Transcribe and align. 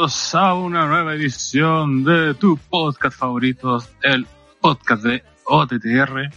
bienvenidos 0.00 0.34
a 0.34 0.54
una 0.54 0.86
nueva 0.86 1.14
edición 1.14 2.04
de 2.04 2.32
tu 2.32 2.56
podcast 2.56 3.18
favorito, 3.18 3.84
el 4.02 4.26
podcast 4.58 5.02
de 5.02 5.22
OTTR, 5.44 6.30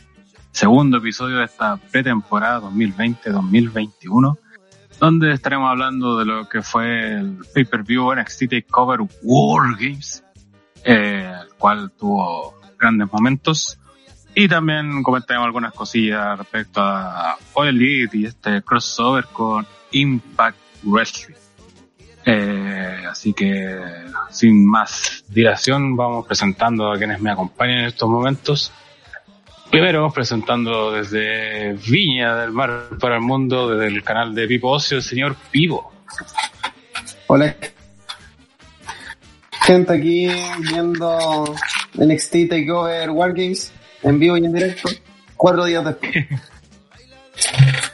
segundo 0.51 0.97
episodio 0.97 1.37
de 1.37 1.45
esta 1.45 1.77
pretemporada 1.77 2.59
2020-2021, 2.59 4.37
donde 4.99 5.31
estaremos 5.31 5.69
hablando 5.69 6.17
de 6.17 6.25
lo 6.25 6.49
que 6.49 6.61
fue 6.61 7.13
el 7.13 7.37
pay-per-view 7.53 8.13
NXT 8.13 8.49
TakeOver 8.49 8.99
War 9.21 9.77
Games, 9.79 10.25
eh, 10.83 11.33
el 11.43 11.53
cual 11.53 11.89
tuvo 11.97 12.59
grandes 12.77 13.09
momentos, 13.13 13.79
y 14.35 14.49
también 14.49 15.03
comentaremos 15.03 15.45
algunas 15.45 15.73
cosillas 15.73 16.37
respecto 16.37 16.81
a 16.81 17.37
All 17.53 17.81
y 17.81 18.25
este 18.25 18.61
crossover 18.61 19.25
con 19.27 19.65
Impact 19.91 20.57
Wrestling. 20.83 21.42
Eh, 22.25 23.03
así 23.09 23.33
que, 23.33 23.79
sin 24.29 24.65
más 24.65 25.23
dilación, 25.27 25.95
vamos 25.95 26.25
presentando 26.25 26.91
a 26.91 26.97
quienes 26.97 27.19
me 27.19 27.31
acompañan 27.31 27.79
en 27.79 27.85
estos 27.85 28.09
momentos. 28.09 28.71
Primero, 29.69 30.11
presentando 30.11 30.91
desde 30.91 31.73
Viña 31.73 32.35
del 32.35 32.51
Mar 32.51 32.89
para 32.99 33.15
el 33.15 33.21
Mundo, 33.21 33.69
desde 33.69 33.87
el 33.87 34.03
canal 34.03 34.35
de 34.35 34.47
Pipo 34.47 34.69
Ocio, 34.69 34.97
el 34.97 35.03
señor 35.03 35.35
Pivo. 35.51 35.91
Hola. 37.27 37.55
Gente 39.61 39.93
aquí 39.93 40.29
viendo 40.59 41.55
NXT 41.95 42.49
Takeover 42.49 43.09
Wargames 43.09 43.73
en 44.03 44.19
vivo 44.19 44.37
y 44.37 44.45
en 44.45 44.53
directo, 44.53 44.89
cuatro 45.35 45.65
días 45.65 45.83
después. 45.85 46.13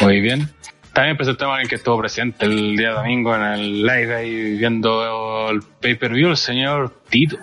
Muy 0.00 0.20
bien. 0.20 0.48
También 0.92 1.16
presentamos 1.16 1.52
a 1.52 1.56
alguien 1.56 1.68
que 1.68 1.76
estuvo 1.76 1.98
presente 1.98 2.44
el 2.44 2.76
día 2.76 2.90
domingo 2.92 3.34
en 3.34 3.42
el 3.42 3.82
live 3.82 4.14
ahí 4.14 4.58
viendo 4.58 5.48
el 5.50 5.62
pay-per-view, 5.80 6.30
el 6.30 6.36
señor 6.36 6.92
Tito. 7.08 7.38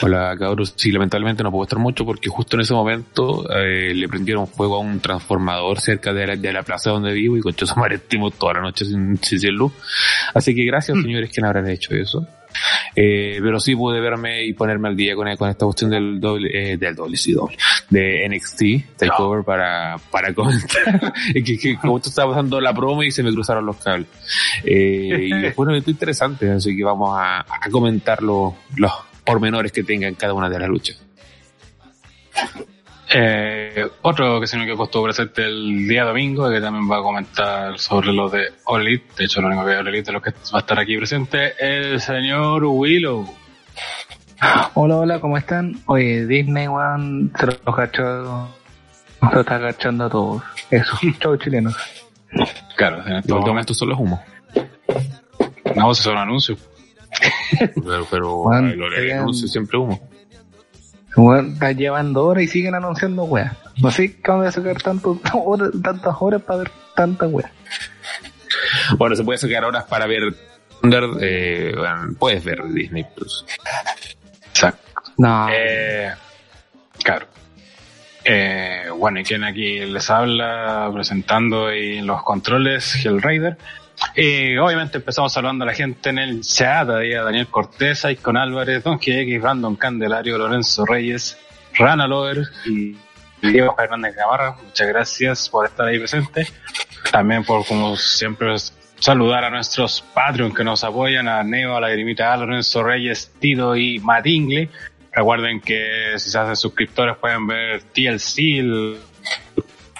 Hola 0.00 0.34
cabros, 0.38 0.74
sí, 0.76 0.90
lamentablemente 0.90 1.42
no 1.42 1.50
puedo 1.50 1.64
estar 1.64 1.78
mucho 1.78 2.04
porque 2.04 2.28
justo 2.28 2.56
en 2.56 2.62
ese 2.62 2.72
momento 2.72 3.48
eh, 3.54 3.92
le 3.94 4.08
prendieron 4.08 4.46
fuego 4.48 4.76
a 4.76 4.78
un 4.80 4.98
transformador 5.00 5.80
cerca 5.80 6.12
de 6.12 6.26
la, 6.26 6.36
de 6.36 6.52
la 6.52 6.62
plaza 6.62 6.90
donde 6.90 7.12
vivo 7.12 7.36
y 7.36 7.40
con 7.40 7.52
estuvimos 7.52 8.34
toda 8.38 8.54
la 8.54 8.60
noche 8.62 8.84
sin, 8.84 9.16
sin 9.18 9.54
luz. 9.54 9.72
Así 10.34 10.54
que 10.54 10.64
gracias 10.64 10.96
Mm. 10.98 11.02
señores 11.02 11.30
que 11.30 11.40
no 11.40 11.48
habrán 11.48 11.68
hecho 11.68 11.94
eso. 11.94 12.26
Eh, 12.94 13.38
pero 13.42 13.58
sí 13.58 13.74
pude 13.74 14.00
verme 14.00 14.44
y 14.44 14.52
ponerme 14.52 14.88
al 14.88 14.96
día 14.96 15.14
con, 15.14 15.34
con 15.36 15.48
esta 15.48 15.64
cuestión 15.64 15.90
del 15.90 16.20
doble, 16.20 16.72
eh, 16.72 16.76
del 16.76 16.94
doble, 16.94 17.16
sí, 17.16 17.32
doble, 17.32 17.56
de 17.88 18.28
NXT 18.28 18.96
Takeover 18.98 19.44
para, 19.44 19.98
para 20.10 20.34
comentar. 20.34 21.12
es 21.34 21.44
que, 21.44 21.58
que 21.58 21.76
como 21.76 21.96
esto 21.96 22.08
estaba 22.08 22.32
pasando 22.32 22.60
la 22.60 22.74
promo 22.74 23.02
y 23.02 23.10
se 23.10 23.22
me 23.22 23.32
cruzaron 23.32 23.64
los 23.64 23.76
cables. 23.76 24.08
Eh, 24.64 25.28
y 25.30 25.40
después 25.40 25.66
un 25.66 25.70
evento 25.70 25.90
interesante, 25.90 26.50
así 26.50 26.76
que 26.76 26.84
vamos 26.84 27.10
a, 27.18 27.40
a 27.40 27.70
comentar 27.70 28.22
los, 28.22 28.52
los 28.76 28.92
pormenores 29.24 29.72
que 29.72 29.82
tengan 29.82 30.14
cada 30.14 30.34
una 30.34 30.48
de 30.50 30.58
las 30.58 30.68
luchas. 30.68 31.02
Eh, 33.14 33.86
otro 34.02 34.40
que 34.40 34.46
se 34.46 34.56
me 34.56 34.64
quedó 34.64 34.84
estuvo 34.84 35.04
presente 35.04 35.44
el 35.44 35.86
día 35.86 36.04
domingo, 36.04 36.48
que 36.50 36.60
también 36.60 36.90
va 36.90 36.98
a 36.98 37.02
comentar 37.02 37.78
sobre 37.78 38.12
lo 38.12 38.30
de 38.30 38.52
Elite. 38.68 39.04
De 39.18 39.24
hecho, 39.24 39.40
lo 39.42 39.48
único 39.48 39.66
que 39.66 39.72
hay 39.72 40.02
de 40.02 40.12
los 40.12 40.22
que 40.22 40.30
va 40.30 40.58
a 40.58 40.60
estar 40.60 40.78
aquí 40.78 40.96
presente, 40.96 41.52
el 41.58 42.00
señor 42.00 42.64
Willow. 42.64 43.28
Hola, 44.74 44.96
hola, 44.96 45.20
¿cómo 45.20 45.36
están? 45.36 45.78
Oye, 45.86 46.26
Disney, 46.26 46.68
weón, 46.68 47.32
se 47.38 47.46
los 47.46 47.76
cachó, 47.76 48.48
se 49.20 49.34
lo 49.34 49.40
está 49.40 49.60
cachando 49.60 50.06
a 50.06 50.10
todos. 50.10 50.42
Eso, 50.70 50.96
chau 51.20 51.36
chilenos. 51.36 51.76
Claro, 52.76 53.02
en 53.06 53.12
De 53.12 53.18
este 53.18 53.32
momento 53.32 53.48
momento 53.48 53.74
solo 53.74 53.94
es 53.94 54.00
humo. 54.00 54.22
una 55.74 55.84
voz 55.84 56.00
es 56.00 56.06
un 56.06 56.16
anuncio. 56.16 56.56
Pero, 57.84 58.06
pero 58.10 58.42
Juan, 58.44 58.68
el, 58.70 59.12
anuncio 59.12 59.46
siempre 59.46 59.76
humo. 59.76 60.00
Está 61.52 61.72
llevando 61.72 62.24
horas 62.26 62.44
y 62.44 62.48
siguen 62.48 62.74
anunciando 62.74 63.24
weas. 63.24 63.54
No 63.80 63.90
sé 63.90 64.20
cómo 64.22 64.38
voy 64.38 64.46
a 64.46 64.52
sacar 64.52 64.80
tanto, 64.82 65.20
horas, 65.34 65.70
tantas 65.82 66.14
horas 66.20 66.42
para 66.42 66.60
ver 66.60 66.70
tantas 66.94 67.30
weas. 67.30 67.50
Bueno, 68.98 69.16
se 69.16 69.24
puede 69.24 69.38
sacar 69.38 69.64
horas 69.64 69.84
para 69.84 70.06
ver 70.06 70.34
Thunder, 70.80 71.04
eh, 71.20 71.74
bueno, 71.76 72.14
puedes 72.18 72.44
ver 72.44 72.64
Disney 72.68 73.04
Plus. 73.14 73.44
Exacto. 74.50 75.02
No, 75.18 75.48
Eh, 75.50 76.12
claro. 77.02 77.26
Eh, 78.24 78.84
bueno, 78.96 79.20
y 79.20 79.24
quien 79.24 79.44
aquí 79.44 79.80
les 79.80 80.08
habla 80.10 80.88
presentando 80.92 81.72
y 81.72 82.00
los 82.00 82.22
controles, 82.22 83.04
Hellraider. 83.04 83.58
Y 84.16 84.56
obviamente 84.58 84.98
empezamos 84.98 85.32
saludando 85.32 85.64
a 85.64 85.68
la 85.68 85.74
gente 85.74 86.10
en 86.10 86.18
el 86.18 86.40
chat, 86.42 86.88
a 86.88 87.00
Daniel 87.00 87.46
Cortés, 87.48 88.06
con 88.20 88.36
Álvarez, 88.36 88.82
Don 88.82 88.98
GX, 88.98 89.40
Brandon 89.40 89.76
Candelario, 89.76 90.38
Lorenzo 90.38 90.84
Reyes, 90.84 91.38
Rana 91.74 92.06
Lover 92.06 92.44
y 92.66 92.96
Diego 93.40 93.74
Fernández 93.74 94.14
Gamarra. 94.14 94.56
Muchas 94.62 94.88
gracias 94.88 95.48
por 95.48 95.66
estar 95.66 95.86
ahí 95.86 95.98
presente. 95.98 96.46
También 97.10 97.44
por, 97.44 97.66
como 97.66 97.96
siempre, 97.96 98.54
saludar 98.98 99.44
a 99.44 99.50
nuestros 99.50 100.02
Patreon 100.14 100.54
que 100.54 100.62
nos 100.62 100.84
apoyan, 100.84 101.28
a 101.28 101.42
Neo, 101.42 101.76
a 101.76 101.80
la 101.80 101.88
Grimita, 101.90 102.32
a 102.32 102.36
Lorenzo 102.36 102.82
Reyes, 102.82 103.32
Tito 103.38 103.74
y 103.76 103.98
Matingle. 103.98 104.68
Recuerden 105.10 105.60
que 105.60 106.14
si 106.18 106.30
se 106.30 106.38
hacen 106.38 106.56
suscriptores 106.56 107.16
pueden 107.16 107.46
ver 107.46 107.82
TLC 107.82 108.38
el, 108.58 108.98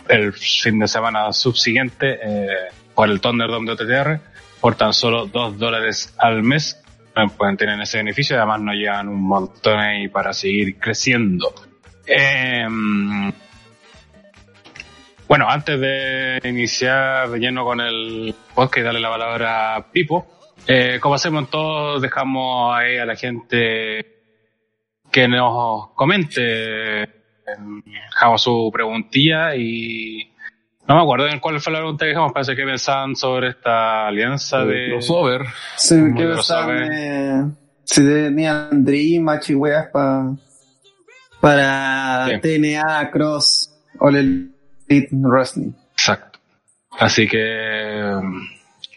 el 0.08 0.32
fin 0.32 0.78
de 0.78 0.88
semana 0.88 1.32
subsiguiente 1.32 2.18
eh, 2.22 2.48
por 2.94 3.08
el 3.10 3.20
Thunderdome 3.20 3.74
de 3.74 4.20
por 4.60 4.74
tan 4.76 4.92
solo 4.92 5.26
2 5.26 5.58
dólares 5.58 6.14
al 6.18 6.42
mes. 6.42 6.82
Eh, 7.16 7.26
Pueden 7.36 7.56
tener 7.56 7.80
ese 7.80 7.98
beneficio 7.98 8.36
además 8.36 8.60
nos 8.60 8.74
llevan 8.74 9.08
un 9.08 9.22
montón 9.22 9.78
ahí 9.78 10.08
para 10.08 10.32
seguir 10.32 10.78
creciendo. 10.78 11.52
Eh, 12.06 12.66
bueno, 15.28 15.48
antes 15.48 15.80
de 15.80 16.40
iniciar 16.44 17.30
de 17.30 17.38
lleno 17.38 17.64
con 17.64 17.80
el 17.80 18.34
podcast 18.54 18.78
y 18.78 18.82
darle 18.82 19.00
la 19.00 19.08
palabra 19.08 19.76
a 19.76 19.90
Pipo, 19.90 20.26
eh, 20.66 20.98
como 21.00 21.14
hacemos 21.14 21.48
todos, 21.50 22.02
dejamos 22.02 22.76
ahí 22.76 22.98
a 22.98 23.06
la 23.06 23.16
gente 23.16 24.06
que 25.10 25.28
nos 25.28 25.90
comente, 25.94 27.02
eh, 27.02 27.08
dejamos 28.10 28.42
su 28.42 28.70
preguntilla 28.72 29.56
y 29.56 30.31
no 30.88 30.96
me 30.96 31.02
acuerdo 31.02 31.28
en 31.28 31.38
cuál 31.40 31.60
fue 31.60 31.72
la 31.72 31.78
pregunta 31.80 32.04
que 32.04 32.08
dejamos, 32.10 32.32
parece 32.32 32.56
que 32.56 32.64
pensaban 32.64 33.14
sobre 33.16 33.50
esta 33.50 34.06
alianza 34.08 34.64
de... 34.64 34.88
crossover. 34.90 35.42
Sí, 35.76 35.94
Muy 35.94 36.14
que 36.14 36.26
pensaban 36.26 36.88
de- 36.88 37.50
si 37.84 38.04
tenían 38.04 38.84
Dream, 38.84 39.22
Match 39.24 39.50
y 39.50 39.54
weas 39.54 39.88
pa- 39.92 40.34
para 41.40 42.26
Sí. 42.28 42.40
TNA, 42.40 43.10
Cross, 43.10 43.70
All 43.98 44.16
Elite 44.16 45.08
Wrestling. 45.12 45.72
Exacto. 45.92 46.38
Así 46.98 47.26
que 47.26 48.02
mm, 48.22 48.42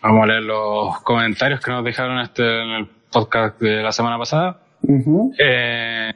vamos 0.04 0.24
a 0.24 0.28
leer 0.28 0.44
los 0.44 1.00
comentarios 1.02 1.60
que 1.62 1.72
nos 1.72 1.84
dejaron 1.84 2.20
este 2.20 2.44
en 2.44 2.70
el 2.72 2.88
podcast 3.12 3.60
de 3.60 3.82
la 3.82 3.92
semana 3.92 4.18
pasada. 4.18 4.60
Ujú. 4.82 5.34
Eh, 5.40 6.12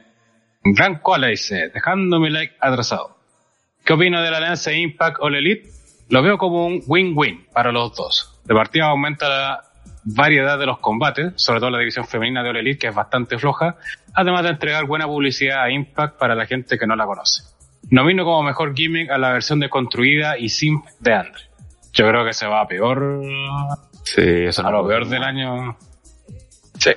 Gran 0.62 0.96
Cola 1.00 1.28
dice, 1.28 1.70
dejando 1.72 2.20
mi 2.20 2.30
like 2.30 2.54
atrasado. 2.60 3.16
¿Qué 3.90 3.94
opino 3.94 4.22
de 4.22 4.30
la 4.30 4.36
alianza 4.36 4.72
Impact 4.72 5.16
All 5.18 5.34
Elite? 5.34 5.68
Lo 6.10 6.22
veo 6.22 6.38
como 6.38 6.64
un 6.64 6.80
win-win 6.86 7.46
para 7.52 7.72
los 7.72 7.92
dos. 7.96 8.38
De 8.44 8.54
partida 8.54 8.84
aumenta 8.84 9.28
la 9.28 9.64
variedad 10.04 10.60
de 10.60 10.66
los 10.66 10.78
combates, 10.78 11.32
sobre 11.34 11.58
todo 11.58 11.70
la 11.70 11.80
división 11.80 12.06
femenina 12.06 12.44
de 12.44 12.50
All 12.50 12.58
Elite, 12.58 12.78
que 12.78 12.86
es 12.86 12.94
bastante 12.94 13.36
floja, 13.36 13.74
además 14.14 14.44
de 14.44 14.50
entregar 14.50 14.84
buena 14.84 15.08
publicidad 15.08 15.64
a 15.64 15.72
Impact 15.72 16.18
para 16.18 16.36
la 16.36 16.46
gente 16.46 16.78
que 16.78 16.86
no 16.86 16.94
la 16.94 17.04
conoce. 17.04 17.42
Nomino 17.90 18.24
como 18.24 18.44
mejor 18.44 18.76
gimmick 18.76 19.10
a 19.10 19.18
la 19.18 19.32
versión 19.32 19.58
de 19.58 19.68
construida 19.68 20.38
y 20.38 20.50
simp 20.50 20.84
de 21.00 21.12
Andre. 21.12 21.42
Yo 21.92 22.06
creo 22.06 22.24
que 22.24 22.32
se 22.32 22.46
va 22.46 22.60
a 22.60 22.68
peor 22.68 23.24
Sí, 24.04 24.22
eso 24.22 24.64
a 24.64 24.70
no 24.70 24.82
lo 24.82 24.86
peor 24.86 25.08
del 25.08 25.24
año. 25.24 25.76
Sí. 26.78 26.92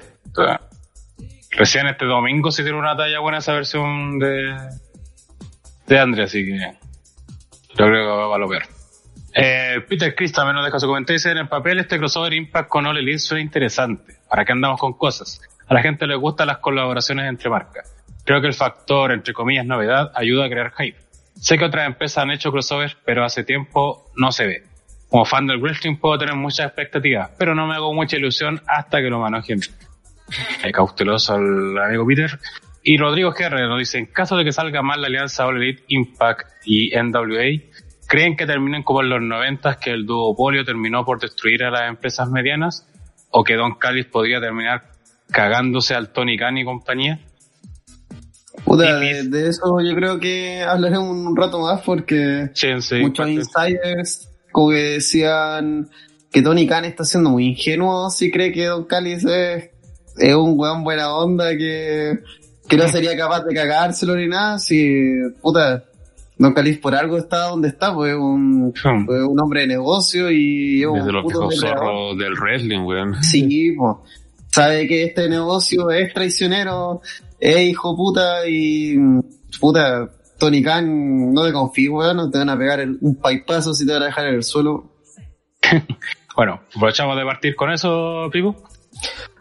Recién 1.49 1.87
este 1.87 2.05
domingo 2.05 2.51
se 2.51 2.61
tiene 2.61 2.77
una 2.77 2.95
talla 2.95 3.19
buena 3.19 3.39
esa 3.39 3.53
versión 3.53 4.19
de, 4.19 4.55
de 5.87 5.99
Andre, 5.99 6.25
así 6.25 6.45
que 6.45 6.82
yo 7.77 7.85
creo 7.85 7.89
que 7.89 8.27
va 8.29 8.35
a 8.35 8.39
lo 8.39 8.47
peor. 8.47 8.63
Eh, 9.35 9.81
Peter 9.87 10.13
Chris 10.13 10.31
también 10.31 10.55
nos 10.55 10.65
deja 10.65 10.79
su 10.79 10.87
comentario. 10.87 11.17
Dice, 11.17 11.31
en 11.31 11.39
el 11.39 11.47
papel 11.47 11.79
este 11.79 11.97
crossover 11.97 12.33
Impact 12.33 12.69
con 12.69 12.85
All 12.85 12.97
Elite 12.97 13.19
suena 13.19 13.41
interesante. 13.41 14.17
¿Para 14.29 14.45
qué 14.45 14.51
andamos 14.51 14.79
con 14.79 14.93
cosas? 14.93 15.41
A 15.67 15.73
la 15.73 15.81
gente 15.81 16.05
le 16.05 16.15
gustan 16.15 16.47
las 16.47 16.57
colaboraciones 16.59 17.27
entre 17.27 17.49
marcas. 17.49 17.95
Creo 18.25 18.41
que 18.41 18.47
el 18.47 18.53
factor, 18.53 19.11
entre 19.11 19.33
comillas, 19.33 19.65
novedad, 19.65 20.11
ayuda 20.15 20.45
a 20.45 20.49
crear 20.49 20.71
hype. 20.77 20.97
Sé 21.35 21.57
que 21.57 21.65
otras 21.65 21.87
empresas 21.87 22.23
han 22.23 22.31
hecho 22.31 22.51
crossovers, 22.51 22.95
pero 23.03 23.25
hace 23.25 23.43
tiempo 23.43 24.11
no 24.15 24.31
se 24.31 24.45
ve. 24.45 24.63
Como 25.09 25.25
fan 25.25 25.47
del 25.47 25.59
wrestling 25.59 25.97
puedo 25.97 26.17
tener 26.17 26.35
muchas 26.35 26.67
expectativas, 26.67 27.31
pero 27.37 27.53
no 27.53 27.67
me 27.67 27.75
hago 27.75 27.93
mucha 27.93 28.17
ilusión 28.17 28.61
hasta 28.67 29.01
que 29.01 29.09
lo 29.09 29.19
manejen. 29.19 29.59
Eh, 30.63 30.71
cauteloso 30.71 31.35
al 31.35 31.77
amigo 31.77 32.07
Peter. 32.07 32.39
Y 32.83 32.97
Rodrigo 32.97 33.31
Guerrero 33.31 33.69
nos 33.69 33.79
dice, 33.79 33.97
en 33.97 34.07
caso 34.07 34.35
de 34.35 34.43
que 34.43 34.51
salga 34.51 34.81
mal 34.81 35.01
la 35.01 35.07
alianza 35.07 35.45
All 35.45 35.57
Elite, 35.57 35.83
Impact 35.87 36.47
y 36.65 36.91
NWA, 36.95 37.61
¿creen 38.07 38.35
que 38.35 38.45
terminen 38.45 38.83
como 38.83 39.01
en 39.01 39.09
los 39.09 39.21
90 39.21 39.79
que 39.79 39.91
el 39.91 40.05
duopolio 40.05 40.65
terminó 40.65 41.05
por 41.05 41.19
destruir 41.19 41.63
a 41.63 41.71
las 41.71 41.89
empresas 41.89 42.29
medianas? 42.29 42.87
o 43.33 43.43
que 43.43 43.55
Don 43.55 43.75
Callis 43.75 44.05
podría 44.05 44.39
terminar 44.39 44.83
cagándose 45.29 45.95
al 45.95 46.13
Tony 46.13 46.37
Khan 46.37 46.57
y 46.57 46.63
compañía. 46.63 47.19
Puta, 48.63 48.99
de, 48.99 49.23
de 49.23 49.49
eso 49.49 49.79
yo 49.81 49.95
creo 49.95 50.19
que 50.19 50.61
hablaré 50.61 50.97
un 50.99 51.35
rato 51.35 51.59
más 51.59 51.81
porque 51.81 52.51
Sí, 52.53 52.67
sí, 52.79 53.01
muchos 53.01 53.27
insiders 53.27 54.29
como 54.51 54.69
que 54.69 54.83
decían 54.83 55.89
que 56.31 56.43
Tony 56.43 56.67
Khan 56.67 56.85
está 56.85 57.03
siendo 57.03 57.31
muy 57.31 57.47
ingenuo 57.47 58.09
si 58.11 58.31
cree 58.31 58.51
que 58.51 58.65
Don 58.65 58.85
Callis 58.85 59.25
es, 59.25 59.71
es 60.17 60.35
un 60.35 60.53
weón 60.55 60.83
buena 60.83 61.15
onda 61.15 61.49
que, 61.57 62.19
que 62.77 62.83
no 62.83 62.89
sería 62.89 63.15
capaz 63.17 63.43
de 63.45 63.53
cagárselo 63.55 64.15
ni 64.15 64.27
nada. 64.27 64.59
Si, 64.59 65.11
puta, 65.41 65.83
Don 66.37 66.53
Callis 66.53 66.79
por 66.79 66.95
algo 66.95 67.17
está 67.17 67.47
donde 67.49 67.67
está, 67.69 67.93
pues 67.93 68.11
es 68.11 68.17
un, 68.17 68.73
Hmm. 68.83 69.03
es 69.09 69.21
un 69.27 69.39
hombre 69.41 69.61
de 69.61 69.67
negocio 69.67 70.31
y 70.31 70.81
es 70.81 70.87
un 70.87 70.99
Desde 70.99 71.11
los 71.11 71.23
puto 71.23 71.51
zorros 71.51 72.17
del 72.17 72.33
wrestling, 72.33 72.79
weón. 72.81 73.23
Sí, 73.23 73.71
po. 73.77 74.03
sabe 74.47 74.87
que 74.87 75.03
este 75.03 75.29
negocio 75.29 75.89
es 75.91 76.13
traicionero, 76.13 77.01
es 77.39 77.59
hijo 77.61 77.95
puta 77.95 78.47
y 78.47 78.95
puta, 79.59 80.09
Tony 80.39 80.61
Khan, 80.63 81.33
no 81.33 81.45
te 81.45 81.53
confíes, 81.53 81.89
weón, 81.91 82.17
no 82.17 82.29
te 82.29 82.37
van 82.39 82.49
a 82.49 82.57
pegar 82.57 82.79
el- 82.79 82.97
un 83.01 83.15
paipazo 83.15 83.73
si 83.73 83.85
te 83.85 83.93
van 83.93 84.01
a 84.03 84.05
dejar 84.07 84.27
en 84.27 84.35
el 84.35 84.43
suelo. 84.43 84.91
Bueno, 86.35 86.61
aprovechamos 86.75 87.15
de 87.17 87.23
partir 87.25 87.55
con 87.55 87.71
eso, 87.71 88.27
Pipo. 88.31 88.55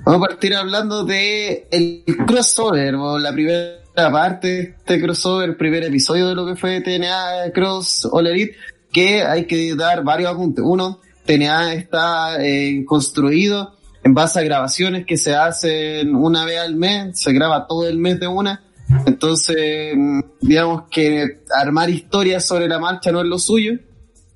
Vamos 0.05 0.25
a 0.25 0.29
partir 0.29 0.55
hablando 0.55 1.05
de 1.05 1.69
el 1.71 2.05
crossover, 2.27 2.95
o 2.97 3.19
la 3.19 3.33
primera 3.33 3.83
parte 3.95 4.49
de 4.49 4.63
este 4.63 5.01
crossover, 5.01 5.51
el 5.51 5.57
primer 5.57 5.85
episodio 5.85 6.29
de 6.29 6.35
lo 6.35 6.47
que 6.47 6.57
fue 6.57 6.81
TNA 6.81 7.53
Cross 7.55 8.09
All 8.11 8.27
Elite, 8.27 8.57
que 8.93 9.23
hay 9.23 9.47
que 9.47 9.75
dar 9.77 10.03
varios 10.03 10.33
apuntes. 10.33 10.65
Uno, 10.67 11.01
TNA 11.25 11.75
está 11.75 12.45
eh, 12.45 12.85
construido 12.85 13.77
en 14.03 14.15
base 14.15 14.41
a 14.41 14.43
grabaciones 14.43 15.07
que 15.07 15.17
se 15.17 15.35
hacen 15.35 16.15
una 16.17 16.45
vez 16.45 16.59
al 16.59 16.75
mes, 16.75 17.21
se 17.21 17.33
graba 17.33 17.67
todo 17.67 17.89
el 17.89 17.99
mes 17.99 18.19
de 18.19 18.27
una. 18.27 18.65
Entonces, 19.07 19.95
mm, 19.97 20.21
digamos 20.41 20.85
que 20.91 21.43
armar 21.55 21.89
historias 21.89 22.45
sobre 22.45 22.69
la 22.69 22.79
marcha 22.79 23.13
no 23.13 23.21
es 23.21 23.27
lo 23.27 23.39
suyo. 23.39 23.75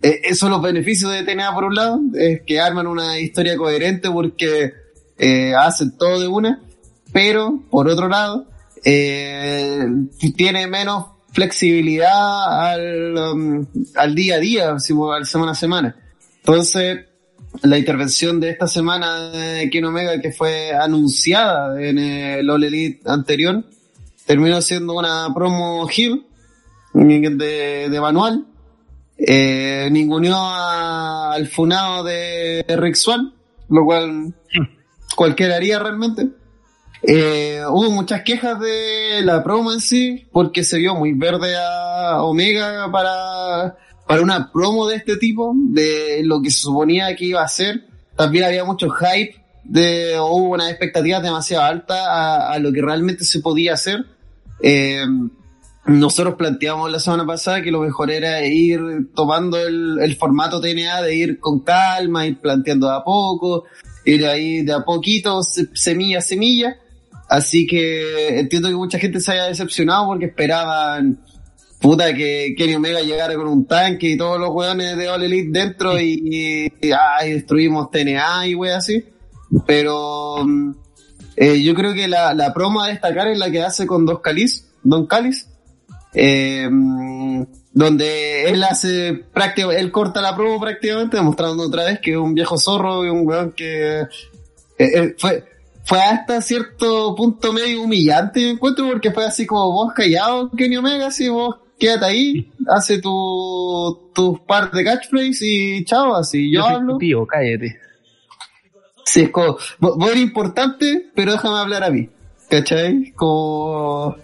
Eh, 0.00 0.20
esos 0.24 0.38
son 0.38 0.50
los 0.52 0.62
beneficios 0.62 1.10
de 1.10 1.24
TNA 1.24 1.52
por 1.54 1.64
un 1.64 1.74
lado, 1.74 2.00
es 2.14 2.42
que 2.46 2.60
arman 2.60 2.86
una 2.86 3.18
historia 3.18 3.56
coherente 3.56 4.10
porque 4.10 4.85
eh, 5.18 5.54
hacen 5.54 5.96
todo 5.96 6.20
de 6.20 6.28
una, 6.28 6.60
pero 7.12 7.60
por 7.70 7.88
otro 7.88 8.08
lado, 8.08 8.46
eh, 8.84 9.86
tiene 10.36 10.66
menos 10.66 11.06
flexibilidad 11.32 12.70
al, 12.72 13.16
um, 13.16 13.66
al 13.94 14.14
día 14.14 14.36
a 14.36 14.38
día, 14.38 14.70
al 14.70 14.80
semana 14.80 15.52
a 15.52 15.54
semana. 15.54 15.96
Entonces, 16.38 17.06
la 17.62 17.78
intervención 17.78 18.40
de 18.40 18.50
esta 18.50 18.66
semana 18.66 19.30
de 19.30 19.68
Ken 19.70 19.84
Omega, 19.84 20.20
que 20.20 20.32
fue 20.32 20.72
anunciada 20.72 21.80
en 21.82 21.98
el 21.98 22.48
All 22.48 22.64
Elite 22.64 23.00
anterior, 23.06 23.64
terminó 24.24 24.60
siendo 24.60 24.94
una 24.94 25.28
promo 25.34 25.88
heel 25.88 26.26
de, 26.92 27.88
de 27.90 28.00
manual. 28.00 28.46
Eh, 29.18 29.90
al 29.90 31.46
funado 31.48 32.04
de 32.04 32.64
Rick 32.68 32.94
Swan, 32.94 33.32
lo 33.68 33.84
cual 33.84 34.34
cualquiera 35.14 35.56
haría 35.56 35.78
realmente. 35.78 36.28
Eh, 37.02 37.62
hubo 37.68 37.90
muchas 37.90 38.22
quejas 38.22 38.58
de 38.58 39.20
la 39.22 39.44
promo 39.44 39.72
en 39.72 39.80
sí, 39.80 40.26
porque 40.32 40.64
se 40.64 40.78
vio 40.78 40.94
muy 40.94 41.12
verde 41.12 41.54
a 41.56 42.22
Omega 42.22 42.90
para, 42.90 43.76
para 44.06 44.22
una 44.22 44.50
promo 44.50 44.88
de 44.88 44.96
este 44.96 45.16
tipo, 45.16 45.52
de 45.54 46.22
lo 46.24 46.42
que 46.42 46.50
se 46.50 46.60
suponía 46.60 47.14
que 47.14 47.26
iba 47.26 47.42
a 47.42 47.48
ser. 47.48 47.86
También 48.16 48.44
había 48.44 48.64
mucho 48.64 48.88
hype, 48.90 49.36
de, 49.64 50.18
hubo 50.18 50.54
una 50.54 50.70
expectativa 50.70 51.20
demasiado 51.20 51.64
alta 51.64 52.06
a, 52.06 52.52
a 52.52 52.58
lo 52.58 52.72
que 52.72 52.82
realmente 52.82 53.24
se 53.24 53.40
podía 53.40 53.74
hacer. 53.74 54.04
Eh, 54.62 55.04
nosotros 55.86 56.34
planteamos 56.34 56.90
la 56.90 56.98
semana 56.98 57.24
pasada 57.24 57.62
que 57.62 57.70
lo 57.70 57.80
mejor 57.80 58.10
era 58.10 58.44
ir 58.44 58.80
tomando 59.14 59.56
el, 59.58 59.98
el 60.00 60.16
formato 60.16 60.60
TNA, 60.60 61.02
de 61.02 61.14
ir 61.14 61.38
con 61.38 61.60
calma, 61.60 62.26
ir 62.26 62.38
planteando 62.38 62.90
a 62.90 63.04
poco, 63.04 63.64
ir 64.06 64.24
ahí 64.26 64.62
de 64.62 64.72
a 64.72 64.80
poquito, 64.80 65.42
se- 65.42 65.68
semilla 65.74 66.18
a 66.18 66.22
semilla. 66.22 66.76
Así 67.28 67.66
que 67.66 68.38
entiendo 68.38 68.68
que 68.68 68.74
mucha 68.76 68.98
gente 68.98 69.20
se 69.20 69.32
haya 69.32 69.46
decepcionado 69.46 70.06
porque 70.06 70.26
esperaban, 70.26 71.18
puta, 71.80 72.14
que 72.14 72.54
Kenny 72.56 72.76
Omega 72.76 73.00
llegara 73.00 73.34
con 73.34 73.48
un 73.48 73.66
tanque 73.66 74.10
y 74.10 74.16
todos 74.16 74.38
los 74.38 74.50
weones 74.50 74.96
de 74.96 75.08
All 75.08 75.24
Elite 75.24 75.50
dentro 75.50 76.00
y, 76.00 76.70
y, 76.80 76.90
ay, 76.92 77.32
destruimos 77.32 77.90
TNA 77.90 78.46
y 78.46 78.54
wey 78.54 78.70
así. 78.70 79.04
Pero 79.66 80.44
mm, 80.44 80.70
eh, 81.36 81.62
yo 81.62 81.74
creo 81.74 81.94
que 81.94 82.06
la, 82.08 82.32
la 82.32 82.54
promo 82.54 82.80
a 82.80 82.88
destacar 82.88 83.28
es 83.28 83.38
la 83.38 83.50
que 83.50 83.62
hace 83.62 83.86
con 83.86 84.06
Dos 84.06 84.20
Calis, 84.20 84.66
Don 84.84 85.06
Calis, 85.06 85.48
eh, 86.14 86.68
mm, 86.70 87.42
donde 87.76 88.48
él 88.48 88.64
hace 88.64 89.12
prácticamente, 89.34 89.82
él 89.82 89.92
corta 89.92 90.22
la 90.22 90.34
promo 90.34 90.58
prácticamente, 90.58 91.18
demostrando 91.18 91.64
otra 91.64 91.84
vez 91.84 92.00
que 92.00 92.12
es 92.12 92.16
un 92.16 92.32
viejo 92.32 92.56
zorro 92.56 93.04
y 93.04 93.10
un 93.10 93.26
weón 93.26 93.52
que 93.52 94.00
eh, 94.00 94.08
eh, 94.78 95.14
fue, 95.18 95.44
fue 95.84 95.98
hasta 96.00 96.40
cierto 96.40 97.14
punto 97.14 97.52
medio 97.52 97.82
humillante 97.82 98.40
me 98.40 98.52
encuentro 98.52 98.88
porque 98.88 99.10
fue 99.10 99.26
así 99.26 99.44
como 99.44 99.72
vos 99.72 99.92
callado 99.92 100.50
Kenny 100.52 100.78
Omega, 100.78 101.08
así 101.08 101.28
vos 101.28 101.56
quédate 101.78 102.06
ahí, 102.06 102.50
hace 102.66 102.98
tu, 102.98 104.10
tus 104.14 104.40
par 104.40 104.70
de 104.70 104.82
catchphrase 104.82 105.46
y 105.46 105.84
chao, 105.84 106.14
así 106.14 106.50
yo, 106.50 106.62
soy 106.62 106.74
hablo. 106.76 106.92
tu 106.94 106.98
tío, 106.98 107.26
cállate. 107.26 107.78
Sí, 109.04 109.20
es 109.20 109.30
como, 109.30 109.58
vos 109.80 110.10
eres 110.10 110.22
importante, 110.22 111.10
pero 111.14 111.32
déjame 111.32 111.58
hablar 111.58 111.84
a 111.84 111.90
mí. 111.90 112.08
¿Cachai? 112.48 113.12
Como, 113.14 114.16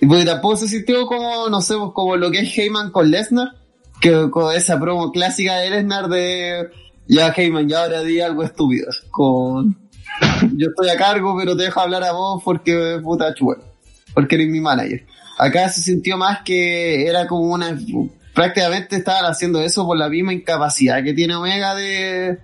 y 0.00 0.06
porque 0.06 0.24
tampoco 0.24 0.56
se 0.56 0.68
sintió 0.68 1.06
como, 1.06 1.48
no 1.48 1.60
sé, 1.60 1.74
pues, 1.76 1.90
como 1.92 2.16
lo 2.16 2.30
que 2.30 2.40
es 2.40 2.56
Heyman 2.56 2.90
con 2.90 3.10
Lesnar, 3.10 3.52
que 4.00 4.30
con 4.30 4.54
esa 4.54 4.78
promo 4.78 5.10
clásica 5.10 5.56
de 5.56 5.70
Lesnar 5.70 6.08
de, 6.08 6.68
ya 7.08 7.32
Heyman, 7.36 7.68
ya 7.68 7.82
ahora 7.82 8.02
di 8.02 8.20
algo 8.20 8.44
estúpido. 8.44 8.86
Con, 9.10 9.76
yo 10.54 10.68
estoy 10.68 10.90
a 10.90 10.96
cargo, 10.96 11.36
pero 11.36 11.56
te 11.56 11.64
dejo 11.64 11.80
hablar 11.80 12.04
a 12.04 12.12
vos 12.12 12.42
porque, 12.44 13.00
puta 13.02 13.34
chulo, 13.34 13.58
porque 14.14 14.36
eres 14.36 14.48
mi 14.48 14.60
manager. 14.60 15.04
Acá 15.38 15.68
se 15.68 15.82
sintió 15.82 16.16
más 16.16 16.42
que 16.42 17.06
era 17.06 17.26
como 17.26 17.52
una, 17.52 17.76
prácticamente 18.34 18.96
estaban 18.96 19.24
haciendo 19.24 19.60
eso 19.60 19.84
por 19.84 19.96
la 19.96 20.08
misma 20.08 20.32
incapacidad 20.32 21.02
que 21.02 21.12
tiene 21.12 21.34
Omega 21.34 21.74
de, 21.74 22.38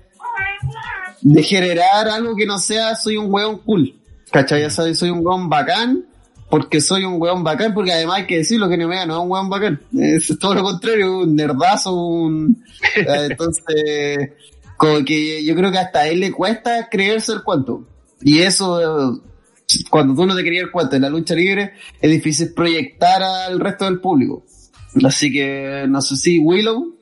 de 1.21 1.43
generar 1.43 2.09
algo 2.09 2.35
que 2.37 2.47
no 2.47 2.59
sea 2.59 2.97
soy 2.97 3.17
un 3.17 3.33
weón 3.33 3.59
cool. 3.59 3.95
¿Cachai? 4.33 4.63
Ya 4.63 4.71
sabes, 4.71 4.99
soy 4.99 5.11
un 5.11 5.25
weón 5.25 5.49
bacán 5.49 6.05
porque 6.51 6.81
soy 6.81 7.05
un 7.05 7.21
weón 7.21 7.43
bacán, 7.43 7.75
porque 7.75 7.93
además 7.93 8.17
hay 8.19 8.27
que 8.27 8.39
decirlo 8.39 8.69
que 8.69 8.83
Omega 8.85 9.07
no 9.07 9.15
es 9.15 9.21
un 9.25 9.31
weón 9.31 9.49
bacán. 9.51 9.81
Es 9.99 10.39
todo 10.39 10.55
lo 10.55 10.63
contrario, 10.63 11.21
un 11.21 11.35
nerdazo, 11.35 11.95
un... 11.95 12.65
eh, 12.97 13.29
Entonces, 13.31 14.31
como 14.77 15.05
que 15.05 15.45
yo 15.45 15.55
creo 15.55 15.71
que 15.73 15.79
hasta 15.79 16.01
a 16.01 16.09
él 16.09 16.21
le 16.21 16.33
cuesta 16.33 16.89
creerse 16.91 17.33
el 17.33 17.43
cuento. 17.43 17.87
Y 18.21 18.41
eso, 18.41 19.21
cuando 19.91 20.15
tú 20.15 20.27
no 20.27 20.37
te 20.37 20.43
creías 20.43 20.65
el 20.65 20.71
cuento 20.71 20.97
en 20.97 21.03
la 21.03 21.11
lucha 21.11 21.35
libre, 21.35 21.73
es 22.01 22.11
difícil 22.11 22.53
proyectar 22.55 23.23
al 23.23 23.59
resto 23.61 23.85
del 23.87 24.01
público. 24.01 24.45
Así 25.05 25.33
que, 25.33 25.87
no 25.89 26.01
sé 26.01 26.17
si 26.17 26.39
Willow, 26.39 26.95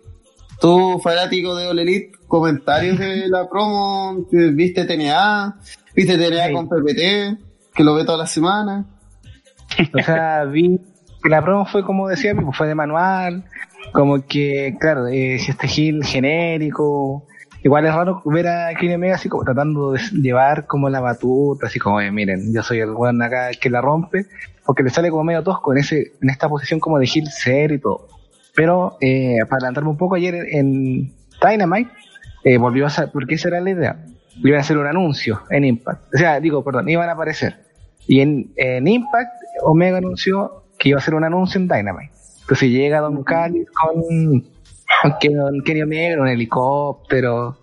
tú 0.60 0.98
fanático 1.02 1.54
de 1.54 1.66
All 1.66 1.78
Elite, 1.78 2.12
comentarios 2.26 2.98
de 2.98 3.28
la 3.28 3.48
promo, 3.48 4.26
viste 4.30 4.84
TNA, 4.86 5.58
viste 5.94 6.16
TNA 6.16 6.46
Sí. 6.46 6.52
con 6.54 6.68
PPT, 6.68 7.38
que 7.74 7.84
lo 7.84 7.94
ve 7.94 8.04
toda 8.04 8.18
la 8.18 8.26
semana. 8.26 8.86
O 9.94 10.02
sea, 10.02 10.44
vi 10.44 10.80
que 11.22 11.28
la 11.28 11.42
promo 11.42 11.66
fue 11.66 11.84
como 11.84 12.08
decía, 12.08 12.34
pues 12.34 12.56
fue 12.56 12.66
de 12.66 12.74
manual, 12.74 13.44
como 13.92 14.26
que, 14.26 14.76
claro, 14.80 15.06
eh, 15.06 15.36
este 15.36 15.68
Gil 15.68 16.04
genérico. 16.04 17.26
Igual 17.64 17.86
es 17.86 17.94
raro 17.94 18.20
ver 18.24 18.48
a 18.48 18.74
Kenny 18.74 18.94
Omega 18.94 19.14
así 19.14 19.28
como 19.28 19.44
tratando 19.44 19.92
de 19.92 20.00
llevar 20.20 20.66
como 20.66 20.88
la 20.90 21.00
batuta, 21.00 21.68
así 21.68 21.78
como, 21.78 21.98
miren, 22.10 22.52
yo 22.52 22.62
soy 22.62 22.80
el 22.80 22.90
weón 22.90 23.22
acá 23.22 23.50
que 23.60 23.70
la 23.70 23.80
rompe, 23.80 24.26
porque 24.66 24.82
le 24.82 24.90
sale 24.90 25.10
como 25.10 25.22
medio 25.22 25.44
tosco 25.44 25.72
en 25.72 25.78
ese, 25.78 26.12
en 26.20 26.30
esta 26.30 26.48
posición 26.48 26.80
como 26.80 26.98
de 26.98 27.06
Gil 27.06 27.28
ser 27.28 27.70
y 27.70 27.78
todo. 27.78 28.08
Pero, 28.54 28.96
eh, 29.00 29.36
para 29.48 29.58
adelantarme 29.58 29.90
un 29.90 29.96
poco, 29.96 30.16
ayer 30.16 30.34
en 30.34 31.12
Dynamite, 31.40 31.90
eh, 32.44 32.58
volvió 32.58 32.86
a 32.86 32.90
ser, 32.90 33.10
porque 33.12 33.36
esa 33.36 33.48
era 33.48 33.60
la 33.60 33.70
idea. 33.70 34.04
Iban 34.42 34.58
a 34.58 34.60
hacer 34.62 34.76
un 34.76 34.86
anuncio 34.86 35.42
en 35.50 35.64
Impact. 35.64 36.14
O 36.14 36.18
sea, 36.18 36.40
digo, 36.40 36.64
perdón, 36.64 36.88
iban 36.88 37.08
a 37.08 37.12
aparecer. 37.12 37.56
Y 38.06 38.20
en, 38.20 38.52
en 38.56 38.88
Impact, 38.88 39.41
Omega 39.62 39.98
anunció 39.98 40.64
que 40.78 40.88
iba 40.90 40.98
a 40.98 41.00
hacer 41.02 41.14
un 41.14 41.24
anuncio 41.24 41.60
en 41.60 41.68
Dynamite. 41.68 42.12
Entonces 42.40 42.70
llega 42.70 43.00
Don 43.00 43.22
Callis 43.22 43.68
con, 43.70 44.02
con 45.02 45.12
Ken- 45.20 45.38
con 45.40 45.62
Kenny 45.62 45.82
Omega 45.82 46.20
un 46.20 46.28
helicóptero 46.28 47.56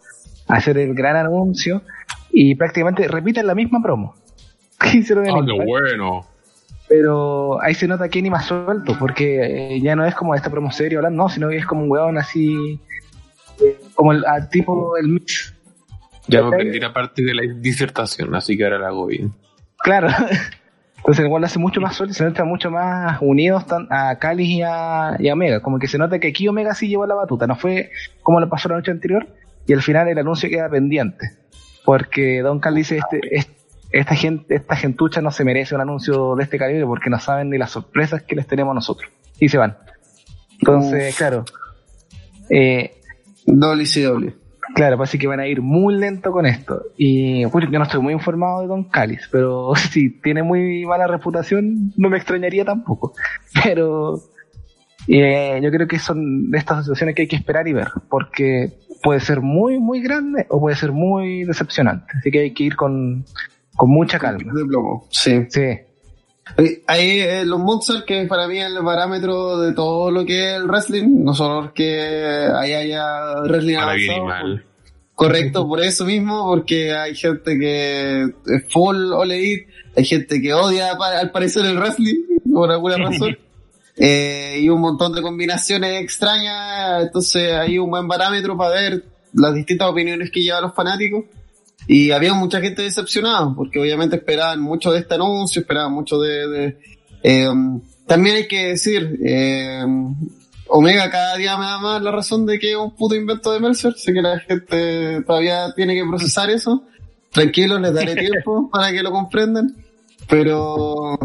a 0.47 0.53
hacer 0.55 0.77
el 0.77 0.93
gran 0.93 1.15
anuncio 1.15 1.81
y 2.31 2.55
prácticamente 2.55 3.07
repiten 3.07 3.45
la 3.47 3.55
misma 3.55 3.81
promo 3.81 4.15
hicieron 4.93 5.29
Oh, 5.29 5.45
qué 5.45 5.65
bueno. 5.65 6.25
Pero 6.87 7.61
ahí 7.61 7.75
se 7.75 7.87
nota 7.87 8.09
Kenny 8.09 8.31
más 8.31 8.45
suelto, 8.45 8.95
porque 8.97 9.75
eh, 9.75 9.81
ya 9.81 9.95
no 9.95 10.05
es 10.05 10.15
como 10.15 10.33
esta 10.33 10.49
promo 10.49 10.71
serio 10.71 10.99
hablando, 10.99 11.23
no, 11.23 11.29
sino 11.29 11.49
que 11.49 11.57
es 11.57 11.65
como 11.67 11.83
un 11.83 11.91
weón 11.91 12.17
así, 12.17 12.79
eh, 13.61 13.79
como 13.93 14.11
el 14.11 14.23
tipo 14.49 14.97
el 14.97 15.07
mix. 15.09 15.53
Ya 16.27 16.41
me 16.41 16.47
aprendí 16.47 16.79
la 16.79 16.91
parte 16.91 17.21
de 17.23 17.33
la 17.35 17.41
disertación, 17.57 18.33
así 18.33 18.57
que 18.57 18.63
ahora 18.63 18.79
la 18.79 18.87
hago 18.87 19.05
bien. 19.05 19.31
Claro. 19.77 20.07
Entonces 21.09 21.25
igual 21.25 21.43
hace 21.43 21.57
mucho 21.57 21.81
más 21.81 21.95
suerte, 21.95 22.13
se 22.13 22.23
nota 22.23 22.43
mucho 22.43 22.69
más 22.69 23.17
unidos 23.19 23.65
a 23.89 24.19
Calis 24.19 24.47
y 24.47 24.61
a, 24.61 25.15
y 25.17 25.27
a 25.27 25.33
Omega. 25.33 25.59
Como 25.59 25.79
que 25.79 25.87
se 25.87 25.97
nota 25.97 26.19
que 26.19 26.27
aquí 26.27 26.47
Omega 26.47 26.75
sí 26.75 26.87
llevó 26.87 27.07
la 27.07 27.15
batuta, 27.15 27.47
no 27.47 27.55
fue 27.55 27.89
como 28.21 28.39
lo 28.39 28.47
pasó 28.47 28.69
la 28.69 28.75
noche 28.75 28.91
anterior, 28.91 29.25
y 29.65 29.73
al 29.73 29.81
final 29.81 30.07
el 30.07 30.19
anuncio 30.19 30.47
queda 30.51 30.69
pendiente. 30.69 31.31
Porque 31.83 32.43
Don 32.43 32.59
Calis 32.59 32.89
dice, 32.89 33.01
este, 33.31 33.57
esta 33.89 34.13
gente, 34.13 34.53
esta 34.53 34.75
gentucha 34.75 35.19
no 35.19 35.31
se 35.31 35.43
merece 35.43 35.73
un 35.73 35.81
anuncio 35.81 36.35
de 36.35 36.43
este 36.43 36.59
calibre 36.59 36.85
porque 36.85 37.09
no 37.09 37.17
saben 37.17 37.49
ni 37.49 37.57
las 37.57 37.71
sorpresas 37.71 38.21
que 38.21 38.35
les 38.35 38.45
tenemos 38.45 38.75
nosotros. 38.75 39.11
Y 39.39 39.49
se 39.49 39.57
van. 39.57 39.79
Entonces, 40.59 41.15
claro. 41.15 41.43
Eh, 42.51 43.01
doble 43.47 43.83
y 43.83 44.01
doble. 44.01 44.35
Claro, 44.75 44.97
parece 44.97 45.17
que 45.17 45.27
van 45.27 45.39
a 45.39 45.47
ir 45.47 45.61
muy 45.61 45.95
lento 45.95 46.31
con 46.31 46.45
esto. 46.45 46.81
Y 46.97 47.45
pues, 47.47 47.65
yo 47.69 47.77
no 47.77 47.83
estoy 47.83 48.01
muy 48.01 48.13
informado 48.13 48.61
de 48.61 48.67
Don 48.67 48.85
Calis, 48.85 49.27
pero 49.31 49.73
si 49.91 50.21
tiene 50.21 50.43
muy 50.43 50.85
mala 50.85 51.07
reputación, 51.07 51.91
no 51.97 52.09
me 52.09 52.17
extrañaría 52.17 52.65
tampoco. 52.65 53.13
Pero 53.63 54.19
eh, 55.07 55.59
yo 55.61 55.71
creo 55.71 55.87
que 55.87 55.99
son 55.99 56.51
de 56.51 56.57
estas 56.57 56.83
situaciones 56.83 57.15
que 57.15 57.23
hay 57.23 57.27
que 57.27 57.35
esperar 57.35 57.67
y 57.67 57.73
ver, 57.73 57.87
porque 58.09 58.73
puede 59.01 59.19
ser 59.19 59.41
muy, 59.41 59.79
muy 59.79 60.01
grande 60.01 60.45
o 60.49 60.59
puede 60.59 60.75
ser 60.75 60.91
muy 60.91 61.43
decepcionante. 61.45 62.13
Así 62.17 62.31
que 62.31 62.39
hay 62.39 62.53
que 62.53 62.63
ir 62.63 62.75
con, 62.75 63.25
con 63.75 63.89
mucha 63.89 64.19
calma. 64.19 64.53
De 64.53 64.65
plomo, 64.65 65.07
sí. 65.09 65.45
Sí. 65.49 65.88
Hay 66.87 67.19
eh, 67.19 67.45
los 67.45 67.59
Monsters, 67.59 68.03
que 68.03 68.25
para 68.25 68.47
mí 68.47 68.59
es 68.59 68.67
el 68.67 68.83
parámetro 68.83 69.59
de 69.59 69.73
todo 69.73 70.11
lo 70.11 70.25
que 70.25 70.49
es 70.49 70.57
el 70.57 70.67
wrestling, 70.67 71.23
no 71.23 71.33
solo 71.33 71.73
que 71.73 72.47
ahí 72.55 72.73
haya 72.73 73.41
wrestling 73.43 73.75
avanzado. 73.75 74.59
Correcto, 75.15 75.67
por 75.67 75.81
eso 75.81 76.05
mismo, 76.05 76.45
porque 76.47 76.93
hay 76.93 77.13
gente 77.13 77.57
que 77.59 78.21
es 78.23 78.63
full 78.71 79.11
all 79.11 79.31
hay 79.31 80.05
gente 80.05 80.41
que 80.41 80.53
odia 80.53 80.93
al 80.93 81.31
parecer 81.31 81.65
el 81.65 81.77
wrestling, 81.77 82.23
por 82.51 82.71
alguna 82.71 82.97
razón. 82.97 83.37
Eh, 84.01 84.59
y 84.61 84.69
un 84.69 84.79
montón 84.79 85.13
de 85.13 85.21
combinaciones 85.21 86.01
extrañas, 86.01 87.03
entonces 87.03 87.51
hay 87.51 87.77
un 87.77 87.89
buen 87.89 88.07
parámetro 88.07 88.55
para 88.55 88.69
ver 88.69 89.03
las 89.33 89.53
distintas 89.53 89.89
opiniones 89.89 90.31
que 90.31 90.41
llevan 90.41 90.61
los 90.63 90.73
fanáticos. 90.73 91.25
Y 91.91 92.11
había 92.11 92.35
mucha 92.35 92.61
gente 92.61 92.83
decepcionada, 92.83 93.51
porque 93.55 93.79
obviamente 93.79 94.17
esperaban 94.17 94.61
mucho 94.61 94.91
de 94.91 94.99
este 94.99 95.15
anuncio, 95.15 95.61
esperaban 95.61 95.91
mucho 95.91 96.19
de... 96.19 96.77
eh, 97.23 97.49
también 98.05 98.35
hay 98.35 98.47
que 98.47 98.67
decir, 98.67 99.19
eh, 99.25 99.83
Omega 100.67 101.09
cada 101.09 101.35
día 101.35 101.57
me 101.57 101.65
da 101.65 101.79
más 101.79 101.99
la 102.03 102.11
razón 102.11 102.45
de 102.45 102.59
que 102.59 102.73
es 102.73 102.77
un 102.77 102.95
puto 102.95 103.15
invento 103.15 103.51
de 103.51 103.59
Mercer. 103.59 103.95
Sé 103.97 104.13
que 104.13 104.21
la 104.21 104.39
gente 104.39 105.23
todavía 105.25 105.73
tiene 105.75 105.95
que 105.95 106.05
procesar 106.07 106.51
eso. 106.51 106.83
Tranquilo, 107.31 107.79
les 107.79 107.91
daré 107.91 108.13
tiempo 108.27 108.69
para 108.71 108.91
que 108.91 109.01
lo 109.01 109.11
comprendan. 109.11 109.75
Pero 110.27 111.17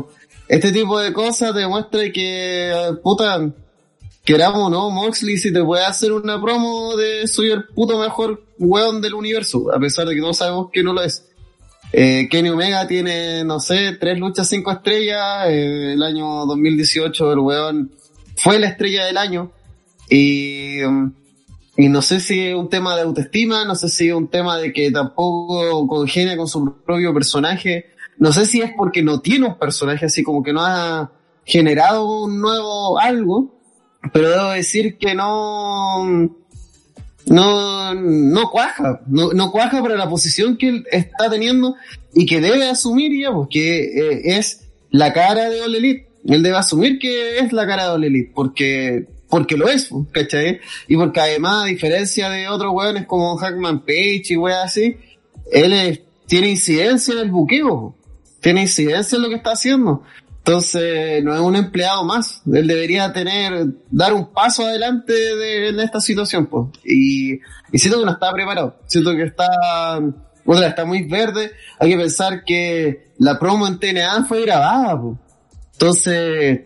este 0.49 0.73
tipo 0.73 0.99
de 0.99 1.13
cosas 1.13 1.55
demuestra 1.55 2.11
que, 2.11 2.73
puta, 3.03 3.53
queramos 4.25 4.71
no, 4.71 4.91
Moxley, 4.91 5.37
si 5.37 5.53
te 5.53 5.63
puede 5.63 5.85
hacer 5.85 6.13
una 6.13 6.41
promo 6.41 6.97
de 6.97 7.29
soy 7.29 7.51
el 7.51 7.65
puto 7.67 7.99
mejor 7.99 8.45
weón 8.59 9.01
del 9.01 9.15
universo, 9.15 9.73
a 9.73 9.79
pesar 9.79 10.09
de 10.09 10.15
que 10.15 10.21
todos 10.21 10.39
sabemos 10.39 10.71
que 10.73 10.83
no 10.83 10.93
lo 10.93 11.03
es. 11.03 11.29
Eh, 11.93 12.29
Kenny 12.31 12.49
Omega 12.49 12.87
tiene, 12.89 13.45
no 13.45 13.61
sé, 13.61 13.97
tres 14.01 14.19
luchas 14.19 14.49
cinco 14.49 14.73
estrellas, 14.73 15.47
eh, 15.49 15.93
el 15.93 16.03
año 16.03 16.47
2018 16.47 17.33
el 17.33 17.39
weón 17.39 17.93
fue 18.37 18.59
la 18.59 18.69
estrella 18.69 19.05
del 19.05 19.17
año 19.17 19.53
y, 20.09 20.81
y 21.77 21.89
no 21.89 22.03
sé 22.03 22.19
si 22.19 22.41
es 22.41 22.55
un 22.55 22.69
tema 22.69 22.97
de 22.97 23.03
autoestima, 23.03 23.65
no 23.65 23.77
sé 23.77 23.89
si 23.89 24.09
es 24.09 24.15
un 24.15 24.29
tema 24.29 24.59
de 24.59 24.73
que 24.73 24.91
tampoco 24.91 25.87
congenia 25.87 26.37
con 26.37 26.49
su 26.49 26.83
propio 26.85 27.13
personaje, 27.15 27.87
no 28.19 28.33
sé 28.33 28.47
si 28.47 28.61
es 28.61 28.73
porque 28.77 29.03
no 29.03 29.21
tiene 29.21 29.47
un 29.47 29.59
personaje 29.59 30.07
así 30.07 30.23
como 30.23 30.43
que 30.43 30.53
no 30.53 30.65
ha 30.65 31.13
generado 31.45 32.25
un 32.25 32.41
nuevo 32.41 32.99
algo, 32.99 33.55
pero 34.13 34.31
debo 34.31 34.51
decir 34.51 34.97
que 34.99 35.15
no, 35.15 36.05
no, 37.27 37.95
no 37.95 38.51
cuaja, 38.51 39.01
no, 39.07 39.33
no 39.33 39.51
cuaja 39.51 39.83
para 39.83 39.97
la 39.97 40.09
posición 40.09 40.57
que 40.57 40.69
él 40.69 40.87
está 40.91 41.31
teniendo 41.31 41.77
y 42.13 42.27
que 42.27 42.41
debe 42.41 42.69
asumir 42.69 43.13
ya, 43.19 43.33
porque 43.33 43.85
eh, 43.85 44.37
es 44.37 44.69
la 44.91 45.13
cara 45.13 45.49
de 45.49 45.63
All 45.63 45.75
Elite. 45.75 46.09
Él 46.27 46.43
debe 46.43 46.57
asumir 46.57 46.99
que 46.99 47.39
es 47.39 47.53
la 47.53 47.67
cara 47.67 47.85
de 47.85 47.91
All 47.91 48.05
Elite, 48.05 48.33
porque, 48.35 49.07
porque 49.29 49.57
lo 49.57 49.69
es, 49.69 49.91
¿cachai? 50.13 50.61
Y 50.89 50.97
porque 50.97 51.21
además, 51.21 51.65
a 51.65 51.67
diferencia 51.67 52.31
de 52.31 52.49
otros 52.49 52.73
weones 52.73 53.07
como 53.07 53.37
Hackman 53.37 53.81
Page 53.81 54.25
y 54.31 54.37
weas 54.37 54.65
así, 54.65 54.97
él 55.51 56.03
tiene 56.27 56.51
incidencia 56.51 57.15
en 57.15 57.21
el 57.21 57.31
buqueo, 57.31 57.97
tiene 58.41 58.63
incidencia 58.63 59.17
en 59.17 59.23
lo 59.23 59.29
que 59.29 59.37
está 59.37 59.53
haciendo. 59.53 60.03
Entonces, 60.47 61.25
no 61.25 61.35
es 61.35 61.41
un 61.41 61.57
empleado 61.57 62.05
más. 62.05 62.43
Él 62.53 62.67
debería 62.67 63.11
tener, 63.15 63.67
dar 63.91 64.13
un 64.13 64.31
paso 64.31 64.67
adelante 64.67 65.15
de, 65.15 65.69
en 65.71 65.81
esta 65.81 66.01
situación, 66.01 66.47
pues. 66.47 66.67
Y, 66.85 67.37
y 67.73 67.79
siento 67.79 67.99
que 67.99 68.05
no 68.05 68.13
está 68.13 68.31
preparado. 68.31 68.77
Siento 68.87 69.17
que 69.17 69.23
está, 69.23 69.49
otra, 70.45 70.67
está 70.67 70.85
muy 70.85 71.05
verde. 71.05 71.53
Hay 71.79 71.93
que 71.93 71.97
pensar 71.97 72.45
que 72.45 73.13
la 73.19 73.39
promo 73.39 73.67
en 73.67 73.79
TNA 73.81 74.27
fue 74.27 74.43
grabada, 74.43 75.01
pues. 75.01 75.17
Entonces, 75.73 76.61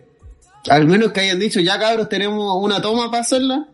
al 0.68 0.86
menos 0.88 1.12
que 1.12 1.20
hayan 1.20 1.38
dicho, 1.38 1.60
ya 1.60 1.78
cabros, 1.78 2.08
tenemos 2.08 2.56
una 2.60 2.82
toma 2.82 3.12
para 3.12 3.20
hacerla. 3.22 3.68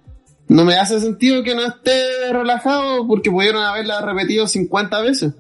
No 0.49 0.67
me 0.67 0.75
hace 0.75 1.01
sentido 1.01 1.43
que 1.43 1.55
no 1.55 1.65
esté 1.65 2.31
relajado 2.31 3.07
porque 3.07 3.31
pudieron 3.31 3.65
haberla 3.65 4.03
repetido 4.03 4.47
50 4.47 5.01
veces. 5.01 5.33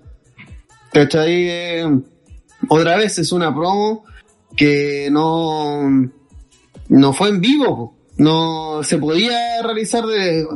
¿Cachai? 0.91 1.51
Eh, 1.51 2.01
otra 2.71 2.97
vez 2.97 3.19
es 3.19 3.31
una 3.31 3.55
promo 3.55 4.07
que 4.57 5.09
no, 5.11 6.11
no 6.89 7.13
fue 7.13 7.29
en 7.29 7.41
vivo, 7.41 7.97
no 8.17 8.83
se 8.83 8.99
podía 8.99 9.63
realizar 9.63 10.05
de, 10.05 10.47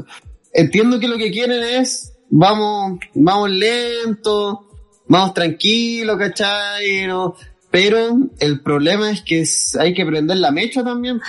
entiendo 0.52 1.00
que 1.00 1.08
lo 1.08 1.16
que 1.16 1.30
quieren 1.30 1.62
es, 1.62 2.12
vamos, 2.30 2.98
vamos 3.14 3.50
lento, 3.50 4.66
vamos 5.06 5.34
tranquilo, 5.34 6.16
¿cachai? 6.16 7.06
No, 7.06 7.34
pero 7.70 8.16
el 8.38 8.60
problema 8.60 9.10
es 9.10 9.22
que 9.22 9.44
hay 9.78 9.94
que 9.94 10.06
prender 10.06 10.38
la 10.38 10.50
mecha 10.50 10.82
también, 10.82 11.20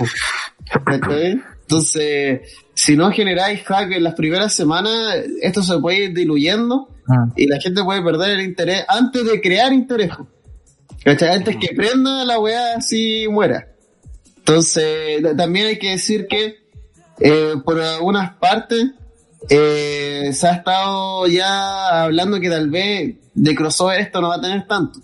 Entonces, 1.61 2.41
si 2.73 2.95
no 2.95 3.11
generáis 3.11 3.63
hack 3.63 3.91
en 3.91 4.03
las 4.03 4.15
primeras 4.15 4.53
semanas, 4.53 5.17
esto 5.41 5.61
se 5.61 5.77
puede 5.79 6.05
ir 6.05 6.13
diluyendo 6.13 6.87
ah. 7.07 7.31
y 7.35 7.45
la 7.47 7.59
gente 7.59 7.83
puede 7.83 8.01
perder 8.01 8.39
el 8.39 8.45
interés 8.45 8.85
antes 8.87 9.25
de 9.25 9.41
crear 9.41 9.73
interés. 9.73 10.11
¿Cachai? 11.03 11.29
Antes 11.29 11.57
que 11.57 11.73
prenda 11.75 12.25
la 12.25 12.39
weá 12.39 12.75
así 12.75 13.27
muera. 13.29 13.67
Entonces, 14.37 15.21
también 15.37 15.67
hay 15.67 15.79
que 15.79 15.91
decir 15.91 16.27
que 16.27 16.55
eh, 17.19 17.55
por 17.63 17.79
algunas 17.79 18.33
partes 18.35 18.91
eh, 19.49 20.31
se 20.33 20.47
ha 20.47 20.53
estado 20.53 21.27
ya 21.27 22.03
hablando 22.03 22.39
que 22.39 22.49
tal 22.49 22.69
vez 22.69 23.15
de 23.33 23.55
crossover 23.55 23.99
esto 23.99 24.21
no 24.21 24.29
va 24.29 24.35
a 24.35 24.41
tener 24.41 24.67
tanto. 24.67 24.99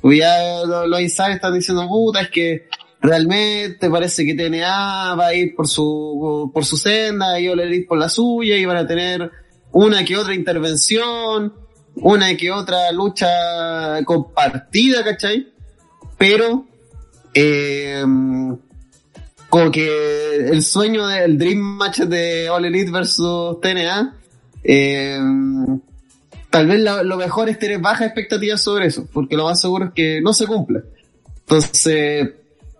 Pues 0.00 0.18
ya 0.18 0.64
los 0.86 1.00
insiders 1.00 1.36
están 1.36 1.54
diciendo, 1.54 1.88
puta, 1.88 2.20
es 2.20 2.30
que 2.30 2.68
realmente 3.00 3.90
parece 3.90 4.24
que 4.24 4.34
TNA 4.34 5.14
va 5.14 5.26
a 5.28 5.34
ir 5.34 5.54
por 5.54 5.66
su, 5.66 6.50
por 6.52 6.64
su 6.64 6.76
senda 6.76 7.40
y 7.40 7.48
ir 7.48 7.86
por 7.86 7.98
la 7.98 8.08
suya 8.08 8.56
y 8.56 8.64
van 8.64 8.76
a 8.76 8.86
tener 8.86 9.30
una 9.72 10.04
que 10.04 10.16
otra 10.16 10.34
intervención 10.34 11.54
una 12.02 12.36
que 12.36 12.50
otra 12.50 12.90
lucha 12.92 14.04
compartida, 14.04 15.04
¿cachai? 15.04 15.48
Pero, 16.16 16.66
eh, 17.34 18.04
como 19.48 19.70
que 19.70 20.36
el 20.50 20.62
sueño 20.62 21.06
del 21.06 21.38
Dream 21.38 21.58
Match 21.58 22.00
de 22.00 22.50
All 22.50 22.64
Elite 22.64 22.90
versus 22.90 23.60
TNA, 23.60 24.14
eh, 24.62 25.18
tal 26.50 26.66
vez 26.66 26.80
lo, 26.80 27.16
mejor 27.16 27.48
es 27.48 27.58
tener 27.58 27.78
bajas 27.78 28.08
expectativas 28.08 28.60
sobre 28.60 28.86
eso, 28.86 29.08
porque 29.12 29.36
lo 29.36 29.44
más 29.44 29.60
seguro 29.60 29.86
es 29.86 29.92
que 29.92 30.20
no 30.20 30.32
se 30.32 30.46
cumpla. 30.46 30.82
Entonces, 31.40 32.30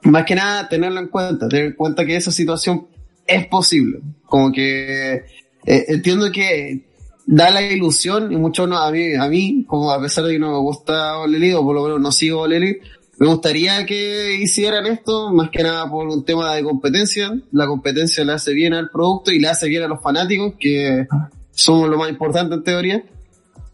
más 0.03 0.25
que 0.25 0.35
nada, 0.35 0.69
tenerlo 0.69 1.01
en 1.01 1.09
cuenta, 1.09 1.49
tener 1.49 1.67
en 1.67 1.73
cuenta 1.73 2.05
que 2.05 2.17
esa 2.17 2.31
situación 2.31 2.87
es 3.27 3.47
posible. 3.47 4.01
Como 4.27 4.53
que 4.53 5.15
eh, 5.15 5.85
entiendo 5.89 6.31
que 6.31 6.88
da 7.31 7.51
la 7.51 7.61
ilusión, 7.61 8.33
y 8.33 8.37
mucho 8.37 8.67
no, 8.67 8.79
a 8.79 8.91
mí, 8.91 9.15
a 9.15 9.29
mí, 9.29 9.63
como 9.69 9.91
a 9.91 10.01
pesar 10.01 10.25
de 10.25 10.33
que 10.33 10.39
no 10.39 10.51
me 10.51 10.59
gusta 10.61 11.19
Oleli, 11.19 11.53
o 11.53 11.63
por 11.63 11.75
lo 11.75 11.83
menos 11.83 12.01
no 12.01 12.11
sigo 12.11 12.41
Oleli, 12.41 12.79
me 13.19 13.27
gustaría 13.27 13.85
que 13.85 14.37
hicieran 14.41 14.87
esto, 14.87 15.31
más 15.31 15.51
que 15.51 15.63
nada 15.63 15.91
por 15.91 16.07
un 16.09 16.25
tema 16.25 16.55
de 16.55 16.63
competencia. 16.63 17.39
La 17.53 17.67
competencia 17.67 18.25
le 18.25 18.33
hace 18.33 18.55
bien 18.55 18.73
al 18.73 18.89
producto 18.89 19.31
y 19.31 19.41
le 19.41 19.49
hace 19.49 19.69
bien 19.69 19.83
a 19.83 19.89
los 19.89 20.01
fanáticos, 20.03 20.55
que 20.59 21.07
somos 21.51 21.91
lo 21.91 21.99
más 21.99 22.09
importante 22.09 22.55
en 22.55 22.63
teoría. 22.63 23.05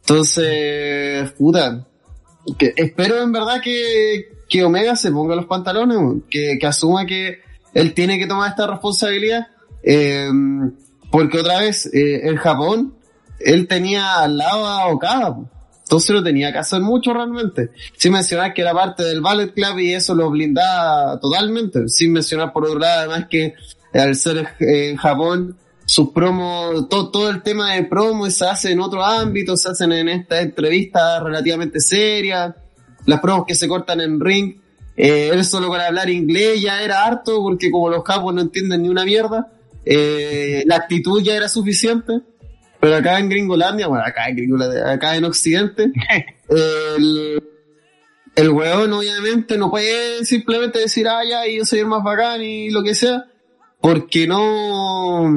Entonces, 0.01 1.31
puta, 1.39 1.87
que 2.59 2.73
espero 2.75 3.23
en 3.23 3.31
verdad 3.31 3.61
que, 3.63 4.31
que 4.49 4.65
Omega 4.65 4.97
se 4.97 5.13
ponga 5.13 5.37
los 5.37 5.47
pantalones, 5.47 6.23
que, 6.29 6.59
asuma 6.67 7.07
que 7.07 7.39
él 7.73 7.95
tiene 7.95 8.19
que 8.19 8.27
tomar 8.27 8.51
esta 8.51 8.67
responsabilidad, 8.67 9.47
eh, 9.85 10.29
porque 11.13 11.39
otra 11.39 11.61
vez, 11.61 11.87
eh, 11.95 12.29
en 12.29 12.37
Japón, 12.37 12.95
él 13.45 13.67
tenía 13.69 14.21
al 14.21 14.37
lado 14.39 14.67
a 14.67 14.87
Okada, 14.89 15.37
entonces 15.83 16.11
no 16.11 16.23
tenía 16.23 16.51
que 16.53 16.59
hacer 16.59 16.81
mucho 16.81 17.13
realmente. 17.13 17.71
Sin 17.97 18.13
mencionar 18.13 18.55
que 18.55 18.63
era 18.63 18.73
parte 18.73 19.05
del 19.05 19.21
Ballet 19.21 19.53
Club 19.53 19.79
y 19.79 19.93
eso 19.93 20.15
lo 20.15 20.31
blindaba 20.31 21.21
totalmente. 21.21 21.89
Sin 21.89 22.13
mencionar 22.13 22.53
por 22.53 22.65
otro 22.65 22.79
lado 22.79 23.01
además 23.01 23.27
que 23.29 23.55
al 23.93 24.17
ser 24.17 24.49
en 24.61 24.97
Japón, 24.97 25.57
sus 25.85 26.11
promos, 26.11 26.89
todo, 26.89 27.11
todo 27.11 27.31
el 27.31 27.43
tema 27.43 27.75
de 27.75 27.85
promo 27.85 28.29
se 28.31 28.47
hace 28.47 28.73
en 28.73 28.81
otro 28.81 29.05
ámbito, 29.05 29.57
se 29.57 29.69
hacen 29.69 29.93
en 29.93 30.09
esta 30.09 30.41
entrevista 30.41 31.21
relativamente 31.21 31.81
seria, 31.81 32.57
las 33.05 33.21
promos 33.21 33.45
que 33.47 33.55
se 33.55 33.69
cortan 33.69 34.01
en 34.01 34.19
ring, 34.19 34.57
eh, 34.97 35.31
él 35.33 35.45
solo 35.45 35.69
con 35.69 35.81
hablar 35.81 36.09
inglés 36.09 36.63
ya 36.63 36.83
era 36.83 37.05
harto, 37.05 37.43
porque 37.43 37.71
como 37.71 37.91
los 37.91 38.03
capos 38.03 38.33
no 38.35 38.41
entienden 38.41 38.83
ni 38.83 38.89
una 38.89 39.05
mierda, 39.05 39.53
eh, 39.85 40.63
la 40.67 40.77
actitud 40.77 41.23
ya 41.23 41.37
era 41.37 41.49
suficiente. 41.49 42.21
Pero 42.85 42.97
acá 42.97 43.19
en 43.19 43.31
Gringolandia, 43.31 43.87
bueno, 43.87 44.05
acá 44.05 44.29
en 44.29 44.37
Gringolandia, 44.37 44.93
acá 44.93 45.17
en 45.17 45.25
Occidente, 45.25 45.91
el, 46.51 47.43
el 48.37 48.51
weón 48.51 48.93
obviamente 48.93 49.57
no 49.57 49.71
puede 49.71 50.23
simplemente 50.27 50.81
decir, 50.81 51.09
ah, 51.09 51.25
ya, 51.27 51.51
yo 51.51 51.65
soy 51.65 51.79
el 51.79 51.87
más 51.87 52.05
bacán 52.05 52.43
y 52.43 52.69
lo 52.69 52.83
que 52.83 52.95
sea, 52.95 53.25
porque 53.81 54.27
no, 54.27 55.31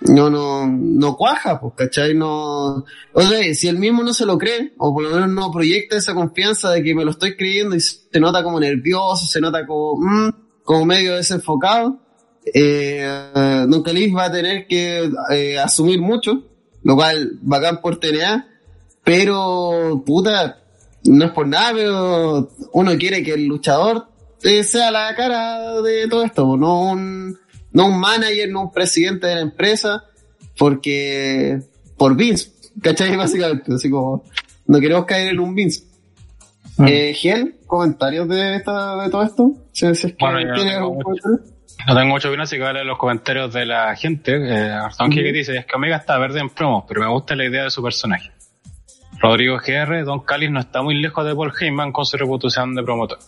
no, 0.00 0.30
no, 0.30 0.66
no 0.66 1.16
cuaja, 1.16 1.60
pues, 1.60 1.74
¿cachai? 1.76 2.16
No, 2.16 2.84
o 3.12 3.22
sea, 3.22 3.54
si 3.54 3.68
él 3.68 3.78
mismo 3.78 4.02
no 4.02 4.12
se 4.12 4.26
lo 4.26 4.36
cree, 4.36 4.74
o 4.78 4.92
por 4.92 5.04
lo 5.04 5.10
menos 5.10 5.28
no 5.28 5.52
proyecta 5.52 5.96
esa 5.96 6.12
confianza 6.12 6.72
de 6.72 6.82
que 6.82 6.92
me 6.92 7.04
lo 7.04 7.12
estoy 7.12 7.36
creyendo 7.36 7.76
y 7.76 7.80
se 7.80 8.18
nota 8.18 8.42
como 8.42 8.58
nervioso, 8.58 9.26
se 9.26 9.40
nota 9.40 9.64
como, 9.64 9.94
mm, 10.00 10.30
como 10.64 10.84
medio 10.86 11.14
desenfocado, 11.14 12.00
eh, 12.44 13.66
Don 13.68 13.82
Calif 13.82 14.14
va 14.16 14.26
a 14.26 14.32
tener 14.32 14.66
que 14.66 15.10
eh, 15.30 15.58
asumir 15.58 16.00
mucho, 16.00 16.44
lo 16.82 16.94
cual 16.94 17.38
bacán 17.42 17.80
por 17.80 17.98
TNA, 17.98 18.46
pero 19.04 20.02
puta, 20.04 20.60
no 21.04 21.24
es 21.24 21.30
por 21.32 21.46
nada, 21.46 21.72
pero 21.74 22.50
uno 22.72 22.96
quiere 22.98 23.22
que 23.22 23.34
el 23.34 23.46
luchador 23.46 24.08
eh, 24.42 24.62
sea 24.64 24.90
la 24.90 25.14
cara 25.14 25.80
de 25.82 26.08
todo 26.08 26.24
esto, 26.24 26.56
no 26.56 26.90
un, 26.90 27.38
no 27.72 27.86
un 27.86 27.98
manager, 27.98 28.50
no 28.50 28.62
un 28.62 28.72
presidente 28.72 29.26
de 29.26 29.34
la 29.36 29.40
empresa, 29.40 30.04
porque 30.56 31.60
por 31.96 32.16
Vince, 32.16 32.52
¿cachai? 32.82 33.16
Básicamente, 33.16 33.74
así 33.74 33.90
como 33.90 34.24
no 34.66 34.80
queremos 34.80 35.06
caer 35.06 35.28
en 35.28 35.40
un 35.40 35.54
Vince. 35.54 35.84
Eh, 36.86 37.12
Giel, 37.12 37.56
comentarios 37.66 38.28
de, 38.28 38.56
esta, 38.56 39.02
de 39.02 39.10
todo 39.10 39.22
esto. 39.24 39.52
Si, 39.72 39.92
si 39.94 40.06
es 40.06 40.12
que 40.12 40.16
Bueno, 40.20 40.40
yo 40.40 40.46
no 40.46 40.54
tiene 40.54 40.70
tengo 40.70 40.86
algún 40.86 41.02
mucho. 41.02 41.28
No 41.88 41.94
tengo 41.94 42.08
mucho 42.08 42.28
opinión, 42.28 42.42
así 42.42 42.58
que 42.58 42.70
leer 42.70 42.84
los 42.84 42.98
comentarios 42.98 43.50
de 43.54 43.64
la 43.64 43.96
gente. 43.96 44.36
Eh, 44.36 44.70
Arzonki 44.70 45.22
que 45.22 45.32
dice, 45.32 45.56
es 45.56 45.64
que 45.64 45.74
Omega 45.74 45.96
está 45.96 46.18
verde 46.18 46.38
en 46.38 46.50
promos, 46.50 46.84
pero 46.86 47.00
me 47.00 47.06
gusta 47.08 47.34
la 47.34 47.46
idea 47.46 47.64
de 47.64 47.70
su 47.70 47.82
personaje. 47.82 48.30
Rodrigo 49.20 49.56
GR, 49.56 50.04
Don 50.04 50.20
Callis 50.20 50.50
no 50.50 50.60
está 50.60 50.82
muy 50.82 51.00
lejos 51.00 51.24
de 51.24 51.34
Paul 51.34 51.50
Heyman 51.58 51.90
con 51.92 52.04
su 52.04 52.18
reputación 52.18 52.74
de 52.74 52.82
promotor. 52.82 53.18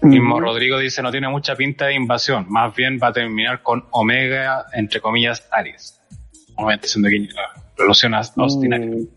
Mismo 0.00 0.38
Rodrigo 0.38 0.78
dice, 0.78 1.02
no 1.02 1.10
tiene 1.10 1.28
mucha 1.28 1.56
pinta 1.56 1.86
de 1.86 1.94
invasión, 1.94 2.46
más 2.48 2.72
bien 2.72 3.00
va 3.02 3.08
a 3.08 3.12
terminar 3.12 3.62
con 3.62 3.84
Omega, 3.90 4.66
entre 4.74 5.00
comillas, 5.00 5.48
Aries. 5.50 6.00
Obviamente 6.54 6.86
siendo 6.86 7.08
que 7.08 7.28
relaciona 7.76 8.20
a 8.20 8.30
Austin 8.36 8.74
Aries. 8.74 9.08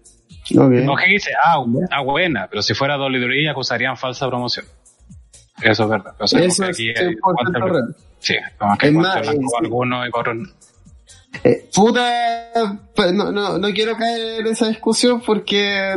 Mm, 0.50 0.60
ok. 0.60 0.72
No, 0.72 0.96
que 0.96 1.06
dice, 1.06 1.30
ah, 1.46 1.64
ah, 1.92 2.02
buena, 2.02 2.48
pero 2.50 2.64
si 2.64 2.74
fuera 2.74 2.98
WWE 2.98 3.48
acusarían 3.48 3.96
falsa 3.96 4.28
promoción. 4.28 4.66
Eso 5.62 5.84
es 5.84 5.90
verdad. 5.90 6.16
O 6.20 6.26
sea, 6.26 6.40
Eso 6.40 6.64
es 6.64 6.70
aquí 6.72 6.92
100% 8.26 8.34
hay 8.34 8.42
cuatro- 8.42 8.44
real. 8.44 8.54
Sí, 8.56 8.58
como 8.58 8.78
que 8.78 8.92
más, 8.92 9.22
blancos 9.22 9.36
eh, 9.36 9.48
sí. 9.48 9.66
algunos 9.66 10.08
y 10.08 10.12
no. 10.12 10.50
Eh, 11.44 11.70
puta, 11.74 12.80
pues, 12.96 13.14
no, 13.14 13.32
no, 13.32 13.58
no 13.58 13.68
quiero 13.74 13.96
caer 13.98 14.40
en 14.42 14.48
esa 14.48 14.68
discusión 14.68 15.22
porque 15.26 15.94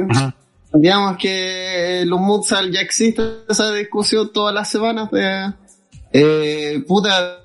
digamos 0.73 1.17
que 1.17 2.03
los 2.07 2.21
Mutsal 2.21 2.71
ya 2.73 2.81
existe 2.81 3.23
esa 3.49 3.73
discusión 3.73 4.33
todas 4.33 4.55
las 4.55 4.69
semanas 4.69 5.11
de 5.11 5.53
eh, 6.13 6.83
puta 6.87 7.39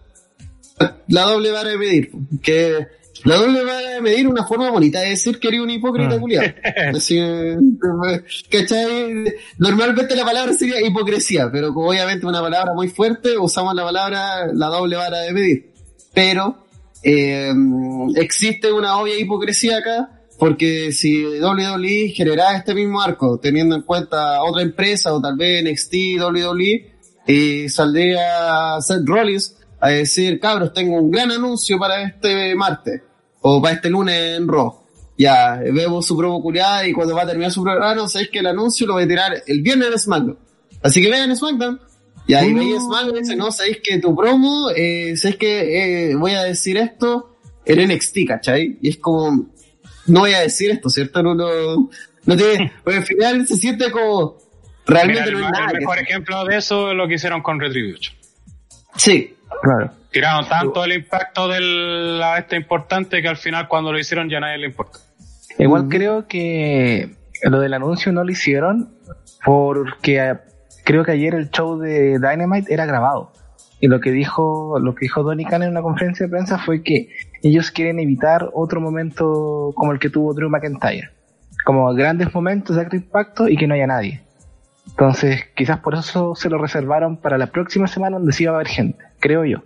la 1.07 1.21
doble 1.21 1.51
vara 1.51 1.69
de 1.69 1.77
medir 1.77 2.11
que 2.41 2.87
la 3.25 3.35
doble 3.35 3.63
vara 3.63 3.89
de 3.89 4.01
medir 4.01 4.27
una 4.27 4.45
forma 4.45 4.69
bonita 4.71 4.99
de 5.01 5.09
decir 5.11 5.39
que 5.39 5.47
eres 5.47 5.61
un 5.61 5.69
hipócrita 5.69 6.15
Ah. 6.15 6.19
culiado 6.19 6.47
así 6.95 7.17
eh, 7.19 7.57
¿cachai? 8.49 9.25
normalmente 9.57 10.15
la 10.15 10.25
palabra 10.25 10.53
sería 10.53 10.81
hipocresía 10.85 11.49
pero 11.51 11.73
como 11.73 11.89
obviamente 11.89 12.25
una 12.25 12.41
palabra 12.41 12.73
muy 12.73 12.89
fuerte 12.89 13.37
usamos 13.37 13.73
la 13.75 13.83
palabra 13.83 14.47
la 14.53 14.67
doble 14.67 14.95
vara 14.95 15.19
de 15.19 15.33
medir 15.33 15.73
pero 16.13 16.63
eh, 17.03 17.53
existe 18.15 18.71
una 18.71 18.97
obvia 18.97 19.19
hipocresía 19.19 19.77
acá, 19.77 20.21
porque 20.39 20.91
si 20.93 21.23
WWE 21.25 22.09
generara 22.15 22.57
este 22.57 22.73
mismo 22.73 23.01
arco, 23.01 23.39
teniendo 23.39 23.75
en 23.75 23.81
cuenta 23.81 24.41
otra 24.41 24.61
empresa 24.61 25.13
o 25.13 25.21
tal 25.21 25.35
vez 25.35 25.63
NXT, 25.63 25.93
WWE, 26.21 26.93
y 27.27 27.69
saldría 27.69 28.79
Seth 28.79 29.05
Rollins 29.05 29.57
a 29.79 29.89
decir, 29.89 30.39
cabros, 30.39 30.73
tengo 30.73 30.95
un 30.97 31.11
gran 31.11 31.31
anuncio 31.31 31.77
para 31.77 32.03
este 32.03 32.55
martes, 32.55 33.01
o 33.43 33.61
para 33.61 33.75
este 33.75 33.89
lunes 33.89 34.37
en 34.37 34.47
Raw. 34.47 34.79
Ya, 35.17 35.61
vemos 35.71 36.07
su 36.07 36.17
promo 36.17 36.41
culiada 36.41 36.87
y 36.87 36.91
cuando 36.93 37.15
va 37.15 37.21
a 37.21 37.27
terminar 37.27 37.51
su 37.51 37.61
programa, 37.61 37.93
no 37.93 38.09
sabéis 38.09 38.31
que 38.31 38.39
el 38.39 38.47
anuncio 38.47 38.87
lo 38.87 38.93
voy 38.93 39.03
a 39.03 39.07
tirar 39.07 39.43
el 39.45 39.61
viernes 39.61 39.87
en 39.89 39.99
SmackDown. 39.99 40.39
Así 40.81 41.01
que 41.03 41.09
vean 41.11 41.35
SmackDown. 41.35 41.79
Y 42.25 42.33
ahí 42.33 42.51
Uh. 42.51 42.57
veis 42.57 42.81
SmackDown 42.83 43.17
y 43.17 43.19
dice, 43.19 43.35
no, 43.35 43.51
sabéis 43.51 43.77
que 43.83 43.99
tu 43.99 44.15
promo, 44.15 44.69
eh, 44.75 45.15
sabéis 45.15 45.37
que 45.37 46.09
eh, 46.11 46.15
voy 46.15 46.31
a 46.31 46.43
decir 46.43 46.77
esto 46.77 47.37
en 47.65 47.87
NXT, 47.93 48.17
¿cachai? 48.27 48.79
Y 48.81 48.89
es 48.89 48.97
como, 48.97 49.51
no 50.07 50.19
voy 50.21 50.33
a 50.33 50.39
decir 50.39 50.71
esto, 50.71 50.89
¿cierto? 50.89 51.21
No, 51.21 51.35
no, 51.35 51.89
no 52.25 52.35
tiene, 52.37 52.71
porque 52.83 52.97
al 52.99 53.05
final 53.05 53.47
se 53.47 53.55
siente 53.57 53.91
como, 53.91 54.37
realmente 54.85 55.21
Mira, 55.21 55.31
no 55.33 55.39
el, 55.39 55.45
es 55.45 55.51
nada. 55.51 55.65
el 55.65 55.71
que 55.73 55.79
mejor 55.79 55.99
ejemplo 55.99 56.45
de 56.45 56.57
eso 56.57 56.91
es 56.91 56.97
lo 56.97 57.07
que 57.07 57.15
hicieron 57.15 57.41
con 57.43 57.59
Retribution. 57.59 58.15
Sí, 58.95 59.35
Claro. 59.61 59.91
Tiraron 60.11 60.47
tanto 60.47 60.83
el 60.83 60.93
impacto 60.93 61.47
de 61.47 61.59
la 61.59 62.37
este 62.37 62.55
importante 62.55 63.21
que 63.21 63.27
al 63.27 63.37
final 63.37 63.67
cuando 63.67 63.91
lo 63.91 63.99
hicieron 63.99 64.29
ya 64.29 64.39
nadie 64.39 64.57
le 64.57 64.67
importa. 64.67 64.99
Igual 65.57 65.87
creo 65.89 66.27
que 66.27 67.15
lo 67.43 67.59
del 67.59 67.73
anuncio 67.73 68.11
no 68.11 68.23
lo 68.23 68.31
hicieron 68.31 68.93
porque 69.45 70.19
eh, 70.19 70.35
creo 70.83 71.03
que 71.03 71.11
ayer 71.11 71.35
el 71.35 71.49
show 71.49 71.79
de 71.79 72.19
Dynamite 72.19 72.73
era 72.73 72.85
grabado. 72.85 73.31
Y 73.79 73.87
lo 73.87 73.99
que 73.99 74.11
dijo, 74.11 74.79
lo 74.79 74.95
que 74.95 75.05
dijo 75.05 75.23
Donny 75.23 75.43
Khan 75.43 75.63
en 75.63 75.71
una 75.71 75.81
conferencia 75.81 76.25
de 76.25 76.31
prensa 76.31 76.57
fue 76.57 76.83
que 76.83 77.09
ellos 77.41 77.69
quieren 77.69 77.99
evitar 77.99 78.49
otro 78.53 78.79
momento 78.79 79.71
como 79.75 79.91
el 79.91 79.99
que 79.99 80.09
tuvo 80.09 80.33
Drew 80.33 80.49
McIntyre. 80.49 81.09
Como 81.65 81.93
grandes 81.93 82.33
momentos 82.33 82.77
de 82.77 82.83
alto 82.83 82.95
impacto 82.95 83.49
y 83.49 83.57
que 83.57 83.67
no 83.67 83.73
haya 83.73 83.87
nadie. 83.87 84.22
Entonces, 84.89 85.41
quizás 85.55 85.79
por 85.79 85.95
eso 85.95 86.35
se 86.35 86.49
lo 86.49 86.57
reservaron 86.57 87.17
para 87.17 87.37
la 87.37 87.47
próxima 87.47 87.87
semana 87.87 88.17
donde 88.17 88.33
sí 88.33 88.43
iba 88.43 88.51
a 88.51 88.55
haber 88.55 88.67
gente, 88.67 89.03
creo 89.19 89.43
yo. 89.45 89.59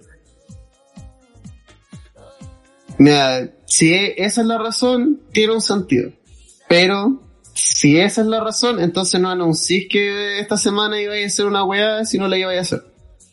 Mira, 2.97 3.49
si 3.65 3.93
e- 3.93 4.15
esa 4.17 4.41
es 4.41 4.47
la 4.47 4.57
razón, 4.57 5.21
tiene 5.31 5.53
un 5.53 5.61
sentido. 5.61 6.11
Pero, 6.67 7.21
si 7.53 7.99
esa 7.99 8.21
es 8.21 8.27
la 8.27 8.39
razón, 8.43 8.79
entonces 8.79 9.19
no 9.21 9.29
anuncís 9.29 9.87
que 9.89 10.39
esta 10.39 10.57
semana 10.57 10.99
iba 10.99 11.13
a 11.13 11.25
hacer 11.25 11.45
una 11.45 11.63
weá 11.63 12.05
si 12.05 12.17
no 12.17 12.27
la 12.27 12.37
iba 12.37 12.51
a 12.51 12.59
hacer. 12.59 12.81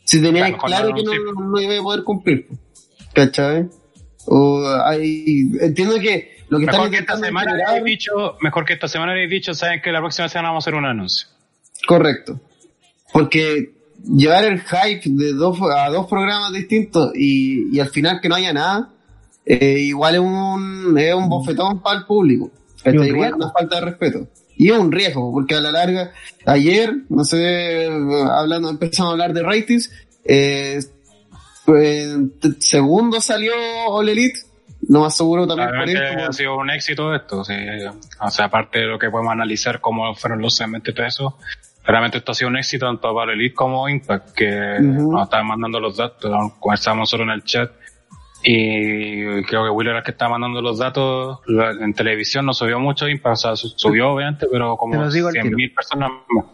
Si 0.04 0.20
tenías 0.20 0.48
Claro, 0.48 0.62
claro, 0.64 0.86
mejor 0.88 1.04
no 1.04 1.12
que 1.12 1.18
no, 1.18 1.48
no 1.50 1.60
iba 1.60 1.78
a 1.78 1.82
poder 1.82 2.04
cumplir. 2.04 2.48
¿Cachai? 3.14 3.68
O 4.26 4.66
hay, 4.84 5.46
entiendo 5.60 5.98
que 5.98 6.34
lo 6.48 6.58
que 6.58 6.66
Mejor 6.66 6.86
están 6.86 6.90
que 6.90 6.98
esta 6.98 7.16
semana 7.18 7.52
generar- 7.52 7.68
habéis 7.70 7.84
dicho, 7.84 8.36
mejor 8.40 8.64
que 8.66 8.74
esta 8.74 8.88
semana 8.88 9.12
habéis 9.12 9.30
dicho, 9.30 9.54
saben 9.54 9.80
que 9.80 9.92
la 9.92 10.00
próxima 10.00 10.28
semana 10.28 10.48
vamos 10.50 10.64
a 10.64 10.68
hacer 10.68 10.74
un 10.78 10.84
anuncio. 10.84 11.28
Correcto. 11.86 12.40
Porque 13.12 13.74
llevar 14.04 14.44
el 14.44 14.60
hype 14.60 15.02
de 15.06 15.32
dos, 15.32 15.58
a 15.76 15.88
dos 15.90 16.06
programas 16.06 16.52
distintos 16.52 17.12
y, 17.14 17.74
y 17.74 17.80
al 17.80 17.88
final 17.88 18.20
que 18.20 18.28
no 18.28 18.34
haya 18.34 18.52
nada, 18.52 18.90
eh, 19.46 19.78
igual 19.80 20.14
es 20.14 20.20
un, 20.20 20.96
es 20.98 21.14
un 21.14 21.28
bofetón 21.28 21.82
para 21.82 21.98
el 21.98 22.06
público. 22.06 22.50
Y 22.84 22.96
un 22.96 23.04
Igual 23.06 23.34
una 23.34 23.50
falta 23.50 23.76
de 23.76 23.82
respeto. 23.82 24.28
Y 24.56 24.70
es 24.70 24.78
un 24.78 24.92
riesgo, 24.92 25.32
porque 25.32 25.56
a 25.56 25.60
la 25.60 25.72
larga, 25.72 26.12
ayer, 26.46 26.94
no 27.08 27.24
sé, 27.24 27.88
hablando, 28.30 28.70
empezamos 28.70 29.10
a 29.10 29.12
hablar 29.12 29.32
de 29.32 29.42
ratings, 29.42 29.90
eh, 30.24 30.78
pues, 31.64 32.16
segundo 32.60 33.20
salió 33.20 33.52
All 33.88 34.08
Elite, 34.08 34.38
lo 34.88 35.00
más 35.00 35.16
seguro 35.16 35.46
también 35.46 35.70
por 35.70 36.20
ha 36.20 36.32
sido 36.32 36.56
un 36.56 36.70
éxito 36.70 37.14
esto. 37.14 37.42
sí. 37.44 37.54
O 38.20 38.30
sea, 38.30 38.44
aparte 38.46 38.80
de 38.80 38.86
lo 38.86 38.98
que 38.98 39.10
podemos 39.10 39.32
analizar 39.32 39.80
cómo 39.80 40.14
fueron 40.14 40.40
los 40.40 40.54
segmentos 40.54 40.92
y 40.92 40.94
todo 40.94 41.06
eso, 41.06 41.38
realmente 41.84 42.18
esto 42.18 42.32
ha 42.32 42.34
sido 42.34 42.48
un 42.50 42.56
éxito 42.56 42.86
tanto 42.86 43.14
para 43.14 43.32
Elite 43.32 43.54
como 43.54 43.88
Impact, 43.88 44.32
que 44.34 44.78
nos 44.80 45.22
estaban 45.24 45.46
mandando 45.46 45.78
los 45.80 45.96
datos, 45.96 46.52
conversábamos 46.58 47.08
solo 47.10 47.24
en 47.24 47.30
el 47.30 47.44
chat. 47.44 47.70
Y 48.46 49.42
creo 49.44 49.64
que 49.64 49.70
Will 49.70 49.88
era 49.88 49.98
el 49.98 50.04
que 50.04 50.10
estaba 50.10 50.32
mandando 50.32 50.60
los 50.60 50.78
datos. 50.78 51.38
La- 51.46 51.70
En 51.72 51.94
televisión 51.94 52.44
no 52.44 52.52
subió 52.52 52.78
mucho 52.78 53.08
Impact, 53.08 53.32
o 53.32 53.36
sea, 53.36 53.56
su- 53.56 53.70
subió 53.70 54.10
obviamente, 54.12 54.46
pero 54.50 54.76
como 54.76 54.94
los 55.04 55.14
digo 55.14 55.28
al 55.28 55.34
100.000 55.34 55.74
personas 55.74 56.10
más. 56.28 56.44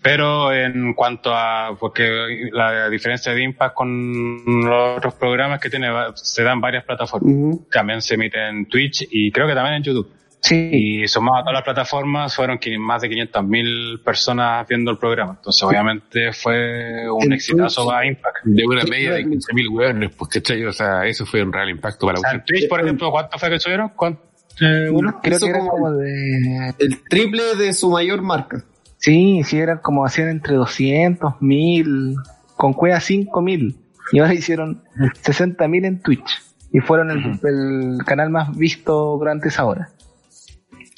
Pero 0.00 0.52
en 0.52 0.94
cuanto 0.94 1.32
a, 1.34 1.76
porque 1.78 2.48
la 2.52 2.88
diferencia 2.88 3.32
de 3.34 3.42
Impact 3.42 3.74
con 3.74 4.44
los 4.64 4.98
otros 4.98 5.14
programas 5.14 5.60
que 5.60 5.70
tiene, 5.70 5.88
se 6.14 6.42
dan 6.44 6.60
varias 6.60 6.84
plataformas 6.84 7.32
también 7.70 8.00
se 8.02 8.14
emite 8.14 8.48
en 8.48 8.66
Twitch 8.68 9.06
y 9.10 9.30
creo 9.32 9.46
que 9.48 9.54
también 9.54 9.76
en 9.76 9.82
YouTube. 9.82 10.08
Sí. 10.40 10.70
Y 10.72 11.08
sumado 11.08 11.38
a 11.38 11.40
todas 11.40 11.54
las 11.54 11.62
plataformas, 11.64 12.34
fueron 12.34 12.58
más 12.78 13.02
de 13.02 13.08
500.000 13.10 14.02
personas 14.04 14.66
viendo 14.68 14.90
el 14.90 14.98
programa. 14.98 15.34
Entonces, 15.36 15.62
obviamente, 15.62 16.32
fue 16.32 17.10
un 17.10 17.24
En 17.24 17.32
exitazo 17.32 17.82
Twitch. 17.82 17.92
para 17.92 18.06
Impact. 18.06 18.36
De 18.44 18.66
una 18.66 18.84
media 18.84 19.12
de 19.14 19.26
15.000 19.26 19.68
hueones, 19.68 20.10
pues, 20.16 20.30
¿cachai? 20.30 20.64
O 20.64 20.72
sea, 20.72 21.04
eso 21.06 21.26
fue 21.26 21.42
un 21.42 21.52
real 21.52 21.68
impacto 21.70 22.06
para 22.06 22.18
O 22.18 22.22
sea, 22.22 22.32
la 22.32 22.38
en 22.38 22.44
Twitch, 22.44 22.68
por 22.68 22.80
ejemplo, 22.80 23.10
¿cuánto 23.10 23.38
fue 23.38 23.50
que 23.50 23.58
subieron? 23.58 23.88
¿Cuánto? 23.96 24.22
Eh, 24.60 24.88
Bueno, 24.90 25.20
creo 25.22 25.38
que 25.38 25.46
era 25.48 25.58
como- 25.60 25.92
de... 25.92 26.74
El 26.78 27.02
triple 27.08 27.42
de 27.56 27.72
su 27.72 27.90
mayor 27.90 28.22
marca. 28.22 28.62
Sí, 28.96 29.42
sí, 29.44 29.58
eran 29.58 29.78
como 29.78 30.04
hacían 30.04 30.28
entre 30.28 30.54
200, 30.54 31.34
1000, 31.40 32.14
con 32.56 32.72
cueva 32.72 33.00
5000. 33.00 33.76
Y 34.12 34.18
ahora 34.20 34.34
hicieron 34.34 34.82
60.000 34.96 35.84
en 35.84 36.00
Twitch. 36.00 36.42
Y 36.72 36.80
fueron 36.80 37.10
el, 37.10 37.38
el 37.44 38.04
canal 38.04 38.30
más 38.30 38.56
visto 38.56 39.16
durante 39.18 39.48
esa 39.48 39.64
hora. 39.64 39.88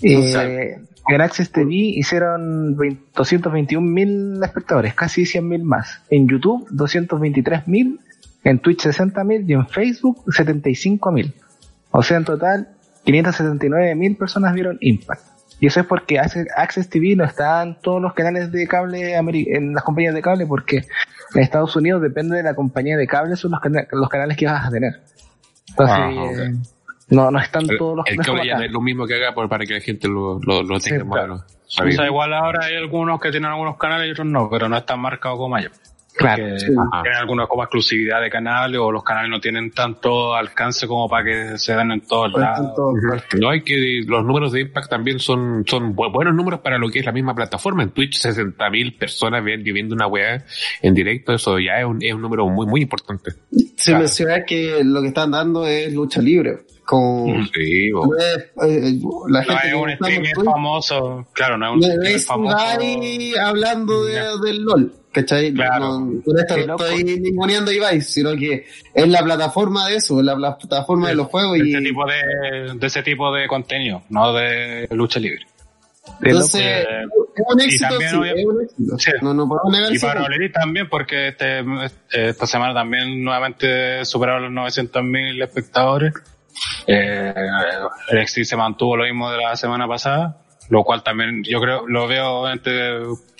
Eh, 0.02 0.78
en 1.08 1.20
Access 1.20 1.50
TV 1.50 1.72
hicieron 1.74 2.76
20 2.76 3.02
221.000 3.14 4.44
espectadores, 4.44 4.94
casi 4.94 5.22
100.000 5.22 5.62
más. 5.62 6.02
En 6.10 6.28
YouTube, 6.28 6.68
223.000. 6.70 7.98
En 8.44 8.58
Twitch, 8.60 8.86
60.000. 8.86 9.44
Y 9.48 9.52
en 9.54 9.66
Facebook, 9.68 10.24
75.000. 10.26 11.32
O 11.90 12.02
sea, 12.02 12.16
en 12.18 12.24
total, 12.24 12.68
579.000 13.04 14.16
personas 14.18 14.54
vieron 14.54 14.78
Impact. 14.80 15.22
Y 15.58 15.66
eso 15.66 15.80
es 15.80 15.86
porque 15.86 16.18
Access 16.18 16.88
TV 16.88 17.16
no 17.16 17.24
está 17.24 17.62
en 17.62 17.76
todos 17.82 18.00
los 18.00 18.14
canales 18.14 18.50
de 18.50 18.66
cable, 18.66 19.14
en 19.14 19.74
las 19.74 19.84
compañías 19.84 20.14
de 20.14 20.22
cable, 20.22 20.46
porque 20.46 20.86
en 21.34 21.42
Estados 21.42 21.76
Unidos 21.76 22.00
depende 22.00 22.36
de 22.36 22.42
la 22.42 22.54
compañía 22.54 22.96
de 22.96 23.06
cable, 23.06 23.36
son 23.36 23.50
los, 23.50 23.60
cana- 23.60 23.86
los 23.92 24.08
canales 24.08 24.38
que 24.38 24.46
vas 24.46 24.66
a 24.66 24.70
tener. 24.70 25.02
Entonces, 25.68 25.96
ok. 26.18 26.38
eh, 26.38 26.52
no, 27.10 27.30
no 27.30 27.38
están 27.40 27.62
El, 27.68 27.78
todos 27.78 27.96
los 27.98 28.06
el 28.06 28.16
canales 28.16 28.26
cable 28.36 28.46
ya 28.48 28.56
no 28.58 28.64
es 28.64 28.72
lo 28.72 28.80
mismo 28.80 29.06
que 29.06 29.14
haga 29.14 29.32
por, 29.34 29.48
para 29.48 29.64
que 29.64 29.74
la 29.74 29.80
gente 29.80 30.08
lo, 30.08 30.38
lo, 30.42 30.62
lo 30.62 30.78
tenga 30.80 31.00
Sí, 31.02 31.04
más 31.04 31.18
claro. 31.18 31.32
o 31.34 31.36
menos 31.36 31.42
O 31.52 31.70
sabido. 31.70 31.96
sea, 31.96 32.06
igual 32.06 32.32
ahora 32.34 32.66
hay 32.66 32.76
algunos 32.76 33.20
que 33.20 33.30
tienen 33.30 33.50
algunos 33.50 33.76
canales 33.76 34.08
y 34.08 34.10
otros 34.12 34.26
no, 34.26 34.48
pero 34.50 34.68
no 34.68 34.76
están 34.76 35.00
marcados 35.00 35.38
como 35.38 35.56
allá. 35.56 35.70
Claro. 36.12 36.58
Sí. 36.58 36.66
Ajá. 36.76 37.02
tienen 37.02 37.20
algunos 37.20 37.48
como 37.48 37.62
exclusividad 37.62 38.20
de 38.20 38.28
canales 38.28 38.78
o 38.80 38.90
los 38.90 39.02
canales 39.04 39.30
no 39.30 39.40
tienen 39.40 39.70
tanto 39.70 40.34
alcance 40.34 40.86
como 40.88 41.08
para 41.08 41.24
que 41.24 41.56
se 41.56 41.72
den 41.74 41.92
en 41.92 42.00
todos 42.00 42.32
Pues, 42.32 42.42
lados. 42.44 42.66
tanto- 42.66 42.92
No 43.38 43.48
hay 43.48 43.62
que 43.62 44.02
los 44.06 44.24
números 44.24 44.50
de 44.52 44.60
Impact 44.62 44.90
también 44.90 45.20
son 45.20 45.64
son 45.66 45.94
bu- 45.94 46.12
buenos 46.12 46.34
números 46.34 46.60
para 46.60 46.78
lo 46.78 46.88
que 46.90 46.98
es 46.98 47.06
la 47.06 47.12
misma 47.12 47.32
plataforma. 47.34 47.84
En 47.84 47.90
Twitch 47.90 48.18
60.000 48.20 48.98
personas 48.98 49.42
viviendo 49.44 49.94
una 49.94 50.08
weá 50.08 50.44
en 50.82 50.94
directo, 50.94 51.32
eso 51.32 51.58
ya 51.60 51.78
es 51.78 51.86
un, 51.86 52.02
es 52.02 52.12
un 52.12 52.20
número 52.20 52.44
muy 52.48 52.66
muy 52.66 52.82
importante. 52.82 53.30
Se 53.76 53.94
menciona 53.94 54.44
que 54.44 54.82
lo 54.84 55.00
que 55.02 55.08
están 55.08 55.30
dando 55.30 55.64
es 55.64 55.94
lucha 55.94 56.20
libre. 56.20 56.58
Con, 56.90 57.48
Sí, 57.54 57.92
bo. 57.92 58.04
no 58.06 58.16
es, 58.18 58.36
eh, 58.68 58.98
la 59.28 59.40
No 59.42 59.46
gente 59.46 59.62
es 59.66 59.70
que 59.70 59.74
un 59.76 59.90
streamer 59.92 60.32
Twitch, 60.32 60.44
famoso, 60.44 61.26
claro, 61.32 61.56
no 61.56 61.66
es 61.66 61.72
un 61.74 61.78
no 61.80 61.86
streamer 61.86 62.16
es 62.16 62.26
famoso. 62.26 62.56
Hablando 63.40 64.04
de, 64.04 64.20
del 64.44 64.62
LOL, 64.64 64.92
¿cachai? 65.12 65.52
Claro. 65.54 66.00
No, 66.00 66.22
con 66.22 66.38
esto 66.38 66.56
no 66.66 66.76
estoy 66.76 67.04
ninguneando 67.04 67.70
Ibai, 67.70 68.00
sino 68.00 68.34
que 68.36 68.66
es 68.92 69.08
la 69.08 69.22
plataforma 69.22 69.86
de 69.88 69.96
eso, 69.96 70.18
es 70.18 70.26
la 70.26 70.34
plataforma 70.58 71.08
de 71.10 71.14
los 71.14 71.28
juegos 71.28 71.58
de 71.58 71.68
y 71.68 71.70
ese 71.74 71.80
tipo 71.82 72.04
de, 72.06 72.74
de 72.74 72.86
ese 72.88 73.02
tipo 73.04 73.32
de 73.32 73.46
contenido, 73.46 74.02
no 74.10 74.32
de 74.32 74.88
lucha 74.90 75.20
libre. 75.20 75.46
Entonces 76.22 76.60
eh, 76.60 76.84
es 77.36 77.44
un 77.54 77.60
éxito, 77.60 77.86
también 77.88 78.10
sí, 78.10 78.16
obvio- 78.16 78.34
es 78.36 78.44
un 78.46 78.62
éxito. 78.62 78.98
Sí. 78.98 79.10
No, 79.22 79.32
no 79.32 79.46
podemos 79.48 79.72
negar 79.72 79.94
Y 79.94 79.98
para 80.00 80.24
Olerit 80.24 80.52
también, 80.52 80.88
porque 80.88 81.28
este, 81.28 81.62
esta 82.10 82.46
semana 82.46 82.74
también 82.74 83.22
nuevamente 83.22 84.04
superaron 84.04 84.52
los 84.52 84.74
900.000 84.74 85.44
espectadores. 85.44 86.14
Eh, 86.86 87.34
el 88.10 88.22
NXT 88.22 88.42
se 88.44 88.56
mantuvo 88.56 88.96
lo 88.96 89.04
mismo 89.04 89.30
de 89.30 89.38
la 89.38 89.56
semana 89.56 89.86
pasada, 89.86 90.38
lo 90.68 90.84
cual 90.84 91.02
también 91.02 91.42
yo 91.44 91.60
creo, 91.60 91.86
lo 91.86 92.06
veo, 92.06 92.40
obviamente, 92.40 92.70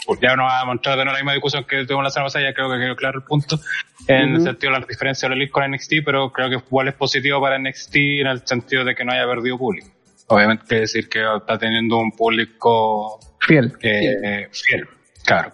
pues 0.07 0.21
ya 0.21 0.35
no 0.37 0.45
va 0.45 0.61
a 0.61 0.65
mostrar 0.65 0.99
de 0.99 1.05
nuevo 1.05 1.15
la 1.15 1.21
misma 1.21 1.33
discusión 1.33 1.65
que 1.65 1.85
tuvimos 1.85 2.05
la 2.05 2.11
semana 2.11 2.27
pasada, 2.27 2.45
ya 2.45 2.55
creo 2.55 2.71
que 2.71 2.79
quedó 2.79 2.97
claro 2.97 3.19
el 3.19 3.25
punto, 3.25 3.59
en 4.07 4.35
el 4.35 4.43
sentido 4.43 4.73
de 4.73 4.81
la 4.81 4.87
diferencia 4.87 5.29
de 5.29 5.35
Olerit 5.35 5.51
con 5.51 5.71
NXT, 5.71 5.95
pero 6.05 6.31
creo 6.33 6.49
que 6.49 6.57
igual 6.57 6.89
es 6.89 6.95
positivo 6.95 7.41
para 7.41 7.59
NXT 7.59 7.97
en 7.97 8.27
el 8.27 8.47
sentido 8.47 8.85
de 8.85 8.95
que 8.95 9.05
no 9.05 9.13
haya 9.13 9.27
perdido 9.27 9.59
público. 9.59 9.89
Obviamente 10.27 10.65
quiere 10.67 10.81
decir 10.83 11.09
que 11.09 11.23
está 11.37 11.59
teniendo 11.59 11.99
un 11.99 12.13
público 12.13 13.19
Fiel. 13.41 13.73
eh, 13.83 14.49
fiel, 14.53 14.89
claro. 15.25 15.53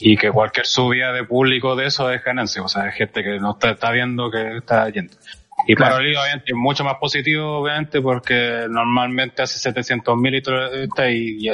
Y 0.00 0.16
que 0.16 0.30
cualquier 0.30 0.66
subida 0.66 1.12
de 1.12 1.24
público 1.24 1.74
de 1.74 1.86
eso 1.86 2.10
es 2.10 2.22
ganancia, 2.22 2.62
o 2.62 2.68
sea, 2.68 2.84
hay 2.84 2.92
gente 2.92 3.22
que 3.22 3.38
no 3.38 3.52
está, 3.52 3.70
está 3.70 3.90
viendo 3.90 4.30
que 4.30 4.58
está 4.58 4.88
yendo. 4.90 5.14
Y 5.66 5.74
Claro. 5.74 5.96
para 5.96 6.02
Oli, 6.02 6.16
obviamente, 6.16 6.52
es 6.52 6.56
mucho 6.56 6.84
más 6.84 6.94
positivo, 6.98 7.58
obviamente, 7.58 8.00
porque 8.00 8.66
normalmente 8.68 9.42
hace 9.42 9.58
700 9.58 10.16
mil 10.16 10.34
y, 10.34 10.42
todo 10.42 10.70
y, 11.08 11.50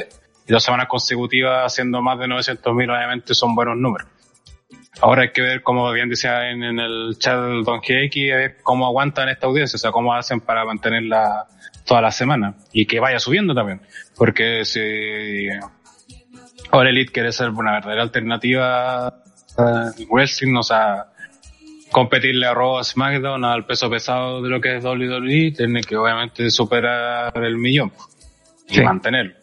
y 0.47 0.51
dos 0.51 0.63
semanas 0.63 0.87
consecutivas 0.87 1.65
haciendo 1.65 2.01
más 2.01 2.19
de 2.19 2.27
900 2.27 2.73
mil, 2.75 2.89
obviamente 2.89 3.33
son 3.33 3.55
buenos 3.55 3.77
números. 3.77 4.07
Ahora 5.01 5.23
hay 5.23 5.31
que 5.31 5.41
ver, 5.41 5.61
como 5.61 5.91
bien 5.91 6.09
decía 6.09 6.49
en, 6.49 6.63
en 6.63 6.79
el 6.79 7.17
chat 7.19 7.37
del 7.37 7.63
Don 7.63 7.79
GX, 7.79 8.15
eh, 8.15 8.55
cómo 8.63 8.85
aguantan 8.85 9.27
esta 9.27 9.47
audiencia, 9.47 9.75
o 9.75 9.79
sea, 9.79 9.91
cómo 9.91 10.13
hacen 10.13 10.39
para 10.39 10.63
mantenerla 10.63 11.47
toda 11.85 12.01
la 12.01 12.11
semana 12.11 12.55
y 12.71 12.85
que 12.85 12.99
vaya 12.99 13.19
subiendo 13.19 13.53
también. 13.53 13.81
Porque 14.15 14.63
si 14.63 15.49
ahora 16.71 16.89
Elite 16.89 17.11
quiere 17.11 17.31
ser 17.33 17.49
una 17.49 17.73
verdadera 17.73 18.03
alternativa 18.03 19.07
a 19.07 19.91
wrestling, 20.09 20.55
o 20.55 20.63
sea, 20.63 21.07
competirle 21.95 22.45
a 22.45 22.53
Raw, 22.53 22.77
a 22.79 22.83
SmackDown, 22.83 23.45
al 23.45 23.65
peso 23.65 23.89
pesado 23.89 24.41
de 24.41 24.49
lo 24.49 24.59
que 24.59 24.75
es 24.75 24.83
WWE, 24.83 25.53
tiene 25.55 25.79
que 25.81 25.95
obviamente 25.95 26.49
superar 26.49 27.31
el 27.41 27.55
millón 27.57 27.89
y 28.67 28.73
Sí. 28.75 28.81
mantenerlo. 28.81 29.33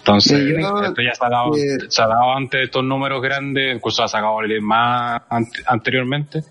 Entonces, 0.00 0.38
Sí, 0.38 0.52
yo- 0.60 0.82
esto 0.82 1.00
ya 1.02 1.14
se 1.14 1.24
ha 1.24 1.28
dado, 1.30 1.56
eh, 1.56 1.78
se 1.88 2.02
ha 2.02 2.06
dado 2.08 2.34
antes 2.36 2.60
estos 2.62 2.84
números 2.84 3.22
grandes, 3.22 3.74
incluso 3.74 4.04
ha 4.04 4.08
sacado 4.08 4.42
Elite 4.42 4.60
más 4.60 5.22
ante- 5.30 5.62
anteriormente. 5.66 6.42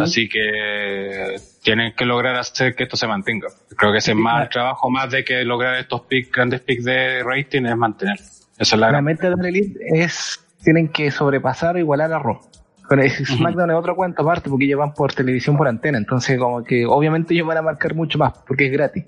Así 0.00 0.28
que 0.28 1.34
tienen 1.62 1.92
que 1.94 2.04
lograr 2.06 2.36
hacer 2.36 2.74
que 2.76 2.84
esto 2.84 2.96
se 2.96 3.06
mantenga. 3.08 3.48
Creo 3.76 3.90
que 3.90 3.98
ese 3.98 4.12
es 4.12 4.16
más 4.16 4.44
el 4.44 4.48
trabajo, 4.48 4.88
más 4.88 5.10
de 5.10 5.24
que 5.24 5.44
lograr 5.44 5.74
estos 5.76 6.02
pics, 6.02 6.30
grandes 6.30 6.60
pics 6.60 6.84
de 6.84 7.22
rating, 7.24 7.64
es 7.66 7.76
mantener. 7.76 8.16
Esa 8.16 8.40
es 8.58 8.72
la 8.74 8.86
La 8.86 8.92
gran. 8.92 9.04
meta 9.04 9.28
de 9.28 9.36
la 9.36 9.48
Elite 9.48 9.78
es, 9.92 10.40
tienen 10.62 10.88
que 10.88 11.10
sobrepasar 11.10 11.74
o 11.74 11.78
igualar 11.80 12.12
a 12.12 12.18
Raw. 12.20 12.40
Pero 12.88 13.02
es- 13.02 13.16
SmackDown 13.26 13.70
es 13.70 13.76
otro 13.76 13.96
cuento 13.96 14.22
aparte 14.22 14.48
porque 14.48 14.64
ellos 14.66 14.78
van 14.78 14.94
por 14.94 15.12
televisión 15.12 15.56
por 15.56 15.66
antena, 15.68 15.98
entonces 15.98 16.38
como 16.38 16.62
que 16.62 16.86
obviamente 16.86 17.34
ellos 17.34 17.46
van 17.46 17.58
a 17.58 17.62
marcar 17.62 17.94
mucho 17.94 18.18
más 18.18 18.32
porque 18.46 18.66
es 18.66 18.72
gratis. 18.72 19.04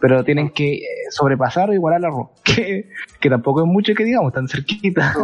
Pero 0.00 0.22
tienen 0.24 0.50
que 0.50 0.74
eh, 0.74 0.82
sobrepasar 1.10 1.70
o 1.70 1.72
igualar 1.72 2.04
a 2.04 2.08
Raw, 2.08 2.30
que, 2.44 2.90
que 3.20 3.30
tampoco 3.30 3.60
es 3.62 3.66
mucho 3.66 3.94
que 3.94 4.04
digamos, 4.04 4.32
tan 4.32 4.46
cerquita. 4.48 5.14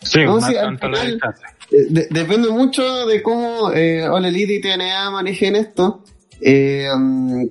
Sí, 0.00 0.20
No, 0.24 0.36
más 0.36 0.46
sí, 0.46 0.56
al 0.56 0.66
tanto 0.66 0.88
la 0.88 0.96
final- 0.98 1.12
distancia. 1.12 1.48
Eh, 1.70 1.86
de- 1.90 2.06
depende 2.10 2.48
mucho 2.50 3.06
de 3.06 3.22
cómo 3.22 3.72
eh, 3.72 4.06
All 4.08 4.24
Elite 4.24 4.54
y 4.54 4.60
TNA 4.60 5.10
manejen 5.10 5.56
esto. 5.56 6.04
Eh, 6.40 6.88
mm, 6.96 7.44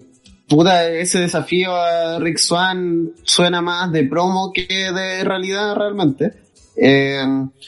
puta, 0.47 0.87
ese 0.89 1.19
desafío 1.19 1.75
a 1.75 2.17
Rick 2.19 2.37
Swan 2.37 3.11
suena 3.23 3.61
más 3.61 3.91
de 3.91 4.05
promo 4.05 4.51
que 4.53 4.65
de 4.93 5.23
realidad 5.25 5.75
realmente. 5.75 6.31
Eh, 6.79 7.25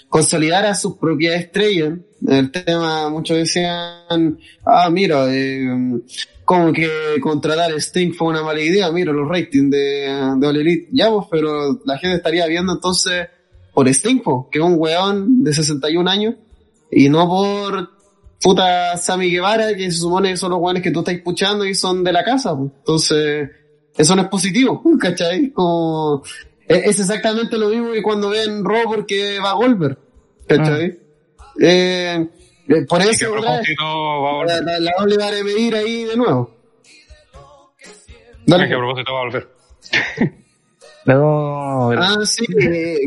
consolidar 0.08 0.65
a 0.65 0.76
sus 0.76 0.98
propias 0.98 1.36
estrellas. 1.36 1.98
El 2.28 2.52
tema, 2.52 3.10
muchos 3.10 3.38
decían, 3.38 4.38
ah, 4.65 4.89
mira, 4.91 5.26
eh, 5.34 5.67
como 6.45 6.72
que 6.74 6.89
contratar 7.22 7.72
a 7.72 7.76
Sting 7.76 8.13
fue 8.13 8.28
una 8.30 8.43
mala 8.43 8.62
idea, 8.62 8.91
mira 8.91 9.12
los 9.13 9.28
ratings 9.28 9.72
de, 9.72 10.36
de 10.38 10.48
All 10.48 10.58
Elite. 10.58 10.89
Ya, 10.91 11.10
pues, 11.10 11.28
pero 11.32 11.80
la 11.86 11.98
gente 11.98 12.17
estaría 12.17 12.45
viendo 12.48 12.74
entonces 12.74 13.28
por 13.74 13.88
Sting, 13.88 14.19
po, 14.22 14.50
que 14.52 14.60
es 14.60 14.65
un 14.65 14.76
weón 14.78 15.43
de 15.43 15.54
61 15.54 16.10
años, 16.10 16.36
y 16.91 17.08
no 17.08 17.28
por 17.28 17.89
puta 18.41 18.98
Sammy 18.98 19.30
Guevara, 19.30 19.76
que 19.76 19.91
se 19.91 19.98
supone 20.00 20.32
que 20.32 20.38
son 20.38 20.52
los 20.52 20.60
weones 20.60 20.84
que 20.84 20.91
tú 20.91 21.00
estás 21.00 21.15
escuchando 21.15 21.65
y 21.65 21.76
son 21.76 22.04
de 22.04 22.13
la 22.13 22.24
casa, 22.24 22.56
po. 22.56 22.72
Entonces, 22.80 23.50
eso 23.95 24.15
no 24.15 24.24
es 24.24 24.28
positivo, 24.28 24.82
¿cachai? 25.00 25.52
Como, 25.52 26.24
es, 26.70 26.86
es 26.86 27.00
exactamente 27.02 27.58
lo 27.58 27.68
mismo 27.70 27.92
que 27.92 28.02
cuando 28.02 28.30
ven 28.30 28.64
Raw 28.64 28.84
porque 28.86 29.40
va 29.40 29.54
Goldberg, 29.54 29.98
¿cachai? 30.48 30.98
Eh, 31.62 32.28
eh, 32.70 32.86
por 32.88 33.02
Y 33.02 33.04
que 33.04 33.10
a 33.10 33.12
eso, 33.12 33.34
otra 33.34 33.52
vez, 33.58 33.76
propósito 33.76 33.84
va 33.84 34.30
a 34.30 34.32
la, 34.32 34.38
volver. 34.38 34.64
la, 34.64 34.80
la 34.80 34.92
doble 35.00 35.18
vara 35.18 35.36
de 35.36 35.44
medir 35.44 35.76
ahí 35.76 36.04
de 36.06 36.16
nuevo. 36.16 36.56
Que 37.78 37.90
Dale. 38.46 38.66
a 38.66 38.78
propósito 38.78 39.14
va 39.14 39.20
a 39.20 39.24
volver. 39.24 39.50
Luego, 41.06 41.92
Ah, 41.98 42.18
sí, 42.26 42.46
eh, 42.62 43.00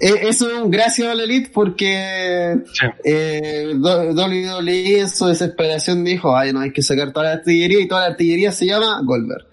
eh, 0.00 0.14
eso 0.22 0.48
es 0.50 0.54
un 0.62 0.70
gracias 0.70 1.08
a 1.08 1.14
la 1.14 1.24
Elite 1.24 1.50
porque 1.52 2.56
Sí. 2.72 2.86
eh, 3.04 3.74
WWE 3.76 5.00
en 5.00 5.08
su 5.10 5.26
desesperación 5.26 6.02
dijo, 6.04 6.34
ay 6.36 6.52
no, 6.52 6.60
hay 6.60 6.72
que 6.72 6.82
sacar 6.82 7.12
toda 7.12 7.26
la 7.26 7.32
artillería 7.34 7.80
y 7.80 7.88
toda 7.88 8.02
la 8.02 8.06
artillería 8.08 8.52
se 8.52 8.64
llama 8.66 9.00
Goldberg. 9.04 9.46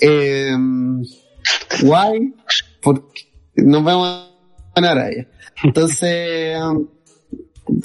Eh, 0.00 0.54
why? 1.82 2.34
Porque 2.82 3.28
nos 3.56 3.82
vamos 3.84 4.08
a 4.08 4.80
ganar 4.80 4.98
a 4.98 5.10
ella. 5.10 5.26
Entonces, 5.62 6.58
um, 6.62 6.86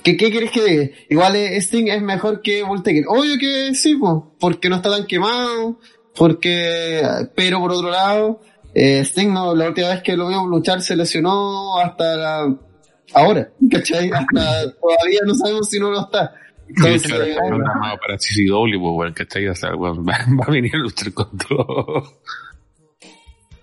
¿qué, 0.03 0.15
¿qué 0.17 0.31
quieres 0.31 0.51
que 0.51 0.63
diga? 0.63 0.89
Igual 1.09 1.35
eh, 1.35 1.57
Sting 1.57 1.87
es 1.87 2.01
mejor 2.01 2.41
que 2.41 2.63
Voltaire. 2.63 3.05
Obvio 3.07 3.37
que 3.39 3.73
sí, 3.75 3.95
po, 3.95 4.35
porque 4.39 4.69
no 4.69 4.77
está 4.77 4.89
tan 4.89 5.05
quemado, 5.05 5.79
porque, 6.15 7.01
pero 7.35 7.59
por 7.59 7.71
otro 7.71 7.89
lado, 7.89 8.41
eh, 8.73 9.01
Sting 9.03 9.31
no, 9.33 9.53
la 9.55 9.67
última 9.67 9.89
vez 9.89 10.01
que 10.01 10.15
lo 10.15 10.27
vimos 10.27 10.47
luchar 10.47 10.81
se 10.81 10.95
lesionó 10.95 11.77
hasta 11.79 12.15
la- 12.15 12.57
ahora, 13.13 13.49
¿cachai? 13.71 14.09
Hasta 14.11 14.71
todavía 14.81 15.19
no 15.25 15.33
sabemos 15.35 15.69
si 15.69 15.79
no 15.79 15.91
lo 15.91 16.01
está. 16.01 16.33
Entonces, 16.67 17.05
hecho, 17.05 17.21
eh, 17.23 17.29
está 17.29 17.41
programado 17.47 17.97
para 17.99 18.17
CCW, 18.17 18.79
pues, 18.81 18.93
weón, 18.95 19.13
¿cachai? 19.13 19.47
O 19.47 19.55
sea, 19.55 19.69
va, 19.75 19.91
va 19.93 20.45
a 20.47 20.51
venir 20.51 20.75
a 20.75 20.79
luchar 20.79 21.13
con 21.13 21.37
todo. 21.37 22.03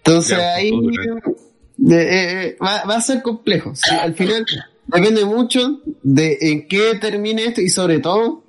Entonces 0.04 0.38
ahí 0.38 0.70
eh, 0.70 1.90
eh, 1.90 2.56
va, 2.62 2.84
va 2.84 2.96
a 2.96 3.00
ser 3.00 3.22
complejo. 3.22 3.74
Sí, 3.74 3.94
al 3.94 4.14
final 4.14 4.44
depende 4.86 5.24
mucho 5.24 5.80
de 6.02 6.38
en 6.40 6.68
qué 6.68 6.94
termine 7.00 7.44
esto 7.44 7.60
y 7.60 7.68
sobre 7.68 8.00
todo 8.00 8.42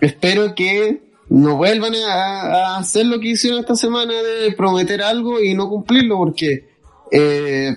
espero 0.00 0.54
que 0.54 1.02
no 1.28 1.56
vuelvan 1.56 1.94
a, 1.94 2.74
a 2.74 2.78
hacer 2.78 3.06
lo 3.06 3.20
que 3.20 3.28
hicieron 3.28 3.60
esta 3.60 3.76
semana 3.76 4.14
de 4.14 4.52
prometer 4.52 5.02
algo 5.02 5.40
y 5.40 5.54
no 5.54 5.68
cumplirlo 5.68 6.16
porque 6.16 6.68
eh, 7.12 7.76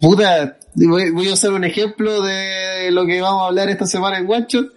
puta 0.00 0.58
voy, 0.74 1.10
voy 1.10 1.28
a 1.28 1.32
hacer 1.34 1.50
un 1.50 1.64
ejemplo 1.64 2.22
de 2.22 2.90
lo 2.90 3.06
que 3.06 3.20
vamos 3.20 3.42
a 3.42 3.46
hablar 3.46 3.68
esta 3.68 3.86
semana 3.86 4.18
en 4.18 4.26
Guancho 4.26 4.68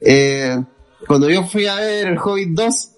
eh, 0.00 0.58
cuando 1.06 1.30
yo 1.30 1.44
fui 1.44 1.66
a 1.66 1.76
ver 1.76 2.08
el 2.08 2.18
Hobbit 2.18 2.50
2 2.50 2.88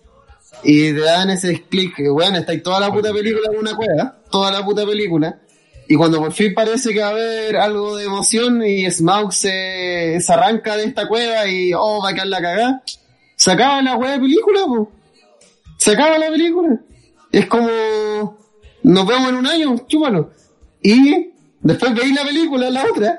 y 0.65 0.93
te 0.93 1.01
dan 1.01 1.31
ese 1.31 1.63
clic, 1.69 1.95
weón, 1.99 2.35
está 2.37 2.53
ahí 2.53 2.61
toda 2.61 2.81
la 2.81 2.93
puta 2.93 3.13
película 3.13 3.51
en 3.53 3.59
una 3.59 3.77
cueva, 3.77 4.18
toda 4.31 4.51
la 4.51 4.65
puta 4.65 4.85
película. 4.87 5.41
Y 5.89 5.95
cuando 5.95 6.19
por 6.19 6.33
fin 6.33 6.53
parece 6.55 6.93
que 6.93 7.01
va 7.01 7.09
a 7.09 7.11
haber 7.11 7.57
algo 7.57 7.97
de 7.97 8.05
emoción 8.05 8.63
y 8.63 8.91
Smaug 8.91 9.33
se, 9.33 10.19
se 10.21 10.33
arranca 10.33 10.77
de 10.77 10.85
esta 10.85 11.09
cueva 11.09 11.47
y, 11.49 11.73
oh, 11.75 12.03
va 12.03 12.11
a 12.11 12.13
quedar 12.13 12.27
la 12.27 12.43
cagada, 12.43 12.83
se 13.37 13.53
acaba 13.53 13.81
la 13.81 13.97
weá 13.97 14.13
de 14.13 14.21
película, 14.21 14.61
po. 14.67 14.93
Se 15.79 15.93
acaba 15.93 16.19
la 16.19 16.29
película. 16.29 16.79
Es 17.33 17.47
como, 17.47 17.69
nos 18.83 19.07
vemos 19.07 19.29
en 19.31 19.35
un 19.37 19.47
año, 19.47 19.77
chúpalo. 19.87 20.31
Y 20.83 21.33
después 21.61 21.95
veis 21.95 22.15
la 22.15 22.25
película, 22.25 22.69
la 22.69 22.85
otra, 22.85 23.19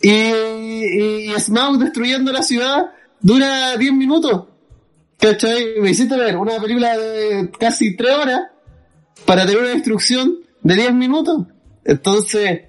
y, 0.00 0.10
y, 0.10 1.32
y 1.32 1.40
Smaug 1.40 1.78
destruyendo 1.78 2.32
la 2.32 2.42
ciudad 2.42 2.90
dura 3.20 3.76
10 3.76 3.92
minutos. 3.92 4.44
¿Cachai? 5.18 5.80
Me 5.80 5.90
hiciste 5.90 6.16
ver 6.16 6.36
una 6.36 6.60
película 6.60 6.96
de 6.96 7.50
casi 7.58 7.96
3 7.96 8.14
horas 8.14 8.40
para 9.24 9.46
tener 9.46 9.60
una 9.60 9.70
destrucción 9.70 10.38
de 10.62 10.74
10 10.74 10.94
minutos. 10.94 11.46
Entonces, 11.84 12.62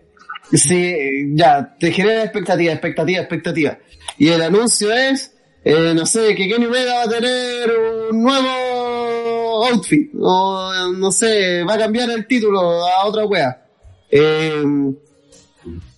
sí, 0.54 0.96
ya, 1.34 1.76
te 1.80 1.92
genera 1.92 2.24
expectativa, 2.24 2.72
expectativa, 2.72 3.20
expectativa. 3.20 3.78
Y 4.18 4.30
el 4.30 4.42
anuncio 4.42 4.94
es, 4.94 5.34
eh, 5.64 5.94
no 5.96 6.06
sé, 6.06 6.36
que 6.36 6.48
Kenny 6.48 6.66
Omega 6.66 6.96
va 6.96 7.04
a 7.04 7.10
tener 7.10 7.72
un 8.12 8.22
nuevo 8.22 9.66
outfit, 9.66 10.12
o 10.20 10.92
no 10.98 11.12
sé, 11.12 11.64
va 11.64 11.76
a 11.76 11.80
cambiar 11.80 12.10
el 12.12 12.26
título 12.28 12.60
a 12.60 13.06
otra 13.06 13.26
wea. 13.26 13.66
Eh, 14.10 14.64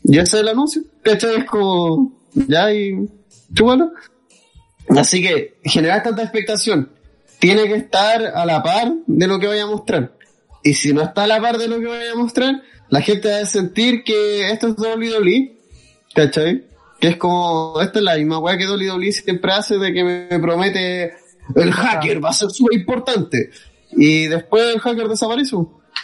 y 0.03 0.17
ese 0.17 0.37
es 0.37 0.41
el 0.41 0.47
anuncio, 0.49 0.81
¿cachai? 1.03 1.37
Es 1.37 1.45
ya, 2.47 2.73
y 2.73 3.07
chúpalo. 3.53 3.91
Así 4.89 5.21
que 5.21 5.59
generar 5.63 6.03
tanta 6.03 6.23
expectación 6.23 6.91
tiene 7.39 7.63
que 7.63 7.75
estar 7.75 8.21
a 8.21 8.45
la 8.45 8.61
par 8.61 8.93
de 9.05 9.27
lo 9.27 9.39
que 9.39 9.47
vaya 9.47 9.63
a 9.63 9.67
mostrar. 9.67 10.13
Y 10.63 10.73
si 10.73 10.93
no 10.93 11.01
está 11.01 11.23
a 11.23 11.27
la 11.27 11.41
par 11.41 11.57
de 11.57 11.67
lo 11.67 11.79
que 11.79 11.87
vaya 11.87 12.11
a 12.11 12.15
mostrar, 12.15 12.61
la 12.89 13.01
gente 13.01 13.29
va 13.29 13.39
a 13.39 13.45
sentir 13.45 14.03
que 14.03 14.49
esto 14.51 14.67
es 14.67 14.75
WWE, 14.77 15.57
¿cachai? 16.13 16.65
Que 16.99 17.09
es 17.09 17.17
como, 17.17 17.81
esta 17.81 17.99
es 17.99 18.05
la 18.05 18.15
misma 18.15 18.39
weá 18.39 18.57
que 18.57 18.67
WWE 18.67 19.11
siempre 19.11 19.51
hace 19.51 19.77
de 19.77 19.93
que 19.93 20.03
me 20.03 20.39
promete 20.39 21.13
el 21.55 21.71
hacker 21.71 22.23
va 22.23 22.29
a 22.29 22.33
ser 22.33 22.49
súper 22.49 22.79
importante. 22.79 23.49
Y 23.91 24.27
después 24.27 24.73
el 24.73 24.79
hacker 24.79 25.07
desaparece. 25.07 25.55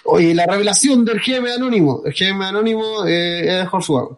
Oye, 0.04 0.34
la 0.34 0.46
revelación 0.46 1.06
del 1.06 1.20
GM 1.20 1.48
anónimo. 1.52 2.02
El 2.06 2.14
GM 2.14 2.42
anónimo 2.44 3.06
eh, 3.06 3.62
es 3.62 3.68
Horsewagon. 3.72 4.18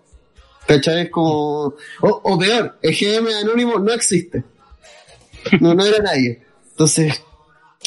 ¿Cachai? 0.67 1.03
Es 1.03 1.09
como, 1.09 1.73
o, 2.01 2.21
o 2.23 2.37
peor, 2.37 2.77
el 2.81 2.95
GM 2.95 3.27
anónimo 3.41 3.79
no 3.79 3.91
existe. 3.91 4.43
No, 5.59 5.73
no 5.73 5.83
era 5.83 5.99
nadie. 5.99 6.43
Entonces, 6.71 7.23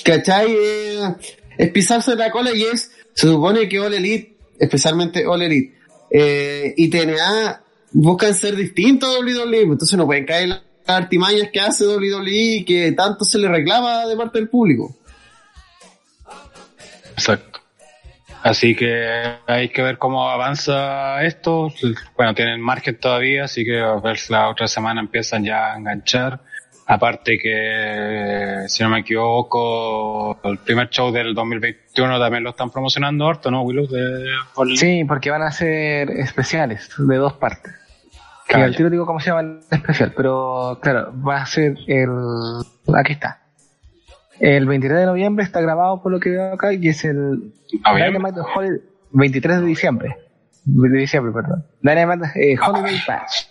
¿cachai? 0.05 0.47
Eh, 0.51 1.15
es 1.63 1.71
pisarse 1.71 2.17
la 2.17 2.31
cola 2.31 2.53
y 2.53 2.65
es, 2.65 2.91
se 3.15 3.29
supone 3.29 3.69
que 3.69 3.79
All 3.79 3.95
Elite, 3.95 4.37
especialmente 4.59 5.25
All 5.25 5.43
Elite, 5.43 5.79
eh, 6.11 6.75
y 6.77 6.91
TNA 6.91 7.63
buscan 7.93 8.35
ser 8.35 8.57
distintos 8.57 9.09
a 9.09 9.21
WWE, 9.21 9.63
entonces 9.63 9.97
no 9.97 10.07
pueden 10.07 10.27
caer 10.27 10.49
las 10.49 10.63
artimañas 10.87 11.51
que 11.53 11.61
hace 11.61 11.87
WWE 11.87 12.31
y 12.33 12.65
que 12.65 12.91
tanto 12.93 13.25
se 13.25 13.39
le 13.39 13.49
reclama 13.49 14.07
de 14.07 14.17
parte 14.17 14.41
del 14.41 14.49
público. 14.49 14.97
Exacto. 17.13 17.61
Así 18.43 18.75
que 18.75 19.37
hay 19.47 19.69
que 19.69 19.83
ver 19.83 19.99
cómo 19.99 20.29
avanza 20.29 21.23
esto. 21.23 21.73
Bueno, 22.17 22.35
tienen 22.35 22.61
margen 22.61 22.99
todavía, 22.99 23.45
así 23.45 23.65
que 23.65 23.79
a 23.79 24.01
ver 24.01 24.19
si 24.19 24.33
la 24.33 24.49
otra 24.49 24.67
semana 24.67 25.01
empiezan 25.01 25.45
ya 25.45 25.75
a 25.75 25.77
enganchar. 25.79 26.41
Aparte 26.87 27.39
que, 27.39 28.65
si 28.67 28.83
no 28.83 28.91
me 28.91 29.01
equivoco, 29.01 30.39
el 30.45 30.59
primer 30.59 30.89
show 30.91 31.13
del 31.13 31.35
2021 31.35 32.19
también 32.19 32.43
lo 32.43 32.51
están 32.51 32.71
promocionando 32.71 33.29
harto, 33.29 33.51
¿no, 33.51 33.63
Willow? 33.63 33.87
De, 33.87 34.27
por 34.55 34.69
Sí, 34.77 35.05
porque 35.05 35.31
van 35.31 35.43
a 35.43 35.53
ser 35.53 36.11
especiales 36.11 36.91
de 36.99 37.17
dos 37.17 37.35
partes. 37.35 37.73
Que 38.49 38.57
al 38.57 38.77
tiro 38.77 38.91
digo 38.91 39.07
cómo 39.07 39.21
se 39.21 39.31
llama 39.31 39.41
el 39.41 39.61
especial, 39.71 40.13
pero 40.15 40.79
claro, 40.83 41.13
va 41.27 41.43
a 41.43 41.47
ser 41.47 41.77
el. 41.87 42.11
Aquí 42.95 43.13
está. 43.13 43.43
El 44.41 44.67
23 44.67 45.01
de 45.01 45.07
noviembre 45.07 45.45
está 45.45 45.61
grabado 45.61 46.03
por 46.03 46.11
lo 46.11 46.19
que 46.19 46.31
veo 46.31 46.53
acá 46.53 46.73
y 46.73 46.89
es 46.89 47.05
el 47.05 47.53
¿Noviembre? 47.85 48.19
Dynamite 48.19 48.41
Holiday. 48.55 48.81
23 49.13 49.61
de 49.61 49.67
diciembre. 49.67 50.17
De 50.65 50.99
diciembre, 50.99 51.33
perdón. 51.33 51.65
Dynamite 51.81 52.29
eh, 52.35 52.57
Holiday 52.59 52.99
Patch. 53.07 53.47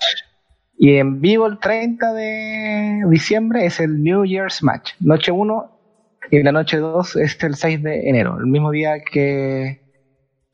Y 0.84 0.96
en 0.96 1.22
vivo 1.22 1.46
el 1.46 1.60
30 1.60 2.12
de 2.12 3.04
diciembre 3.08 3.68
es 3.68 3.80
el 3.80 4.02
New 4.02 4.26
Year's 4.26 4.64
Match. 4.64 4.94
Noche 5.00 5.32
1 5.32 5.80
y 6.32 6.42
la 6.42 6.52
noche 6.52 6.78
2 6.78 7.18
es 7.18 7.44
el 7.44 7.54
6 7.54 7.84
de 7.84 8.10
enero. 8.10 8.40
El 8.40 8.48
mismo 8.48 8.72
día 8.72 8.94
que, 9.00 9.80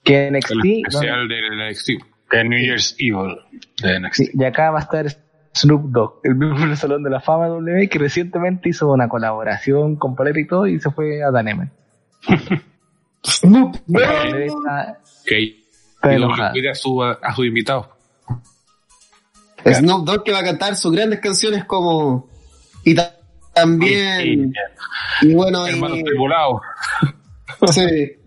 que 0.04 0.30
NXT. 0.30 0.52
El 0.52 0.84
especial 0.86 1.30
del 1.30 1.70
NXT. 1.70 1.92
de 2.34 2.44
New 2.44 2.60
Year's 2.60 2.94
Evil 3.00 3.38
de 3.82 4.00
NXT. 4.02 4.22
Y 4.34 4.44
acá 4.44 4.70
va 4.70 4.80
a 4.80 4.82
estar 4.82 5.06
Snoop 5.56 5.92
Dogg, 5.92 6.20
el 6.26 6.36
mismo 6.36 6.60
del 6.60 6.76
Salón 6.76 7.04
de 7.04 7.10
la 7.10 7.22
Fama 7.22 7.48
W, 7.48 7.88
que 7.88 7.98
recientemente 7.98 8.68
hizo 8.68 8.92
una 8.92 9.08
colaboración 9.08 9.96
con 9.96 10.18
Poler 10.18 10.38
y 10.40 10.46
todo 10.46 10.68
y 10.68 10.78
se 10.82 10.92
fue 10.92 11.24
a 11.24 11.32
Danemen. 11.32 11.72
Snoop 13.24 13.78
Está, 13.88 15.00
Que 15.26 15.56
cuida 16.02 16.72
a 16.72 16.76
su, 16.76 17.02
a 17.02 17.34
su 17.34 17.46
invitado. 19.64 19.80
Snoop 19.80 20.06
Dogg 20.06 20.24
que 20.24 20.32
va 20.32 20.40
a 20.40 20.44
cantar 20.44 20.76
sus 20.76 20.92
grandes 20.92 21.20
canciones 21.20 21.66
como 21.66 22.30
y 22.84 22.96
ta- 22.96 23.16
también 23.54 24.54
y 25.22 25.34
bueno 25.34 25.68
y, 25.68 25.72
Hermano, 25.72 25.96
estoy 25.96 26.18
volado. 26.18 26.62
sí. 27.72 27.82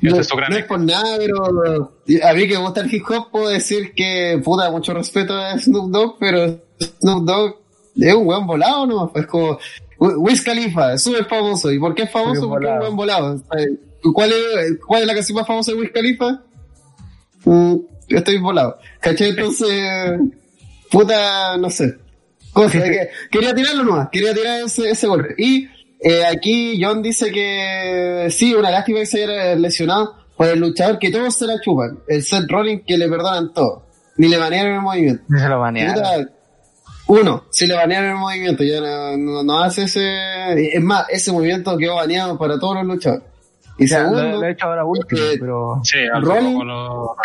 No, 0.00 0.16
es 0.20 0.28
no 0.32 0.56
es 0.56 0.64
por 0.66 0.78
nada 0.78 1.16
pero 1.18 1.92
a 2.22 2.32
mí 2.32 2.46
que 2.46 2.54
me 2.54 2.60
gusta 2.60 2.82
el 2.82 2.94
hip 2.94 3.02
hop 3.10 3.32
puedo 3.32 3.48
decir 3.48 3.94
que 3.94 4.40
puta 4.44 4.70
mucho 4.70 4.94
respeto 4.94 5.34
a 5.36 5.58
Snoop 5.58 5.90
Dogg 5.90 6.16
pero 6.20 6.60
Snoop 7.00 7.24
Dogg 7.24 7.56
es 7.96 8.14
un 8.14 8.24
weón 8.28 8.46
volado 8.46 8.86
no 8.86 9.10
es 9.16 9.26
como 9.26 9.58
Wiz 9.98 10.40
Khalifa 10.42 10.92
es 10.94 11.02
súper 11.02 11.24
famoso 11.24 11.72
y 11.72 11.80
por 11.80 11.96
qué 11.96 12.02
es 12.04 12.12
famoso 12.12 12.48
porque 12.48 12.66
es 12.68 12.72
un 12.74 12.78
buen 12.78 12.94
volado 12.96 13.42
¿cuál 14.14 14.30
es, 14.32 14.78
cuál 14.86 15.00
es 15.00 15.06
la 15.08 15.14
canción 15.14 15.34
más 15.38 15.46
famosa 15.48 15.72
de 15.72 15.78
Wiz 15.78 15.90
Khalifa? 15.92 16.42
Mm, 17.44 17.74
estoy 18.10 18.38
volado 18.38 18.78
¿cachai? 19.00 19.30
entonces 19.30 20.20
puta, 20.90 21.56
no 21.56 21.70
sé. 21.70 21.96
Cosa 22.52 22.78
de 22.78 22.90
que 22.90 23.08
quería 23.30 23.54
tirarlo 23.54 23.84
nomás, 23.84 24.08
quería 24.10 24.34
tirar 24.34 24.60
ese, 24.62 24.90
ese 24.90 25.06
golpe. 25.06 25.34
Y 25.38 25.68
eh, 26.00 26.24
aquí 26.26 26.80
John 26.82 27.02
dice 27.02 27.30
que 27.30 28.28
sí, 28.30 28.54
una 28.54 28.70
lástima 28.70 29.00
que 29.00 29.06
se 29.06 29.24
haya 29.24 29.54
lesionado 29.56 30.14
por 30.36 30.46
el 30.48 30.60
luchador 30.60 30.98
que 30.98 31.10
todos 31.10 31.34
se 31.34 31.46
la 31.46 31.60
chupan. 31.60 31.98
El 32.08 32.22
Seth 32.22 32.48
Rollins 32.48 32.82
que 32.86 32.96
le 32.96 33.08
perdonan 33.08 33.52
todo. 33.52 33.86
Ni 34.16 34.28
le 34.28 34.36
banearon 34.38 34.74
el 34.74 34.80
movimiento. 34.80 35.24
Y 35.28 35.38
se 35.38 35.48
lo 35.48 35.60
banearon. 35.60 36.30
Uno, 37.08 37.44
si 37.50 37.66
le 37.66 37.74
banearon 37.74 38.10
el 38.10 38.16
movimiento, 38.16 38.62
ya 38.64 38.80
no, 38.80 39.16
no- 39.16 39.42
no 39.42 39.60
hace 39.62 39.84
ese... 39.84 40.76
Es 40.76 40.82
más, 40.82 41.06
ese 41.08 41.32
movimiento 41.32 41.76
quedó 41.78 41.94
baneado 41.94 42.36
para 42.36 42.58
todos 42.58 42.74
los 42.76 42.84
luchadores. 42.84 43.24
Y 43.78 43.84
O 43.84 43.88
sea, 43.88 44.02
lo, 44.02 44.16
segundo, 44.18 44.40
lo 44.40 44.46
he 44.46 44.50
hecho 44.52 44.66
ahora 44.66 44.84
último, 44.84 45.20
eh, 45.22 45.36
pero 45.40 45.80
Sí, 45.84 45.98
Rollins- 46.20 46.64
lo- 46.64 47.16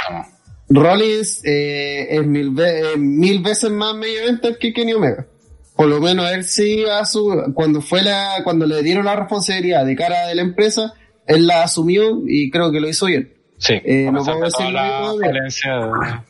Rollins 0.73 1.41
eh, 1.45 2.07
es 2.09 2.25
mil, 2.25 2.49
ve- 2.51 2.93
eh, 2.93 2.97
mil 2.97 3.41
veces 3.41 3.69
más 3.71 3.95
medio 3.95 4.21
evento 4.23 4.49
que 4.59 4.73
Kenny 4.73 4.93
Omega. 4.93 5.27
Por 5.75 5.88
lo 5.88 5.99
menos 5.99 6.31
él 6.31 6.43
sí 6.43 6.83
a 6.86 7.03
su, 7.05 7.51
cuando 7.53 7.81
fue 7.81 8.01
la, 8.03 8.41
cuando 8.43 8.65
le 8.65 8.81
dieron 8.83 9.05
la 9.05 9.15
responsabilidad 9.15 9.86
de 9.86 9.95
cara 9.95 10.27
de 10.27 10.36
la 10.36 10.41
empresa, 10.43 10.93
él 11.27 11.47
la 11.47 11.63
asumió 11.63 12.21
y 12.27 12.49
creo 12.51 12.71
que 12.71 12.79
lo 12.79 12.88
hizo 12.89 13.07
bien. 13.07 13.33
Sí, 13.57 13.73
Eh, 13.83 14.07
a 14.07 14.12
no 14.12 14.23
puedo 14.23 14.39
decir 14.41 14.65
la 14.71 15.12
de- 15.13 15.17
violencia 15.31 15.71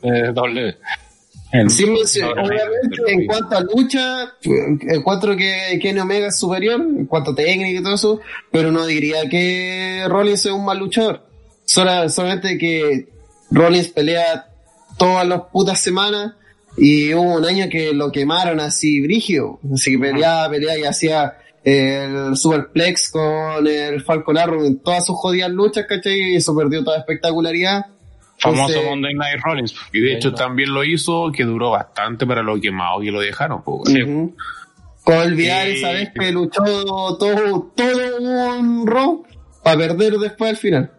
de. 0.02 0.74
El- 1.52 1.70
mencionar, 1.92 2.36
no, 2.36 2.42
obviamente, 2.42 3.12
en 3.12 3.26
cuanto 3.26 3.56
a 3.56 3.60
lucha, 3.60 4.32
encuentro 4.88 5.36
que 5.36 5.78
Kenny 5.80 6.00
Omega 6.00 6.28
es 6.28 6.38
superior, 6.38 6.80
en 6.80 7.06
cuanto 7.06 7.30
a 7.30 7.34
técnica 7.34 7.78
y 7.78 7.82
todo 7.82 7.94
eso, 7.94 8.20
pero 8.50 8.72
no 8.72 8.84
diría 8.86 9.28
que 9.28 10.04
Rollins 10.08 10.46
es 10.46 10.52
un 10.52 10.64
mal 10.64 10.78
luchador. 10.78 11.22
Sola- 11.64 12.08
solamente 12.08 12.58
que 12.58 13.08
Rollins 13.50 13.88
pelea 13.88 14.46
todas 14.98 15.26
las 15.26 15.42
putas 15.52 15.80
semanas 15.80 16.34
y 16.76 17.14
hubo 17.14 17.36
un 17.36 17.44
año 17.44 17.66
que 17.70 17.92
lo 17.92 18.10
quemaron 18.10 18.60
así 18.60 19.00
brigio, 19.00 19.60
así 19.72 19.92
que 19.92 19.98
peleaba, 19.98 20.50
peleaba 20.50 20.78
y 20.78 20.84
hacía 20.84 21.38
el 21.62 22.36
superplex 22.36 23.10
con 23.10 23.66
el 23.66 24.02
Falcon 24.02 24.36
Arrow 24.36 24.64
en 24.64 24.80
todas 24.80 25.06
sus 25.06 25.16
jodidas 25.16 25.50
luchas, 25.50 25.86
¿cachai? 25.88 26.32
Y 26.32 26.36
eso 26.36 26.54
perdió 26.54 26.84
toda 26.84 26.98
espectacularidad. 26.98 27.86
famoso 28.38 28.62
Entonces, 28.72 28.90
Monday 28.90 29.14
Night 29.14 29.40
Rollins. 29.42 29.74
Y 29.92 30.00
de 30.00 30.14
hecho 30.14 30.34
también 30.34 30.74
lo 30.74 30.84
hizo, 30.84 31.30
que 31.32 31.44
duró 31.44 31.70
bastante 31.70 32.26
para 32.26 32.42
lo 32.42 32.60
quemado 32.60 33.00
que 33.00 33.10
lo 33.10 33.20
dejaron. 33.20 33.62
po, 33.62 33.82
Sí. 33.86 34.02
Ujú. 34.02 34.34
Con 35.04 35.18
olvidar 35.18 35.66
esa 35.68 35.90
vez 35.92 36.10
que 36.18 36.32
luchó 36.32 36.62
todo, 36.64 37.72
todo 37.74 38.18
un 38.20 38.86
rock 38.86 39.26
para 39.62 39.76
perder 39.76 40.14
después 40.14 40.50
al 40.50 40.56
final. 40.56 40.90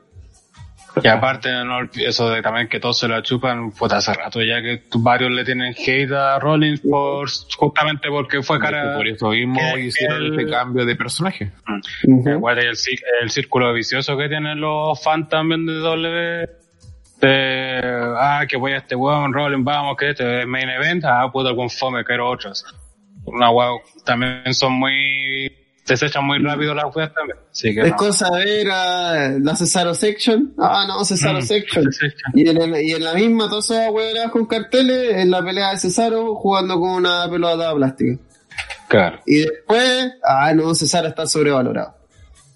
Y 1.03 1.07
aparte, 1.07 1.49
no, 1.65 1.79
eso 1.95 2.29
de 2.29 2.41
también 2.41 2.67
que 2.67 2.79
todos 2.79 2.97
se 2.99 3.07
lo 3.07 3.19
chupan, 3.21 3.71
puta, 3.71 3.97
hace 3.97 4.13
rato 4.13 4.41
ya 4.41 4.61
que 4.61 4.83
varios 4.95 5.29
le 5.31 5.43
tienen 5.43 5.73
hate 5.77 6.11
a 6.11 6.39
Rollins 6.39 6.79
por, 6.81 7.27
justamente 7.57 8.07
porque 8.09 8.41
fue 8.41 8.59
cara. 8.59 8.95
Por 8.95 9.07
eso 9.07 9.29
mismo 9.29 9.59
que- 9.73 9.81
hicieron 9.81 10.17
el- 10.23 10.39
este 10.39 10.49
cambio 10.51 10.85
de 10.85 10.95
personaje. 10.95 11.51
Ujú. 12.07 12.29
Igual 12.29 12.59
el, 12.59 12.75
cí- 12.75 12.99
el 13.21 13.29
círculo 13.29 13.73
vicioso 13.73 14.17
que 14.17 14.29
tienen 14.29 14.59
los 14.61 15.01
fans 15.03 15.27
también 15.29 15.65
de 15.65 15.73
W. 15.73 16.49
De, 17.21 17.81
ah, 18.19 18.45
que 18.47 18.57
voy 18.57 18.73
a 18.73 18.77
este 18.77 18.95
weón, 18.95 19.33
Rollins, 19.33 19.63
vamos, 19.63 19.95
que 19.97 20.09
este 20.11 20.41
es 20.41 20.47
main 20.47 20.69
event. 20.69 21.03
Ah, 21.05 21.29
puta, 21.31 21.49
algún 21.49 21.69
fome, 21.69 22.03
quiero 22.03 22.29
otras. 22.29 22.65
Una 23.25 23.49
weón, 23.49 23.79
también 24.05 24.53
son 24.53 24.73
muy. 24.73 25.51
Desechan 25.87 26.25
muy 26.25 26.39
rápido 26.39 26.73
las 26.73 26.85
weas 26.95 27.13
también. 27.13 27.37
Así 27.51 27.73
que. 27.75 27.81
Es 27.81 27.91
no. 27.91 27.95
cosa 27.95 28.31
ver 28.31 28.69
a 28.71 29.29
la 29.39 29.55
Cesaro 29.55 29.93
Section. 29.93 30.53
Ah, 30.57 30.85
no, 30.87 31.05
Cesaro 31.05 31.39
Mm, 31.39 31.43
Section. 31.43 31.85
Y 32.33 32.49
en, 32.49 32.59
el- 32.61 32.81
y 32.83 32.91
en 32.93 33.03
la 33.03 33.13
misma, 33.13 33.47
todas 33.49 33.69
esas 33.69 33.91
hueveras 33.91 34.31
con 34.31 34.45
carteles, 34.47 35.15
en 35.17 35.29
la 35.29 35.43
pelea 35.45 35.71
de 35.71 35.77
Cesaro 35.77 36.33
jugando 36.35 36.79
con 36.79 36.89
una 36.89 37.29
pelota 37.29 37.73
plástica. 37.75 38.17
Claro. 38.87 39.19
Y 39.27 39.39
después, 39.41 40.11
ah, 40.23 40.53
no, 40.55 40.73
Cesaro 40.73 41.07
está 41.07 41.27
sobrevalorado. 41.27 41.93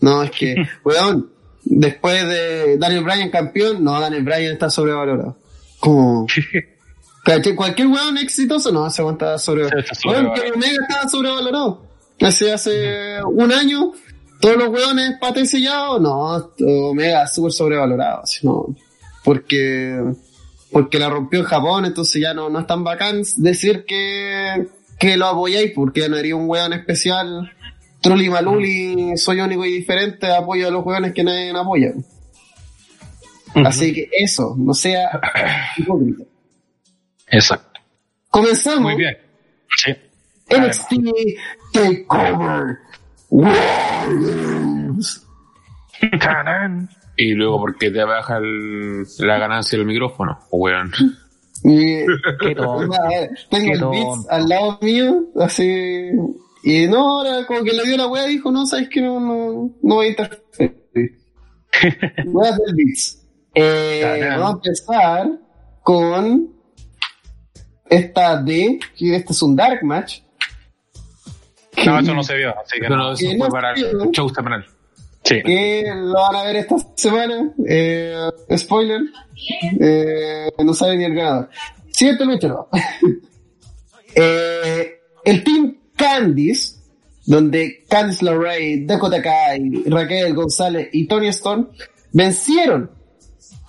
No, 0.02 0.24
es 0.24 0.32
que, 0.32 0.56
weón, 0.84 1.30
después 1.64 2.28
de 2.28 2.78
Daniel 2.78 3.04
Bryan 3.04 3.30
campeón, 3.30 3.84
no, 3.84 4.00
Daniel 4.02 4.24
Bryan 4.24 4.54
está 4.54 4.70
sobrevalorado. 4.72 5.38
Como. 5.80 6.26
Cualquier 7.56 7.88
weón 7.88 8.18
exitoso, 8.18 8.72
no, 8.72 8.88
ese 8.88 9.04
weón 9.04 9.16
está 9.16 9.38
sobrevalorado. 9.38 9.86
Weón, 10.06 10.34
que 10.34 10.52
Omega 10.52 10.78
estaba 10.88 11.08
sobrevalorado. 11.10 11.89
Hace, 12.22 12.52
hace 12.52 13.24
un 13.24 13.52
año, 13.52 13.94
todos 14.42 14.58
los 14.58 14.70
weones 14.70 15.14
pate 15.20 15.46
sellados, 15.46 16.02
no, 16.02 16.52
Omega 16.90 17.26
súper 17.28 17.52
sobrevalorado, 17.52 18.24
así, 18.24 18.46
no, 18.46 18.76
porque, 19.24 20.04
porque 20.72 21.00
la 21.00 21.10
rompió 21.10 21.40
en 21.40 21.46
Japón, 21.46 21.86
entonces 21.86 22.22
ya 22.22 22.34
no, 22.34 22.50
no 22.50 22.60
es 22.60 22.68
tan 22.68 22.84
bacán 22.84 23.22
decir 23.38 23.86
que, 23.86 24.68
que 25.00 25.18
lo 25.18 25.28
apoyáis, 25.28 25.72
porque 25.74 26.10
no 26.10 26.18
haría 26.18 26.36
un 26.36 26.50
weón 26.50 26.74
especial, 26.74 27.52
Trulli 28.02 28.30
Maluli, 28.30 29.18
soy 29.18 29.42
único 29.42 29.66
y 29.66 29.72
diferente, 29.72 30.28
apoyo 30.28 30.68
a 30.68 30.72
los 30.72 30.86
weones 30.86 31.14
que 31.14 31.24
nadie 31.24 31.52
apoya. 31.52 31.94
Así 33.66 33.94
que 33.94 34.10
eso, 34.12 34.56
no 34.58 34.74
sea 34.74 35.20
hipócrita. 35.78 36.24
Exacto. 37.28 37.80
Comenzamos. 38.30 38.94
Muy 38.94 38.96
bien. 38.96 39.18
Sí. 39.76 39.92
NXT 40.50 40.94
Y 47.18 47.34
luego 47.34 47.60
porque 47.60 47.92
te 47.92 48.04
baja 48.04 48.38
el- 48.38 49.04
la 49.20 49.38
ganancia 49.38 49.78
del 49.78 49.88
micrófono, 49.88 50.40
weón. 50.52 50.92
Y 51.64 52.06
Qué 52.40 52.56
tonto. 52.56 52.96
tengo 53.50 53.66
Qué 53.66 53.72
el 53.74 53.80
tonto. 53.80 53.90
Beats 53.92 54.30
al 54.30 54.48
lado 54.48 54.80
mío, 54.82 55.26
así. 55.42 56.12
Y 56.64 56.88
no, 56.88 57.20
ahora 57.20 57.46
como 57.46 57.64
que 57.64 57.74
le 57.74 57.84
dio 57.84 57.98
la 57.98 58.08
wea 58.08 58.26
dijo, 58.26 58.52
no, 58.52 58.66
sabes 58.66 58.90
que 58.90 59.02
no, 59.02 59.20
no, 59.20 59.72
no 59.82 59.96
voy 59.96 60.08
a 60.08 60.10
interferir. 60.10 61.20
Voy 62.28 62.48
a 62.48 62.50
hacer 62.52 62.66
el 62.68 62.76
Beats. 62.76 63.26
Eh, 63.56 64.28
vamos 64.38 64.50
a 64.50 64.56
empezar 64.56 65.30
con 65.84 66.54
esta 67.90 68.42
D, 68.42 68.80
que 68.98 69.16
este 69.16 69.34
es 69.34 69.42
un 69.42 69.56
Dark 69.56 69.84
Match. 69.84 70.22
No, 71.86 72.00
eso 72.00 72.14
no 72.14 72.24
se 72.24 72.36
vio, 72.36 72.54
así 72.60 72.80
que 72.80 72.90
no. 72.90 73.14
eso 73.14 73.26
fue 73.26 73.38
no 73.38 73.50
para 73.50 73.76
sé, 73.76 73.90
el 73.90 74.12
show 74.12 74.30
semanal. 74.30 74.66
Sí. 75.24 75.42
que 75.44 75.84
lo 75.96 76.14
van 76.14 76.36
a 76.36 76.44
ver 76.44 76.56
esta 76.58 76.76
semana. 76.96 77.52
Eh, 77.68 78.16
spoiler, 78.58 79.02
eh, 79.80 80.50
no 80.64 80.74
sabe 80.74 80.98
ni 80.98 81.06
el 81.06 81.14
ganador. 81.14 81.50
Siguiente 81.92 82.26
lucha, 82.26 82.48
no. 82.48 82.68
eh, 84.16 85.00
el 85.24 85.44
Team 85.44 85.78
Candice, 85.96 86.80
donde 87.26 87.86
Candice 87.88 88.26
LeRae, 88.26 88.86
Dakota 88.86 89.22
Kai, 89.22 89.84
Raquel 89.88 90.34
González 90.34 90.90
y 90.94 91.06
Tony 91.06 91.28
Storm 91.28 91.70
vencieron 92.14 92.90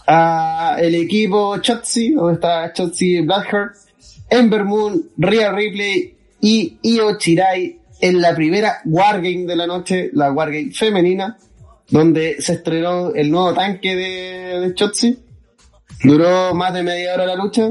a 0.06 0.76
el 0.80 0.94
equipo 0.94 1.58
Chotzi, 1.58 2.12
donde 2.12 2.34
está 2.34 2.72
Chotzi 2.72 3.20
Blackheart, 3.20 3.74
Ember 4.30 4.64
Moon, 4.64 5.10
Rhea 5.18 5.52
Ripley 5.52 6.16
y 6.40 6.78
Io 6.82 7.18
Chirai 7.18 7.79
en 8.00 8.20
la 8.20 8.34
primera 8.34 8.80
Wargame 8.84 9.46
de 9.46 9.56
la 9.56 9.66
noche, 9.66 10.10
la 10.12 10.32
Wargame 10.32 10.72
femenina, 10.72 11.36
donde 11.88 12.40
se 12.40 12.54
estrenó 12.54 13.12
el 13.14 13.30
nuevo 13.30 13.52
tanque 13.52 13.94
de, 13.94 14.60
de 14.60 14.74
Chotzi. 14.74 15.18
Duró 16.02 16.54
más 16.54 16.72
de 16.72 16.82
media 16.82 17.14
hora 17.14 17.26
la 17.26 17.36
lucha 17.36 17.68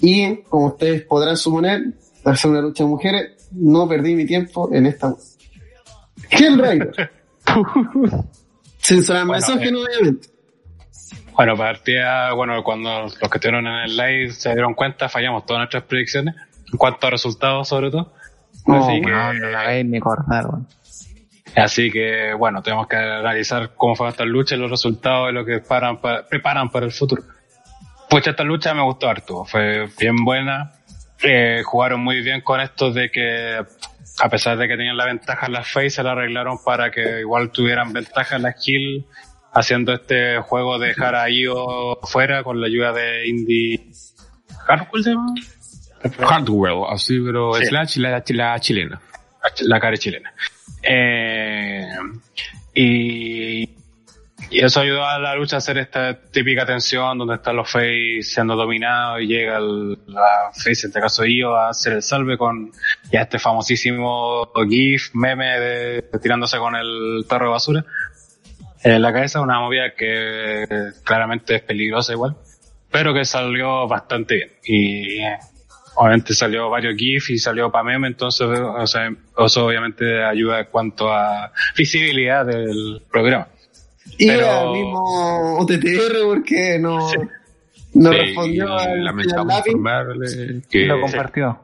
y, 0.00 0.36
como 0.48 0.66
ustedes 0.66 1.02
podrán 1.02 1.36
suponer, 1.36 1.94
ser 2.34 2.50
una 2.50 2.60
lucha 2.60 2.82
de 2.84 2.90
mujeres, 2.90 3.48
no 3.52 3.88
perdí 3.88 4.14
mi 4.14 4.26
tiempo 4.26 4.68
en 4.72 4.86
esta. 4.86 5.14
Hellraider. 6.30 7.10
Sin 8.78 9.04
sonar 9.04 9.26
Bueno, 9.26 9.46
misógino, 9.46 9.80
obviamente. 9.80 10.28
Bueno, 11.36 11.56
partida, 11.56 12.32
bueno, 12.34 12.62
cuando 12.64 13.02
los 13.02 13.16
que 13.16 13.26
estuvieron 13.26 13.66
en 13.66 13.84
el 13.84 13.96
live 13.96 14.32
se 14.32 14.52
dieron 14.52 14.74
cuenta, 14.74 15.08
fallamos 15.08 15.46
todas 15.46 15.60
nuestras 15.60 15.84
predicciones, 15.84 16.34
en 16.70 16.78
cuanto 16.78 17.06
a 17.06 17.10
resultados 17.10 17.68
sobre 17.68 17.90
todo. 17.90 18.12
No, 18.66 18.84
Así 18.88 19.00
que- 19.00 19.10
no 19.10 19.32
ni. 19.32 19.40
Así 21.56 21.90
bueno, 22.38 22.62
tenemos 22.62 22.86
que 22.86 22.96
analizar 22.96 23.72
cómo 23.76 23.94
fue 23.94 24.08
esta 24.08 24.24
lucha 24.24 24.54
y 24.54 24.58
los 24.58 24.70
resultados 24.70 25.30
y 25.30 25.34
lo 25.34 25.44
que 25.44 25.58
paran 25.58 26.00
pa- 26.00 26.22
preparan 26.28 26.70
para 26.70 26.86
el 26.86 26.92
futuro. 26.92 27.22
Pues 28.08 28.26
esta 28.26 28.42
lucha 28.44 28.72
me 28.74 28.82
gustó 28.82 29.08
harto, 29.08 29.44
fue 29.44 29.88
bien 29.98 30.16
buena. 30.24 30.72
Eh, 31.22 31.62
jugaron 31.64 32.00
muy 32.02 32.20
bien 32.22 32.40
con 32.40 32.60
esto 32.60 32.90
de 32.90 33.10
que, 33.10 33.58
a 34.20 34.28
pesar 34.28 34.56
de 34.58 34.66
que 34.68 34.76
tenían 34.76 34.96
la 34.96 35.06
ventaja 35.06 35.46
en 35.46 35.52
las 35.52 35.68
face, 35.70 35.90
se 35.90 36.02
la 36.02 36.12
arreglaron 36.12 36.58
para 36.64 36.90
que 36.90 37.20
igual 37.20 37.50
tuvieran 37.50 37.92
ventaja 37.92 38.36
en 38.36 38.42
las 38.42 38.54
kill, 38.62 39.06
haciendo 39.52 39.92
este 39.92 40.38
juego 40.40 40.78
de 40.78 40.88
dejar 40.88 41.14
a 41.14 41.28
Io 41.30 41.98
fuera 42.02 42.42
con 42.42 42.60
la 42.60 42.66
ayuda 42.66 42.92
de 42.92 43.28
Indy. 43.28 43.92
¿Hardwell 44.66 45.04
se 45.04 45.10
llama? 45.10 45.34
Hardwell, 46.18 46.84
así, 46.90 47.18
pero 47.24 47.54
Sí. 47.54 47.66
slash 47.66 47.96
la, 47.98 48.22
la 48.28 48.60
chilena. 48.60 49.00
la 49.62 49.80
cara 49.80 49.96
chilena. 49.96 50.32
Eh, 50.82 51.86
y, 52.74 53.62
y 54.50 54.64
eso 54.64 54.80
ayudó 54.80 55.04
a 55.06 55.18
la 55.18 55.34
lucha 55.36 55.56
a 55.56 55.58
hacer 55.58 55.78
esta 55.78 56.18
típica 56.20 56.66
tensión 56.66 57.18
donde 57.18 57.36
están 57.36 57.56
los 57.56 57.70
face 57.70 58.20
siendo 58.22 58.56
dominados 58.56 59.20
y 59.22 59.26
llega 59.26 59.58
el, 59.58 59.98
la 60.06 60.50
face, 60.52 60.86
en 60.86 60.90
este 60.90 61.00
caso 61.00 61.24
Io, 61.24 61.56
a 61.56 61.70
hacer 61.70 61.94
el 61.94 62.02
salve 62.02 62.36
con 62.36 62.70
ya 63.12 63.22
este 63.22 63.38
famosísimo 63.38 64.48
GIF, 64.68 65.10
meme 65.14 65.46
de, 65.58 66.02
de 66.12 66.18
tirándose 66.20 66.58
con 66.58 66.74
el 66.76 67.24
tarro 67.28 67.46
de 67.46 67.52
basura 67.52 67.84
en 68.84 69.00
la 69.00 69.12
cabeza, 69.12 69.40
una 69.40 69.60
movida 69.60 69.94
que 69.96 70.64
claramente 71.04 71.54
es 71.56 71.62
peligrosa 71.62 72.12
igual, 72.14 72.34
pero 72.90 73.14
que 73.14 73.24
salió 73.24 73.86
bastante 73.86 74.34
bien. 74.34 74.50
Y 74.64 75.20
obviamente 75.96 76.34
salió 76.34 76.70
varios 76.70 76.94
GIF 76.96 77.30
y 77.30 77.38
salió 77.38 77.70
para 77.70 77.84
meme, 77.84 78.08
entonces 78.08 78.46
o 78.48 78.86
sea, 78.86 79.10
eso 79.44 79.66
obviamente 79.66 80.22
ayuda 80.24 80.60
en 80.60 80.66
cuanto 80.70 81.12
a 81.12 81.52
visibilidad 81.76 82.44
del 82.46 83.02
programa. 83.10 83.48
Y 84.18 84.26
Pero- 84.26 84.50
al 84.50 84.72
mismo 84.72 85.58
OTTR 85.60 86.24
porque 86.24 86.78
no, 86.78 86.98
no 87.94 88.10
Sí, 88.12 88.16
respondió 88.18 88.72
al 88.76 89.06
informarle 89.06 90.62
que 90.70 90.86
Lo 90.86 91.00
compartió. 91.00 91.58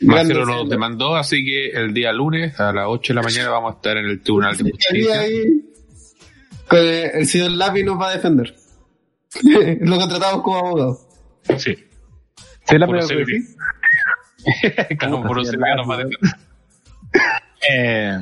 Marcelo 0.00 0.40
Grande 0.44 0.62
nos 0.62 0.70
demandó, 0.70 1.16
así 1.16 1.44
que 1.44 1.68
el 1.70 1.94
día 1.94 2.12
lunes 2.12 2.58
a 2.60 2.72
las 2.72 2.86
8 2.88 3.12
de 3.12 3.14
la 3.14 3.22
mañana 3.22 3.48
vamos 3.50 3.72
a 3.72 3.76
estar 3.76 3.96
en 3.96 4.04
el 4.06 4.20
Tribunal 4.22 4.56
de 4.56 4.64
El 4.64 4.70
Justicia. 4.72 5.20
ahí, 5.20 5.42
el, 6.72 7.10
el 7.14 7.26
señor 7.26 7.52
Lápiz 7.52 7.84
nos 7.84 7.98
va 8.00 8.10
a 8.10 8.12
defender. 8.16 8.54
Lo 9.80 9.96
contratamos 9.98 10.42
como 10.42 10.58
abogado. 10.58 11.00
Sí. 11.56 11.74
¿Sí 12.66 12.78
la 12.78 12.86
primera 12.86 13.06
que? 13.06 13.24
Claro, 14.98 15.22
para 15.86 15.98
weón. 15.98 16.10
defender. 16.10 16.34
Eh, 17.70 18.18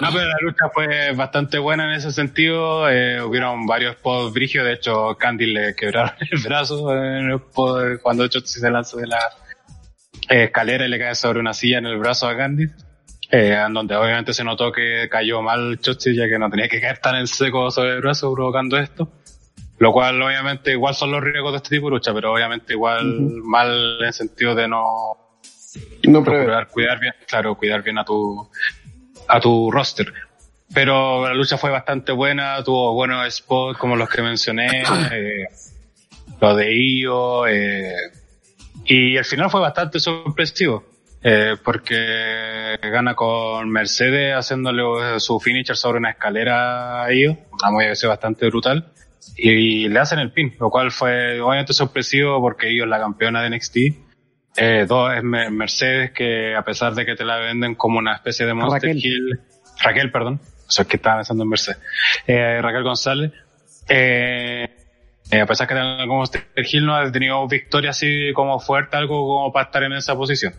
no, 0.00 0.08
pero 0.12 0.24
la 0.24 0.36
lucha 0.40 0.68
fue 0.72 1.12
bastante 1.12 1.58
buena 1.58 1.84
en 1.84 1.94
ese 1.94 2.12
sentido. 2.12 2.88
Eh, 2.88 3.20
hubieron 3.22 3.66
varios 3.66 3.96
spots 3.96 4.32
brigios. 4.32 4.64
De 4.64 4.74
hecho, 4.74 5.16
Candy 5.18 5.46
le 5.46 5.74
quebraron 5.74 6.12
el 6.30 6.40
brazo 6.40 6.92
en 6.92 7.30
el 7.30 7.34
spot 7.36 8.00
cuando 8.02 8.26
Chotzi 8.28 8.60
se 8.60 8.70
lanza 8.70 8.96
de 8.98 9.06
la 9.06 9.18
eh, 10.28 10.44
escalera 10.44 10.86
y 10.86 10.88
le 10.88 10.98
cae 10.98 11.14
sobre 11.14 11.40
una 11.40 11.54
silla 11.54 11.78
en 11.78 11.86
el 11.86 11.98
brazo 11.98 12.28
a 12.28 12.36
Candy. 12.36 12.66
Eh, 13.30 13.60
en 13.66 13.74
donde 13.74 13.96
obviamente 13.96 14.32
se 14.32 14.44
notó 14.44 14.70
que 14.70 15.08
cayó 15.10 15.42
mal 15.42 15.80
Chotzi 15.80 16.14
ya 16.14 16.28
que 16.28 16.38
no 16.38 16.48
tenía 16.48 16.68
que 16.68 16.80
caer 16.80 16.98
tan 16.98 17.16
en 17.16 17.26
seco 17.26 17.72
sobre 17.72 17.94
el 17.94 18.00
brazo 18.00 18.32
provocando 18.32 18.76
esto. 18.76 19.10
Lo 19.78 19.92
cual 19.92 20.20
obviamente 20.22 20.72
igual 20.72 20.94
son 20.94 21.12
los 21.12 21.22
riesgos 21.22 21.52
de 21.52 21.56
este 21.58 21.76
tipo 21.76 21.86
de 21.86 21.96
lucha, 21.96 22.14
pero 22.14 22.32
obviamente 22.32 22.72
igual 22.72 23.04
mal 23.42 23.98
en 24.00 24.06
el 24.06 24.12
sentido 24.12 24.54
de 24.54 24.68
no 24.68 24.84
No 26.04 26.24
procurar 26.24 26.68
cuidar 26.68 26.98
bien, 26.98 27.14
claro, 27.26 27.56
cuidar 27.56 27.82
bien 27.82 27.98
a 27.98 28.04
tu 28.04 28.48
a 29.28 29.40
tu 29.40 29.70
roster. 29.70 30.12
Pero 30.72 31.26
la 31.26 31.34
lucha 31.34 31.58
fue 31.58 31.70
bastante 31.70 32.12
buena, 32.12 32.62
tuvo 32.64 32.92
buenos 32.94 33.32
spots 33.34 33.78
como 33.78 33.96
los 33.96 34.08
que 34.08 34.22
mencioné, 34.22 34.82
eh, 35.12 35.46
lo 36.40 36.56
de 36.56 36.74
Io, 36.74 37.46
eh, 37.46 37.94
y 38.84 39.16
el 39.16 39.24
final 39.24 39.50
fue 39.50 39.60
bastante 39.60 40.00
sorpresivo, 40.00 40.84
eh, 41.22 41.56
porque 41.62 42.78
gana 42.82 43.14
con 43.14 43.68
Mercedes 43.70 44.34
haciéndole 44.34 45.20
su 45.20 45.38
finisher 45.38 45.76
sobre 45.76 45.98
una 45.98 46.10
escalera 46.10 47.04
a 47.04 47.12
Io, 47.12 47.36
una 47.52 47.70
movida 47.70 47.92
bastante 48.08 48.46
brutal, 48.46 48.92
y 49.36 49.88
le 49.88 49.98
hacen 49.98 50.18
el 50.18 50.32
pin, 50.32 50.54
lo 50.60 50.70
cual 50.70 50.90
fue 50.90 51.40
obviamente 51.40 51.72
sorpresivo 51.72 52.40
porque 52.40 52.76
es 52.78 52.86
la 52.86 52.98
campeona 52.98 53.42
de 53.42 53.50
NXT, 53.50 53.76
eh, 54.56 54.86
dos 54.88 55.12
es 55.14 55.22
Me- 55.22 55.50
Mercedes, 55.50 56.12
que 56.12 56.54
a 56.54 56.62
pesar 56.62 56.94
de 56.94 57.04
que 57.04 57.14
te 57.16 57.24
la 57.24 57.36
venden 57.38 57.74
como 57.74 57.98
una 57.98 58.14
especie 58.14 58.46
de 58.46 58.54
Monster 58.54 58.90
Raquel. 58.94 59.04
Hill, 59.04 59.40
Raquel, 59.82 60.10
perdón, 60.12 60.40
o 60.66 60.70
sea, 60.70 60.84
que 60.84 60.96
estaba 60.96 61.16
pensando 61.16 61.42
en 61.44 61.50
Mercedes, 61.50 61.80
eh, 62.26 62.60
Raquel 62.62 62.82
González, 62.82 63.32
eh, 63.88 64.68
eh, 65.30 65.40
a 65.40 65.46
pesar 65.46 65.66
que 65.66 65.74
tenga 65.74 65.98
como 66.06 66.18
Monster 66.18 66.42
Hill 66.56 66.86
no 66.86 66.94
ha 66.96 67.10
tenido 67.12 67.46
victoria 67.48 67.90
así 67.90 68.32
como 68.34 68.58
fuerte, 68.60 68.96
algo 68.96 69.26
como 69.26 69.52
para 69.52 69.66
estar 69.66 69.82
en 69.82 69.92
esa 69.92 70.14
posición. 70.16 70.54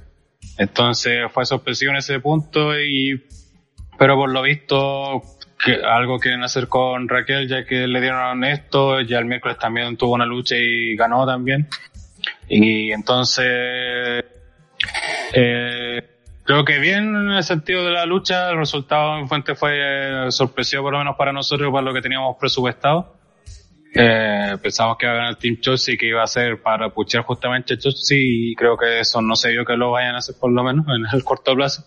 Entonces 0.57 1.20
fue 1.32 1.45
sorpresivo 1.45 1.91
en 1.91 1.97
ese 1.97 2.20
punto 2.20 2.78
y, 2.80 3.24
pero 3.97 4.15
por 4.15 4.30
lo 4.30 4.41
visto, 4.43 5.22
que 5.64 5.74
algo 5.84 6.20
quieren 6.20 6.43
hacer 6.43 6.68
con 6.68 7.08
Raquel 7.10 7.47
ya 7.47 7.66
que 7.66 7.88
le 7.88 7.99
dieron 7.99 8.43
esto, 8.43 9.01
ya 9.01 9.20
el 9.20 9.26
miércoles 9.26 9.58
también 9.58 9.97
tuvo 9.97 10.14
una 10.14 10.26
lucha 10.26 10.55
y 10.55 10.95
ganó 10.95 11.26
también. 11.26 11.68
Y 12.47 12.91
entonces, 12.91 13.45
eh, 15.34 16.10
creo 16.43 16.64
que 16.64 16.80
bien 16.80 17.16
en 17.16 17.32
el 17.32 17.43
sentido 17.43 17.84
de 17.84 17.91
la 17.91 18.05
lucha, 18.05 18.51
el 18.51 18.58
resultado 18.58 19.18
en 19.18 19.28
Fuente 19.28 19.55
fue 19.55 20.28
eh, 20.28 20.32
sorpresivo 20.32 20.84
por 20.84 20.93
lo 20.93 20.99
menos 20.99 21.16
para 21.18 21.34
nosotros, 21.34 21.72
para 21.72 21.86
lo 21.86 21.93
que 21.93 22.01
teníamos 22.01 22.38
presupuestado. 22.39 23.16
Eh, 23.93 24.58
pensamos 24.62 24.97
que 24.97 25.05
iba 25.05 25.14
a 25.14 25.16
ganar 25.16 25.32
el 25.32 25.38
Team 25.38 25.58
Chelsea 25.60 25.97
que 25.97 26.08
iba 26.08 26.22
a 26.22 26.28
ser 26.28 26.62
para 26.62 26.89
puchar 26.89 27.24
justamente 27.24 27.78
Chelsea 27.78 28.18
y 28.20 28.53
creo 28.53 28.78
que 28.78 28.99
eso 28.99 29.22
no 29.22 29.36
se 29.36 29.49
vio 29.49 29.66
que 29.66 29.76
lo 29.76 29.91
vayan 29.91 30.16
a 30.16 30.18
hacer 30.20 30.36
por 30.39 30.51
lo 30.51 30.64
menos 30.64 30.86
en 30.88 31.05
el 31.12 31.24
corto 31.24 31.55
plazo. 31.55 31.84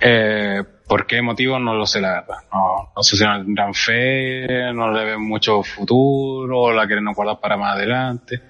Eh, 0.00 0.62
¿Por 0.86 1.06
qué 1.06 1.20
motivo? 1.20 1.58
No 1.58 1.74
lo 1.74 1.86
sé 1.86 2.00
la 2.00 2.12
verdad. 2.12 2.38
No, 2.52 3.02
sé 3.02 3.16
si 3.16 3.24
no 3.24 3.36
tendrán 3.44 3.74
fe, 3.74 4.72
no 4.72 4.90
le 4.90 5.04
ven 5.04 5.22
mucho 5.22 5.62
futuro, 5.62 6.72
la 6.72 6.86
quieren 6.86 7.12
guardar 7.12 7.40
para 7.40 7.56
más 7.56 7.76
adelante. 7.76 8.40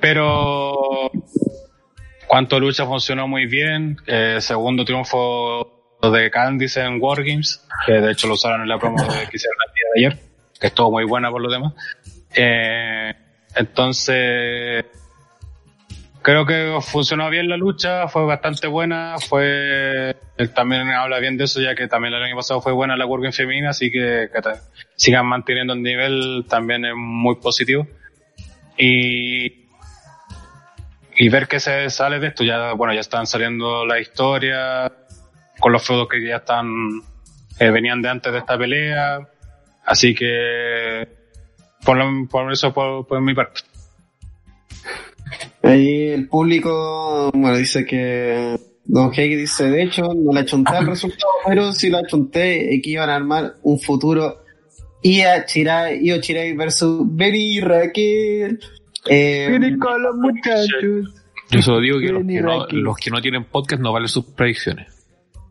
Pero 0.00 1.10
cuanto 2.26 2.58
lucha 2.58 2.86
funcionó 2.86 3.28
muy 3.28 3.46
bien. 3.46 3.96
Eh, 4.06 4.38
segundo 4.40 4.84
triunfo 4.84 5.98
de 6.02 6.30
Candice 6.30 6.82
en 6.82 7.00
Wargames, 7.00 7.66
que 7.86 7.92
de 7.92 8.12
hecho 8.12 8.26
lo 8.26 8.34
usaron 8.34 8.62
en 8.62 8.68
la 8.68 8.78
promo 8.78 8.96
que 8.96 9.36
hicieron 9.36 9.58
el 9.66 9.74
día 9.74 9.86
de 9.94 10.06
ayer, 10.06 10.18
que 10.58 10.66
estuvo 10.68 10.90
muy 10.90 11.04
buena 11.04 11.30
por 11.30 11.42
lo 11.42 11.50
demás. 11.50 11.74
Eh, 12.34 13.14
entonces, 13.54 14.84
creo 16.24 16.44
que 16.44 16.78
funcionó 16.80 17.30
bien 17.30 17.48
la 17.48 17.56
lucha, 17.56 18.08
fue 18.08 18.24
bastante 18.24 18.66
buena, 18.66 19.16
fue 19.20 20.16
él 20.36 20.52
también 20.52 20.88
habla 20.88 21.20
bien 21.20 21.36
de 21.36 21.44
eso 21.44 21.60
ya 21.60 21.76
que 21.76 21.86
también 21.86 22.14
el 22.14 22.22
año 22.22 22.34
pasado 22.34 22.60
fue 22.60 22.72
buena 22.72 22.96
la 22.96 23.06
Wargame 23.06 23.32
femenina, 23.32 23.70
así 23.70 23.92
que, 23.92 24.28
que 24.32 24.40
sigan 24.96 25.26
manteniendo 25.26 25.74
el 25.74 25.82
nivel 25.82 26.46
también 26.48 26.84
es 26.84 26.94
muy 26.96 27.36
positivo. 27.36 27.86
Y 28.76 29.64
y 31.16 31.28
ver 31.28 31.46
qué 31.46 31.60
se 31.60 31.90
sale 31.90 32.18
de 32.18 32.28
esto. 32.28 32.44
Ya, 32.44 32.72
bueno, 32.72 32.92
ya 32.92 33.00
están 33.00 33.26
saliendo 33.26 33.86
la 33.86 34.00
historia 34.00 34.92
con 35.60 35.72
los 35.72 35.86
feudos 35.86 36.08
que 36.08 36.26
ya 36.26 36.36
están, 36.36 36.68
eh, 37.58 37.70
venían 37.70 38.02
de 38.02 38.08
antes 38.08 38.32
de 38.32 38.38
esta 38.38 38.58
pelea. 38.58 39.20
Así 39.84 40.14
que, 40.14 41.08
por 41.84 42.52
eso, 42.52 42.72
por, 42.72 43.06
por 43.06 43.20
mi 43.20 43.34
parte. 43.34 43.60
Ahí 45.64 46.08
el 46.08 46.28
público, 46.28 47.30
bueno, 47.32 47.56
dice 47.56 47.84
que 47.86 48.58
Don 48.84 49.12
Heike 49.12 49.36
dice, 49.36 49.70
de 49.70 49.82
hecho, 49.82 50.02
no 50.14 50.32
le 50.32 50.40
achunté 50.40 50.76
el 50.76 50.86
resultado, 50.86 51.32
pero 51.46 51.72
sí 51.72 51.88
le 51.90 51.98
achunté 51.98 52.80
que 52.82 52.90
iban 52.90 53.08
a 53.08 53.16
armar 53.16 53.54
un 53.62 53.80
futuro 53.80 54.44
Ia 55.02 55.44
Chirai, 55.46 56.00
Io 56.02 56.20
Chirai 56.20 56.54
versus 56.54 57.02
Benny 57.04 57.56
y 57.56 57.60
Raquel. 57.60 58.58
Eh, 59.06 59.46
Vienen 59.48 59.78
con 59.78 60.02
los 60.02 60.16
muchachos. 60.16 61.14
Yo 61.50 61.62
solo 61.62 61.80
digo 61.80 61.98
que 61.98 62.08
los 62.08 62.26
que, 62.26 62.40
no, 62.40 62.66
los 62.70 62.96
que 62.96 63.10
no 63.10 63.20
tienen 63.20 63.44
podcast 63.44 63.82
no 63.82 63.92
valen 63.92 64.08
sus 64.08 64.24
predicciones. 64.24 64.88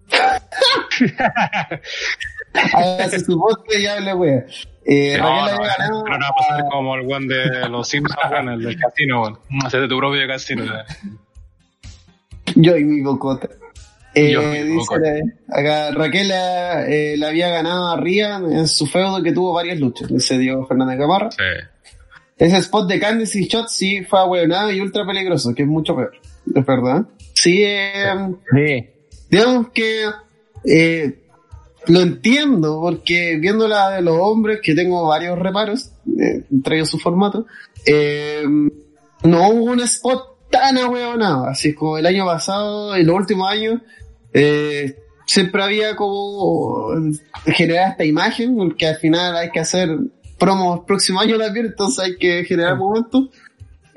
hágase 2.54 3.20
su 3.20 3.40
podcast 3.40 3.80
y 3.80 3.86
hable, 3.86 4.14
wea. 4.14 4.46
Eh, 4.86 5.18
No, 5.18 5.24
Raquel 5.28 5.46
no, 5.46 5.52
había 5.56 5.78
ganado. 5.78 6.04
pero 6.04 6.18
no 6.18 6.24
va 6.26 6.30
a 6.30 6.36
pasar 6.36 6.64
como 6.72 6.96
el 6.96 7.12
one 7.12 7.28
de 7.28 7.70
los 7.70 7.88
Simpsons, 7.88 8.20
el 8.52 8.62
del 8.64 8.78
casino, 8.80 9.22
weón. 9.22 9.40
Hacete 9.66 9.88
tu 9.88 9.98
propio 9.98 10.28
casino. 10.28 10.64
Yo 12.56 12.78
y 12.78 12.84
mi 12.84 13.02
bocota. 13.02 13.50
Eh, 14.16 14.32
Yo 14.32 14.42
dice 14.52 14.74
bocota. 14.76 15.10
acá, 15.50 15.92
Raquel 15.92 16.32
eh, 16.32 17.16
le 17.18 17.26
había 17.26 17.50
ganado 17.50 17.92
a 17.92 17.98
en 18.52 18.68
su 18.68 18.86
feudo 18.86 19.24
que 19.24 19.32
tuvo 19.32 19.54
varias 19.54 19.80
luchas, 19.80 20.08
dice 20.10 20.38
Diego 20.38 20.68
Fernández 20.68 21.00
Gamarra. 21.00 21.32
Sí. 21.32 21.44
Ese 22.38 22.58
spot 22.58 22.90
de 22.90 23.00
Candice 23.00 23.40
y 23.40 23.48
Shot 23.48 23.70
sí 23.70 24.04
fue 24.04 24.20
ahueonado 24.20 24.72
y 24.72 24.82
ultra 24.82 25.06
peligroso, 25.06 25.54
que 25.56 25.64
es 25.64 25.68
mucho 25.68 25.96
peor. 25.96 26.12
Es 26.54 26.66
verdad. 26.66 27.06
Sí, 27.34 27.64
eh, 27.64 28.06
Sí. 28.54 28.90
digamos 29.30 29.70
que 29.70 30.06
eh, 30.66 31.23
lo 31.88 32.02
entiendo, 32.02 32.80
porque 32.82 33.38
viendo 33.40 33.68
la 33.68 33.92
de 33.92 34.02
los 34.02 34.18
hombres, 34.20 34.60
que 34.62 34.76
tengo 34.76 35.08
varios 35.08 35.38
reparos, 35.38 35.92
eh, 36.20 36.46
entre 36.52 36.78
ellos 36.78 36.90
su 36.90 37.00
formato, 37.00 37.46
eh, 37.86 38.44
no 39.24 39.50
hubo 39.50 39.72
un 39.72 39.80
spot 39.82 40.50
tan 40.50 40.78
ahueonado, 40.78 41.46
así 41.46 41.74
como 41.74 41.98
el 41.98 42.06
año 42.06 42.26
pasado, 42.26 42.96
en 42.96 43.08
los 43.08 43.16
últimos 43.16 43.50
años, 43.50 43.82
eh, 44.34 44.98
siempre 45.26 45.64
había 45.64 45.96
como 45.96 46.90
generar 47.46 47.92
esta 47.92 48.06
imagen, 48.06 48.56
porque 48.56 48.88
al 48.88 48.98
final 48.98 49.36
hay 49.36 49.50
que 49.50 49.60
hacer 49.60 49.90
promos 50.38 50.80
el 50.80 50.86
próximo 50.86 51.20
año 51.20 51.38
también, 51.38 51.68
entonces 51.68 52.06
hay 52.06 52.18
que 52.18 52.44
generar 52.46 52.78
momentos. 52.78 53.30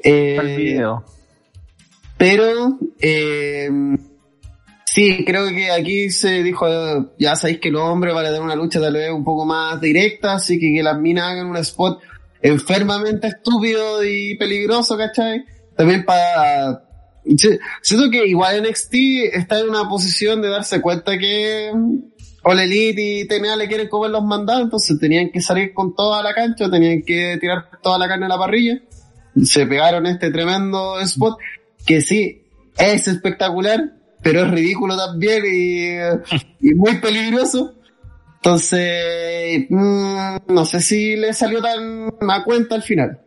Eh, 0.03 0.37
El 0.41 0.57
video. 0.57 1.05
pero, 2.17 2.79
eh, 3.01 3.69
sí, 4.97 5.25
creo 5.27 5.49
que 5.49 5.71
aquí 5.71 6.11
se 6.11 6.43
dijo, 6.43 6.67
ya 7.19 7.37
sabéis 7.37 7.61
que 7.61 7.71
los 7.71 7.83
hombres 7.83 8.15
van 8.15 8.25
a 8.25 8.29
tener 8.29 8.41
una 8.41 8.57
lucha 8.57 8.81
tal 8.81 8.95
vez 8.95 9.11
un 9.11 9.25
poco 9.25 9.45
más 9.45 9.79
directa, 9.79 10.33
así 10.33 10.59
que 10.59 10.73
que 10.75 10.83
las 10.83 10.99
minas 10.99 11.33
hagan 11.33 11.49
un 11.49 11.59
spot 11.59 12.01
enfermamente 12.41 13.27
estúpido 13.27 14.03
y 14.03 14.39
peligroso, 14.39 14.97
¿cachai? 14.97 15.45
También 15.77 16.07
para... 16.07 16.83
Siento 17.83 18.11
que 18.11 18.27
igual 18.27 18.63
NXT 18.63 18.95
está 19.35 19.61
en 19.61 19.69
una 19.69 19.87
posición 19.87 20.41
de 20.41 20.49
darse 20.49 20.81
cuenta 20.81 21.19
que 21.19 21.73
mm, 21.75 21.97
All 22.45 22.61
Elite 22.61 23.03
y 23.03 23.29
TNA 23.29 23.57
le 23.57 23.69
quieren 23.69 23.89
comer 23.89 24.13
los 24.13 24.25
mandados, 24.25 24.63
entonces 24.63 24.99
tenían 24.99 25.31
que 25.31 25.43
salir 25.43 25.75
con 25.75 25.95
toda 25.95 26.23
la 26.23 26.33
cancha, 26.33 26.71
tenían 26.71 27.03
que 27.03 27.37
tirar 27.39 27.69
toda 27.83 27.99
la 27.99 28.09
carne 28.09 28.25
a 28.25 28.31
la 28.31 28.39
parrilla. 28.39 28.81
Se 29.45 29.67
pegaron 29.67 30.07
este 30.07 30.31
tremendo 30.31 30.99
spot 31.01 31.37
que 31.85 32.01
sí, 32.01 32.47
es 32.79 33.09
espectacular, 33.09 33.96
pero 34.23 34.45
es 34.45 34.51
ridículo 34.51 34.97
también 34.97 35.43
y, 36.61 36.75
muy 36.75 36.97
peligroso. 36.97 37.75
Entonces, 38.37 39.67
mm, 39.69 40.37
no 40.49 40.65
sé 40.65 40.81
si 40.81 41.17
le 41.17 41.33
salió 41.33 41.61
tan 41.61 42.11
a 42.31 42.45
cuenta 42.45 42.75
al 42.75 42.83
final. 42.83 43.21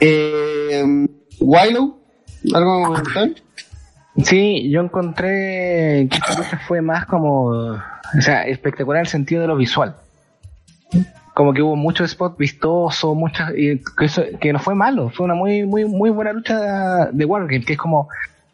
Eh, 0.00 0.84
¿algo 2.54 2.94
que 2.94 3.02
comentar? 3.02 3.30
Sí, 4.24 4.68
yo 4.70 4.80
encontré 4.80 6.08
que 6.10 6.56
fue 6.66 6.80
más 6.80 7.06
como, 7.06 7.46
o 7.46 7.80
sea, 8.20 8.42
espectacular 8.42 9.00
en 9.00 9.06
el 9.06 9.10
sentido 9.10 9.42
de 9.42 9.48
lo 9.48 9.56
visual. 9.56 9.96
como 11.34 11.54
que 11.54 11.62
hubo 11.62 11.76
muchos 11.76 12.10
spots 12.10 12.36
vistosos, 12.36 13.14
muchas, 13.14 13.52
y 13.56 13.80
que, 13.96 14.06
eso, 14.06 14.24
que 14.40 14.52
no 14.52 14.58
fue 14.58 14.74
malo, 14.74 15.08
fue 15.10 15.24
una 15.24 15.34
muy, 15.34 15.64
muy, 15.64 15.84
muy 15.84 16.10
buena 16.10 16.32
lucha 16.32 17.06
de 17.12 17.24
Wargame, 17.24 17.64
que 17.64 17.74
es 17.74 17.78
como, 17.78 18.08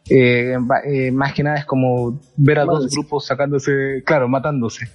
eh, 0.09 0.57
eh, 0.87 1.11
más 1.11 1.33
que 1.33 1.43
nada 1.43 1.57
es 1.57 1.65
como 1.65 2.21
ver 2.37 2.59
a 2.59 2.65
dos 2.65 2.91
grupos 2.91 3.27
sacándose, 3.27 4.03
claro, 4.05 4.29
matándose. 4.29 4.89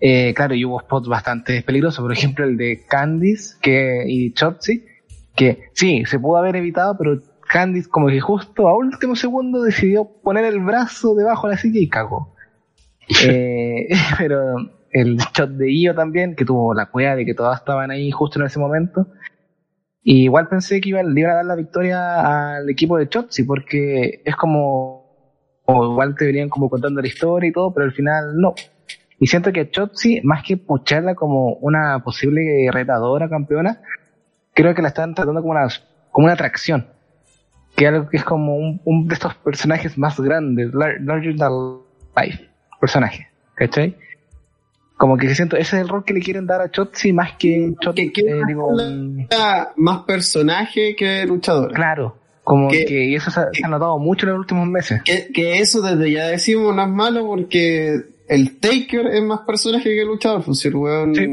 Eh, 0.00 0.34
claro, 0.34 0.54
y 0.54 0.64
hubo 0.64 0.80
spots 0.80 1.08
bastante 1.08 1.62
peligrosos, 1.62 2.02
por 2.02 2.12
ejemplo 2.12 2.44
el 2.44 2.56
de 2.56 2.84
Candice 2.88 3.56
que, 3.60 4.04
y 4.06 4.32
Chotzi, 4.32 4.84
que 5.34 5.70
sí, 5.72 6.04
se 6.06 6.18
pudo 6.18 6.36
haber 6.36 6.56
evitado, 6.56 6.96
pero 6.98 7.20
Candice 7.48 7.88
como 7.88 8.08
que 8.08 8.20
justo 8.20 8.68
a 8.68 8.76
último 8.76 9.16
segundo 9.16 9.62
decidió 9.62 10.04
poner 10.04 10.44
el 10.44 10.60
brazo 10.60 11.14
debajo 11.14 11.48
de 11.48 11.54
la 11.54 11.60
silla 11.60 11.80
y 11.80 11.88
cagó. 11.88 12.32
Eh, 13.26 13.88
pero 14.18 14.54
el 14.90 15.16
shot 15.16 15.50
de 15.50 15.72
Io 15.72 15.94
también, 15.94 16.36
que 16.36 16.44
tuvo 16.44 16.72
la 16.72 16.86
cueva 16.86 17.16
de 17.16 17.24
que 17.24 17.34
todas 17.34 17.58
estaban 17.58 17.90
ahí 17.90 18.10
justo 18.10 18.38
en 18.38 18.46
ese 18.46 18.58
momento. 18.58 19.06
Y 20.04 20.24
igual 20.24 20.48
pensé 20.48 20.80
que 20.80 20.88
iban, 20.88 21.14
le 21.14 21.20
iban 21.20 21.32
a 21.32 21.36
dar 21.36 21.44
la 21.44 21.54
victoria 21.54 22.56
al 22.56 22.68
equipo 22.68 22.98
de 22.98 23.08
Chotzi, 23.08 23.44
porque 23.44 24.20
es 24.24 24.34
como, 24.36 25.62
o 25.64 25.92
igual 25.92 26.16
te 26.16 26.26
venían 26.26 26.48
como 26.48 26.68
contando 26.68 27.00
la 27.00 27.06
historia 27.06 27.48
y 27.48 27.52
todo, 27.52 27.72
pero 27.72 27.86
al 27.86 27.92
final 27.92 28.36
no. 28.36 28.54
Y 29.20 29.28
siento 29.28 29.52
que 29.52 29.70
Chotzi, 29.70 30.20
más 30.24 30.42
que 30.42 30.56
pucharla 30.56 31.14
como 31.14 31.54
una 31.54 32.02
posible 32.02 32.68
retadora 32.72 33.28
campeona, 33.28 33.80
creo 34.54 34.74
que 34.74 34.82
la 34.82 34.88
están 34.88 35.14
tratando 35.14 35.40
como 35.40 35.52
una, 35.52 35.68
como 36.10 36.24
una 36.24 36.34
atracción. 36.34 36.86
Que 37.76 37.86
algo 37.86 38.08
que 38.08 38.16
es 38.16 38.24
como 38.24 38.56
un, 38.56 39.06
de 39.06 39.14
estos 39.14 39.34
personajes 39.36 39.96
más 39.96 40.20
grandes, 40.20 40.72
lar- 40.72 40.98
larger 41.00 41.36
than 41.36 41.52
life 42.16 42.44
personaje, 42.80 43.28
¿cachai? 43.54 43.96
Como 45.02 45.16
que 45.16 45.34
siento, 45.34 45.56
ese 45.56 45.74
es 45.76 45.82
el 45.82 45.88
rol 45.88 46.04
que 46.04 46.14
le 46.14 46.20
quieren 46.20 46.46
dar 46.46 46.60
a 46.60 46.70
Chotzi 46.70 47.12
más 47.12 47.32
que 47.36 47.72
Chotzi, 47.80 48.12
que- 48.12 48.22
que 48.22 48.30
eh, 48.30 48.40
digo, 48.46 48.68
la- 48.72 49.72
más 49.74 50.02
personaje 50.04 50.94
que 50.94 51.26
luchador. 51.26 51.72
claro, 51.72 52.16
como 52.44 52.68
Que- 52.68 52.84
que, 52.84 53.04
y 53.06 53.16
eso 53.16 53.28
se 53.32 53.40
ha, 53.40 53.48
se 53.52 53.64
ha 53.64 53.68
notado 53.68 53.98
mucho 53.98 54.26
en 54.26 54.32
los 54.34 54.38
últimos 54.38 54.68
meses. 54.68 55.02
Que, 55.04 55.26
que 55.34 55.58
eso 55.58 55.82
desde 55.82 56.12
ya 56.12 56.26
decimos 56.28 56.72
no 56.76 56.82
es 56.84 56.88
malo 56.88 57.26
porque 57.26 57.96
el 58.28 58.60
Taker 58.60 59.08
es 59.08 59.22
más 59.24 59.40
personaje 59.40 59.90
que 59.92 60.04
luchador. 60.04 60.44
Pues 60.44 60.60
si 60.60 60.68
el 60.68 60.76
weón 60.76 61.14
Sí. 61.16 61.26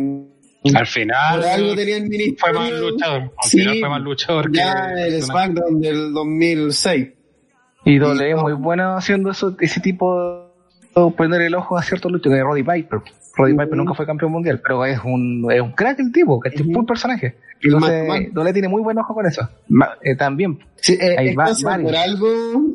Al 0.76 0.88
final 0.88 1.44
algo 1.44 1.76
tenía 1.76 1.98
el 1.98 2.36
fue 2.40 2.52
más 2.52 2.72
luchador. 2.72 3.22
Al 3.22 3.50
Sí, 3.50 3.60
final 3.60 3.80
fue 3.82 3.90
más 3.90 4.02
luchador 4.02 4.52
Ya 4.52 4.94
que 4.96 5.02
el. 5.16 5.22
SmackDown 5.22 5.80
del 5.80 6.12
2006. 6.12 7.08
Y 7.86 7.98
doble 8.00 8.32
es 8.32 8.36
no- 8.36 8.42
muy 8.42 8.54
bueno 8.54 8.96
haciendo 8.98 9.30
eso, 9.30 9.56
ese 9.62 9.80
tipo 9.80 10.20
de 10.20 10.49
poner 11.16 11.42
el 11.42 11.56
ojo 11.56 11.78
a 11.78 11.84
ciertos 11.84 12.12
luchadores, 12.12 12.44
Roddy 12.44 12.64
Piper. 12.64 13.00
Roddy 13.36 13.54
Ujú. 13.54 13.62
Piper 13.62 13.78
nunca 13.78 13.94
fue 13.94 14.06
campeón 14.06 14.32
mundial, 14.32 14.60
pero 14.62 14.86
es 14.86 15.00
un, 15.04 15.48
es 15.52 15.62
un 15.62 15.72
crack 15.72 16.00
el 16.00 16.12
tipo, 16.12 16.40
que 16.40 16.50
es 16.50 16.60
un 16.62 16.86
personaje. 16.86 17.38
Entonces. 17.62 18.34
Doble 18.34 18.54
tiene 18.54 18.68
muy 18.70 18.82
buen 18.82 18.98
ojo 18.98 19.14
con 19.14 19.26
eso. 19.26 19.48
Ma- 19.68 19.98
eh, 20.02 20.16
también. 20.16 20.60
Sí, 20.78 20.94
eh, 20.94 21.16
es 21.20 21.38
va- 21.38 21.52
varios. 21.64 21.92
por 21.92 21.96
algo, 21.96 22.28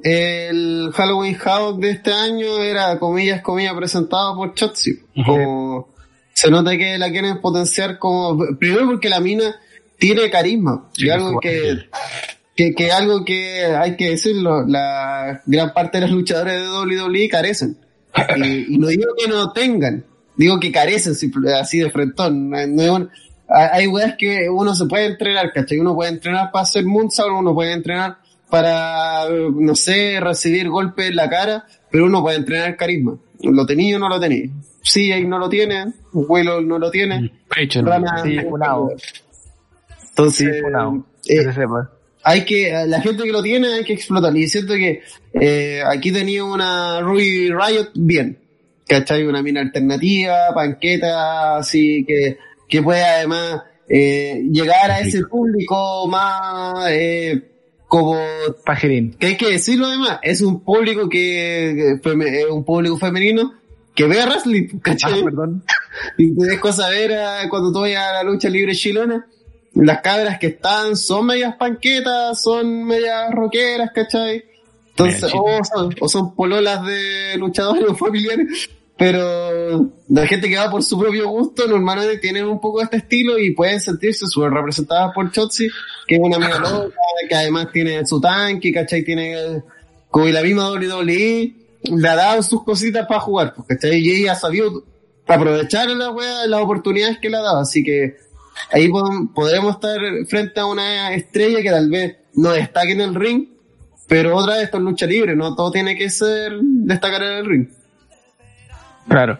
el 0.02 0.90
Halloween 0.94 1.36
Havoc 1.42 1.80
de 1.80 1.90
este 1.90 2.12
año 2.12 2.62
era, 2.62 2.98
comillas, 2.98 3.40
comillas, 3.42 3.74
presentado 3.74 4.36
por 4.36 4.54
Chotzi. 4.54 4.92
Como, 5.24 5.88
se 6.34 6.50
nota 6.50 6.76
que 6.76 6.98
la 6.98 7.10
quieren 7.10 7.40
potenciar 7.40 7.98
como, 7.98 8.38
primero 8.58 8.86
porque 8.86 9.08
la 9.08 9.20
mina 9.20 9.54
tiene 9.98 10.28
carisma, 10.30 10.88
y 10.96 11.02
Sí, 11.02 11.10
algo 11.10 11.40
que, 11.40 11.78
que, 12.56 12.74
que 12.74 12.92
algo 12.92 13.24
que 13.24 13.64
hay 13.64 13.96
que 13.96 14.10
decirlo, 14.10 14.66
la 14.66 15.40
gran 15.46 15.72
parte 15.72 15.98
de 15.98 16.02
los 16.08 16.10
luchadores 16.10 16.60
de 16.60 16.68
WWE 16.68 17.28
carecen. 17.30 17.78
Y, 18.36 18.74
y 18.74 18.78
no 18.78 18.88
digo 18.88 19.14
que 19.16 19.28
no 19.28 19.52
tengan, 19.52 20.04
digo 20.36 20.60
que 20.60 20.72
carecen 20.72 21.14
así 21.60 21.78
de 21.78 21.90
frentón. 21.90 22.50
No, 22.50 23.08
hay 23.48 23.86
weas 23.86 24.14
que 24.16 24.48
uno 24.48 24.74
se 24.74 24.86
puede 24.86 25.06
entrenar, 25.06 25.52
¿cachai? 25.52 25.78
Uno 25.78 25.94
puede 25.94 26.10
entrenar 26.10 26.50
para 26.52 26.62
hacer 26.62 26.84
moonsault, 26.84 27.38
uno 27.38 27.54
puede 27.54 27.72
entrenar 27.72 28.18
para, 28.48 29.24
no 29.28 29.74
sé, 29.74 30.20
recibir 30.20 30.68
golpes 30.68 31.10
en 31.10 31.16
la 31.16 31.28
cara, 31.28 31.66
pero 31.90 32.06
uno 32.06 32.22
puede 32.22 32.38
entrenar 32.38 32.76
carisma. 32.76 33.18
¿Lo 33.42 33.66
tenía 33.66 33.96
o 33.96 33.98
no 33.98 34.08
lo 34.08 34.20
tenía? 34.20 34.50
Sí, 34.82 35.12
ahí 35.12 35.26
no 35.26 35.38
lo 35.38 35.48
tiene, 35.48 35.92
Willow 36.12 36.60
no 36.60 36.78
lo 36.78 36.90
tiene. 36.90 37.32
Rana 37.82 38.22
Sí. 38.22 38.36
Entonces, 40.10 40.48
eh, 40.48 40.62
Que 41.24 41.42
se 41.42 41.52
sepa. 41.52 41.90
Hay 42.24 42.44
que, 42.44 42.72
la 42.86 43.00
gente 43.00 43.22
que 43.24 43.32
lo 43.32 43.42
tiene 43.42 43.68
hay 43.74 43.84
que 43.84 43.92
explotar. 43.92 44.36
Y 44.36 44.48
siento 44.48 44.74
que 44.74 45.02
eh, 45.34 45.82
aquí 45.86 46.10
tenía 46.10 46.42
una 46.44 47.00
Ruby 47.00 47.50
Riot 47.50 47.90
bien. 47.94 48.38
¿Cachai? 48.86 49.24
Una 49.26 49.42
mina 49.42 49.60
alternativa, 49.62 50.52
panqueta, 50.54 51.56
así 51.56 52.04
que, 52.06 52.36
que 52.68 52.82
puede 52.82 53.02
además 53.02 53.62
eh, 53.88 54.42
llegar 54.50 54.90
a 54.90 55.00
ese 55.00 55.22
público 55.24 56.06
más 56.06 56.90
eh, 56.90 57.42
como 57.88 58.18
Pajerín. 58.64 59.14
que 59.18 59.28
hay 59.28 59.36
que 59.36 59.50
decirlo 59.50 59.86
además, 59.86 60.18
es 60.22 60.40
un 60.42 60.60
público 60.64 61.08
que, 61.08 61.92
es 62.02 62.46
un 62.50 62.64
público 62.64 62.98
femenino 62.98 63.54
que 63.94 64.06
ve 64.06 64.20
a 64.20 64.26
wrestling, 64.26 64.68
Ah, 64.74 64.78
¿cachai? 64.82 65.22
perdón. 65.24 65.64
Y 66.18 66.34
cosa 66.58 66.88
ver 66.90 67.12
a- 67.14 67.48
cuando 67.48 67.72
tú 67.72 67.80
vayas 67.80 68.02
a 68.06 68.12
la 68.14 68.22
lucha 68.24 68.50
libre 68.50 68.74
chilena, 68.74 69.26
las 69.74 70.00
cabras 70.00 70.38
que 70.38 70.48
están 70.48 70.96
son 70.96 71.26
medias 71.26 71.56
panquetas, 71.56 72.40
son 72.40 72.84
medias 72.84 73.30
rockeras, 73.32 73.90
¿cachai? 73.92 74.44
Entonces, 74.90 75.32
o 75.34 75.64
son, 75.64 75.94
o 76.00 76.08
son 76.08 76.34
pololas 76.34 76.86
de 76.86 77.36
luchadores 77.36 77.84
o 77.88 77.94
familiares, 77.94 78.70
pero 78.96 79.90
la 80.08 80.26
gente 80.26 80.48
que 80.48 80.56
va 80.56 80.70
por 80.70 80.84
su 80.84 80.98
propio 80.98 81.28
gusto 81.28 81.66
normalmente 81.66 82.18
tienen 82.18 82.44
un 82.44 82.60
poco 82.60 82.78
de 82.78 82.84
este 82.84 82.98
estilo 82.98 83.38
y 83.38 83.52
pueden 83.52 83.80
sentirse 83.80 84.26
súper 84.26 84.52
representadas 84.52 85.12
por 85.12 85.32
Chotzi, 85.32 85.66
que 86.06 86.14
es 86.14 86.20
una 86.20 86.36
amiga 86.36 86.58
loca, 86.60 86.94
que 87.28 87.34
además 87.34 87.68
tiene 87.72 88.06
su 88.06 88.20
tanque, 88.20 88.72
¿cachai? 88.72 89.02
Tiene, 89.02 89.62
como 90.10 90.26
la 90.26 90.42
misma 90.42 90.70
WWE, 90.70 91.54
le 91.82 92.08
ha 92.08 92.14
dado 92.14 92.42
sus 92.44 92.62
cositas 92.62 93.06
para 93.08 93.20
jugar, 93.20 93.54
pues, 93.54 93.66
¿cachai? 93.66 93.98
Y 93.98 94.22
ella 94.22 94.32
ha 94.32 94.36
sabido 94.36 94.84
aprovechar 95.26 95.90
la 95.90 96.10
wea, 96.10 96.46
las 96.46 96.60
oportunidades 96.60 97.18
que 97.18 97.30
le 97.30 97.36
ha 97.38 97.42
dado, 97.42 97.58
así 97.58 97.82
que 97.82 98.16
ahí 98.72 98.88
pod- 98.88 99.32
podremos 99.34 99.74
estar 99.74 99.98
frente 100.28 100.60
a 100.60 100.66
una 100.66 101.12
estrella 101.14 101.62
que 101.62 101.70
tal 101.70 101.90
vez 101.90 102.16
no 102.34 102.50
destaque 102.50 102.92
en 102.92 103.00
el 103.00 103.14
ring, 103.14 103.48
pero 104.08 104.36
otra 104.36 104.54
vez 104.54 104.64
esto 104.64 104.78
es 104.78 104.82
lucha 104.84 105.06
libre, 105.06 105.34
no 105.34 105.54
todo 105.54 105.70
tiene 105.70 105.96
que 105.96 106.10
ser 106.10 106.52
destacar 106.60 107.22
en 107.22 107.32
el 107.32 107.46
ring. 107.46 107.68
Claro. 109.08 109.38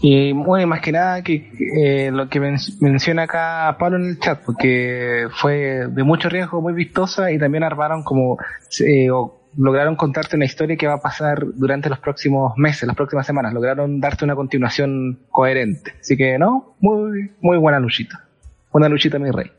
Y 0.00 0.32
bueno, 0.32 0.66
más 0.66 0.80
que 0.80 0.92
nada 0.92 1.22
que 1.22 1.50
eh, 1.76 2.10
lo 2.10 2.28
que 2.28 2.38
men- 2.38 2.58
menciona 2.80 3.22
acá 3.22 3.74
Pablo 3.78 3.96
en 3.96 4.10
el 4.10 4.18
chat, 4.18 4.42
porque 4.44 5.28
fue 5.40 5.86
de 5.88 6.02
mucho 6.02 6.28
riesgo, 6.28 6.60
muy 6.60 6.74
vistosa 6.74 7.32
y 7.32 7.38
también 7.38 7.64
armaron 7.64 8.02
como, 8.02 8.36
eh, 8.86 9.10
o 9.10 9.40
lograron 9.56 9.96
contarte 9.96 10.36
una 10.36 10.44
historia 10.44 10.76
que 10.76 10.88
va 10.88 10.94
a 10.94 11.00
pasar 11.00 11.46
durante 11.54 11.88
los 11.88 12.00
próximos 12.00 12.52
meses, 12.56 12.86
las 12.86 12.96
próximas 12.96 13.24
semanas, 13.24 13.54
lograron 13.54 13.98
darte 14.00 14.24
una 14.24 14.34
continuación 14.34 15.20
coherente. 15.30 15.94
Así 16.00 16.16
que 16.16 16.38
no, 16.38 16.74
muy, 16.80 17.30
muy 17.40 17.56
buena 17.56 17.78
luchita. 17.78 18.24
Buena 18.74 18.88
luchita, 18.88 19.20
mi 19.20 19.30
rey. 19.30 19.52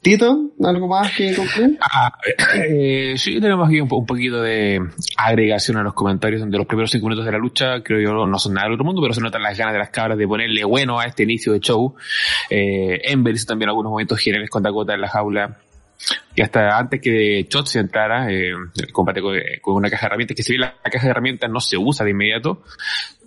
Tito, 0.00 0.50
¿algo 0.64 0.88
más 0.88 1.14
que 1.14 1.36
concluir? 1.36 1.78
Ah, 1.82 2.10
eh, 2.54 3.12
sí, 3.18 3.38
tenemos 3.38 3.68
aquí 3.68 3.82
un, 3.82 3.88
un 3.92 4.06
poquito 4.06 4.40
de 4.40 4.80
agregación 5.18 5.76
a 5.76 5.82
los 5.82 5.92
comentarios 5.92 6.50
de 6.50 6.56
los 6.56 6.66
primeros 6.66 6.90
cinco 6.90 7.04
minutos 7.04 7.26
de 7.26 7.32
la 7.32 7.36
lucha. 7.36 7.82
Creo 7.82 8.00
yo 8.00 8.26
no 8.26 8.38
son 8.38 8.54
nada 8.54 8.68
del 8.68 8.72
otro 8.76 8.86
mundo, 8.86 9.02
pero 9.02 9.12
se 9.12 9.20
notan 9.20 9.42
las 9.42 9.58
ganas 9.58 9.74
de 9.74 9.78
las 9.78 9.90
cabras 9.90 10.16
de 10.16 10.26
ponerle 10.26 10.64
bueno 10.64 10.98
a 10.98 11.04
este 11.04 11.24
inicio 11.24 11.52
de 11.52 11.60
show. 11.60 11.94
Eh, 12.48 13.02
Ember 13.04 13.34
hizo 13.34 13.44
también 13.44 13.68
algunos 13.68 13.90
momentos 13.90 14.18
generales 14.18 14.48
con 14.48 14.62
Dakota 14.62 14.94
en 14.94 15.02
la 15.02 15.08
jaula. 15.08 15.58
Y 16.34 16.40
hasta 16.40 16.78
antes 16.78 16.98
que 16.98 17.44
Chotzi 17.46 17.78
entrara, 17.78 18.32
eh, 18.32 18.52
el 18.52 18.90
combate 18.90 19.20
con, 19.20 19.36
con 19.60 19.74
una 19.74 19.90
caja 19.90 20.06
de 20.06 20.06
herramientas, 20.06 20.34
que 20.34 20.42
si 20.42 20.52
bien 20.52 20.62
la, 20.62 20.74
la 20.82 20.90
caja 20.90 21.04
de 21.04 21.10
herramientas 21.10 21.50
no 21.50 21.60
se 21.60 21.76
usa 21.76 22.04
de 22.04 22.12
inmediato, 22.12 22.62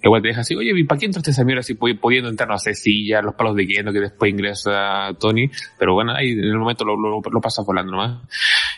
igual 0.03 0.21
te 0.21 0.27
deja 0.29 0.41
así, 0.41 0.55
oye, 0.55 0.71
¿y 0.75 0.83
para 0.83 0.99
qué 0.99 1.05
entraste 1.07 1.31
esa 1.31 1.43
mierda 1.43 1.61
así 1.61 1.73
pu- 1.75 1.99
pudiendo 1.99 2.29
entrar, 2.29 2.47
no 2.49 2.57
sé, 2.57 2.73
silla, 2.73 3.21
los 3.21 3.35
palos 3.35 3.55
de 3.55 3.65
Kendo 3.67 3.91
que 3.91 3.99
después 3.99 4.31
ingresa 4.31 5.09
Tony? 5.19 5.49
Pero 5.79 5.93
bueno, 5.93 6.13
ahí 6.13 6.31
en 6.31 6.43
el 6.43 6.57
momento 6.57 6.85
lo, 6.85 6.95
lo, 6.95 7.21
lo 7.21 7.41
pasa 7.41 7.63
volando 7.63 7.91
nomás. 7.93 8.21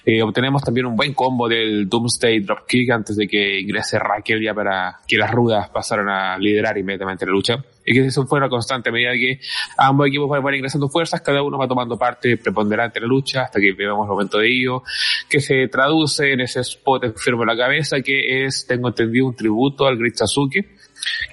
Eh, 0.05 0.22
obtenemos 0.22 0.63
también 0.63 0.86
un 0.86 0.95
buen 0.95 1.13
combo 1.13 1.49
del 1.49 1.89
Doomsday 1.89 2.39
Dropkick 2.39 2.91
antes 2.91 3.18
de 3.18 3.28
que 3.28 3.59
ingrese 3.59 3.99
Raquel 3.99 4.41
ya 4.41 4.53
para 4.53 4.99
que 5.05 5.18
las 5.18 5.32
rudas 5.32 5.70
pasaran 5.70 6.07
a 6.07 6.38
liderar 6.38 6.78
inmediatamente 6.78 7.26
la 7.26 7.32
lucha. 7.34 7.63
Y 7.89 7.93
que 7.93 8.05
eso 8.05 8.26
fue 8.28 8.39
una 8.39 8.49
constante 8.49 8.89
a 8.89 8.91
medida 8.91 9.11
que 9.13 9.39
ambos 9.78 10.07
equipos 10.07 10.30
van 10.30 10.53
ingresando 10.55 10.89
fuerzas, 10.89 11.22
cada 11.22 11.41
uno 11.41 11.57
va 11.57 11.70
tomando 11.70 11.97
parte 11.97 12.36
preponderante 12.36 12.99
en 12.99 13.03
la 13.03 13.07
lucha 13.07 13.43
hasta 13.43 13.61
que 13.61 13.72
vemos 13.72 14.05
el 14.05 14.09
momento 14.09 14.39
de 14.39 14.47
ello, 14.47 14.84
que 15.30 15.39
se 15.39 15.70
traduce 15.70 16.34
en 16.34 16.41
ese 16.41 16.59
spot 16.61 17.05
enfermo 17.05 17.43
en 17.43 17.47
la 17.47 17.55
cabeza 17.57 18.01
que 18.01 18.45
es, 18.45 18.65
tengo 18.68 18.89
entendido, 18.89 19.28
un 19.28 19.36
tributo 19.38 19.88
al 19.88 19.97
Great 19.97 20.15
Sasuke, 20.15 20.76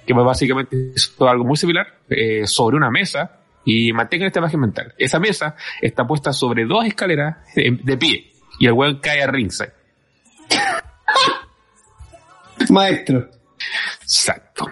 que 0.07 0.13
básicamente 0.13 0.93
hizo 0.95 1.29
algo 1.29 1.45
muy 1.45 1.57
similar 1.57 1.87
eh, 2.09 2.47
sobre 2.47 2.77
una 2.77 2.91
mesa 2.91 3.41
y 3.65 3.93
mantengan 3.93 4.27
esta 4.27 4.41
imagen 4.41 4.61
mental. 4.61 4.95
Esa 4.99 5.19
mesa 5.19 5.57
está 5.81 6.07
puesta 6.07 6.33
sobre 6.33 6.65
dos 6.67 6.85
escaleras 6.85 7.37
de 7.55 7.97
pie 7.97 8.33
y 8.59 8.67
el 8.67 8.73
weón 8.73 9.01
cae 9.01 9.23
a 9.23 9.27
ringside. 9.27 9.73
Maestro. 12.71 13.29
Exacto. 14.03 14.71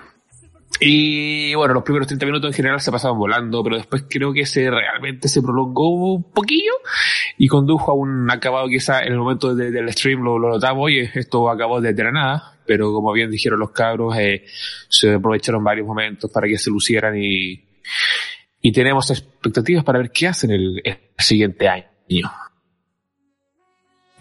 Y 0.84 1.54
bueno, 1.54 1.74
los 1.74 1.84
primeros 1.84 2.08
30 2.08 2.26
minutos 2.26 2.48
en 2.50 2.54
general 2.54 2.80
se 2.80 2.90
pasaban 2.90 3.16
volando, 3.18 3.62
pero 3.62 3.76
después 3.76 4.04
creo 4.10 4.32
que 4.32 4.44
se 4.46 4.68
realmente 4.68 5.28
se 5.28 5.40
prolongó 5.40 5.88
un 6.14 6.24
poquillo 6.32 6.72
y 7.38 7.46
condujo 7.46 7.92
a 7.92 7.94
un 7.94 8.28
acabado 8.30 8.66
quizá 8.68 9.00
en 9.02 9.12
el 9.12 9.18
momento 9.18 9.54
de- 9.54 9.70
del 9.70 9.92
stream 9.92 10.22
lo, 10.22 10.38
lo 10.38 10.48
notamos, 10.50 10.84
oye, 10.86 11.08
esto 11.14 11.48
acabó 11.48 11.80
desde 11.80 12.02
la 12.02 12.10
nada, 12.10 12.58
pero 12.72 12.90
como 12.90 13.12
bien 13.12 13.30
dijeron 13.30 13.60
los 13.60 13.70
cabros, 13.70 14.16
eh, 14.18 14.46
se 14.88 15.12
aprovecharon 15.12 15.62
varios 15.62 15.86
momentos 15.86 16.30
para 16.30 16.46
que 16.48 16.56
se 16.56 16.70
lucieran 16.70 17.14
y, 17.22 17.62
y 18.62 18.72
tenemos 18.72 19.10
expectativas 19.10 19.84
para 19.84 19.98
ver 19.98 20.10
qué 20.10 20.28
hacen 20.28 20.52
el, 20.52 20.82
siguiente 21.18 21.68
año. 21.68 22.32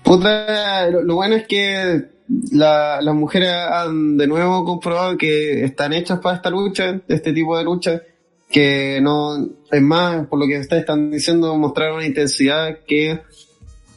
Puta, 0.03 0.89
lo, 0.89 1.15
bueno 1.15 1.35
es 1.37 1.47
que 1.47 2.07
la- 2.51 2.99
las 3.01 3.15
mujeres 3.15 3.53
han 3.53 4.17
de 4.17 4.27
nuevo 4.27 4.65
comprobado 4.65 5.17
que 5.17 5.63
están 5.63 5.93
hechas 5.93 6.19
para 6.19 6.35
esta 6.35 6.49
lucha, 6.49 6.99
este 7.07 7.31
tipo 7.31 7.57
de 7.57 7.63
lucha, 7.63 8.01
que 8.51 8.99
no, 9.01 9.47
es 9.71 9.81
más, 9.81 10.27
por 10.27 10.39
lo 10.39 10.45
que 10.45 10.59
ustedes 10.59 10.81
están 10.81 11.09
diciendo, 11.09 11.55
mostrar 11.55 11.93
una 11.93 12.05
intensidad 12.05 12.79
que 12.85 13.21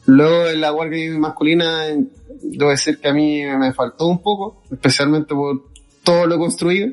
luego 0.07 0.49
en 0.49 0.61
la 0.61 0.73
Wargame 0.73 1.19
masculina, 1.19 1.87
debo 2.43 2.71
decir 2.71 2.99
que 2.99 3.09
a 3.09 3.15
mí 3.15 3.43
me 3.45 3.73
faltó 3.73 4.07
un 4.07 4.23
poco, 4.23 4.63
especialmente 4.71 5.35
por 5.35 5.71
todo 6.03 6.27
lo 6.27 6.39
construido. 6.39 6.93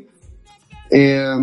Eh, 0.90 1.36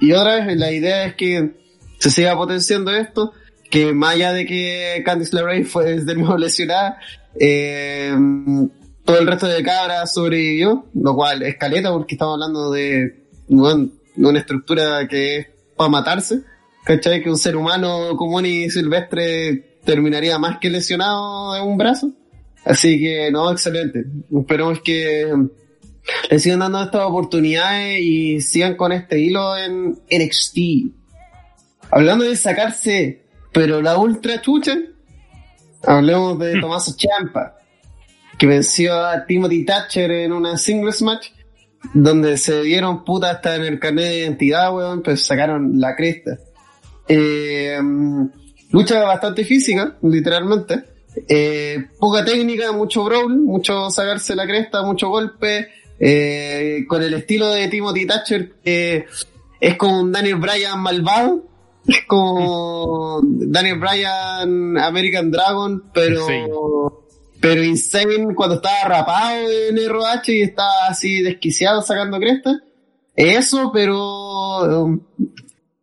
y 0.00 0.12
otra 0.12 0.46
vez, 0.46 0.56
la 0.56 0.72
idea 0.72 1.04
es 1.04 1.14
que 1.14 1.52
se 1.98 2.10
siga 2.10 2.36
potenciando 2.36 2.90
esto, 2.92 3.32
que 3.70 3.92
más 3.92 4.14
allá 4.14 4.32
de 4.32 4.46
que 4.46 5.02
Candice 5.04 5.36
LeRae 5.36 5.64
fue 5.64 6.00
de 6.04 6.14
nuevo 6.14 6.36
lesionada, 6.36 6.98
eh, 7.38 8.12
todo 9.04 9.18
el 9.18 9.26
resto 9.26 9.46
de 9.46 9.62
cabras 9.62 10.12
sobrevivió, 10.12 10.86
lo 10.94 11.14
cual 11.14 11.42
es 11.42 11.56
caleta 11.56 11.92
porque 11.92 12.14
estamos 12.14 12.34
hablando 12.34 12.70
de, 12.70 13.26
una 13.48 14.38
estructura 14.38 15.06
que 15.08 15.36
es 15.36 15.46
para 15.76 15.90
matarse, 15.90 16.42
¿cachai? 16.84 17.22
Que 17.22 17.30
un 17.30 17.38
ser 17.38 17.56
humano 17.56 18.16
común 18.16 18.46
y 18.46 18.70
silvestre 18.70 19.69
terminaría 19.84 20.38
más 20.38 20.58
que 20.58 20.70
lesionado 20.70 21.54
de 21.54 21.60
un 21.60 21.76
brazo. 21.76 22.12
Así 22.64 22.98
que, 22.98 23.30
no, 23.30 23.50
excelente. 23.50 24.04
Esperemos 24.30 24.80
que 24.82 25.32
le 26.30 26.38
sigan 26.38 26.60
dando 26.60 26.82
estas 26.82 27.02
oportunidades 27.02 28.00
y 28.00 28.40
sigan 28.40 28.76
con 28.76 28.92
este 28.92 29.18
hilo 29.20 29.56
en 29.56 29.98
NXT. 30.10 30.58
Hablando 31.90 32.24
de 32.24 32.36
sacarse, 32.36 33.24
pero 33.52 33.82
la 33.82 33.98
ultra 33.98 34.40
chucha, 34.40 34.76
hablemos 35.84 36.38
de 36.38 36.60
Tommaso 36.60 36.92
Ciampa, 36.92 37.56
que 38.38 38.46
venció 38.46 38.94
a 38.94 39.26
Timothy 39.26 39.64
Thatcher 39.64 40.10
en 40.10 40.32
una 40.32 40.56
singles 40.56 41.02
match, 41.02 41.28
donde 41.94 42.36
se 42.36 42.62
dieron 42.62 43.04
puta 43.04 43.30
hasta 43.30 43.56
en 43.56 43.64
el 43.64 43.80
carnet 43.80 44.04
de 44.04 44.18
identidad, 44.20 44.74
weón, 44.74 45.02
pues 45.02 45.26
sacaron 45.26 45.80
la 45.80 45.96
cresta. 45.96 46.38
Eh, 47.08 47.78
lucha 48.70 49.02
bastante 49.04 49.44
física, 49.44 49.96
literalmente. 50.02 50.84
Eh, 51.28 51.86
poca 51.98 52.24
técnica, 52.24 52.72
mucho 52.72 53.04
brawl, 53.04 53.38
mucho 53.40 53.90
sacarse 53.90 54.34
la 54.34 54.46
cresta, 54.46 54.82
mucho 54.82 55.08
golpe, 55.08 55.68
eh, 55.98 56.84
con 56.88 57.02
el 57.02 57.14
estilo 57.14 57.48
de 57.48 57.68
Timothy 57.68 58.06
Thatcher, 58.06 58.52
que 58.64 59.06
es 59.60 59.76
como 59.76 60.00
un 60.00 60.12
Daniel 60.12 60.36
Bryan 60.36 60.80
malvado, 60.80 61.44
es 61.86 62.04
como 62.06 63.20
Daniel 63.24 63.78
Bryan 63.78 64.78
American 64.78 65.30
Dragon, 65.30 65.84
pero 65.92 66.26
pero 67.40 67.64
insane 67.64 68.34
cuando 68.34 68.56
estaba 68.56 68.84
rapado 68.84 69.48
en 69.50 69.88
ROH 69.88 70.28
y 70.28 70.42
estaba 70.42 70.88
así 70.88 71.22
desquiciado 71.22 71.80
sacando 71.80 72.18
cresta. 72.18 72.60
Eso, 73.16 73.70
pero 73.72 74.84
um, 74.84 75.00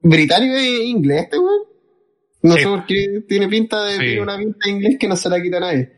británico 0.02 0.56
e 0.56 0.86
inglés, 0.86 1.24
este 1.24 1.40
weón. 1.40 1.77
No 2.42 2.54
Sí. 2.54 2.62
sé 2.62 2.68
por 2.68 2.86
qué 2.86 3.24
tiene 3.28 3.48
pinta 3.48 3.84
de 3.86 3.94
Sí. 3.94 4.00
tiene 4.00 4.22
una 4.22 4.38
pinta 4.38 4.58
de 4.66 4.72
inglés 4.72 4.98
que 5.00 5.08
no 5.08 5.16
se 5.16 5.30
la 5.30 5.42
quita 5.42 5.60
nadie. 5.60 5.92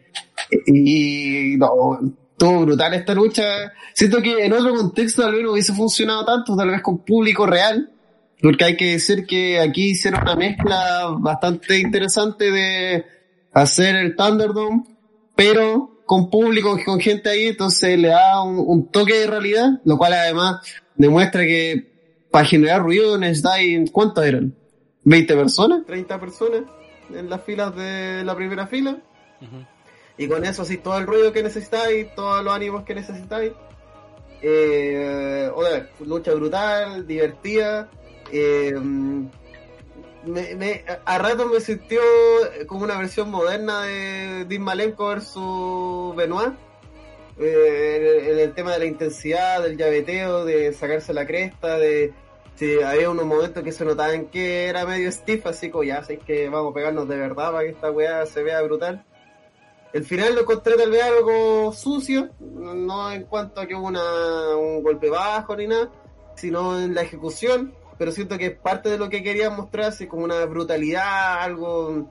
Y 0.67 1.55
no, 1.57 1.99
estuvo 2.31 2.61
brutal 2.65 2.93
esta 2.93 3.13
lucha. 3.13 3.43
Siento 3.93 4.21
que 4.21 4.45
en 4.45 4.53
otro 4.53 4.73
contexto 4.75 5.21
tal 5.23 5.33
vez 5.33 5.43
no 5.43 5.51
hubiese 5.51 5.73
funcionado 5.73 6.25
tanto, 6.25 6.55
tal 6.55 6.69
vez 6.69 6.81
con 6.81 6.99
público 7.03 7.45
real. 7.45 7.91
Porque 8.41 8.63
hay 8.63 8.77
que 8.77 8.91
decir 8.91 9.25
que 9.25 9.59
aquí 9.59 9.89
hicieron 9.91 10.21
una 10.21 10.35
mezcla 10.37 11.07
bastante 11.19 11.77
interesante 11.77 12.49
de 12.51 13.03
hacer 13.51 13.97
el 13.97 14.15
Thunderdome, 14.15 14.83
pero 15.35 15.99
con 16.05 16.29
público, 16.29 16.79
con 16.85 17.01
gente 17.01 17.29
ahí, 17.29 17.47
entonces 17.47 17.99
le 17.99 18.07
da 18.07 18.41
un, 18.41 18.63
un 18.65 18.89
toque 18.89 19.13
de 19.15 19.27
realidad, 19.27 19.81
lo 19.83 19.97
cual 19.97 20.13
además 20.13 20.61
demuestra 20.95 21.41
que 21.43 21.91
para 22.31 22.45
generar 22.45 22.81
ruido 22.81 23.17
necesitáis, 23.17 23.91
¿cuántos 23.91 24.25
eran? 24.25 24.55
¿20 25.05 25.27
personas? 25.27 25.85
¿30 25.87 26.19
personas 26.19 26.61
en 27.13 27.29
las 27.29 27.43
filas 27.43 27.75
de 27.75 28.23
la 28.23 28.35
primera 28.35 28.67
fila? 28.67 28.97
Y 30.17 30.27
con 30.27 30.43
eso 30.43 30.63
así 30.63 30.77
todo 30.77 30.97
el 30.97 31.07
ruido 31.07 31.31
que 31.31 31.41
necesitáis, 31.43 32.13
todos 32.15 32.43
los 32.43 32.53
ánimos 32.53 32.83
que 32.83 32.93
necesitáis. 32.95 33.53
Eh, 34.41 35.49
otra, 35.53 35.89
lucha 36.05 36.33
brutal, 36.33 37.05
divertida. 37.07 37.89
eh, 38.31 38.73
me, 40.25 40.53
me- 40.55 40.83
a 41.05 41.17
rato 41.17 41.45
me 41.47 41.59
sintió 41.61 42.01
como 42.67 42.83
una 42.83 42.97
versión 42.97 43.31
moderna 43.31 43.83
de 43.83 44.45
Dean 44.45 44.61
Malenko 44.61 45.07
versus 45.07 46.15
Benoit. 46.15 46.53
Eh, 47.39 48.27
en 48.33 48.39
el 48.39 48.53
tema 48.53 48.73
de 48.73 48.79
la 48.79 48.85
intensidad, 48.85 49.63
del 49.63 49.77
llaveteo, 49.77 50.43
de 50.43 50.73
sacarse 50.73 51.13
la 51.13 51.25
cresta, 51.25 51.77
de 51.77 52.13
si 52.59 52.81
había 52.81 53.09
unos 53.09 53.25
momentos 53.25 53.63
que 53.63 53.71
se 53.71 53.85
notaban 53.85 54.25
que 54.25 54.65
era 54.65 54.85
medio 54.85 55.09
stiff, 55.13 55.47
así 55.47 55.69
como 55.69 55.85
ya, 55.85 55.99
así 55.99 56.17
que 56.17 56.49
vamos 56.49 56.71
a 56.71 56.73
pegarnos 56.73 57.07
de 57.07 57.15
verdad 57.15 57.53
para 57.53 57.63
que 57.63 57.69
esta 57.69 57.89
weá 57.89 58.25
se 58.25 58.43
vea 58.43 58.61
brutal. 58.61 59.05
El 59.93 60.03
final 60.03 60.35
lo 60.35 60.41
encontré 60.41 60.75
tal 60.75 60.91
vez 60.91 61.01
algo 61.01 61.71
sucio, 61.71 62.31
no 62.41 63.13
en 63.13 63.23
cuanto 63.23 63.61
a 63.61 63.65
que 63.65 63.75
hubo 63.75 63.87
una, 63.87 64.57
un 64.57 64.83
golpe 64.83 65.09
bajo 65.09 65.55
ni 65.55 65.67
nada, 65.67 65.89
sino 66.35 66.77
en 66.77 66.93
la 66.93 67.03
ejecución, 67.03 67.73
pero 67.97 68.11
siento 68.11 68.37
que 68.37 68.47
es 68.47 68.59
parte 68.59 68.89
de 68.89 68.97
lo 68.97 69.07
que 69.07 69.23
quería 69.23 69.49
mostrarse 69.49 70.09
como 70.09 70.25
una 70.25 70.43
brutalidad, 70.43 71.41
algo 71.41 72.09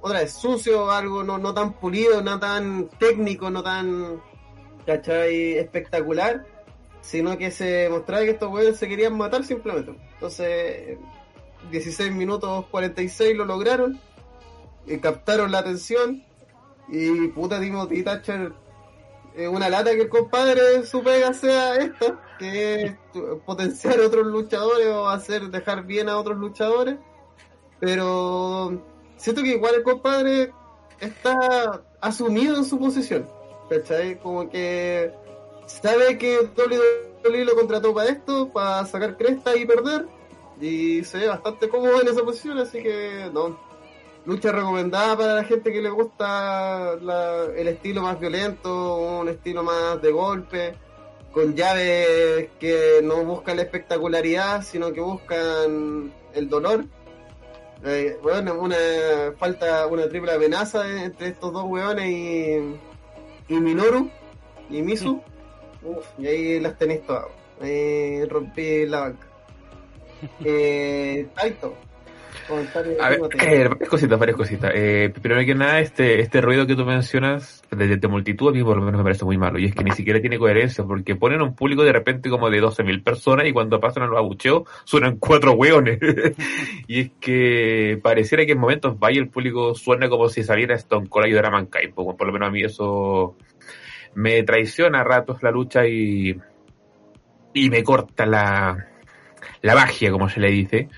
otra 0.00 0.22
vez 0.22 0.32
sucio, 0.32 0.90
algo 0.90 1.22
no, 1.22 1.38
no 1.38 1.54
tan 1.54 1.74
pulido, 1.74 2.20
no 2.20 2.40
tan 2.40 2.88
técnico, 2.98 3.48
no 3.48 3.62
tan 3.62 4.20
¿cachai? 4.84 5.52
espectacular, 5.52 6.46
sino 7.02 7.36
que 7.36 7.50
se 7.50 7.88
mostraba 7.90 8.24
que 8.24 8.30
estos 8.30 8.50
weones 8.50 8.78
se 8.78 8.88
querían 8.88 9.16
matar 9.16 9.44
simplemente. 9.44 9.94
Entonces, 10.14 10.96
16 11.70 12.12
minutos 12.12 12.64
46 12.70 13.36
lo 13.36 13.44
lograron, 13.44 14.00
eh, 14.86 14.98
captaron 15.00 15.52
la 15.52 15.58
atención 15.58 16.24
y 16.88 17.28
puta 17.28 17.60
Timothy 17.60 18.02
Thatcher 18.02 18.52
es 19.34 19.48
una 19.48 19.68
lata 19.68 19.92
que 19.92 20.02
el 20.02 20.08
compadre 20.08 20.84
su 20.84 21.02
pega 21.02 21.32
sea 21.32 21.76
esta, 21.76 22.20
que 22.38 22.82
es 22.82 22.96
potenciar 23.46 24.00
a 24.00 24.06
otros 24.06 24.26
luchadores 24.26 24.88
o 24.88 25.08
hacer 25.08 25.50
dejar 25.50 25.84
bien 25.84 26.08
a 26.08 26.18
otros 26.18 26.38
luchadores. 26.38 26.96
Pero 27.80 28.82
siento 29.16 29.42
que 29.42 29.54
igual 29.54 29.76
el 29.76 29.82
compadre 29.82 30.52
está 31.00 31.82
asumido 32.00 32.56
en 32.56 32.64
su 32.64 32.78
posición. 32.78 33.26
¿Cachai? 33.68 34.18
Como 34.20 34.48
que 34.50 35.12
sabe 35.80 36.18
que 36.18 36.38
WWE 36.38 37.44
lo 37.44 37.54
contrató 37.54 37.94
para 37.94 38.10
esto, 38.10 38.48
para 38.50 38.84
sacar 38.86 39.16
cresta 39.16 39.56
y 39.56 39.64
perder. 39.64 40.06
Y 40.60 41.02
se 41.04 41.18
ve 41.18 41.28
bastante 41.28 41.68
cómodo 41.68 42.00
en 42.00 42.08
esa 42.08 42.22
posición, 42.22 42.58
así 42.58 42.82
que 42.82 43.30
no. 43.32 43.58
Lucha 44.24 44.52
recomendada 44.52 45.16
para 45.16 45.34
la 45.34 45.44
gente 45.44 45.72
que 45.72 45.82
le 45.82 45.90
gusta 45.90 46.92
el 47.56 47.68
estilo 47.68 48.02
más 48.02 48.20
violento, 48.20 48.96
un 48.96 49.28
estilo 49.28 49.64
más 49.64 50.00
de 50.00 50.12
golpe, 50.12 50.74
con 51.32 51.56
llaves 51.56 52.50
que 52.60 53.00
no 53.02 53.24
buscan 53.24 53.56
la 53.56 53.62
espectacularidad, 53.62 54.62
sino 54.62 54.92
que 54.92 55.00
buscan 55.00 56.12
el 56.34 56.48
dolor. 56.48 56.84
Eh, 57.84 58.16
bueno, 58.22 58.54
una 58.60 58.76
falta 59.38 59.88
una 59.88 60.08
triple 60.08 60.32
amenaza 60.32 61.02
entre 61.02 61.28
estos 61.28 61.52
dos 61.52 61.64
weones 61.64 62.08
y, 62.08 63.52
y 63.52 63.60
Minoru 63.60 64.08
y 64.70 64.82
Misu. 64.82 65.20
Uf, 65.84 66.06
y 66.18 66.26
ahí 66.26 66.60
las 66.60 66.78
tenéis 66.78 67.02
todas. 67.06 67.26
Ahí 67.60 68.24
rompí 68.26 68.86
la 68.86 69.00
banca. 69.00 69.26
Eh, 70.44 71.26
Taito. 71.34 71.76
A 73.00 73.08
ver, 73.10 73.20
eh, 73.40 73.68
varias 73.68 73.88
cositas, 73.88 74.18
varias 74.18 74.36
cositas. 74.36 74.72
Eh, 74.74 75.12
primero 75.22 75.44
que 75.44 75.54
nada, 75.54 75.80
este, 75.80 76.20
este 76.20 76.40
ruido 76.40 76.66
que 76.66 76.74
tú 76.74 76.84
mencionas 76.84 77.62
de, 77.70 77.96
de 77.96 78.08
multitud 78.08 78.48
a 78.48 78.52
mí 78.52 78.62
por 78.64 78.76
lo 78.76 78.82
menos 78.82 78.98
me 78.98 79.04
parece 79.04 79.24
muy 79.24 79.38
malo. 79.38 79.58
Y 79.58 79.66
es 79.66 79.74
que 79.74 79.84
ni 79.84 79.92
siquiera 79.92 80.20
tiene 80.20 80.38
coherencia, 80.38 80.84
porque 80.84 81.14
ponen 81.14 81.40
un 81.40 81.54
público 81.54 81.84
de 81.84 81.92
repente 81.92 82.30
como 82.30 82.50
de 82.50 82.60
12.000 82.60 83.02
personas 83.02 83.46
y 83.46 83.52
cuando 83.52 83.80
pasan 83.80 84.02
a 84.02 84.06
los 84.06 84.18
abucheos 84.18 84.64
suenan 84.84 85.16
cuatro 85.18 85.52
hueones. 85.52 85.98
y 86.88 87.00
es 87.00 87.10
que 87.20 88.00
pareciera 88.02 88.44
que 88.44 88.52
en 88.52 88.58
momentos 88.58 88.98
vaya 88.98 89.20
el 89.20 89.28
público 89.28 89.74
suena 89.74 90.08
como 90.08 90.28
si 90.28 90.42
saliera 90.42 90.74
Stone 90.74 91.08
Cold 91.08 91.24
a 91.24 91.26
ayudar 91.28 91.46
a 91.46 91.50
Mankind. 91.50 91.94
Por, 91.94 92.16
por 92.16 92.26
lo 92.26 92.32
menos 92.32 92.48
a 92.48 92.52
mí 92.52 92.62
eso 92.62 93.36
me 94.14 94.42
traiciona 94.42 95.00
a 95.00 95.04
ratos 95.04 95.42
la 95.42 95.50
lucha 95.50 95.86
y 95.86 96.36
y 97.54 97.70
me 97.70 97.82
corta 97.82 98.26
la, 98.26 98.86
la 99.62 99.74
magia, 99.74 100.10
como 100.10 100.28
se 100.28 100.40
le 100.40 100.50
dice. 100.50 100.88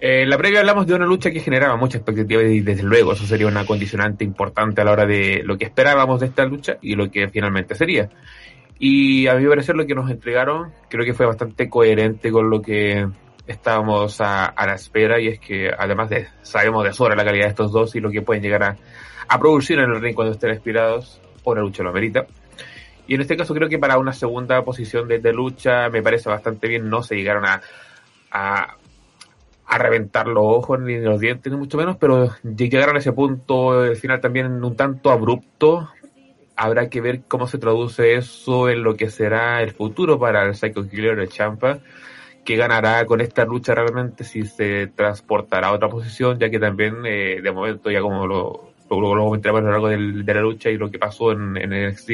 Eh, 0.00 0.22
en 0.22 0.30
la 0.30 0.36
previa 0.36 0.60
hablamos 0.60 0.86
de 0.86 0.94
una 0.94 1.06
lucha 1.06 1.30
que 1.30 1.40
generaba 1.40 1.76
mucha 1.76 1.98
expectativa 1.98 2.42
y 2.42 2.60
desde 2.60 2.82
luego 2.82 3.12
eso 3.12 3.26
sería 3.26 3.46
una 3.46 3.64
condicionante 3.64 4.24
importante 4.24 4.80
a 4.80 4.84
la 4.84 4.92
hora 4.92 5.06
de 5.06 5.42
lo 5.44 5.56
que 5.56 5.64
esperábamos 5.64 6.20
de 6.20 6.26
esta 6.26 6.44
lucha 6.44 6.78
y 6.82 6.94
lo 6.94 7.10
que 7.10 7.28
finalmente 7.28 7.74
sería. 7.74 8.08
Y 8.78 9.28
a 9.28 9.34
mi 9.34 9.46
parecer 9.46 9.76
lo 9.76 9.86
que 9.86 9.94
nos 9.94 10.10
entregaron 10.10 10.72
creo 10.88 11.04
que 11.04 11.14
fue 11.14 11.26
bastante 11.26 11.68
coherente 11.68 12.32
con 12.32 12.50
lo 12.50 12.60
que 12.60 13.06
estábamos 13.46 14.20
a, 14.20 14.52
la 14.66 14.74
espera 14.74 15.20
y 15.20 15.28
es 15.28 15.38
que 15.38 15.70
además 15.70 16.10
de 16.10 16.26
sabemos 16.42 16.82
de 16.82 16.92
sobra 16.92 17.14
la 17.14 17.24
calidad 17.24 17.44
de 17.44 17.50
estos 17.50 17.72
dos 17.72 17.94
y 17.94 18.00
lo 18.00 18.10
que 18.10 18.22
pueden 18.22 18.42
llegar 18.42 18.62
a, 18.64 18.76
a 19.28 19.38
producir 19.38 19.78
en 19.78 19.90
el 19.90 20.00
ring 20.00 20.14
cuando 20.14 20.32
estén 20.32 20.50
inspirados, 20.50 21.20
la 21.46 21.60
lucha 21.60 21.82
lo 21.82 21.90
amerita. 21.90 22.26
Y 23.06 23.14
en 23.14 23.20
este 23.20 23.36
caso 23.36 23.54
creo 23.54 23.68
que 23.68 23.78
para 23.78 23.98
una 23.98 24.12
segunda 24.12 24.64
posición 24.64 25.08
de, 25.08 25.32
lucha 25.32 25.90
me 25.90 26.02
parece 26.02 26.28
bastante 26.28 26.68
bien, 26.68 26.88
no 26.88 27.02
se 27.02 27.16
llegaron 27.16 27.44
a, 27.44 27.60
a, 28.30 28.76
a 29.66 29.78
reventar 29.78 30.26
los 30.26 30.44
ojos 30.44 30.80
ni 30.80 30.98
los 30.98 31.20
dientes, 31.20 31.52
ni 31.52 31.58
mucho 31.58 31.76
menos, 31.76 31.96
pero 31.96 32.30
llegaron 32.42 32.96
a 32.96 33.00
ese 33.00 33.12
punto, 33.12 33.84
el 33.84 33.96
final 33.96 34.20
también 34.20 34.64
un 34.64 34.76
tanto 34.76 35.10
abrupto. 35.10 35.90
Habrá 36.56 36.88
que 36.88 37.00
ver 37.00 37.22
cómo 37.26 37.46
se 37.46 37.58
traduce 37.58 38.14
eso 38.14 38.68
en 38.68 38.84
lo 38.84 38.96
que 38.96 39.10
será 39.10 39.60
el 39.62 39.72
futuro 39.72 40.18
para 40.18 40.44
el 40.44 40.54
Psycho 40.54 40.88
Killer 40.88 41.16
de 41.16 41.28
Champa, 41.28 41.80
que 42.44 42.56
ganará 42.56 43.04
con 43.06 43.20
esta 43.20 43.44
lucha 43.44 43.74
realmente 43.74 44.22
si 44.22 44.44
se 44.44 44.86
transportará 44.86 45.68
a 45.68 45.72
otra 45.72 45.88
posición, 45.88 46.38
ya 46.38 46.50
que 46.50 46.60
también 46.60 47.04
eh, 47.06 47.40
de 47.42 47.52
momento, 47.52 47.90
ya 47.90 48.00
como 48.00 48.26
lo, 48.26 48.73
lo, 48.90 49.14
lo 49.14 49.24
comentaremos 49.24 49.60
a 49.62 49.64
lo 49.64 49.70
largo 49.72 49.88
del, 49.88 50.24
de 50.24 50.34
la 50.34 50.40
lucha 50.40 50.70
y 50.70 50.76
lo 50.76 50.90
que 50.90 50.98
pasó 50.98 51.32
en, 51.32 51.56
en 51.56 51.88
NXT, 51.88 52.10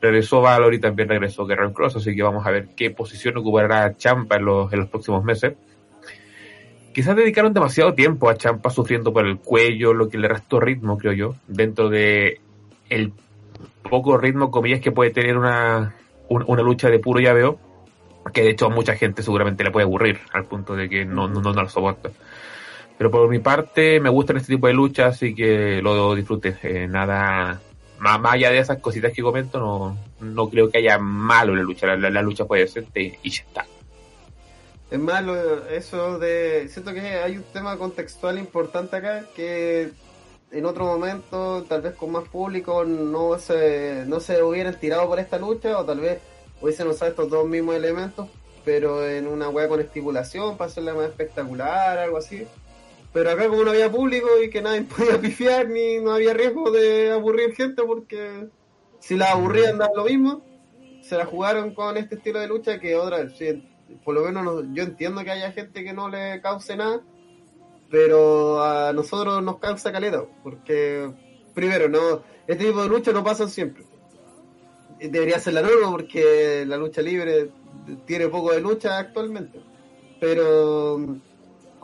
regresó 0.00 0.40
Valor 0.40 0.72
y 0.74 0.80
también 0.80 1.08
regresó 1.08 1.46
Guerrero 1.46 1.72
Cross, 1.72 1.96
así 1.96 2.14
que 2.14 2.22
vamos 2.22 2.46
a 2.46 2.50
ver 2.50 2.68
qué 2.76 2.90
posición 2.90 3.36
ocupará 3.36 3.96
Champa 3.96 4.36
en 4.36 4.44
los, 4.44 4.72
en 4.72 4.80
los 4.80 4.88
próximos 4.88 5.22
meses 5.24 5.54
quizás 6.92 7.16
dedicaron 7.16 7.52
demasiado 7.52 7.94
tiempo 7.94 8.30
a 8.30 8.36
Champa 8.36 8.70
sufriendo 8.70 9.12
por 9.12 9.26
el 9.26 9.38
cuello, 9.38 9.92
lo 9.92 10.08
que 10.08 10.16
le 10.18 10.28
restó 10.28 10.60
ritmo, 10.60 10.96
creo 10.96 11.12
yo, 11.12 11.34
dentro 11.48 11.88
de 11.88 12.40
el 12.88 13.12
poco 13.90 14.16
ritmo, 14.16 14.50
comillas, 14.50 14.80
que 14.80 14.92
puede 14.92 15.10
tener 15.10 15.36
una, 15.36 15.94
un- 16.28 16.44
una 16.46 16.62
lucha 16.62 16.88
de 16.90 17.00
puro 17.00 17.18
llaveo, 17.20 17.58
que 18.32 18.42
de 18.42 18.50
hecho 18.50 18.66
a 18.66 18.70
mucha 18.70 18.94
gente 18.94 19.22
seguramente 19.22 19.64
le 19.64 19.72
puede 19.72 19.84
aburrir, 19.86 20.20
al 20.32 20.44
punto 20.44 20.76
de 20.76 20.88
que 20.88 21.04
no, 21.04 21.26
no, 21.28 21.40
no, 21.40 21.52
lo 21.52 21.68
soporta. 21.68 22.10
Pero 22.96 23.10
por 23.10 23.28
mi 23.28 23.38
parte, 23.40 23.98
me 24.00 24.08
gustan 24.08 24.36
este 24.36 24.54
tipo 24.54 24.66
de 24.66 24.72
luchas, 24.74 25.16
así 25.16 25.34
que 25.34 25.80
lo 25.82 26.14
disfrute. 26.14 26.56
Eh, 26.62 26.86
nada, 26.88 27.60
más, 27.98 28.20
allá 28.34 28.50
de 28.50 28.58
esas 28.58 28.78
cositas 28.78 29.12
que 29.12 29.22
comento, 29.22 29.58
no, 29.58 29.96
no 30.20 30.48
creo 30.48 30.70
que 30.70 30.78
haya 30.78 30.98
malo 30.98 31.52
en 31.52 31.58
la 31.58 31.64
lucha. 31.64 31.86
La, 31.88 31.96
la- 31.96 32.10
la 32.10 32.22
lucha 32.22 32.44
puede 32.44 32.66
ser 32.68 32.86
y 32.94 33.30
ya 33.30 33.42
está. 33.42 33.66
Es 34.90 34.98
más, 34.98 35.24
lo- 35.24 35.68
eso 35.68 36.18
de. 36.18 36.68
Siento 36.68 36.92
que 36.94 37.00
hay 37.00 37.36
un 37.36 37.44
tema 37.52 37.76
contextual 37.76 38.38
importante 38.38 38.96
acá 38.96 39.24
que 39.34 39.90
en 40.52 40.64
otro 40.66 40.84
momento, 40.84 41.64
tal 41.68 41.82
vez 41.82 41.94
con 41.94 42.12
más 42.12 42.28
público, 42.28 42.84
no 42.84 43.36
se, 43.40 44.04
no 44.06 44.20
se 44.20 44.40
hubieran 44.40 44.78
tirado 44.78 45.08
por 45.08 45.18
esta 45.18 45.36
lucha 45.36 45.76
o 45.80 45.84
tal 45.84 45.98
vez 45.98 46.20
hubiesen 46.60 46.86
usado 46.86 47.10
estos 47.10 47.28
dos 47.28 47.48
mismos 47.48 47.74
elementos, 47.74 48.28
pero 48.64 49.04
en 49.04 49.26
una 49.26 49.48
wea 49.48 49.66
con 49.66 49.80
estipulación 49.80 50.56
para 50.56 50.70
hacerla 50.70 50.94
más 50.94 51.06
espectacular, 51.06 51.98
algo 51.98 52.18
así. 52.18 52.46
Pero 53.14 53.30
acá 53.30 53.48
como 53.48 53.62
no 53.64 53.70
había 53.70 53.90
público 53.90 54.26
y 54.44 54.50
que 54.50 54.60
nadie 54.60 54.82
podía 54.96 55.18
pifiar 55.18 55.68
ni 55.70 55.98
no 56.00 56.12
había 56.12 56.34
riesgo 56.34 56.70
de 56.70 57.12
aburrir 57.12 57.54
gente 57.54 57.82
porque 57.84 58.48
si 58.98 59.16
la 59.16 59.30
aburrían 59.32 59.78
da 59.78 59.88
lo 59.94 60.04
mismo, 60.04 60.42
se 61.00 61.16
la 61.16 61.24
jugaron 61.24 61.72
con 61.74 61.96
este 61.96 62.16
estilo 62.16 62.40
de 62.40 62.48
lucha 62.48 62.80
que 62.80 62.96
otra, 62.96 63.30
sí, 63.30 63.62
por 64.04 64.14
lo 64.14 64.22
menos 64.22 64.44
no- 64.44 64.74
yo 64.74 64.82
entiendo 64.82 65.22
que 65.22 65.30
haya 65.30 65.52
gente 65.52 65.84
que 65.84 65.92
no 65.92 66.08
le 66.08 66.40
cause 66.42 66.76
nada, 66.76 67.02
pero 67.90 68.62
a 68.62 68.92
nosotros 68.92 69.42
nos 69.42 69.58
causa 69.58 69.92
caleta, 69.92 70.24
porque 70.42 71.10
primero, 71.54 71.88
no 71.88 72.22
este 72.46 72.64
tipo 72.66 72.82
de 72.82 72.88
luchas 72.88 73.14
no 73.14 73.22
pasan 73.22 73.48
siempre. 73.48 73.84
Debería 74.98 75.38
ser 75.38 75.54
la 75.54 75.62
norma 75.62 75.90
porque 75.90 76.64
la 76.66 76.76
lucha 76.76 77.02
libre 77.02 77.50
tiene 78.06 78.28
poco 78.28 78.52
de 78.52 78.60
lucha 78.60 78.98
actualmente. 78.98 79.60
Pero 80.20 80.98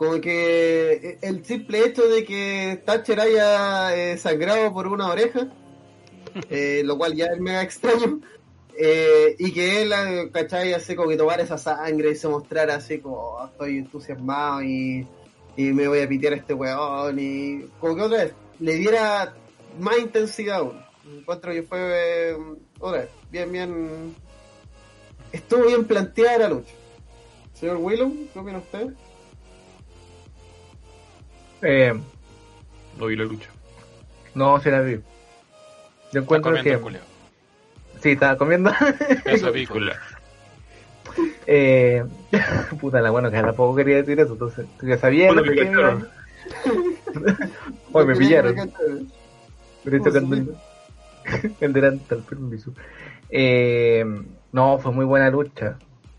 como 0.01 0.19
que 0.19 1.19
el 1.21 1.45
simple 1.45 1.85
hecho 1.85 2.07
de 2.07 2.25
que 2.25 2.81
Thatcher 2.83 3.19
haya 3.19 3.95
eh, 3.95 4.17
sangrado 4.17 4.73
por 4.73 4.87
una 4.87 5.07
oreja, 5.09 5.47
eh, 6.49 6.81
lo 6.83 6.97
cual 6.97 7.13
ya 7.13 7.27
es 7.27 7.39
mega 7.39 7.61
extraño, 7.61 8.19
eh, 8.79 9.35
y 9.37 9.51
que 9.53 9.83
él, 9.83 9.93
eh, 9.93 10.31
¿cachai? 10.33 10.73
Así 10.73 10.95
como 10.95 11.07
que 11.07 11.17
tomara 11.17 11.43
esa 11.43 11.59
sangre 11.59 12.09
y 12.09 12.15
se 12.15 12.27
mostrara 12.27 12.77
así 12.77 12.97
como 12.97 13.15
"Oh, 13.15 13.45
estoy 13.45 13.77
entusiasmado 13.77 14.63
y, 14.63 15.05
y 15.55 15.63
me 15.65 15.87
voy 15.87 15.99
a 16.01 16.09
pitear 16.09 16.33
a 16.33 16.37
este 16.37 16.55
weón 16.55 17.19
y 17.19 17.65
como 17.79 17.95
que 17.95 18.01
otra 18.01 18.23
vez 18.23 18.33
le 18.59 18.73
diera 18.77 19.35
más 19.79 19.99
intensidad 19.99 20.61
aún. 20.61 20.81
Encuentro 21.15 21.51
que 21.53 21.61
fue 21.61 21.79
eh, 21.79 22.37
otra 22.79 23.01
vez, 23.01 23.09
bien, 23.29 23.51
bien. 23.51 24.15
Estuvo 25.31 25.67
bien 25.67 25.85
planteada 25.85 26.39
la 26.39 26.49
lucha. 26.49 26.73
Señor 27.53 27.77
Willow, 27.77 28.11
¿qué 28.33 28.39
opina 28.39 28.57
usted? 28.57 28.95
Eh, 31.61 31.93
No 32.97 33.05
vi 33.07 33.15
la 33.15 33.23
lucha. 33.25 33.49
no, 34.35 34.59
se 34.59 34.71
la 34.71 34.81
vi. 34.81 34.93
Yo 34.93 34.99
Está 36.07 36.19
encuentro 36.19 36.51
comiendo 36.51 36.63
que. 36.69 36.75
el 36.75 36.81
culeo. 36.81 37.01
Sí, 38.01 38.11
estaba 38.11 38.37
comiendo. 38.37 38.71
Eso 39.25 39.51
pico. 39.51 39.75
eh, 41.47 42.03
puta, 42.79 43.01
la 43.01 43.11
bueno, 43.11 43.29
que 43.31 43.41
tampoco 43.41 43.75
quería 43.75 43.97
decir 43.97 44.19
eso, 44.19 44.33
entonces. 44.33 44.65
tú 44.79 44.87
Ya 44.87 44.97
sabía 44.97 45.27
Bueno, 45.27 45.43
lo 45.43 45.51
que 45.51 45.57
cacharon. 45.57 46.07
Hoy 47.93 48.05
me 48.05 48.15
pillaron. 48.15 48.55
Me 48.55 48.67
Pero 49.83 49.97
esto 49.97 50.11
¿Cómo 50.11 50.27
cuando 50.27 50.53
el 51.59 51.73
delantal, 51.73 52.23
permiso. 52.27 52.73
Eh, 53.29 54.03
no, 54.51 54.79
fue 54.79 54.91
muy 54.91 55.05
buena 55.05 55.29
lucha. 55.29 55.77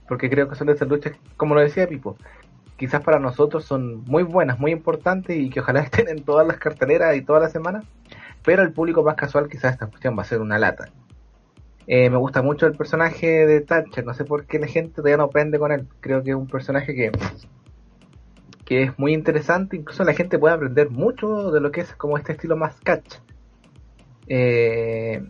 Porque 0.09 0.29
creo 0.31 0.49
que 0.49 0.57
son 0.57 0.67
de 0.67 0.75
esas 0.75 0.89
luchas, 0.89 1.15
como 1.37 1.55
lo 1.55 1.61
decía 1.63 1.89
Pipo, 1.89 2.17
quizás 2.83 3.01
para 3.01 3.21
nosotros 3.21 3.65
son 3.65 4.03
muy 4.07 4.25
buenas, 4.25 4.59
muy 4.59 4.73
importantes 4.73 5.37
y 5.37 5.51
que 5.51 5.61
ojalá 5.61 5.81
estén 5.83 6.09
en 6.09 6.25
todas 6.25 6.45
las 6.45 6.57
carteleras 6.57 7.17
y 7.17 7.23
todas 7.23 7.41
las 7.41 7.53
semanas. 7.53 7.85
Pero 8.45 8.63
el 8.63 8.73
público 8.73 9.05
más 9.05 9.15
casual 9.15 9.49
quizás 9.49 9.75
esta 9.75 9.87
cuestión 9.87 10.19
va 10.19 10.23
a 10.23 10.25
ser 10.25 10.41
una 10.41 10.59
lata. 10.59 10.91
Eh, 11.87 12.11
me 12.11 12.17
gusta 12.17 12.43
mucho 12.43 12.67
el 12.67 12.73
personaje 12.73 13.47
de 13.47 13.61
Thatcher, 13.61 14.05
no 14.05 14.15
sé 14.15 14.25
por 14.25 14.47
qué 14.47 14.59
la 14.59 14.67
gente 14.67 14.97
todavía 14.97 15.17
no 15.17 15.25
aprende 15.25 15.61
con 15.61 15.71
él. 15.71 15.87
Creo 16.01 16.25
que 16.25 16.31
es 16.31 16.37
un 16.37 16.49
personaje 16.49 16.93
que, 16.93 17.13
que 18.65 18.83
es 18.83 18.99
muy 18.99 19.15
interesante, 19.15 19.77
incluso 19.77 20.03
la 20.03 20.15
gente 20.15 20.41
puede 20.41 20.57
aprender 20.57 20.91
mucho 20.91 21.53
de 21.53 21.61
lo 21.61 21.71
que 21.71 21.83
es 21.83 21.95
como 21.95 22.19
este 22.19 22.33
estilo 22.33 22.57
más 22.57 22.81
catch. 22.81 23.19
Eh, 24.27 25.23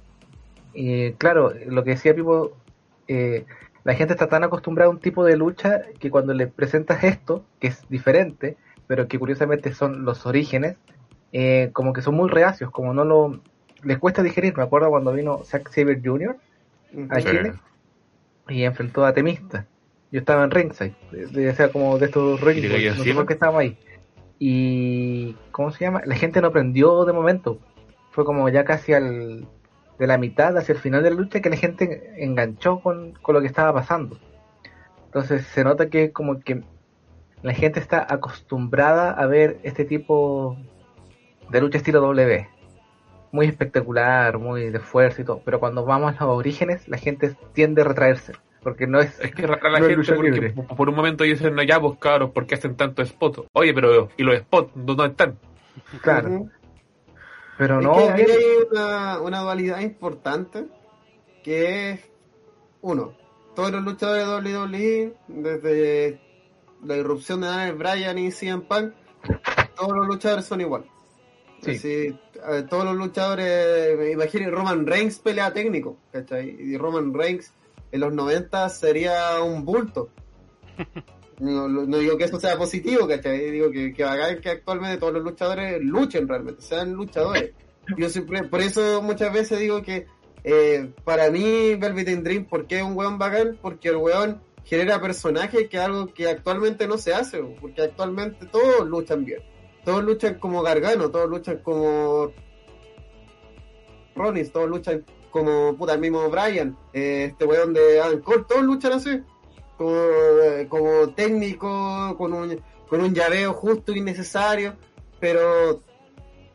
y 0.72 1.12
claro, 1.12 1.53
lo 1.66 1.84
que 1.84 1.90
decía 1.90 2.14
Pipo, 2.14 2.53
eh, 3.09 3.44
la 3.84 3.94
gente 3.94 4.12
está 4.14 4.28
tan 4.28 4.44
acostumbrada 4.44 4.88
a 4.88 4.92
un 4.92 5.00
tipo 5.00 5.24
de 5.24 5.36
lucha 5.36 5.82
que 5.98 6.10
cuando 6.10 6.34
le 6.34 6.46
presentas 6.46 7.02
esto, 7.04 7.44
que 7.60 7.68
es 7.68 7.88
diferente, 7.88 8.56
pero 8.86 9.08
que 9.08 9.18
curiosamente 9.18 9.72
son 9.74 10.04
los 10.04 10.24
orígenes, 10.26 10.76
eh, 11.32 11.70
como 11.72 11.92
que 11.92 12.02
son 12.02 12.14
muy 12.14 12.28
reacios, 12.28 12.70
como 12.70 12.92
no 12.94 13.04
lo... 13.04 13.40
Les 13.82 13.98
cuesta 13.98 14.22
digerir, 14.22 14.56
me 14.56 14.62
acuerdo 14.62 14.90
cuando 14.90 15.12
vino 15.12 15.42
Zack 15.44 15.70
Saber 15.70 16.00
Jr. 16.04 16.36
a 17.10 17.20
Sí. 17.20 17.26
Chile 17.26 17.54
y 18.48 18.62
enfrentó 18.64 19.04
a 19.04 19.12
Temista. 19.12 19.66
Yo 20.12 20.20
estaba 20.20 20.44
en 20.44 20.50
ringside, 20.50 20.94
de, 21.10 21.26
de- 21.26 21.48
o 21.50 21.54
sea, 21.54 21.70
como 21.72 21.98
de 21.98 22.06
estos 22.06 22.40
¿Y 22.40 22.44
rings, 22.44 22.62
te 22.62 22.68
cayó 22.68 22.90
no 22.90 22.94
sé 22.96 23.00
encima? 23.00 23.16
por 23.20 23.26
qué 23.26 23.32
estábamos 23.32 23.60
ahí. 23.62 23.78
Y, 24.38 25.36
¿cómo 25.52 25.70
se 25.70 25.84
llama? 25.84 26.02
La 26.04 26.16
gente 26.16 26.40
no 26.40 26.48
aprendió 26.48 27.04
de 27.04 27.12
momento. 27.12 27.58
Fue 28.10 28.24
como 28.24 28.48
ya 28.48 28.64
casi 28.64 28.92
al, 28.92 29.46
de 30.03 30.09
la 30.09 30.18
mitad 30.18 30.57
hacia 30.59 30.72
el 30.72 30.80
final 30.80 31.05
de 31.05 31.11
la 31.11 31.16
lucha 31.16 31.40
que 31.40 31.48
la 31.48 31.55
gente 31.55 32.12
enganchó 32.16 32.80
con, 32.80 33.12
con 33.22 33.36
lo 33.36 33.40
que 33.40 33.46
estaba 33.46 33.72
pasando. 33.72 34.18
Entonces 35.07 35.46
se 35.46 35.62
nota 35.62 35.88
que 35.88 36.11
como 36.11 36.40
que 36.40 36.64
la 37.42 37.55
gente 37.55 37.78
está 37.78 38.05
acostumbrada 38.12 39.12
a 39.12 39.26
ver 39.26 39.61
este 39.62 39.84
tipo 39.84 40.57
de 41.50 41.61
lucha 41.61 41.78
estilo 41.78 42.00
W. 42.00 42.48
Muy 43.30 43.46
espectacular, 43.46 44.38
muy 44.38 44.70
de 44.70 44.80
fuerza 44.80 45.22
y 45.22 45.24
todo. 45.24 45.40
Pero 45.44 45.61
cuando 45.61 45.84
vamos 45.84 46.16
a 46.18 46.24
los 46.24 46.36
orígenes, 46.36 46.88
la 46.88 46.98
gente 46.98 47.36
tiende 47.53 47.82
a 47.82 47.84
retraerse. 47.84 48.32
Porque 48.61 48.88
no 48.88 48.98
es... 49.00 49.20
Es 49.20 49.32
que 49.32 49.46
la 49.46 49.57
No 49.57 49.76
gente 49.76 49.96
lucha 49.96 50.14
porque 50.16 50.30
libre. 50.32 50.50
por 50.76 50.88
un 50.88 50.96
momento 50.96 51.22
dicen, 51.22 51.55
no, 51.55 51.62
ya 51.62 51.80
pues 51.80 51.96
cabros, 52.00 52.30
¿por 52.30 52.46
qué 52.46 52.57
hacen 52.57 52.74
tanto 52.76 53.03
spot? 53.03 53.46
Oye, 53.53 53.72
pero 53.72 54.09
¿y 54.16 54.24
los 54.24 54.36
spots 54.38 54.72
dónde 54.74 55.07
están? 55.07 55.38
Claro. 56.03 56.48
Pero 57.59 57.78
Es 57.78 57.84
no, 57.84 57.94
que 57.94 58.22
hay 58.22 58.36
una, 58.70 59.20
una 59.20 59.40
dualidad 59.40 59.80
importante 59.80 60.66
que 61.42 61.90
es, 61.90 62.00
uno, 62.80 63.14
todos 63.55 63.72
los 63.72 63.82
luchadores 63.82 64.26
de 64.26 64.57
WWE, 64.57 65.14
desde 65.28 66.20
la 66.84 66.96
irrupción 66.96 67.40
de 67.40 67.48
Daniel 67.48 67.76
Bryan 67.76 68.18
y 68.18 68.30
CM 68.30 68.62
Punk, 68.62 68.94
todos 69.76 69.92
los 69.96 70.07
luchadores 70.07 70.44
son 70.44 70.61
iguales. 70.61 70.88
Sí. 71.62 71.72
Es 71.72 71.82
decir, 71.82 72.18
eh, 72.48 72.64
todos 72.68 72.84
los 72.84 72.96
luchadores, 72.96 73.98
me 73.98 74.11
imagino 74.11 74.50
Roman 74.50 74.86
Reigns 74.86 75.18
pelea 75.18 75.53
técnico, 75.53 75.96
¿cachai? 76.11 76.48
Y 76.48 76.76
Roman 76.76 77.14
Reigns 77.14 77.53
en 77.92 78.00
los 78.00 78.12
90 78.12 78.68
sería 78.70 79.40
un 79.42 79.64
bulto. 79.64 80.11
No, 81.43 81.66
no- 81.66 81.99
digo 81.99 82.16
que 82.16 82.24
eso 82.24 82.38
sea 82.38 82.57
positivo, 82.57 83.09
¿cachai? 83.09 83.51
Digo 83.51 83.72
que, 83.72 83.93
que 83.93 84.05
bacán 84.05 84.40
que 84.40 84.49
actualmente 84.51 84.99
todos 84.99 85.14
los 85.14 85.24
luchadores 85.24 85.82
luchen 85.82 86.28
realmente, 86.28 86.62
sean 86.62 86.93
luchadores. 86.93 87.51
Yo 87.99 88.09
siempre, 88.09 88.45
por 88.45 88.61
eso 88.61 89.03
muchas 89.03 89.32
veces 89.32 89.59
digo 89.59 89.82
que 89.82 90.07
eh, 90.45 90.93
para 91.03 91.30
mí 91.30 91.74
Velvet 91.74 92.22
Dream, 92.22 92.45
¿por 92.45 92.68
qué 92.68 92.76
es 92.78 92.82
un 92.84 92.97
weón 92.97 93.18
bacán? 93.18 93.59
Porque 93.61 93.88
el 93.88 93.97
weón 93.97 94.40
genera 94.64 95.01
personajes 95.01 95.68
que 95.68 95.78
es 95.78 95.82
algo 95.82 96.07
que 96.14 96.28
actualmente 96.28 96.86
no 96.86 96.97
se 96.97 97.12
hace, 97.12 97.43
porque 97.61 97.82
actualmente 97.82 98.47
todos 98.47 98.86
luchan 98.88 99.24
bien. 99.24 99.40
Todos 99.84 100.05
luchan 100.05 100.38
como 100.38 100.62
Gargano, 100.62 101.11
todos 101.11 101.28
luchan 101.28 101.59
como 101.59 102.30
Rollins, 104.14 104.53
todos 104.53 104.68
luchan 104.70 105.05
como 105.30 105.76
puta 105.76 105.95
el 105.95 106.01
mismo 106.01 106.28
Brian, 106.30 106.76
eh, 106.93 107.30
este 107.32 107.47
weón 107.47 107.72
de 107.74 108.01
Adam 108.01 108.20
Cole, 108.20 108.45
todos 108.49 108.62
luchan 108.62 108.93
así, 108.93 109.22
como, 109.76 109.96
eh, 109.96 110.66
como 110.68 111.08
técnico, 111.10 112.16
con 112.16 112.32
un, 112.32 112.60
con 112.88 113.00
un 113.00 113.14
llaveo 113.14 113.52
justo 113.52 113.92
y 113.92 114.00
necesario, 114.00 114.76
pero 115.20 115.82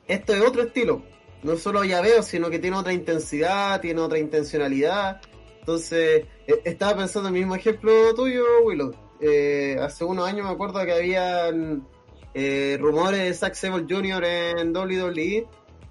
esto 0.07 0.34
es 0.34 0.41
otro 0.41 0.63
estilo, 0.63 1.03
no 1.43 1.57
solo 1.57 1.84
llaveo, 1.84 2.24
sino 2.24 2.49
que 2.49 2.59
tiene 2.59 2.78
otra 2.78 2.93
intensidad, 2.93 3.82
tiene 3.82 4.01
otra 4.01 4.20
intencionalidad, 4.20 5.22
entonces 5.59 6.26
eh, 6.47 6.61
estaba 6.63 6.97
pensando 6.97 7.30
en 7.30 7.36
el 7.36 7.41
mismo 7.41 7.55
ejemplo 7.55 8.13
tuyo, 8.15 8.43
Willow, 8.65 8.93
Eh, 9.20 9.78
hace 9.82 10.03
unos 10.03 10.28
años 10.28 10.45
me 10.45 10.51
acuerdo 10.51 10.84
que 10.86 10.93
habían 10.93 11.88
rumores 12.80 13.22
de 13.22 13.34
Zack 13.34 13.55
Sabre 13.55 13.86
Jr. 13.89 14.24
en 14.24 14.76
WWE 14.76 15.47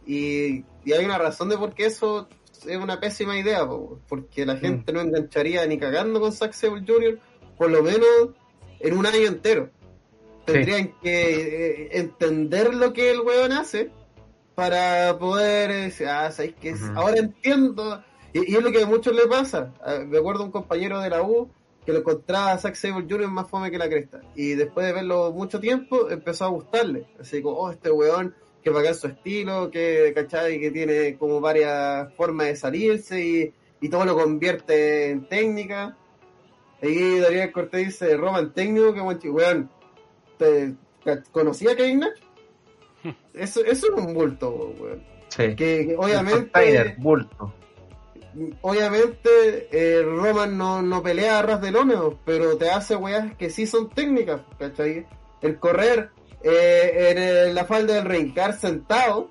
y, 0.07 0.64
y 0.85 0.93
hay 0.93 1.05
una 1.05 1.18
razón 1.18 1.49
de 1.49 1.59
por 1.59 1.74
qué 1.74 1.87
eso 1.87 2.29
es 2.67 2.77
una 2.77 3.01
pésima 3.01 3.39
idea, 3.39 3.67
po, 3.67 4.01
porque 4.09 4.47
la 4.47 4.57
gente 4.57 4.93
no 4.93 5.01
engancharía 5.01 5.67
ni 5.67 5.79
cagando 5.79 6.21
con 6.21 6.33
Zack 6.33 6.53
Sabre 6.53 6.83
Jr. 6.87 7.19
por 7.57 7.71
lo 7.71 7.83
menos 7.83 8.31
en 8.81 8.97
un 8.97 9.07
año 9.07 9.27
entero. 9.27 9.71
Tendrían 10.45 10.95
que 11.03 11.83
eh, 11.83 11.89
entender 11.99 12.75
lo 12.75 12.93
que 12.93 13.11
el 13.11 13.21
weón 13.21 13.53
hace 13.53 13.91
para 14.55 15.19
poder 15.19 15.71
eh, 15.71 15.75
decir, 15.85 16.09
ah. 16.09 16.31
Ahora 16.95 17.19
entiendo. 17.19 18.03
Y, 18.33 18.53
y 18.53 18.57
es 18.57 18.62
lo 18.62 18.71
que 18.71 18.83
a 18.83 18.87
muchos 18.87 19.14
le 19.14 19.27
pasa. 19.27 19.75
Ah, 19.85 19.99
Me 20.07 20.19
acuerdo 20.19 20.45
un 20.45 20.53
compañero 20.53 21.01
de 21.01 21.11
la 21.11 21.23
U 21.23 21.51
que 21.85 21.93
lo 21.93 22.01
encontraba 22.01 22.53
a 22.53 22.59
Zack 22.59 22.75
Sabre 22.75 23.07
Jr. 23.09 23.29
más 23.29 23.49
fome 23.49 23.71
que 23.71 23.79
la 23.79 23.89
cresta. 23.89 24.21
Y 24.35 24.55
después 24.55 24.87
de 24.87 24.93
verlo 24.93 25.33
mucho 25.33 25.61
tiempo, 25.61 26.11
empezó 26.11 26.45
a 26.45 26.49
gustarle. 26.49 27.07
Así 27.21 27.43
como, 27.43 27.57
oh, 27.57 27.71
este 27.71 27.91
weón, 27.91 28.35
que 28.67 28.71
bacán 28.71 28.97
su 28.97 29.07
estilo, 29.07 29.71
que, 29.71 30.11
¿cachai? 30.12 30.59
Que 30.59 30.73
tiene 30.73 31.17
como 31.17 31.41
varias 31.41 32.12
formas 32.14 32.49
de 32.49 32.57
salirse 32.57 33.21
y, 33.25 33.55
y 33.81 33.89
todo 33.89 34.05
lo 34.05 34.17
convierte 34.17 35.11
en 35.11 35.29
técnica. 35.29 35.97
Ahí 36.83 37.21
Daniel 37.21 37.53
Cortés 37.53 37.87
dice, 37.87 38.17
Roman 38.17 38.53
técnico, 38.53 38.93
que 38.93 39.01
buen 39.01 39.21
chico, 39.21 39.35
weón. 39.35 39.71
¿te- 40.37 40.75
¿Conocía 41.31 41.71
a 41.71 41.77
Kevin 41.77 42.01
Nash? 42.01 42.19
Eso, 43.35 43.64
eso 43.64 43.87
es 43.87 43.93
un 44.05 44.12
bulto, 44.12 44.75
weón. 44.81 45.01
Sí. 45.29 45.55
Que, 45.55 45.87
que 45.87 45.95
obviamente 45.97 46.97
bulto. 46.99 47.55
obviamente 48.62 49.69
eh, 49.71 50.03
Roman 50.03 50.59
no, 50.59 50.83
no 50.83 51.05
pelea 51.05 51.39
a 51.39 51.43
ras 51.43 51.61
de 51.61 51.71
lómeo, 51.71 52.19
pero 52.25 52.57
te 52.57 52.69
hace 52.69 52.97
weas 52.97 53.33
que 53.37 53.49
sí 53.49 53.64
son 53.69 53.91
técnicas, 53.91 54.41
¿cachai? 54.59 55.07
El 55.41 55.57
correr 55.61 56.11
eh, 56.43 57.09
en 57.11 57.18
el- 57.18 57.55
la 57.55 57.64
falda 57.64 57.95
del 57.95 58.05
ring, 58.05 58.32
quedar 58.34 58.59
sentado, 58.59 59.28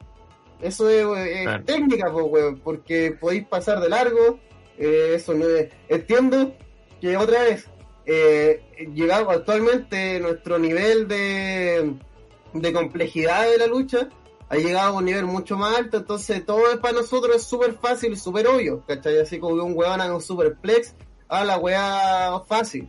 eso 0.61 0.89
es, 0.89 1.05
eh, 1.05 1.33
es 1.39 1.43
Claro. 1.43 1.63
técnica, 1.65 2.11
pues, 2.11 2.25
weón, 2.29 2.59
porque 2.59 3.11
podéis 3.19 3.45
pasar 3.47 3.79
de 3.79 3.89
largo, 3.89 4.39
eh, 4.77 5.13
eso 5.15 5.33
no 5.33 5.45
es... 5.47 5.69
Entiendo 5.89 6.53
que 7.01 7.17
otra 7.17 7.41
vez, 7.43 7.67
eh, 8.05 8.61
llegado 8.93 9.29
actualmente 9.31 10.19
nuestro 10.19 10.57
nivel 10.59 11.07
de, 11.07 11.93
de 12.53 12.73
complejidad 12.73 13.49
de 13.49 13.57
la 13.57 13.67
lucha, 13.67 14.09
ha 14.47 14.55
llegado 14.57 14.89
a 14.95 14.97
un 14.99 15.05
nivel 15.05 15.25
mucho 15.25 15.57
más 15.57 15.75
alto, 15.77 15.97
entonces 15.97 16.45
todo 16.45 16.71
es 16.71 16.77
para 16.77 16.93
nosotros 16.93 17.35
es 17.37 17.43
súper 17.43 17.73
fácil 17.73 18.13
y 18.13 18.15
súper 18.15 18.47
obvio, 18.47 18.83
¿cachai? 18.87 19.19
Así 19.19 19.39
como 19.39 19.63
un 19.63 19.73
weón 19.75 19.99
haga 20.01 20.13
un 20.13 20.21
superplex, 20.21 20.95
a 21.27 21.43
la 21.43 21.57
weá 21.57 22.39
fácil. 22.47 22.87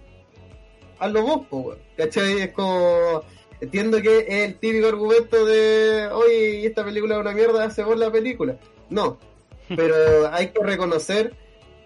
Hazlo 0.99 1.23
vos, 1.23 1.47
po, 1.49 1.57
weón, 1.59 1.79
¿cachai? 1.97 2.41
Es 2.43 2.51
como... 2.53 3.23
Entiendo 3.61 4.01
que 4.03 4.19
es 4.19 4.49
el 4.49 4.59
típico 4.59 4.89
argumento 4.89 5.45
de, 5.47 6.09
oye, 6.13 6.67
esta 6.67 6.85
película 6.85 7.15
es 7.17 7.21
una 7.21 7.33
mierda, 7.33 7.65
hace 7.65 7.83
vos 7.83 7.99
la 7.99 8.11
película. 8.13 8.59
No, 8.91 9.19
pero 9.77 10.29
hay 10.33 10.49
que 10.49 10.63
reconocer 10.63 11.35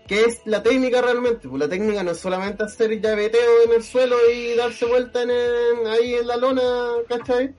que 0.07 0.25
es 0.25 0.41
la 0.45 0.63
técnica 0.63 1.01
realmente. 1.01 1.49
Pues 1.49 1.61
la 1.61 1.69
técnica 1.69 2.03
no 2.03 2.11
es 2.11 2.19
solamente 2.19 2.65
hacer 2.65 3.01
llaveteo 3.01 3.63
en 3.67 3.73
el 3.73 3.83
suelo 3.85 4.17
y 4.35 4.57
darse 4.57 4.85
vuelta 4.87 5.23
en 5.23 5.31
el- 5.31 5.87
ahí 5.87 6.15
en 6.15 6.27
la 6.27 6.37
lona, 6.37 6.63
¿cachai? 7.09 7.55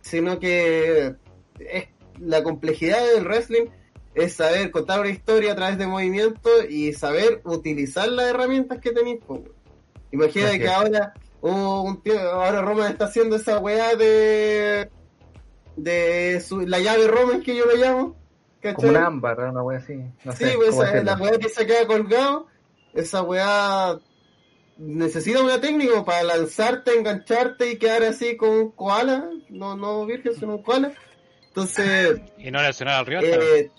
Sino 0.00 0.38
que 0.40 1.14
es 1.58 1.84
la 2.18 2.42
complejidad 2.42 3.06
del 3.14 3.24
wrestling 3.24 3.66
es 4.14 4.32
saber 4.34 4.70
contar 4.70 5.00
una 5.00 5.10
historia 5.10 5.52
a 5.52 5.56
través 5.56 5.78
de 5.78 5.86
movimiento 5.86 6.48
y 6.68 6.92
saber 6.94 7.42
utilizar 7.44 8.08
las 8.08 8.30
herramientas 8.30 8.78
que 8.80 8.90
tenéis. 8.92 9.20
weón. 9.28 9.52
Imagina 10.10 10.58
que 10.58 10.68
ahora 10.68 11.12
hubo 11.42 11.82
un 11.82 12.02
tío, 12.02 12.18
ahora 12.20 12.60
Roman 12.62 12.92
está 12.92 13.06
haciendo 13.06 13.36
esa 13.36 13.58
weá 13.58 13.94
de 13.96 14.90
de 15.76 16.40
su- 16.40 16.60
la 16.66 16.78
llave 16.78 17.06
Roman 17.06 17.42
que 17.42 17.56
yo 17.56 17.64
lo 17.66 17.74
llamo. 17.76 18.16
¿cachai? 18.60 18.74
Como 18.74 18.88
un 18.90 18.96
ámbar, 18.96 19.38
una 19.40 19.62
wea 19.62 19.78
así. 19.78 19.94
No 20.24 20.32
Sí, 20.32 20.44
sé 20.44 20.52
pues 20.56 20.68
esa- 20.74 21.02
la 21.02 21.16
weá 21.16 21.38
que 21.38 21.48
se 21.48 21.66
queda 21.66 21.86
colgado, 21.86 22.46
esa 22.92 23.22
weá 23.22 23.98
necesita 24.76 25.42
una 25.42 25.60
técnica 25.60 26.04
para 26.04 26.22
lanzarte, 26.24 26.94
engancharte 26.98 27.70
y 27.72 27.78
quedar 27.78 28.02
así 28.02 28.36
con 28.36 28.50
un 28.50 28.70
koala, 28.72 29.30
no, 29.48 29.76
no 29.76 30.04
virgen, 30.06 30.34
sino 30.34 30.56
un 30.56 30.62
koala. 30.62 30.92
Entonces, 31.48 32.20
Y 32.38 32.50
no 32.50 32.60
lesionar 32.62 32.96
al 33.00 33.06
rival. 33.06 33.24
eh, 33.24 33.70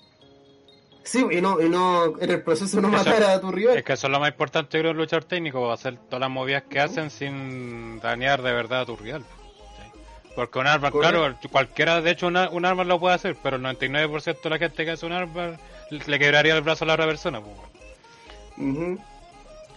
sí, 1.04 1.26
y 1.32 1.42
no, 1.42 1.60
y 1.62 1.70
no, 1.70 2.18
en 2.20 2.30
el 2.32 2.42
proceso 2.44 2.80
no 2.82 2.88
Eso- 2.90 2.98
matar 2.98 3.24
a 3.24 3.42
tu 3.42 3.52
rival. 3.52 3.78
Es 3.78 3.84
que 3.84 3.94
eso 3.94 4.08
es 4.08 4.12
lo 4.12 4.20
más 4.20 4.30
importante, 4.30 4.80
creo, 4.80 4.92
el 4.92 4.98
luchador 4.98 5.24
técnico, 5.26 5.72
hacer 5.72 5.98
todas 5.98 6.20
las 6.22 6.30
movidas 6.30 6.64
que 6.70 6.80
hacen 6.80 7.10
sin 7.10 8.00
dañar 8.00 8.42
de 8.42 8.52
verdad 8.54 8.82
a 8.82 8.86
tu 8.86 8.96
rival. 8.96 9.22
¿sí? 9.24 10.00
Porque 10.36 10.60
un 10.60 10.68
arma, 10.68 10.92
Correcto. 10.92 11.18
claro, 11.20 11.38
cualquiera, 11.52 12.02
de 12.02 12.12
hecho, 12.12 12.28
una- 12.28 12.50
un 12.50 12.66
arma 12.66 12.84
lo 12.84 13.00
puede 13.00 13.16
hacer, 13.16 13.36
pero 13.42 13.56
el 13.58 13.62
99% 13.64 14.44
de 14.44 14.50
la 14.50 14.58
gente 14.60 14.86
que 14.86 14.92
hace 14.92 15.06
un 15.06 15.12
arma 15.14 15.58
le 15.90 16.20
quebraría 16.20 16.56
el 16.56 16.62
brazo 16.62 16.86
a 16.86 16.88
la 16.88 16.94
otra 16.94 17.06
persona. 17.08 17.42
pues, 17.42 17.56
bueno. 17.56 17.72
Ujú. 18.96 19.00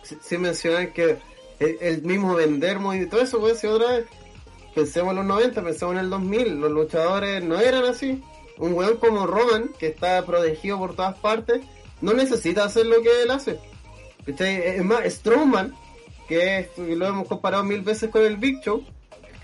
Sí- 0.02 0.18
Sin 0.20 0.42
mencionar 0.42 0.92
que 0.92 1.16
el, 1.58 1.78
el 1.80 2.02
mismo 2.02 2.34
vender 2.34 2.78
y 2.94 3.06
todo 3.06 3.22
eso 3.22 3.40
puede 3.40 3.54
ser 3.54 3.70
otra 3.70 3.92
vez. 3.98 4.06
Pensemos 4.74 5.10
en 5.12 5.16
los 5.16 5.24
90, 5.26 5.62
pensemos 5.62 5.94
en 5.94 6.00
el 6.00 6.10
2000, 6.10 6.60
los 6.60 6.70
luchadores 6.70 7.42
no 7.44 7.58
eran 7.60 7.84
así. 7.84 8.22
Un 8.58 8.74
weón 8.74 8.96
como 8.98 9.26
Roman, 9.26 9.70
que 9.78 9.88
está 9.88 10.24
protegido 10.24 10.78
por 10.78 10.94
todas 10.94 11.16
partes, 11.18 11.60
no 12.00 12.12
necesita 12.12 12.64
hacer 12.64 12.86
lo 12.86 13.02
que 13.02 13.22
él 13.22 13.30
hace. 13.30 13.58
¿Cachai? 14.26 14.56
Es 14.56 14.84
más, 14.84 15.04
Strowman, 15.04 15.74
que 16.28 16.68
lo 16.78 17.06
hemos 17.06 17.28
comparado 17.28 17.64
mil 17.64 17.82
veces 17.82 18.10
con 18.10 18.22
el 18.22 18.36
Big 18.36 18.60
Show, 18.62 18.84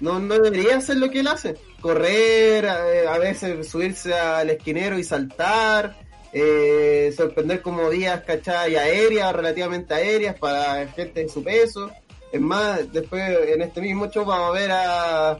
no, 0.01 0.19
no 0.19 0.39
debería 0.39 0.79
hacer 0.79 0.97
lo 0.97 1.11
que 1.11 1.21
él 1.21 1.29
hace. 1.29 1.57
Correr, 1.81 2.67
a, 2.67 3.19
veces 3.19 3.69
subirse 3.69 4.15
al 4.15 4.51
esquinero 4.51 4.99
y 4.99 5.05
saltar, 5.05 5.97
eh, 6.33 7.13
sorprender 7.17 7.61
con 7.61 7.77
movidas, 7.77 8.23
¿cachai? 8.25 8.77
Aéreas, 8.77 9.35
relativamente 9.35 9.95
aéreas 9.95 10.39
para 10.39 10.87
gente 10.89 11.23
de 11.23 11.29
su 11.29 11.43
peso. 11.43 11.91
Es 12.33 12.41
más, 12.41 12.91
después 12.93 13.23
en 13.49 13.63
este 13.63 13.81
mismo 13.81 14.07
show 14.07 14.25
vamos 14.25 14.51
a 14.51 14.59
ver 14.59 14.71
a, 14.71 15.31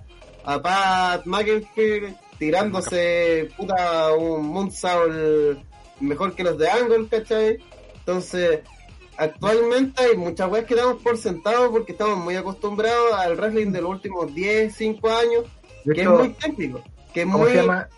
a 0.45 0.63
Pat 0.63 1.25
McAfee 1.25 2.15
tirándose 2.41 3.51
puta 3.55 4.15
un 4.15 4.47
moonsault 4.47 5.59
mejor 6.01 6.35
que 6.35 6.43
los 6.43 6.57
de 6.57 6.71
Angle, 6.71 7.07
¿cachai? 7.07 7.59
Entonces, 7.99 8.61
actualmente 9.19 10.03
hay 10.03 10.17
muchas 10.17 10.51
weas 10.51 10.65
que 10.65 10.75
damos 10.75 11.03
por 11.03 11.19
sentado 11.19 11.71
porque 11.71 11.93
estamos 11.93 12.17
muy 12.17 12.37
acostumbrados 12.37 13.13
al 13.13 13.37
wrestling 13.37 13.73
de 13.73 13.83
los 13.83 13.91
últimos 13.91 14.35
10, 14.35 14.75
5 14.75 15.09
años, 15.11 15.45
que 15.85 16.01
es 16.01 16.09
muy 16.09 16.31
técnico, 16.31 16.83
que 17.13 17.21
es 17.21 17.27
¿cómo 17.27 17.39
muy... 17.41 17.51
se 17.51 17.57
llama? 17.57 17.89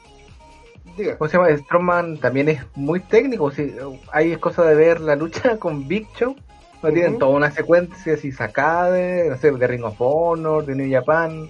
diga. 0.96 1.16
¿Cómo 1.16 1.30
se 1.30 1.36
llama? 1.36 1.56
Strowman 1.56 2.18
también 2.18 2.48
es 2.48 2.62
muy 2.74 2.98
técnico. 2.98 3.52
sí, 3.52 3.72
hay 4.10 4.36
cosa 4.38 4.64
de 4.64 4.74
ver 4.74 5.00
la 5.00 5.14
lucha 5.14 5.56
con 5.60 5.86
Big 5.86 6.08
Show. 6.18 6.34
No 6.82 6.90
tienen 6.90 7.16
toda 7.16 7.30
una 7.30 7.52
secuencia 7.52 8.14
así 8.14 8.32
sacada 8.32 8.90
de, 8.90 9.28
no 9.30 9.36
sé, 9.36 9.52
de 9.52 9.66
Ring 9.68 9.84
of 9.84 9.94
Honor, 10.00 10.66
de 10.66 10.74
New 10.74 10.90
Japan. 10.90 11.48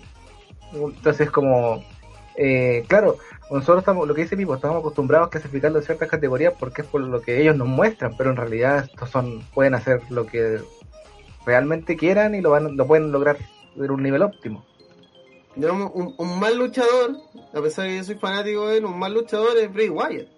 Entonces, 0.75 1.31
como, 1.31 1.83
eh, 2.37 2.85
claro, 2.89 3.19
nosotros 3.51 3.79
estamos, 3.81 4.09
lo 4.09 4.15
que 4.15 4.23
dice 4.23 4.37
Pipo, 4.37 4.55
estamos 4.55 4.79
acostumbrados 4.79 5.27
a 5.27 5.31
clasificarlo 5.31 5.79
en 5.79 5.85
ciertas 5.85 6.09
categorías 6.09 6.55
porque 6.59 6.83
es 6.83 6.89
por 6.89 7.01
lo 7.03 7.21
que 7.21 7.41
ellos 7.41 7.57
nos 7.57 7.69
muestran, 7.69 8.17
pero 8.17 8.31
en 8.31 8.37
realidad 8.37 8.89
estos 8.91 9.11
son, 9.11 9.43
pueden 9.55 9.75
hacer 9.75 10.01
lo 10.11 10.27
que 10.27 10.61
realmente 11.45 11.97
quieran 11.97 12.35
y 12.35 12.41
lo 12.41 12.51
van, 12.51 12.77
lo 12.77 12.87
pueden 12.87 13.13
lograr 13.13 13.37
en 13.77 13.91
un 13.91 14.03
nivel 14.03 14.23
óptimo. 14.23 14.65
Digamos, 15.55 15.91
un, 15.95 16.15
un 16.17 16.41
mal 16.41 16.57
luchador, 16.57 17.17
a 17.53 17.61
pesar 17.61 17.85
de 17.85 17.91
que 17.91 17.97
yo 17.99 18.05
soy 18.05 18.15
fanático 18.15 18.69
de 18.69 18.79
él, 18.79 18.85
un 18.87 18.99
mal 18.99 19.13
luchador 19.13 19.57
es 19.59 19.73
Bray 19.73 19.91
Wyatt. 19.91 20.29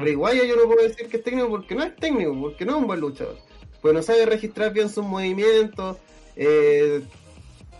Bray 0.00 0.16
Wyatt 0.16 0.46
yo 0.46 0.56
no 0.56 0.64
puedo 0.64 0.82
decir 0.82 1.08
que 1.08 1.18
es 1.18 1.22
técnico 1.22 1.48
porque 1.48 1.74
no 1.74 1.84
es 1.84 1.94
técnico, 1.96 2.36
porque 2.40 2.64
no 2.64 2.72
es 2.72 2.78
un 2.78 2.86
buen 2.86 3.00
luchador. 3.00 3.36
pues 3.80 3.94
no 3.94 4.02
sabe 4.02 4.26
registrar 4.26 4.72
bien 4.72 4.88
sus 4.88 5.04
movimientos, 5.04 5.96
eh, 6.36 7.00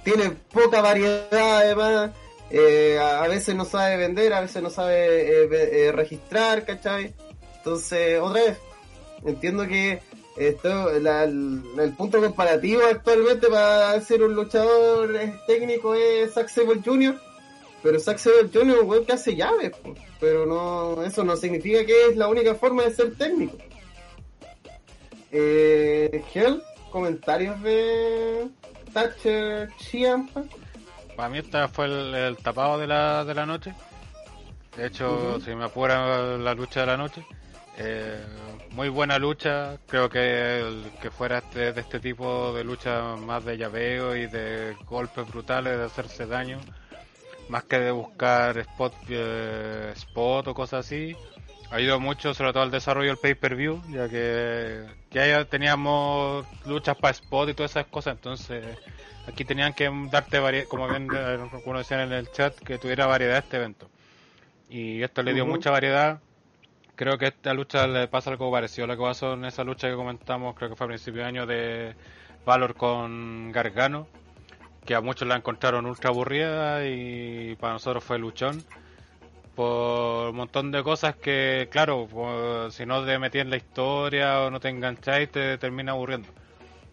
tiene 0.05 0.30
poca 0.53 0.80
variedad 0.80 1.59
además, 1.59 2.12
eh, 2.51 2.98
a, 2.98 3.26
veces 3.28 3.55
no 3.55 3.64
sabe 3.64 3.96
vender, 3.96 4.32
a 4.32 4.40
veces 4.40 4.62
no 4.62 4.70
sabe 4.70 5.44
eh, 5.44 5.48
eh, 5.86 5.92
registrar, 5.92 6.64
¿cachai? 6.64 7.14
Entonces, 7.59 8.18
otra 8.20 8.42
vez, 8.42 8.59
entiendo 9.24 9.66
que 9.66 10.01
esto, 10.36 10.90
la- 11.01 11.24
el, 11.24 11.94
punto 11.96 12.20
comparativo 12.20 12.82
actualmente 12.82 13.48
para 13.48 14.01
ser 14.01 14.22
un 14.22 14.34
luchador 14.34 15.14
eh, 15.16 15.34
técnico 15.46 15.94
es 15.94 16.32
Zack 16.32 16.48
Sabre 16.48 16.80
Jr., 16.84 17.20
pero 17.82 17.98
Zack 17.98 18.18
Sabre 18.18 18.48
Jr. 18.53 18.76
es 18.76 18.82
un 18.82 18.88
weón 18.90 19.05
que 19.07 19.12
hace 19.12 19.36
llaves, 19.36 19.72
pero 20.18 20.44
no 20.44 21.03
eso 21.03 21.24
no 21.24 21.36
significa 21.36 21.84
que 21.86 22.09
es 22.09 22.16
la 22.16 22.28
única 22.28 22.55
forma 22.55 22.82
de 22.84 22.94
ser 22.94 23.14
técnico. 23.16 23.57
Eh, 25.32 26.22
Hell, 26.34 26.62
comentarios 26.90 27.62
de 27.62 28.48
Thatcher 28.92 29.70
Chiampa. 29.78 30.44
Para 31.21 31.29
mí 31.29 31.37
esta 31.37 31.68
fue 31.68 31.85
el, 31.85 32.14
el 32.14 32.37
tapado 32.39 32.79
de 32.79 32.87
la, 32.87 33.27
de 33.27 33.35
la 33.35 33.45
noche. 33.45 33.75
De 34.75 34.87
hecho, 34.87 35.39
si 35.41 35.55
me 35.55 35.66
apura 35.66 36.39
la 36.39 36.55
lucha 36.55 36.81
de 36.81 36.87
la 36.87 36.97
noche. 36.97 37.23
eh, 37.77 38.25
muy 38.71 38.89
buena 38.89 39.18
lucha. 39.18 39.77
Creo 39.87 40.09
que 40.09 40.61
el 40.61 40.91
que 41.03 41.11
fuera 41.11 41.37
este, 41.37 41.75
de 41.75 41.81
este 41.83 42.01
tipo 42.01 42.55
de 42.55 42.64
lucha 42.64 43.16
más 43.16 43.45
de 43.45 43.59
llaveo 43.59 44.16
y 44.16 44.29
de 44.29 44.75
golpes 44.87 45.27
brutales, 45.29 45.77
de 45.77 45.85
hacerse 45.85 46.25
daño. 46.25 46.59
Más 47.51 47.64
que 47.64 47.79
de 47.81 47.91
buscar 47.91 48.57
spot, 48.57 48.95
eh, 49.11 49.93
spot 49.97 50.49
o 50.49 50.55
cosas 50.55 50.87
así. 50.87 51.14
Ayudó 51.71 52.01
mucho, 52.01 52.33
sobre 52.33 52.55
todo 52.55 52.62
al 52.62 52.71
desarrollo 52.71 53.09
del 53.09 53.18
pay-per-view, 53.18 53.83
ya 53.91 54.09
que 54.09 54.87
ya 55.11 55.45
teníamos 55.45 56.47
luchas 56.64 56.97
para 56.97 57.12
spot 57.12 57.51
y 57.51 57.55
todas 57.55 57.73
esas 57.73 57.87
cosas, 57.89 58.14
entonces 58.14 58.64
aquí 59.31 59.45
tenían 59.45 59.72
que 59.72 59.91
darte 60.11 60.39
variedad, 60.39 60.66
como 60.68 60.89
bien 60.89 61.09
eh, 61.14 61.39
algunos 61.53 61.81
decían 61.81 62.01
en 62.01 62.12
el 62.12 62.31
chat, 62.31 62.55
que 62.59 62.78
tuviera 62.78 63.07
variedad 63.07 63.39
este 63.39 63.57
evento. 63.57 63.89
Y 64.68 65.03
esto 65.03 65.22
le 65.22 65.35
dio 65.35 65.47
mucha 65.47 65.70
variedad. 65.70 66.20
Creo 66.97 67.18
que 67.18 67.26
esta 67.28 67.55
lucha 67.55 67.87
le 67.87 68.09
pasa 68.09 68.31
algo 68.31 68.51
parecido 68.53 68.85
a 68.85 68.89
lo 68.89 68.97
que 68.97 69.03
pasó 69.03 69.33
en 69.35 69.45
esa 69.47 69.64
lucha 69.64 69.89
que 69.89 69.95
comentamos, 69.95 70.55
creo 70.55 70.70
que 70.70 70.76
fue 70.76 70.87
a 70.87 70.89
principio 70.89 71.22
de 71.22 71.28
año 71.28 71.47
de 71.47 71.95
Valor 72.45 72.74
con 72.74 73.53
Gargano, 73.53 74.07
que 74.85 74.95
a 74.95 75.01
muchos 75.01 75.26
la 75.26 75.37
encontraron 75.37 75.87
ultra 75.87 76.11
aburrida 76.11 76.87
y 76.87 77.57
para 77.57 77.74
nosotros 77.74 78.05
fue 78.05 78.18
luchón 78.18 78.62
por 79.55 80.31
un 80.31 80.37
montón 80.37 80.70
de 80.72 80.83
cosas 80.83 81.16
que, 81.16 81.68
claro, 81.70 82.07
pues, 82.11 82.74
si 82.74 82.87
no 82.87 83.05
te 83.05 83.18
metías 83.18 83.45
en 83.45 83.51
la 83.51 83.57
historia 83.57 84.43
o 84.43 84.51
no 84.51 84.61
te 84.61 84.68
engancháis, 84.68 85.31
te 85.31 85.59
termina 85.59 85.93
aburriendo. 85.93 86.28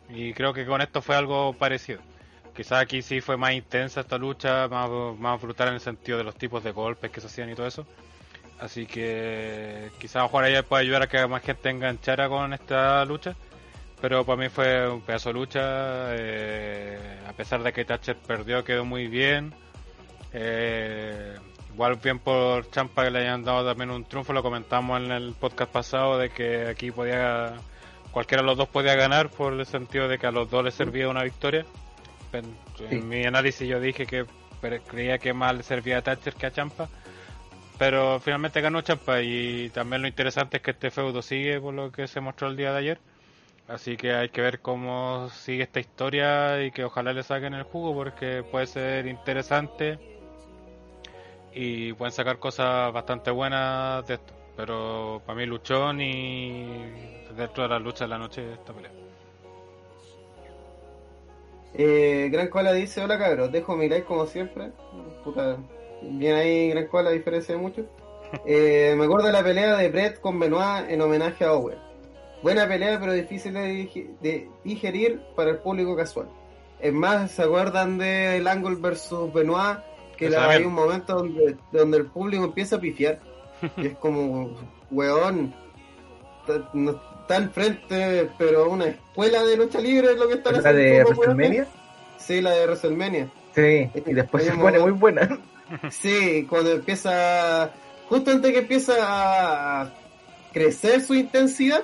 Y 0.10 0.34
creo 0.34 0.54
que 0.54 0.66
con 0.66 0.82
esto 0.82 1.02
fue 1.02 1.16
algo 1.16 1.54
parecido. 1.54 2.02
Quizás 2.58 2.82
aquí 2.82 3.04
sí 3.04 3.22
fue 3.22 3.38
más 3.38 3.54
intensa 3.54 4.02
esta 4.02 4.18
lucha, 4.18 4.68
más, 4.68 4.90
más 5.20 5.40
brutal 5.40 5.68
en 5.68 5.74
el 5.76 5.80
sentido 5.80 6.18
de 6.18 6.24
los 6.24 6.36
tipos 6.36 6.64
de 6.64 6.72
golpes 6.72 7.12
que 7.12 7.22
se 7.22 7.28
hacían 7.28 7.52
y 7.52 7.54
todo 7.54 7.68
eso. 7.68 7.86
Así 8.60 8.88
que 8.88 9.92
quizás 10.00 10.16
a 10.16 10.20
lo 10.22 10.26
mejor 10.26 10.46
ella 10.46 10.64
puede 10.64 10.82
ayudar 10.82 11.04
a 11.04 11.08
que 11.08 11.28
más 11.28 11.44
gente 11.44 11.70
enganchara 11.70 12.28
con 12.28 12.54
esta 12.54 13.06
lucha. 13.06 13.36
Pero 14.02 14.26
para 14.26 14.42
mí 14.42 14.50
fue 14.50 14.90
un 14.90 15.02
pedazo 15.02 15.30
de 15.30 15.34
lucha. 15.34 15.60
eh, 16.16 17.20
a 17.28 17.34
pesar 17.34 17.62
de 17.62 17.72
que 17.72 17.86
Thatcher 17.86 18.18
perdió, 18.18 18.64
quedó 18.64 18.84
muy 18.86 19.06
bien. 19.08 19.54
Eh, 20.34 21.36
igual 21.72 21.98
bien 22.04 22.18
por 22.18 22.72
Champa 22.72 23.04
que 23.04 23.12
le 23.12 23.20
hayan 23.20 23.44
dado 23.44 23.68
también 23.68 23.92
un 23.92 24.04
triunfo. 24.04 24.34
Lo 24.34 24.42
comentamos 24.42 25.00
en 25.00 25.12
el 25.12 25.34
podcast 25.34 25.72
pasado 25.72 26.18
de 26.18 26.32
que 26.32 26.66
aquí 26.66 26.90
podía 26.90 27.54
cualquiera 28.12 28.42
de 28.42 28.48
los 28.48 28.58
dos 28.58 28.68
podía 28.68 28.96
ganar 28.96 29.30
por 29.30 29.54
el 29.54 29.64
sentido 29.68 30.08
de 30.08 30.18
que 30.18 30.26
a 30.26 30.32
los 30.32 30.50
dos 30.50 30.64
les 30.64 30.74
servía 30.74 31.08
una 31.08 31.22
victoria. 31.22 31.64
En, 32.34 33.08
mi 33.08 33.26
análisis 33.26 33.68
yo 33.68 33.80
dije 33.80 34.06
que 34.06 34.26
creía 34.88 35.18
que 35.18 35.34
más 35.34 35.56
le 35.56 35.64
servía 35.64 36.00
a 36.00 36.02
Thatcher 36.02 36.34
que 36.34 36.46
a 36.46 36.52
Champa. 36.52 36.90
Pero 37.78 38.20
finalmente 38.20 38.60
ganó 38.62 38.82
Champa 38.82 39.22
y 39.22 39.70
también 39.70 40.02
lo 40.02 40.08
interesante 40.08 40.58
es 40.58 40.64
que 40.64 40.72
este 40.72 40.90
feudo 40.90 41.22
sigue 41.22 41.62
por 41.62 41.74
lo 41.74 41.92
que 41.92 42.08
se 42.08 42.20
mostró 42.20 42.48
el 42.48 42.58
día 42.58 42.72
de 42.72 42.80
ayer. 42.80 43.00
Así 43.68 43.98
que 43.98 44.14
hay 44.14 44.30
que 44.30 44.42
ver 44.42 44.62
cómo 44.62 45.30
sigue 45.30 45.64
esta 45.64 45.80
historia 45.80 46.64
y 46.64 46.72
que 46.72 46.86
ojalá 46.86 47.14
le 47.14 47.22
saquen 47.22 47.54
el 47.54 47.64
jugo 47.64 47.94
porque 47.94 48.44
puede 48.50 48.66
ser 48.66 49.08
interesante 49.08 50.00
y 51.54 51.92
pueden 51.94 52.14
sacar 52.14 52.40
cosas 52.40 52.94
bastante 52.94 53.30
buenas 53.30 54.08
de 54.08 54.16
esto. 54.16 54.34
Pero 54.56 55.22
para 55.26 55.38
mí 55.38 55.46
luchón 55.46 56.02
y 56.02 57.18
dentro 57.36 57.64
de 57.64 57.70
la 57.70 57.80
lucha 57.80 58.06
de 58.06 58.10
la 58.10 58.18
noche 58.18 58.54
esta 58.54 58.74
pelea. 58.74 59.07
Eh, 61.78 62.30
Gran 62.32 62.48
Cola 62.50 62.74
dice, 62.74 63.02
hola 63.02 63.18
cabros, 63.20 63.52
dejo 63.52 63.76
mi 63.76 63.88
like 63.88 64.06
como 64.06 64.26
siempre. 64.26 64.72
Puta, 65.24 65.58
bien 66.02 66.36
ahí 66.36 66.70
Gran 66.70 66.88
Cola, 66.88 67.10
a 67.10 67.14
diferencia 67.14 67.56
de 67.56 67.62
mucho. 67.62 67.86
Eh, 68.46 68.94
me 68.98 69.06
acuerdo 69.06 69.28
de 69.28 69.32
la 69.34 69.42
pelea 69.42 69.78
de 69.78 69.88
Brett 69.90 70.20
con 70.20 70.38
Benoit 70.38 70.90
en 70.90 71.00
homenaje 71.02 71.46
a 71.46 71.54
Owen. 71.54 71.78
Buena 72.44 72.68
pelea, 72.68 73.00
pero 73.00 73.14
difícil 73.14 73.54
de, 73.54 73.90
de 74.22 74.50
digerir 74.66 75.22
para 75.34 75.52
el 75.52 75.60
público 75.60 75.96
casual. 75.96 76.28
Es 76.82 76.92
más, 76.92 77.32
¿se 77.32 77.44
acuerdan 77.44 77.98
del 77.98 78.46
Angle 78.48 78.76
versus 78.82 79.32
Benoit? 79.34 79.78
Que 80.18 80.30
la- 80.30 80.50
hay 80.50 80.64
un 80.66 80.74
momento 80.74 81.16
donde, 81.16 81.56
donde 81.72 81.98
el 82.00 82.08
público 82.08 82.44
empieza 82.44 82.76
a 82.76 82.80
pifiar. 82.82 83.20
Y 83.78 83.88
es 83.88 83.96
como, 83.96 84.58
weón, 84.92 85.54
no 86.74 87.02
está 87.28 87.36
al 87.36 87.50
frente, 87.50 88.30
pero 88.38 88.70
una 88.70 88.86
escuela 88.86 89.44
de 89.44 89.58
lucha 89.58 89.80
libre 89.82 90.14
es 90.14 90.18
lo 90.18 90.28
que 90.30 90.36
están 90.36 90.62
¿La 90.64 90.72
de 90.72 91.00
estos 91.00 91.18
weones. 91.18 91.36
WrestleMania? 91.38 91.68
Sí, 92.18 92.42
la 92.42 92.52
de 92.52 92.66
WrestleMania. 92.66 93.28
Sí, 93.54 93.90
y 94.06 94.14
después 94.14 94.46
se 94.46 94.52
pone 94.54 94.80
muy 94.80 94.92
buena. 94.92 95.38
Sí, 95.92 96.48
cuando 96.50 96.72
empieza, 96.72 97.72
justo 98.08 98.32
antes 98.32 98.54
que 98.54 98.60
empieza 98.60 98.94
a 99.82 99.90
crecer 100.54 101.02
su 101.02 101.14
intensidad, 101.14 101.84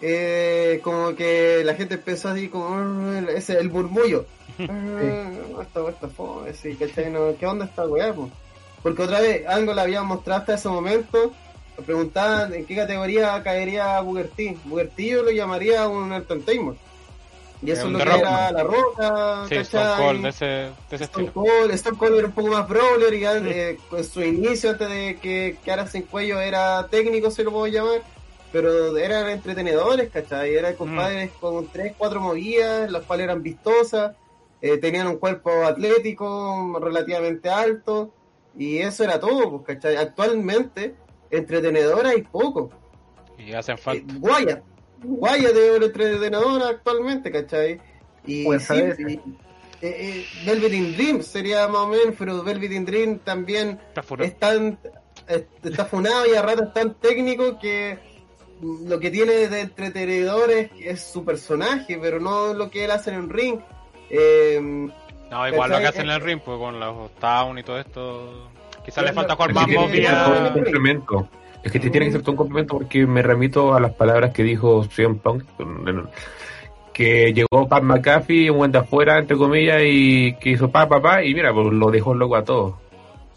eh, 0.00 0.78
como 0.84 1.16
que 1.16 1.62
la 1.64 1.74
gente 1.74 1.94
empezó 1.94 2.28
así 2.28 2.46
como 2.48 2.68
"Ah", 2.76 3.22
ese 3.34 3.58
el 3.58 3.70
murmullo. 3.70 4.24
Ah, 4.70 5.62
Esta 5.62 5.88
esta 5.88 6.08
fome, 6.08 6.52
sí. 6.54 6.78
No, 7.10 7.34
¿Qué 7.36 7.44
onda 7.46 7.64
esta 7.64 7.84
weá? 7.88 8.12
po? 8.14 8.30
Porque 8.84 9.02
otra 9.02 9.20
vez, 9.20 9.44
algo 9.48 9.74
le 9.74 9.80
habían 9.80 10.06
mostrado 10.06 10.40
hasta 10.42 10.54
ese 10.54 10.68
momento. 10.68 11.32
Me 11.78 11.84
preguntaban 11.84 12.54
en 12.54 12.64
qué 12.64 12.76
categoría 12.76 13.42
caería. 13.42 14.00
Booker 14.00 14.28
T 14.34 14.56
yo 15.06 15.22
lo 15.22 15.30
llamaría 15.30 15.86
un 15.88 16.12
entertainment. 16.12 16.78
Y 17.62 17.70
eso 17.70 17.84
Eh, 17.84 17.86
es 17.86 17.92
lo 17.92 17.98
que 17.98 18.04
Rock, 18.04 18.18
era 18.18 18.50
¿no? 18.50 18.58
La 18.58 18.64
Roca, 18.64 19.46
Sí. 19.48 19.54
Stone 19.56 19.96
Cold 19.96 20.22
de 20.22 20.28
ese, 20.28 20.44
de 20.44 20.70
ese 20.90 21.04
Stone 21.04 21.26
estilo. 21.28 21.32
Cold, 21.32 21.70
Stone 21.72 21.96
Cold 21.98 22.18
era 22.18 22.26
un 22.26 22.32
poco 22.34 22.48
más 22.48 22.68
brawler 22.68 23.14
y 23.14 23.24
eh, 23.24 23.78
con 23.88 24.04
su 24.04 24.22
inicio 24.22 24.70
antes 24.70 24.88
de 24.90 25.18
que 25.20 25.56
quedara 25.64 25.86
sin 25.86 26.02
cuello 26.02 26.38
era 26.40 26.86
técnico, 26.88 27.30
se 27.30 27.42
lo 27.44 27.50
puedo 27.52 27.66
llamar, 27.66 28.02
pero 28.52 28.96
eran 28.98 29.28
entretenedores, 29.30 30.10
¿cachai? 30.10 30.54
Eran 30.54 30.74
compadres 30.74 31.30
con 31.40 31.66
tres, 31.68 31.94
cuatro 31.96 32.20
movidas, 32.20 32.90
las 32.90 33.02
cuales 33.04 33.24
eran 33.24 33.42
vistosas, 33.42 34.14
eh, 34.60 34.76
tenían 34.76 35.06
un 35.06 35.16
cuerpo 35.16 35.50
atlético 35.64 36.78
relativamente 36.80 37.48
alto 37.48 38.12
y 38.56 38.78
eso 38.78 39.02
era 39.02 39.18
todo, 39.18 39.50
pues, 39.50 39.76
¿cachai? 39.76 39.96
Actualmente, 39.96 40.94
entretenedora 41.30 42.10
hay 42.10 42.22
poco. 42.22 42.70
Y 43.38 43.52
hacen 43.52 43.74
Eh, 43.76 43.78
falta. 43.78 44.14
Guaya, 44.18 44.62
Guaya 45.02 45.50
de 45.52 45.76
entretenedora 45.76 46.68
actualmente, 46.68 47.30
¿cachai? 47.30 47.80
Y 48.24 48.44
Pueden 48.44 48.60
sí, 48.96 49.02
y- 49.08 49.12
eh, 49.14 49.20
eh, 49.82 50.26
Velvet 50.46 50.72
in 50.72 50.96
Dream 50.96 51.22
sería 51.22 51.68
más 51.68 51.82
o 51.82 51.88
menos, 51.88 52.14
pero 52.18 52.42
Velvet 52.42 52.72
in 52.72 52.84
Dream 52.86 53.18
también 53.18 53.78
Está 53.94 54.24
es 54.24 54.38
tan, 54.38 54.78
está 55.28 55.84
funado 55.84 56.26
y 56.26 56.34
a 56.34 56.42
ratos 56.42 56.68
es 56.68 56.72
tan 56.72 56.94
técnico 56.94 57.58
que 57.58 57.98
lo 58.62 58.98
que 58.98 59.10
tiene 59.10 59.48
de 59.48 59.60
entretenedor 59.60 60.50
es, 60.50 60.70
es 60.80 61.02
su 61.02 61.24
personaje, 61.26 61.98
pero 62.00 62.18
no 62.20 62.54
lo 62.54 62.70
que 62.70 62.84
él 62.86 62.90
hace 62.90 63.10
en 63.10 63.16
el 63.16 63.28
ring. 63.28 63.60
Eh, 64.08 64.58
No, 65.30 65.48
igual 65.48 65.70
lo 65.70 65.78
que 65.78 65.86
hacen 65.88 66.04
en 66.04 66.10
el 66.12 66.20
ring, 66.22 66.40
pues 66.42 66.56
con 66.58 66.80
los 66.80 67.14
Town 67.16 67.58
y 67.58 67.62
todo 67.62 67.78
esto. 67.78 68.48
Quizás 68.86 69.04
le 69.04 69.12
falta 69.12 69.34
jugar 69.34 69.50
es 69.50 69.54
más 69.56 69.66
que 69.66 69.72
tiene 69.76 69.90
que 69.92 70.06
ser 70.06 70.14
todo 70.16 70.26
un 70.30 70.38
movida. 70.38 70.52
complemento. 70.54 71.28
Es 71.62 71.72
que 71.72 71.80
te 71.80 71.90
tiene 71.90 72.06
que 72.06 72.12
ser 72.12 72.20
todo 72.22 72.30
un 72.30 72.36
complemento 72.36 72.78
porque 72.78 73.06
me 73.06 73.20
remito 73.22 73.74
a 73.74 73.80
las 73.80 73.92
palabras 73.92 74.32
que 74.32 74.42
dijo 74.44 74.84
CM 74.84 75.16
Punk, 75.16 75.42
que 76.92 77.32
llegó 77.34 77.68
Pat 77.68 77.82
McAfee, 77.82 78.50
un 78.50 78.58
buen 78.58 78.72
de 78.72 78.78
afuera, 78.78 79.18
entre 79.18 79.36
comillas, 79.36 79.82
y 79.84 80.34
que 80.36 80.50
hizo 80.50 80.70
pa, 80.70 80.88
pa, 80.88 81.00
pa, 81.02 81.22
y 81.24 81.34
mira, 81.34 81.52
pues 81.52 81.66
lo 81.72 81.90
dejó 81.90 82.14
loco 82.14 82.36
a 82.36 82.44
todos. 82.44 82.74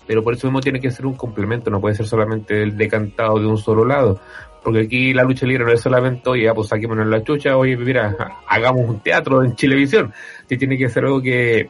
Pero 0.08 0.24
por 0.24 0.34
eso 0.34 0.48
mismo 0.48 0.62
tiene 0.62 0.80
que 0.80 0.90
ser 0.92 1.06
un 1.06 1.16
complemento, 1.16 1.70
no 1.70 1.82
puede 1.82 1.96
ser 1.96 2.06
solamente 2.06 2.64
el 2.64 2.78
decantado 2.78 3.40
de 3.40 3.46
un 3.48 3.58
solo 3.58 3.84
lado. 3.86 4.20
Porque 4.64 4.82
aquí 4.82 5.14
la 5.14 5.24
lucha 5.24 5.46
libre 5.46 5.66
no 5.66 5.72
es 5.72 5.82
solamente, 5.82 6.30
oye, 6.30 6.52
pues 6.54 6.68
saquémonos 6.68 7.08
la 7.08 7.24
chucha, 7.24 7.58
oye, 7.58 7.76
mira, 7.78 8.16
ha- 8.18 8.40
hagamos 8.56 8.88
un 8.90 9.00
teatro 9.02 9.44
en 9.44 9.56
Chilevisión. 9.56 10.14
Sí, 10.48 10.58
tiene 10.58 10.78
que 10.78 10.90
ser 10.90 11.06
algo 11.06 11.22
que, 11.22 11.70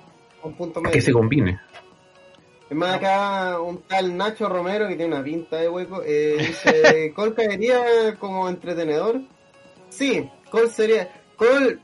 que 0.92 1.02
se 1.02 1.12
combine. 1.12 1.60
Es 2.70 2.76
más, 2.78 2.96
acá 2.96 3.60
un 3.60 3.82
tal 3.84 4.16
Nacho 4.16 4.48
Romero 4.48 4.88
que 4.88 4.96
tiene 4.96 5.16
una 5.16 5.24
pinta 5.24 5.58
de 5.58 5.68
hueco, 5.70 6.04
eh, 6.06 6.36
dice, 6.40 7.12
¿Col 7.16 7.34
caería 7.34 8.16
como 8.20 8.48
entretenedor? 8.48 9.22
Sí, 9.90 10.30
Cole 10.52 10.70
sería. 10.70 11.10
Cole 11.36 11.80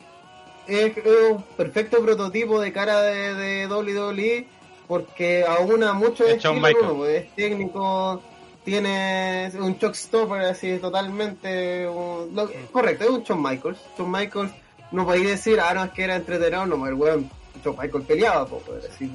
es, 0.67 0.93
un 1.31 1.41
perfecto 1.57 2.01
prototipo 2.03 2.59
de 2.61 2.71
cara 2.71 3.01
de, 3.01 3.33
de 3.33 3.67
WWE 3.67 4.47
porque 4.88 5.43
aúna 5.43 5.93
mucho 5.93 6.23
Es 6.25 6.43
de 6.43 6.49
estilo 6.49 6.95
pues, 6.97 7.23
es 7.25 7.36
técnico, 7.36 8.21
tiene 8.63 9.51
un 9.59 9.77
showstopper 9.77 10.41
así 10.41 10.77
totalmente. 10.77 11.88
un- 11.88 12.36
lo- 12.36 12.51
correcto, 12.71 13.05
es 13.05 13.09
un 13.09 13.23
Shawn 13.23 13.41
Michaels. 13.41 13.79
Shawn 13.97 14.11
Michaels 14.11 14.51
no 14.91 15.03
podéis 15.05 15.27
decir, 15.29 15.59
ah, 15.59 15.73
no, 15.73 15.83
es 15.86 15.91
que 15.91 16.03
era 16.03 16.15
entretenido, 16.15 16.65
no, 16.67 16.86
el 16.88 16.93
weón, 16.93 17.29
Shawn 17.63 17.75
Michaels 17.81 18.05
peleaba, 18.05 18.45
po, 18.45 18.59
pues, 18.65 18.86
así, 18.86 19.09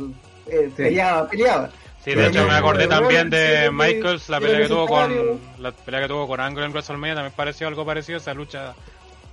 eh, 0.46 0.70
peleaba, 0.76 1.28
peleaba. 1.28 1.70
Sí, 2.04 2.14
de 2.14 2.26
hecho 2.28 2.46
me 2.46 2.54
acordé 2.54 2.86
también 2.86 3.28
de 3.28 3.70
Michaels, 3.70 4.28
la 4.30 4.40
pelea 4.40 4.60
que 4.62 4.68
tuvo 4.68 4.86
con 4.86 5.38
la 5.58 5.72
pelea 5.72 6.00
que 6.02 6.08
tuvo 6.08 6.26
con 6.26 6.40
Angle 6.40 6.64
en 6.64 6.72
WrestleMania 6.72 7.14
también 7.14 7.34
pareció 7.36 7.68
algo 7.68 7.84
parecido, 7.84 8.16
esa 8.18 8.32
lucha 8.32 8.74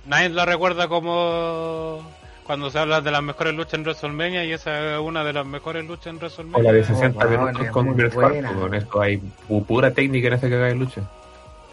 nadie 0.04 0.28
la 0.28 0.44
recuerda 0.44 0.86
como 0.88 2.06
cuando 2.44 2.70
se 2.70 2.78
habla 2.78 3.00
de 3.00 3.10
las 3.10 3.22
mejores 3.22 3.54
luchas 3.54 3.74
en 3.74 3.82
WrestleMania 3.82 4.44
y 4.44 4.52
esa 4.52 4.94
es 4.96 5.00
una 5.00 5.24
de 5.24 5.32
las 5.32 5.46
mejores 5.46 5.84
luchas 5.86 6.08
en 6.08 6.16
O 6.16 6.20
la 6.20 6.28
WrestleMania. 6.28 6.72
de 6.72 6.84
60 6.84 7.26
Oh, 7.26 7.28
minutos 7.30 7.66
con 7.68 7.96
Bret 7.96 8.14
con 8.14 8.74
esto 8.74 9.00
hay 9.00 9.20
pu- 9.48 9.64
pura 9.64 9.90
técnica 9.92 10.28
en 10.28 10.34
esa 10.34 10.48
cagada 10.48 10.66
de 10.68 10.74
lucha. 10.74 11.02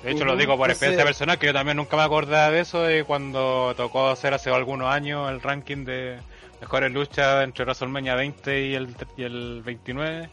De 0.04 0.12
hecho 0.12 0.24
lo 0.24 0.36
digo 0.38 0.54
por 0.56 0.70
entonces- 0.70 0.74
experiencia 0.76 1.04
personal 1.06 1.38
que 1.40 1.48
yo 1.48 1.54
también 1.54 1.76
nunca 1.78 1.98
me 1.98 2.04
acordaba 2.04 2.52
de 2.52 2.60
eso 2.62 2.90
y 2.90 3.04
cuando 3.04 3.74
tocó 3.76 4.08
hacer 4.10 4.34
hace 4.34 4.50
algunos 4.50 4.88
años 4.88 5.30
el 5.30 5.42
ranking 5.42 5.84
de 5.84 6.18
mejores 6.66 6.92
luchas 6.92 7.44
entre 7.44 7.64
WrestleMania 7.64 8.16
20 8.16 8.66
y 8.66 8.74
el, 8.74 8.96
y 9.18 9.24
el 9.24 9.62
29. 9.64 10.30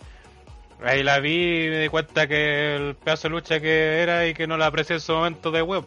Ahí 0.82 1.02
la 1.02 1.20
vi 1.20 1.66
y 1.66 1.68
me 1.68 1.78
di 1.78 1.88
cuenta 1.88 2.26
que 2.26 2.74
el 2.74 2.94
pedazo 2.96 3.28
de 3.28 3.34
lucha 3.34 3.60
que 3.60 4.00
era 4.02 4.26
y 4.26 4.32
que 4.32 4.46
no 4.46 4.56
la 4.56 4.66
aprecié 4.66 4.96
en 4.96 5.00
su 5.00 5.12
momento 5.12 5.50
de 5.50 5.60
web. 5.60 5.84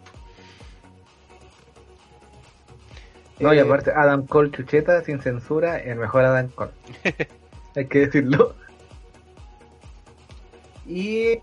No, 3.39 3.53
y 3.53 3.57
Eh, 3.57 3.61
aparte, 3.61 3.91
Adam 3.91 4.25
Cole 4.27 4.51
Chucheta, 4.51 5.01
sin 5.03 5.19
censura, 5.19 5.79
el 5.79 5.97
mejor 5.97 6.23
Adam 6.23 6.47
Cole. 6.49 6.71
Hay 7.75 7.87
que 7.87 7.99
decirlo. 8.01 8.55
Y 10.85 11.39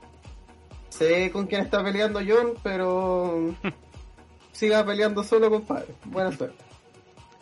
sé 0.90 1.30
con 1.32 1.46
quién 1.48 1.62
está 1.62 1.82
peleando 1.82 2.20
John, 2.26 2.54
pero 2.62 3.52
siga 4.52 4.86
peleando 4.86 5.24
solo, 5.24 5.50
compadre. 5.50 5.88
Buena 6.04 6.30
suerte. 6.30 6.64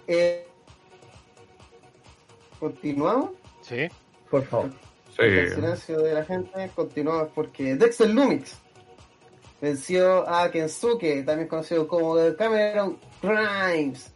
Eh, 0.09 0.50
Continuamos. 2.61 3.31
Sí. 3.63 3.89
Por 4.31 4.45
favor. 4.45 4.71
El 5.19 5.49
Sí. 5.49 5.55
silencio 5.57 6.01
de 6.01 6.15
la 6.15 6.25
gente. 6.25 6.71
Continuamos 6.75 7.31
porque 7.35 7.75
Dexter 7.75 8.09
Lumix 8.11 8.57
venció 9.61 10.29
a 10.29 10.51
Kensuke, 10.51 11.25
también 11.25 11.49
conocido 11.49 11.89
como 11.89 12.15
Cameron 12.39 12.99
Grimes, 13.21 14.13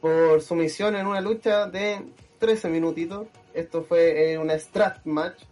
por 0.00 0.40
sumisión 0.40 0.94
en 0.96 1.06
una 1.06 1.20
lucha 1.20 1.66
de 1.66 2.00
13 2.38 2.68
minutitos. 2.68 3.26
Esto 3.54 3.82
fue 3.82 4.32
en 4.32 4.40
una 4.40 4.58
strat 4.58 5.04
match. 5.04 5.42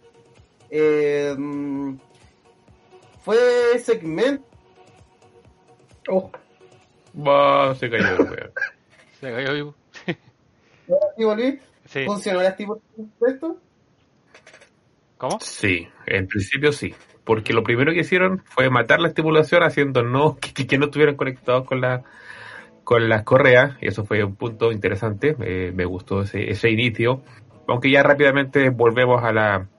Eh, 0.69 1.35
fue 3.23 3.79
segmento. 3.79 4.45
Oh, 6.09 6.31
Va, 7.17 7.73
se 7.75 7.89
cayó 7.89 8.07
el 8.07 8.21
weón. 8.21 8.51
Se 9.19 9.31
cayó 9.31 9.53
vivo. 9.53 9.75
¿Y 11.17 11.23
volví? 11.23 11.59
Sí. 11.95 12.03
¿Funcionó 12.03 12.41
la 12.41 12.57
tipo 12.57 12.81
de 12.97 13.31
esto? 13.31 13.57
¿Cómo? 15.17 15.39
Sí, 15.39 15.87
en 16.05 16.27
principio 16.27 16.73
sí. 16.73 16.93
Porque 17.23 17.53
lo 17.53 17.63
primero 17.63 17.93
que 17.93 18.01
hicieron 18.01 18.43
fue 18.43 18.69
matar 18.69 18.99
la 18.99 19.07
estimulación 19.07 19.63
haciendo 19.63 20.03
no 20.03 20.35
que, 20.41 20.67
que 20.67 20.77
no 20.77 20.87
estuvieran 20.87 21.15
conectados 21.15 21.65
con 21.65 21.79
la 21.79 22.03
con 22.83 23.07
las 23.07 23.23
correas. 23.23 23.77
Y 23.79 23.87
eso 23.87 24.03
fue 24.03 24.25
un 24.25 24.35
punto 24.35 24.73
interesante. 24.73 25.37
Eh, 25.39 25.71
me 25.73 25.85
gustó 25.85 26.23
ese, 26.23 26.51
ese 26.51 26.69
inicio. 26.69 27.23
Aunque 27.65 27.89
ya 27.89 28.03
rápidamente 28.03 28.69
volvemos 28.71 29.23
a 29.23 29.31
la 29.31 29.69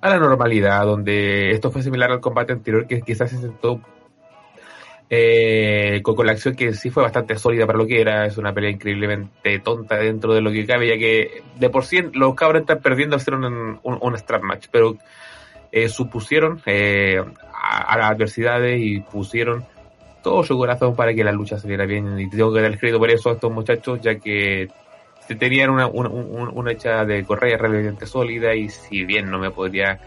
a 0.00 0.08
la 0.10 0.18
normalidad, 0.20 0.84
donde 0.84 1.50
esto 1.50 1.72
fue 1.72 1.82
similar 1.82 2.12
al 2.12 2.20
combate 2.20 2.52
anterior, 2.52 2.86
que 2.86 3.00
quizás 3.00 3.30
se 3.30 3.38
sentó 3.38 3.80
eh, 5.10 6.00
con, 6.02 6.14
con 6.14 6.26
la 6.26 6.32
acción 6.32 6.54
que 6.54 6.74
sí 6.74 6.90
fue 6.90 7.02
bastante 7.02 7.36
sólida 7.38 7.66
para 7.66 7.78
lo 7.78 7.86
que 7.86 8.00
era. 8.00 8.26
Es 8.26 8.36
una 8.38 8.52
pelea 8.52 8.70
increíblemente 8.70 9.58
tonta 9.60 9.96
dentro 9.96 10.34
de 10.34 10.40
lo 10.40 10.50
que 10.50 10.66
cabe, 10.66 10.88
ya 10.88 10.98
que 10.98 11.42
de 11.56 11.70
por 11.70 11.84
sí 11.84 12.02
los 12.12 12.34
cabros 12.34 12.62
están 12.62 12.80
perdiendo 12.80 13.16
hacer 13.16 13.34
un, 13.34 13.44
un, 13.44 13.98
un 14.00 14.18
strap 14.18 14.42
match, 14.42 14.66
pero 14.70 14.96
eh, 15.70 15.88
supusieron 15.88 16.60
eh, 16.66 17.22
a, 17.52 17.96
las 17.98 18.10
adversidades 18.10 18.80
y 18.80 19.00
pusieron 19.00 19.64
todo 20.22 20.42
su 20.42 20.56
corazón 20.56 20.96
para 20.96 21.14
que 21.14 21.24
la 21.24 21.32
lucha 21.32 21.58
saliera 21.58 21.86
bien. 21.86 22.18
Y 22.18 22.28
tengo 22.28 22.52
que 22.52 22.60
dar 22.60 22.70
el 22.70 22.78
crédito 22.78 22.98
por 22.98 23.10
eso 23.10 23.30
a 23.30 23.34
estos 23.34 23.52
muchachos, 23.52 24.00
ya 24.00 24.16
que 24.16 24.68
tenían 25.38 25.70
una, 25.70 25.86
una, 25.86 26.08
una, 26.08 26.50
una 26.50 26.72
hecha 26.72 27.04
de 27.04 27.22
correa 27.24 27.58
realmente 27.58 28.06
sólida 28.06 28.54
y 28.54 28.70
si 28.70 29.04
bien 29.04 29.30
no 29.30 29.38
me 29.38 29.50
podría 29.50 30.00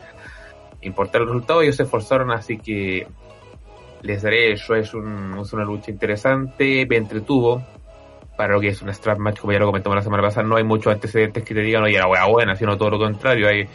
importar 0.82 1.22
el 1.22 1.28
resultado, 1.28 1.62
ellos 1.62 1.76
se 1.76 1.84
esforzaron, 1.84 2.32
así 2.32 2.58
que 2.58 3.08
les 4.02 4.22
daré 4.22 4.52
eso. 4.54 4.76
Es, 4.76 4.94
un, 4.94 5.34
una 5.34 5.64
lucha 5.64 5.92
interesante, 5.92 6.86
me 6.88 6.98
entretuvo. 6.98 7.62
Para 8.38 8.54
lo 8.54 8.62
que 8.62 8.70
es 8.70 8.82
un 8.82 8.90
strap 8.90 9.20
match, 9.20 9.40
como 9.40 9.54
ya 9.54 9.60
lo 9.60 9.68
comentamos 9.68 9.96
la 9.98 10.02
semana 10.02 10.24
pasada, 10.24 10.48
no 10.48 10.56
hay 10.56 10.64
muchos 10.64 10.92
antecedentes 10.92 11.44
que 11.44 11.54
te 11.54 11.62
digan, 11.62 11.84
oye, 11.84 12.00
la 12.00 12.08
wea 12.08 12.26
buena, 12.26 12.56
sino 12.56 12.78
todo 12.78 12.92
lo 12.92 12.98
contrario, 12.98 13.48
hay, 13.48 13.68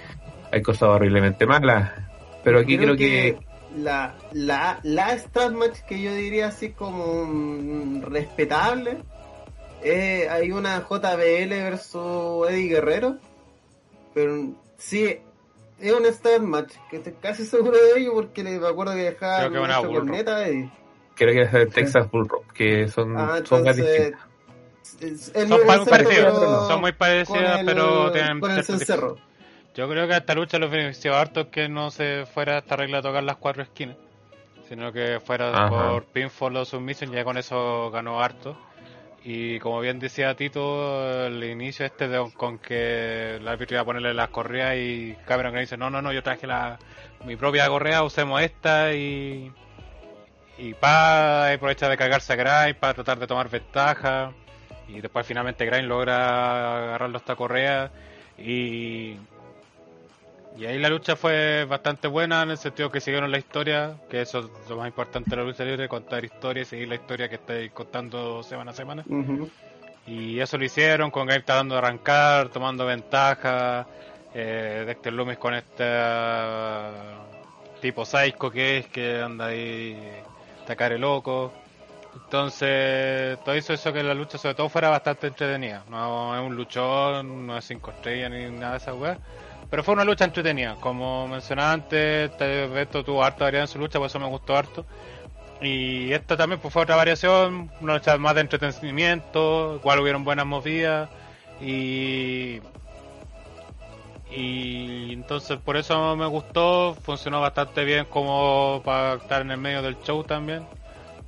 hay 0.51 0.63
cosas 0.63 0.89
horriblemente 0.89 1.47
malas. 1.47 1.93
Pero 2.43 2.61
aquí 2.61 2.77
creo, 2.77 2.97
que, 2.97 3.39
la, 3.77 4.15
la, 4.33 4.81
la 4.83 5.19
strat 5.19 5.53
match 5.53 5.81
que 5.87 6.01
yo 6.01 6.15
diría 6.15 6.49
así 6.49 6.71
como 6.71 8.01
respetable 8.03 8.99
eh, 9.83 10.29
hay 10.31 10.51
una 10.53 10.81
JBL 10.81 11.51
versus 11.51 12.49
Eddie 12.49 12.69
Guerrero 12.69 13.19
pero 14.15 14.55
sí 14.79 15.19
es 15.79 15.93
un 15.93 16.05
strat 16.07 16.41
match 16.41 16.75
que 16.91 16.97
estoy 16.97 17.15
casi 17.21 17.45
seguro 17.45 17.77
de 17.77 18.01
ello 18.01 18.15
porque 18.15 18.43
le- 18.43 18.59
me 18.59 18.67
acuerdo 18.69 18.95
que 18.95 19.03
dejaba 19.03 19.39
Creo 19.41 19.53
que 19.53 19.59
una 19.59 19.77
corneta 19.83 20.37
a 20.39 20.49
Eddie. 20.49 20.71
creo 21.15 21.33
que 21.35 21.43
es 21.43 21.53
de 21.53 21.67
Texas 21.67 22.11
Bull 22.11 22.29
Rock, 22.29 22.53
que 22.53 22.89
son, 22.89 23.17
Ah, 23.17 23.41
son 23.45 23.63
gas 23.65 23.77
entonces 23.79 23.87
distintas. 24.13 24.27
es- 25.01 25.29
es 25.35 25.49
Son 25.49 25.59
muy 25.67 25.69
centro, 25.69 25.85
parecidas, 25.91 26.35
pero 26.39 26.67
son 26.69 26.81
muy 26.81 26.91
con 26.93 26.99
parecidas, 26.99 27.61
el- 27.61 27.67
pero 27.67 28.13
tienen 28.13 28.41
con 28.41 28.51
el 28.51 28.65
ciertas 28.65 28.87
cencerro 28.87 29.17
Yo 29.75 29.89
creo 29.91 30.07
que 30.09 30.15
a 30.15 30.19
esta 30.19 30.35
lucha 30.35 30.59
los 30.59 30.71
benefició 30.71 31.15
harto 31.15 31.51
que 31.51 31.69
no 31.69 31.91
se 31.91 32.25
fuera 32.25 32.59
esta 32.59 32.77
regla 32.77 32.99
a 32.99 33.03
tocar 33.03 33.23
las 33.23 33.37
cuatro 33.37 33.63
esquinas, 33.63 33.97
sino 34.69 34.91
que 34.91 35.21
fuera 35.21 35.67
Ajá. 35.67 35.69
por 35.69 36.05
pinfall 36.07 36.57
o 36.57 36.65
submission, 36.65 37.13
ya 37.13 37.25
con 37.25 37.37
eso 37.37 37.91
ganó 37.91 38.23
harto. 38.23 38.57
Y 39.29 39.59
como 39.59 39.81
bien 39.81 39.99
decía 39.99 40.37
Tito, 40.37 41.27
el 41.27 41.43
inicio 41.43 41.85
este 41.85 42.07
de 42.07 42.31
con 42.35 42.61
que 42.61 43.35
el 43.35 43.49
árbitro 43.49 43.75
iba 43.75 43.83
a 43.83 43.85
ponerle 43.85 44.15
las 44.15 44.29
correas 44.29 44.77
y 44.77 45.17
Cameron 45.27 45.51
Grimes 45.51 45.69
dice, 45.69 45.77
no, 45.77 45.91
no, 45.91 46.01
no, 46.01 46.13
yo 46.13 46.23
traje 46.23 46.47
la, 46.47 46.79
mi 47.25 47.35
propia 47.35 47.67
correa, 47.67 48.05
usemos 48.05 48.41
esta 48.41 48.95
y... 48.95 49.51
Y 50.59 50.75
pa, 50.75 51.53
aprovecha 51.53 51.89
de 51.89 51.97
cagarse 51.97 52.35
a 52.35 52.37
Grimes 52.37 52.77
para 52.77 52.95
tratar 52.95 53.19
de 53.19 53.27
tomar 53.27 53.51
ventaja. 53.51 54.33
Y 54.87 55.01
después 55.01 55.27
finalmente 55.27 55.67
Grimes 55.67 55.87
logra 55.87 56.85
agarrarlo 56.85 57.19
esta 57.19 57.35
correa 57.35 57.91
y 58.39 59.17
y 60.59 60.65
ahí 60.67 60.79
la 60.79 60.89
lucha 60.89 61.17
fue 61.17 61.65
bastante 61.65 62.09
buena 62.09 62.43
en 62.43 62.51
el 62.51 62.59
sentido 62.59 62.91
que 62.91 63.01
siguieron 63.01 63.31
la 63.31 63.39
historia, 63.39 63.97
que 64.09 64.23
eso 64.23 64.41
es 64.41 64.71
lo 64.71 64.77
más 64.77 64.89
importante 64.89 65.31
de 65.31 65.37
la 65.37 65.43
lucha 65.43 65.65
libre, 65.65 65.89
contar 65.89 66.25
historia 66.25 66.63
y 66.63 66.65
seguir 66.65 66.89
la 66.89 66.95
historia 66.95 67.29
que 67.29 67.35
estáis 67.35 67.73
contando 67.73 68.43
semana 68.43 68.71
a 68.71 68.75
semana. 68.75 69.05
Y 70.07 70.39
eso 70.39 70.57
lo 70.57 70.65
hicieron, 70.65 71.11
con 71.11 71.27
Gabe 71.27 71.43
tratando 71.43 71.75
de 71.75 71.79
arrancar, 71.81 72.49
tomando 72.49 72.87
ventaja, 72.87 73.87
eh, 74.33 74.85
Dexter 74.87 75.13
Loomis 75.13 75.37
con 75.37 75.55
este 75.55 75.85
ah, 75.85 76.91
tipo 77.81 78.05
psycho 78.05 78.51
que 78.51 78.79
es, 78.79 78.87
que 78.87 79.21
anda 79.21 79.47
ahí 79.47 79.99
atacar 80.63 80.93
el 80.93 81.03
loco. 81.03 81.53
Entonces, 82.15 83.39
todo 83.45 83.55
eso 83.55 83.75
hizo 83.75 83.93
que 83.93 84.03
la 84.03 84.15
lucha 84.15 84.39
sobre 84.39 84.55
todo 84.55 84.69
fuera 84.71 84.89
bastante 84.89 85.27
entretenida. 85.27 85.85
No 85.91 86.35
es 86.35 86.43
un 86.43 86.57
luchón, 86.57 87.47
no 87.47 87.59
es 87.59 87.65
cinco 87.65 87.91
estrellas 87.91 88.31
ni 88.31 88.51
nada 88.51 88.73
de 88.73 88.79
esa 88.79 88.95
weá. 88.95 89.19
Pero 89.71 89.83
fue 89.83 89.95
una 89.95 90.05
lucha 90.05 90.25
entretenida. 90.25 90.77
Como 90.81 91.27
mencionaba 91.29 91.73
antes, 91.73 92.31
esto 92.41 93.05
tuvo 93.05 93.25
harta 93.25 93.45
variedad 93.45 93.65
en 93.65 93.69
su 93.69 93.79
lucha, 93.79 93.99
por 93.99 94.07
eso 94.07 94.19
me 94.21 94.27
gustó 94.27 94.57
harto. 94.57 94.87
Y 95.61 96.13
esta 96.13 96.37
también 96.37 96.61
pues, 96.61 96.73
fue 96.73 96.83
otra 96.83 96.97
variación, 96.97 97.71
una 97.81 97.95
lucha 97.95 98.17
más 98.19 98.35
de 98.35 98.43
entretenimiento, 98.43 99.77
igual 99.77 100.01
hubieron 100.01 100.25
buenas 100.25 100.47
movidas. 100.47 101.09
Y. 101.61 102.61
Y 104.31 105.13
entonces 105.13 105.59
por 105.59 105.77
eso 105.77 106.17
me 106.17 106.27
gustó, 106.27 106.95
funcionó 107.01 107.41
bastante 107.41 107.85
bien 107.85 108.07
como 108.07 108.83
para 108.85 109.15
estar 109.15 109.41
en 109.41 109.53
el 109.53 109.59
medio 109.59 109.83
del 109.83 109.97
show 110.03 110.25
también. 110.25 110.67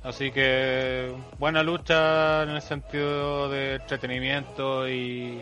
Así 0.03 0.31
que 0.31 1.13
buena 1.39 1.63
lucha 1.63 2.43
en 2.43 2.49
el 2.49 2.61
sentido 2.61 3.49
de 3.49 3.75
entretenimiento 3.75 4.87
y 4.87 5.41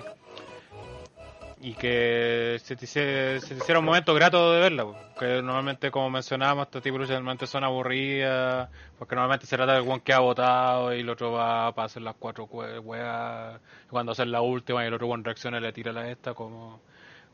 y 1.59 1.73
que 1.73 2.57
se 2.63 2.75
te, 2.75 2.85
hice- 2.85 3.39
se 3.41 3.55
te 3.55 3.59
hiciera 3.61 3.79
un 3.79 3.85
momento 3.85 4.13
grato 4.13 4.53
de 4.53 4.59
verla, 4.59 4.84
po. 4.85 4.95
que 5.19 5.41
normalmente 5.41 5.89
como 5.91 6.09
mencionábamos, 6.09 6.65
este 6.67 6.81
tipo 6.81 6.99
normalmente 6.99 7.47
son 7.47 7.63
aburridas, 7.63 8.69
porque 8.99 9.15
normalmente 9.15 9.47
se 9.47 9.55
trata 9.57 9.73
del 9.73 9.81
one 9.89 10.01
que 10.03 10.13
ha 10.13 10.19
votado 10.19 10.93
y 10.95 10.99
el 11.01 11.09
otro 11.09 11.31
va 11.31 11.73
para 11.73 11.88
hacer 11.88 12.03
las 12.03 12.15
cuatro 12.15 12.45
weas, 12.45 13.59
cuando 13.89 14.11
hacer 14.11 14.27
la 14.27 14.41
última 14.41 14.84
y 14.84 14.88
el 14.88 14.93
otro 14.93 15.07
one 15.07 15.23
reacciona 15.23 15.59
le 15.59 15.73
tira 15.73 15.91
la 15.91 16.09
esta, 16.11 16.34
como 16.34 16.79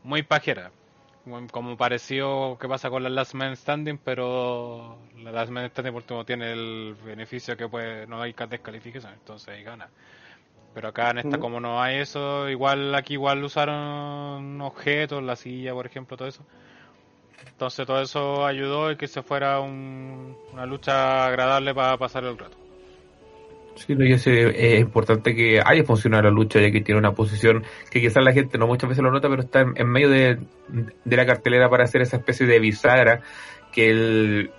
muy 0.03 0.23
pajera. 0.23 0.71
Como- 1.51 1.77
parecido 1.77 2.57
que 2.59 2.67
pasa 2.67 2.89
con 2.89 3.01
la 3.03 3.09
Last 3.09 3.33
Man 3.33 3.55
Standing, 3.55 3.97
pero 3.97 4.97
la 5.17 5.31
Last 5.31 5.51
Man 5.51 5.69
Standing 5.69 5.93
por 5.93 6.01
último 6.03 6.25
tiene 6.25 6.51
el 6.51 6.95
beneficio 7.05 7.55
que 7.57 7.67
puede 7.69 8.05
no 8.07 8.21
hay 8.21 8.33
descalificación, 8.49 9.13
entonces 9.13 9.47
ahí 9.49 9.63
gana. 9.63 9.89
Pero 10.73 10.87
acá 10.87 11.11
en 11.11 11.19
esta, 11.19 11.37
como 11.37 11.59
no 11.59 11.81
hay 11.81 11.97
eso, 11.99 12.49
igual 12.49 12.95
aquí 12.95 13.13
igual 13.13 13.43
usaron 13.43 14.59
objetos, 14.61 15.21
la 15.21 15.35
silla, 15.35 15.73
por 15.73 15.85
ejemplo, 15.85 16.17
todo 16.17 16.27
eso. 16.27 16.43
Entonces 17.47 17.85
todo 17.85 18.01
eso 18.01 18.45
ayudó 18.45 18.91
y 18.91 18.97
que 18.97 19.07
se 19.07 19.21
fuera 19.21 19.59
un- 19.59 20.35
una 20.51 20.65
lucha 20.65 21.27
agradable 21.27 21.73
para 21.75 21.97
pasar 21.97 22.23
el 22.23 22.37
rato. 22.37 22.57
Sí, 23.75 23.95
no, 23.95 24.05
y 24.05 24.13
es, 24.13 24.25
eh, 24.27 24.75
es 24.75 24.79
importante 24.81 25.35
que 25.35 25.59
haya 25.63 25.83
funcionado 25.83 26.23
la 26.23 26.29
lucha, 26.31 26.59
ya 26.61 26.71
que 26.71 26.81
tiene 26.81 26.99
una 26.99 27.13
posición 27.13 27.63
que 27.89 28.01
quizás 28.01 28.23
la 28.23 28.31
gente 28.31 28.57
no 28.57 28.67
muchas 28.67 28.89
veces 28.89 29.03
lo 29.03 29.11
nota, 29.11 29.29
pero 29.29 29.41
está 29.41 29.61
en, 29.61 29.73
en 29.75 29.87
medio 29.89 30.09
de, 30.09 30.39
de 31.03 31.17
la 31.17 31.25
cartelera 31.25 31.69
para 31.69 31.83
hacer 31.83 32.01
esa 32.01 32.17
especie 32.17 32.45
de 32.45 32.59
bisagra, 32.59 33.21
que 33.71 33.89
el, 33.89 34.51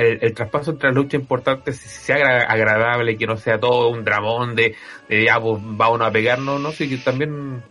el, 0.00 0.34
traspaso 0.34 0.70
entre 0.72 0.88
las 0.88 0.96
luchas 0.96 1.20
importantes 1.20 1.76
sea 1.78 2.16
agra- 2.16 2.44
agradable, 2.44 3.16
que 3.16 3.26
no 3.26 3.36
sea 3.36 3.58
todo 3.58 3.90
un 3.90 4.04
dramón 4.04 4.54
de, 4.56 4.74
de 5.08 5.28
pues, 5.42 5.60
vamos 5.62 6.00
a 6.00 6.10
pegarnos, 6.10 6.60
no 6.60 6.72
sé, 6.72 6.88
que 6.88 6.98
también 6.98 7.62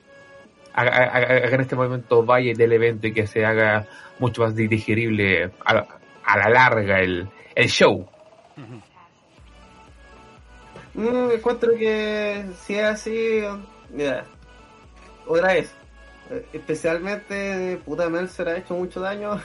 haga, 0.73 0.91
haga- 0.91 1.35
haga 1.45 1.55
en 1.55 1.61
este 1.61 1.75
momento 1.75 2.23
vaya 2.23 2.53
del 2.55 2.73
evento 2.73 3.07
y 3.07 3.13
que 3.13 3.27
se 3.27 3.45
haga 3.45 3.87
mucho 4.19 4.43
más 4.43 4.55
digerible 4.55 5.51
a, 5.65 5.85
a 6.23 6.37
la 6.37 6.49
larga 6.49 6.99
el, 6.99 7.27
el 7.55 7.67
show. 7.69 8.07
Mm, 10.93 11.31
encuentro 11.31 11.71
que 11.77 12.45
si 12.61 12.75
es 12.75 12.83
así, 12.83 13.41
mira, 13.91 14.25
otra 15.25 15.53
vez, 15.53 15.71
eh, 16.29 16.45
especialmente 16.53 17.79
puta 17.85 18.09
Meltzer 18.09 18.49
ha 18.49 18.57
hecho 18.57 18.73
mucho 18.75 18.99
daño. 18.99 19.39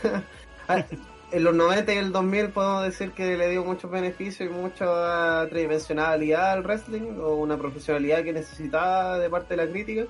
En 1.34 1.42
los 1.42 1.52
90 1.52 1.92
y 1.92 1.96
el 1.96 2.12
2000 2.12 2.50
podemos 2.50 2.84
decir 2.84 3.10
que 3.10 3.36
le 3.36 3.50
dio 3.50 3.64
muchos 3.64 3.90
beneficios 3.90 4.48
y 4.48 4.52
mucha 4.52 5.44
tridimensionalidad 5.48 6.52
al 6.52 6.62
wrestling 6.62 7.18
o 7.20 7.34
una 7.34 7.58
profesionalidad 7.58 8.22
que 8.22 8.32
necesitaba 8.32 9.18
de 9.18 9.28
parte 9.28 9.56
de 9.56 9.66
la 9.66 9.72
crítica. 9.72 10.04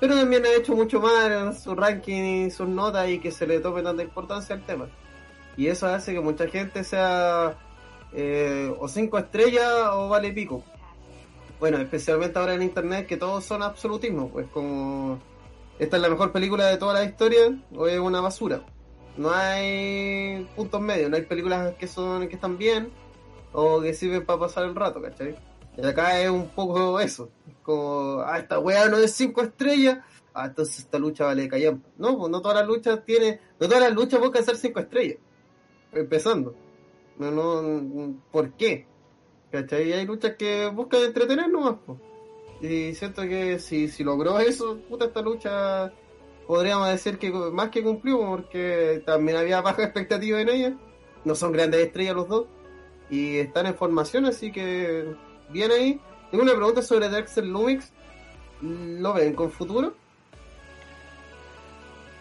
Pero 0.00 0.16
también 0.16 0.44
ha 0.44 0.52
hecho 0.52 0.74
mucho 0.74 1.00
más 1.00 1.30
en 1.30 1.54
su 1.54 1.76
ranking 1.76 2.46
y 2.46 2.50
sus 2.50 2.66
notas 2.66 3.08
y 3.08 3.20
que 3.20 3.30
se 3.30 3.46
le 3.46 3.60
tome 3.60 3.84
tanta 3.84 4.02
importancia 4.02 4.56
al 4.56 4.66
tema. 4.66 4.88
Y 5.56 5.68
eso 5.68 5.86
hace 5.86 6.12
que 6.12 6.18
mucha 6.18 6.48
gente 6.48 6.82
sea 6.82 7.56
eh, 8.12 8.74
o 8.80 8.88
cinco 8.88 9.18
estrellas 9.18 9.70
o 9.92 10.08
vale 10.08 10.32
pico. 10.32 10.64
Bueno, 11.60 11.78
especialmente 11.78 12.36
ahora 12.36 12.54
en 12.54 12.62
internet 12.62 13.06
que 13.06 13.16
todos 13.16 13.44
son 13.44 13.62
absolutismos, 13.62 14.32
pues 14.32 14.48
como 14.48 15.20
esta 15.78 15.98
es 15.98 16.02
la 16.02 16.08
mejor 16.08 16.32
película 16.32 16.66
de 16.66 16.78
toda 16.78 16.94
la 16.94 17.04
historia 17.04 17.56
o 17.76 17.86
es 17.86 18.00
una 18.00 18.20
basura. 18.20 18.64
No 19.16 19.30
hay 19.30 20.48
puntos 20.56 20.80
medios, 20.80 21.10
no 21.10 21.16
hay 21.16 21.22
películas 21.22 21.74
que 21.74 21.86
son 21.86 22.28
que 22.28 22.34
están 22.34 22.56
bien 22.56 22.90
o 23.52 23.80
que 23.80 23.92
sirven 23.92 24.24
para 24.24 24.40
pasar 24.40 24.64
el 24.64 24.74
rato, 24.74 25.02
¿cachai? 25.02 25.36
Y 25.76 25.84
acá 25.86 26.20
es 26.20 26.30
un 26.30 26.48
poco 26.48 27.00
eso, 27.00 27.30
como, 27.62 28.20
ah, 28.20 28.38
esta 28.38 28.58
weá 28.58 28.88
no 28.88 28.98
es 28.98 29.12
cinco 29.12 29.42
estrellas, 29.42 29.98
ah, 30.34 30.46
entonces 30.46 30.80
esta 30.80 30.98
lucha 30.98 31.24
vale 31.24 31.48
callampa. 31.48 31.88
No, 31.98 32.18
pues 32.18 32.30
no 32.30 32.40
todas 32.40 32.58
las 32.58 32.66
luchas 32.66 33.04
tiene, 33.04 33.40
no 33.58 33.68
todas 33.68 33.82
las 33.82 33.94
luchas 33.94 34.20
buscan 34.20 34.44
ser 34.44 34.56
cinco 34.56 34.80
estrellas, 34.80 35.18
empezando. 35.92 36.54
No, 37.18 37.30
no, 37.30 38.14
¿por 38.30 38.52
qué? 38.52 38.86
¿Cachai? 39.50 39.92
Hay 39.92 40.06
luchas 40.06 40.36
que 40.36 40.68
buscan 40.68 41.02
entretener 41.02 41.50
nomás, 41.50 41.76
po. 41.86 41.98
Y 42.62 42.94
siento 42.94 43.22
que 43.22 43.58
si, 43.58 43.88
si 43.88 44.04
logró 44.04 44.38
eso, 44.38 44.78
puta, 44.88 45.06
esta 45.06 45.20
lucha 45.20 45.92
podríamos 46.46 46.88
decir 46.88 47.18
que 47.18 47.30
más 47.30 47.70
que 47.70 47.82
cumplió, 47.82 48.18
porque 48.20 49.02
también 49.06 49.38
había 49.38 49.60
baja 49.60 49.82
expectativa 49.84 50.40
en 50.40 50.48
ella. 50.48 50.72
No 51.24 51.34
son 51.34 51.52
grandes 51.52 51.80
estrellas 51.80 52.16
los 52.16 52.28
dos. 52.28 52.46
Y 53.10 53.38
están 53.38 53.66
en 53.66 53.74
formación, 53.74 54.26
así 54.26 54.50
que 54.50 55.06
bien 55.50 55.70
ahí. 55.70 56.00
Tengo 56.30 56.44
una 56.44 56.54
pregunta 56.54 56.82
sobre 56.82 57.08
Dexter 57.08 57.44
Lumix. 57.44 57.92
¿Lo 58.62 59.12
ven 59.14 59.34
con 59.34 59.50
futuro? 59.50 59.94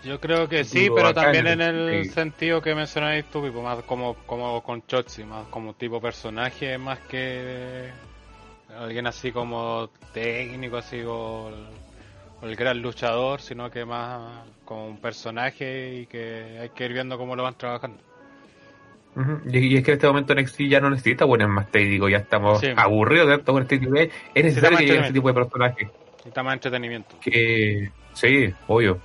Yo 0.04 0.20
creo 0.20 0.50
que 0.50 0.64
sí, 0.64 0.90
pero 0.90 1.14
bacán, 1.14 1.26
también 1.26 1.48
en 1.48 1.62
el 1.62 2.06
sí. 2.06 2.10
sentido 2.10 2.62
que 2.62 2.74
mencionáis 2.74 3.26
tú, 3.26 3.44
Pipo, 3.44 3.62
más 3.62 3.84
como, 3.84 4.16
como 4.26 4.64
con 4.64 4.86
Chotzi, 4.88 5.24
más 5.24 5.48
como 5.50 5.76
tipo 5.76 6.02
personaje, 6.02 6.78
más 6.80 7.00
que 7.02 7.92
alguien 8.76 9.06
así 9.06 9.32
como 9.32 9.90
técnico, 10.12 10.78
así 10.78 11.04
o 11.06 11.52
el, 12.42 12.56
gran 12.56 12.82
luchador, 12.82 13.42
sino 13.42 13.70
que 13.72 13.86
más 13.86 14.46
como 14.66 14.88
un 14.88 14.98
personaje 14.98 15.96
y 16.02 16.06
que 16.06 16.58
hay 16.62 16.70
que 16.70 16.86
ir 16.86 16.94
viendo 16.94 17.18
cómo 17.18 17.36
lo 17.36 17.44
van 17.44 17.56
trabajando. 17.58 17.98
Y, 19.52 19.58
y 19.58 19.78
es 19.78 19.84
que 19.84 19.92
en 19.92 19.96
este 19.98 20.08
momento 20.08 20.34
NXT 20.34 20.62
ya 20.70 20.80
no 20.80 20.90
necesita 20.90 21.26
buenos 21.26 21.50
más 21.50 21.70
técnicos, 21.70 22.10
ya 22.10 22.18
estamos 22.18 22.60
Sí. 22.62 22.68
aburridos 22.76 23.28
de 23.28 23.36
este 23.62 23.80
tipo 23.80 23.92
de... 23.94 24.10
Es 24.34 24.44
necesario 24.46 24.78
que 24.78 24.86
llegue 24.86 24.98
entretenimiento. 25.00 25.14
tipo 25.14 25.28
de 25.28 25.34
personajes. 25.34 25.90
Necesita 26.18 26.44
más 26.44 26.54
entretenimiento. 26.54 27.16
Que, 27.20 27.92
sí, 28.14 28.54
obvio. 28.68 29.00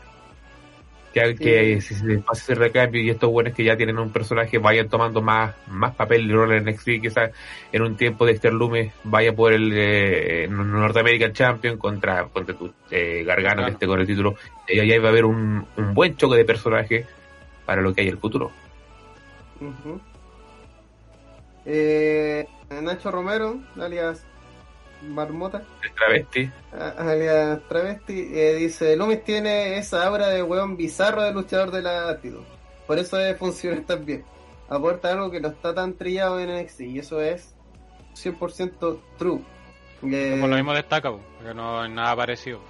Que, 1.17 1.35
que 1.35 1.81
si 1.81 1.95
se 1.95 2.19
pase 2.19 2.53
ese 2.53 2.55
recambio 2.55 3.01
y 3.01 3.09
estos 3.09 3.31
buenos 3.31 3.55
que 3.55 3.65
ya 3.65 3.75
tienen 3.75 3.99
un 3.99 4.11
personaje 4.11 4.59
vayan 4.59 4.87
tomando 4.87 5.23
más, 5.23 5.55
más 5.67 5.95
papel 5.95 6.29
y 6.29 6.33
rol 6.33 6.53
en 6.53 6.65
NXT, 6.65 7.01
quizás 7.01 7.31
en 7.73 7.83
un 7.83 7.97
tiempo 7.97 8.27
de 8.27 8.33
Dexter 8.33 8.53
Lumis 8.53 8.93
vaya 9.05 9.33
por 9.33 9.55
el 9.55 9.73
eh, 9.75 10.47
North 10.51 10.97
American 10.99 11.33
Champion 11.33 11.79
contra, 11.79 12.25
contra 12.25 12.55
tu 12.55 12.71
eh, 12.91 13.25
Gargano 13.25 13.65
que 13.65 13.71
esté 13.73 13.87
con 13.87 13.99
el 13.99 14.07
título. 14.07 14.35
Y 14.69 14.79
ahí 14.79 14.99
va 14.99 15.09
a 15.09 15.11
haber 15.13 15.25
un, 15.25 15.67
un 15.79 15.95
buen 15.95 16.17
choque 16.17 16.37
de 16.37 16.45
personajes 16.45 17.07
para 17.65 17.81
lo 17.81 17.95
que 17.95 18.03
hay 18.03 18.09
en 18.09 18.15
el 18.15 18.21
futuro. 18.21 18.51
Ujú. 19.59 19.99
eh, 21.65 22.47
Nacho 22.83 23.11
Romero, 23.11 23.59
alias 23.81 24.23
Marmota. 25.07 25.63
El 25.83 25.93
travesti. 25.95 26.51
A- 26.73 27.11
alias 27.11 27.61
Travesti, 27.69 28.29
eh, 28.33 28.55
dice, 28.57 28.97
Loomis 28.97 29.25
tiene 29.25 29.79
esa 29.79 30.07
aura 30.07 30.29
de 30.29 30.43
weón 30.43 30.77
bizarro 30.77 31.23
de 31.23 31.33
luchador 31.33 31.71
de 31.71 31.83
la 31.83 32.09
actitud. 32.11 32.43
Por 32.87 32.99
eso 32.99 33.17
debe 33.17 33.35
funcionar 33.37 33.81
tan 33.87 34.05
bien. 34.05 34.25
Aporta 34.69 35.13
algo 35.13 35.31
que 35.31 35.41
no 35.41 35.49
está 35.49 35.75
tan 35.75 35.95
trillado 35.95 36.41
en 36.41 36.51
NXT 36.63 36.81
y 36.83 36.99
eso 36.99 37.21
es 37.21 37.55
100% 38.15 38.99
true. 39.19 39.41
Eh, 40.03 40.37
Por 40.41 40.49
lo 40.51 40.57
mismo 40.57 40.75
destaca, 40.75 41.11
po, 41.11 41.21
porque 41.39 41.55
no 41.55 41.81
hay 41.81 41.91
nada 41.91 42.15
parecido. 42.17 42.61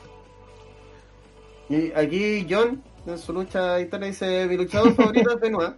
y 1.68 1.90
aquí 1.92 2.46
John, 2.48 2.82
en 3.06 3.18
su 3.18 3.32
lucha 3.32 3.80
historia, 3.80 4.06
dice, 4.08 4.46
mi 4.46 4.56
luchador 4.56 4.92
favorito 4.96 5.32
es 5.34 5.40
Benoit. 5.40 5.74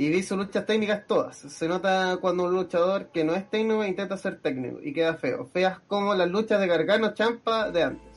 Y 0.00 0.10
vi 0.10 0.22
sus 0.22 0.38
luchas 0.38 0.64
técnicas 0.64 1.06
todas. 1.08 1.36
Se 1.36 1.66
nota 1.66 2.18
cuando 2.20 2.44
un 2.44 2.52
luchador 2.54 3.08
que 3.12 3.24
no 3.24 3.34
es 3.34 3.50
técnico 3.50 3.84
intenta 3.84 4.16
ser 4.16 4.38
técnico 4.40 4.78
y 4.80 4.92
queda 4.92 5.14
feo. 5.14 5.46
Feas 5.52 5.80
como 5.88 6.14
las 6.14 6.30
luchas 6.30 6.60
de 6.60 6.68
Gargano 6.68 7.12
Champa 7.14 7.70
de 7.72 7.82
antes. 7.82 8.08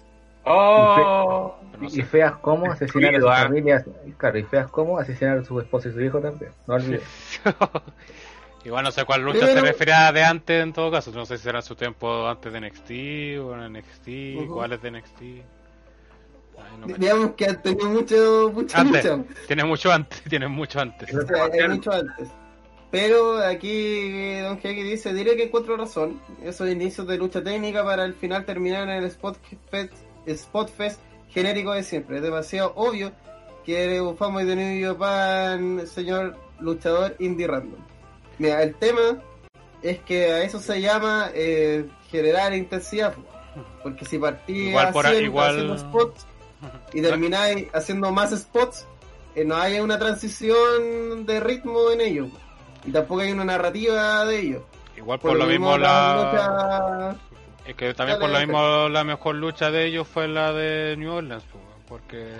¡Oh! 0.45 1.55
No 1.79 1.87
Y 1.87 2.01
feas 2.03 2.33
como 2.37 2.65
asesinar 2.71 3.15
a 3.15 3.19
sus 3.19 3.29
familias. 3.29 3.83
Claro, 4.17 4.37
y 4.37 4.43
feas 4.43 4.69
como 4.69 4.99
asesinar 4.99 5.39
a 5.39 5.43
su 5.43 5.59
esposa 5.59 5.89
y 5.89 5.93
su 5.93 6.01
hijo 6.01 6.19
también. 6.19 6.51
No 6.67 6.75
olvides. 6.75 7.01
Igual 8.63 8.83
no 8.83 8.91
sé 8.91 9.03
cuál 9.05 9.21
lucha 9.23 9.39
Primero- 9.39 9.61
se 9.61 9.65
refería 9.71 10.11
de 10.11 10.23
antes 10.23 10.61
en 10.63 10.73
todo 10.73 10.91
caso. 10.91 11.09
No 11.11 11.25
sé 11.25 11.39
si 11.39 11.49
era 11.49 11.63
su 11.63 11.75
tiempo 11.75 12.27
antes 12.27 12.53
de 12.53 12.61
NXT 12.61 12.91
o 13.43 13.55
en 13.55 13.73
NXT, 13.73 14.07
Ujú. 14.43 14.53
cuál 14.53 14.73
es 14.73 14.81
de 14.83 14.91
NXT. 14.91 15.21
Ay, 16.63 16.77
no 16.79 16.87
me- 16.87 16.93
Digamos 16.95 17.31
que 17.35 17.45
han 17.45 17.61
tenido 17.61 17.89
mucho, 17.89 18.51
mucha 18.53 18.79
Antes, 18.81 19.05
lucha. 19.05 19.23
tiene 19.47 19.63
mucho 19.63 19.91
antes, 19.91 20.21
tiene 20.29 20.47
mucho 20.47 20.79
antes. 20.79 21.13
O 21.15 21.21
sea, 21.27 21.45
es 21.47 21.69
mucho 21.69 21.91
antes. 21.91 22.29
Pero 22.89 23.37
aquí 23.39 24.39
Don 24.41 24.59
Hegi 24.61 24.83
dice, 24.83 25.13
diré 25.13 25.37
que 25.37 25.43
encuentro 25.43 25.77
razón. 25.77 26.19
Esos 26.43 26.69
inicios 26.69 27.07
de 27.07 27.17
lucha 27.17 27.41
técnica 27.41 27.83
para 27.85 28.03
al 28.03 28.13
final 28.13 28.43
terminar 28.45 28.83
en 28.89 28.95
el 28.97 29.05
Spot 29.05 29.37
Fest, 29.69 29.93
Spot 30.25 30.69
Fest 30.69 30.99
genérico 31.29 31.71
de 31.73 31.83
siempre. 31.83 32.17
Es 32.17 32.23
demasiado 32.23 32.73
obvio 32.75 33.13
que 33.65 33.83
eres 33.85 34.01
un 34.01 34.17
fanboy 34.17 34.43
de 34.43 34.55
New 34.57 34.91
Japan, 34.93 35.87
señor 35.87 36.35
luchador 36.59 37.15
indie 37.19 37.47
random. 37.47 37.79
Mira, 38.39 38.61
el 38.61 38.75
tema 38.75 39.21
es 39.81 39.99
que 39.99 40.25
a 40.31 40.43
eso 40.43 40.59
se 40.59 40.81
llama 40.81 41.29
eh, 41.33 41.85
generar 42.09 42.53
intensidad. 42.53 43.13
po. 43.13 43.23
Porque 43.83 44.03
si 44.05 44.17
partís 44.17 44.67
Igual 44.69 44.91
por 44.91 45.05
haciendo, 45.05 45.25
igual- 45.27 45.49
haciendo 45.55 45.77
spots 45.77 46.27
y 46.93 47.01
termináis 47.01 47.67
haciendo 47.73 48.11
más 48.11 48.31
spots, 48.31 48.85
eh, 49.35 49.43
no 49.45 49.55
hay 49.55 49.79
una 49.79 49.97
transición 49.97 51.25
de 51.25 51.39
ritmo 51.39 51.91
en 51.91 52.01
ello. 52.01 52.27
Y 52.85 52.91
tampoco 52.91 53.21
hay 53.21 53.31
una 53.31 53.45
narrativa 53.45 54.25
de 54.25 54.39
ello. 54.39 54.65
Igual 54.97 55.19
por, 55.19 55.35
lo 55.37 55.45
mismo 55.45 55.77
la... 55.77 57.13
lucha- 57.13 57.19
Es 57.69 57.75
que 57.75 57.93
también 57.93 58.19
por 58.19 58.29
lo 58.29 58.39
mismo 58.39 58.89
la 58.89 59.03
mejor 59.03 59.35
lucha 59.35 59.71
de 59.71 59.85
ellos 59.85 60.07
fue 60.07 60.27
la 60.27 60.51
de 60.53 60.95
New 60.97 61.11
Orleans. 61.13 61.43
po. 61.43 61.59
porque 61.87 62.33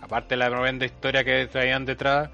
aparte 0.00 0.30
de 0.30 0.36
la 0.38 0.48
tremenda 0.50 0.84
historia 0.86 1.24
que 1.24 1.46
traían 1.46 1.84
detrás, 1.84 2.30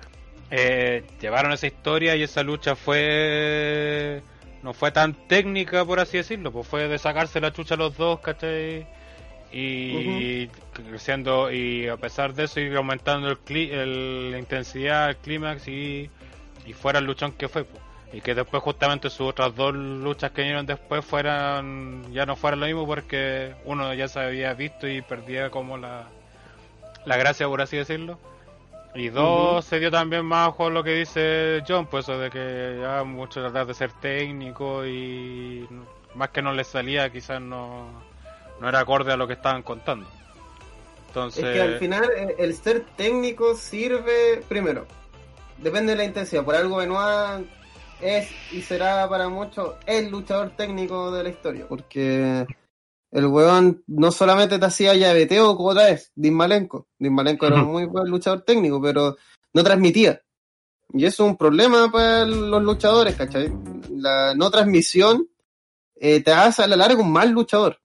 eh, 0.51 1.05
llevaron 1.21 1.53
esa 1.53 1.67
historia 1.67 2.15
y 2.17 2.23
esa 2.23 2.43
lucha 2.43 2.77
fue 2.77 4.23
no 4.63 4.73
fue 4.73 4.91
tan 4.93 5.15
técnica 5.29 5.85
por 5.85 5.99
así 6.01 6.17
decirlo, 6.19 6.53
pues 6.53 6.67
fue 6.67 6.89
de 6.89 6.99
sacarse 6.99 7.41
la 7.41 7.53
chucha 7.53 7.75
a 7.75 7.79
los 7.79 7.97
dos, 7.97 8.21
¿cachai? 8.21 8.87
Y 9.59 10.49
creciendo 10.75 11.51
y 11.51 11.89
a 11.89 11.97
pesar 11.97 12.35
de 12.35 12.45
eso 12.45 12.61
ir 12.61 12.77
aumentando 12.77 13.29
el, 13.29 13.39
cli- 13.43 13.71
el- 13.73 14.31
la 14.33 14.39
intensidad, 14.39 15.09
el 15.11 15.17
clímax 15.17 15.67
y, 15.69 16.11
y 16.67 16.73
fuera 16.75 16.99
el 16.99 17.07
luchón 17.07 17.33
que 17.33 17.49
fue. 17.49 17.65
pues. 17.65 17.83
Y 18.13 18.21
que 18.21 18.35
después 18.35 18.63
justamente 18.63 19.11
sus 19.11 19.29
otras 19.29 19.55
dos 19.57 19.75
luchas 19.75 20.31
que 20.31 20.43
vinieron 20.43 20.65
después 20.65 21.05
fueran 21.05 22.05
ya 22.13 22.25
no 22.25 22.37
fueran 22.37 22.61
lo 22.61 22.67
mismo 22.67 22.87
porque 22.87 23.55
uno 23.65 23.93
ya 23.95 24.07
se 24.09 24.21
había 24.21 24.55
visto 24.55 24.87
y 24.89 25.03
perdía 25.03 25.51
como 25.51 25.77
la, 25.77 26.05
la 27.05 27.17
gracia 27.17 27.49
por 27.49 27.61
así 27.63 27.77
decirlo. 27.77 28.19
Y 28.95 29.09
dos, 29.09 29.65
se 29.65 29.79
dio 29.81 29.91
también 29.91 30.25
más 30.25 30.55
con 30.55 30.73
lo 30.73 30.83
que 30.85 30.95
dice 30.95 31.63
John, 31.69 31.87
pues 31.87 32.05
eso 32.05 32.19
de 32.19 32.31
que 32.31 32.79
ya 32.81 33.03
mucho 33.05 33.43
tratar 33.43 33.67
de 33.67 33.75
ser 33.75 33.91
técnico 34.01 34.87
y 34.87 35.67
más 36.15 36.31
que 36.31 36.41
no 36.41 36.53
les 36.53 36.67
salía, 36.69 37.11
quizás 37.11 37.41
no, 37.43 37.89
no 38.61 38.69
era 38.69 38.81
acorde 38.81 39.13
a 39.13 39.17
lo 39.17 39.27
que 39.27 39.35
estaban 39.35 39.63
contando. 39.63 40.09
Entonces, 41.09 41.45
Es 41.45 41.53
que 41.55 41.63
al 41.63 41.79
final 41.79 42.05
eh, 42.17 42.37
el 42.39 42.55
ser 42.55 42.85
técnico 42.97 43.55
sirve, 43.55 44.43
primero, 44.49 44.87
depende 45.59 45.93
de 45.93 45.99
la 45.99 46.05
intensidad. 46.05 46.45
Por 46.45 46.55
algo 46.55 46.77
Benoit 46.77 47.47
es 48.01 48.29
y 48.53 48.61
será 48.61 49.09
para 49.09 49.29
muchos 49.29 49.75
el 49.87 50.11
luchador 50.11 50.51
técnico 50.51 51.11
de 51.11 51.23
la 51.23 51.29
historia, 51.31 51.67
porque 51.69 52.47
el 53.11 53.27
weón 53.27 53.83
no 53.87 54.13
solamente 54.13 54.59
te 54.59 54.67
hacía 54.67 54.95
llaveteo 54.95 55.57
como 55.57 55.71
otra 55.71 55.85
vez, 55.85 56.13
Dismalenko. 56.15 56.89
Dismalenko 56.99 57.47
era 57.47 57.63
un 57.63 57.69
muy 57.73 57.87
buen 57.87 58.09
luchador 58.09 58.43
técnico, 58.43 58.81
pero 58.81 59.17
no 59.55 59.65
transmitía. 59.65 60.21
Y 60.93 61.05
eso 61.05 61.25
es 61.25 61.31
un 61.31 61.37
problema 61.37 61.91
para 61.91 62.25
los 62.27 62.63
luchadores, 62.63 63.17
¿cachai? 63.17 63.53
La 63.91 64.35
no 64.35 64.51
transmisión 64.51 65.29
eh, 65.97 66.23
te 66.23 66.33
hace 66.33 66.63
a 66.63 66.67
la 66.67 66.77
larga 66.77 67.01
un 67.01 67.13
mal 67.13 67.31
luchador. 67.31 67.81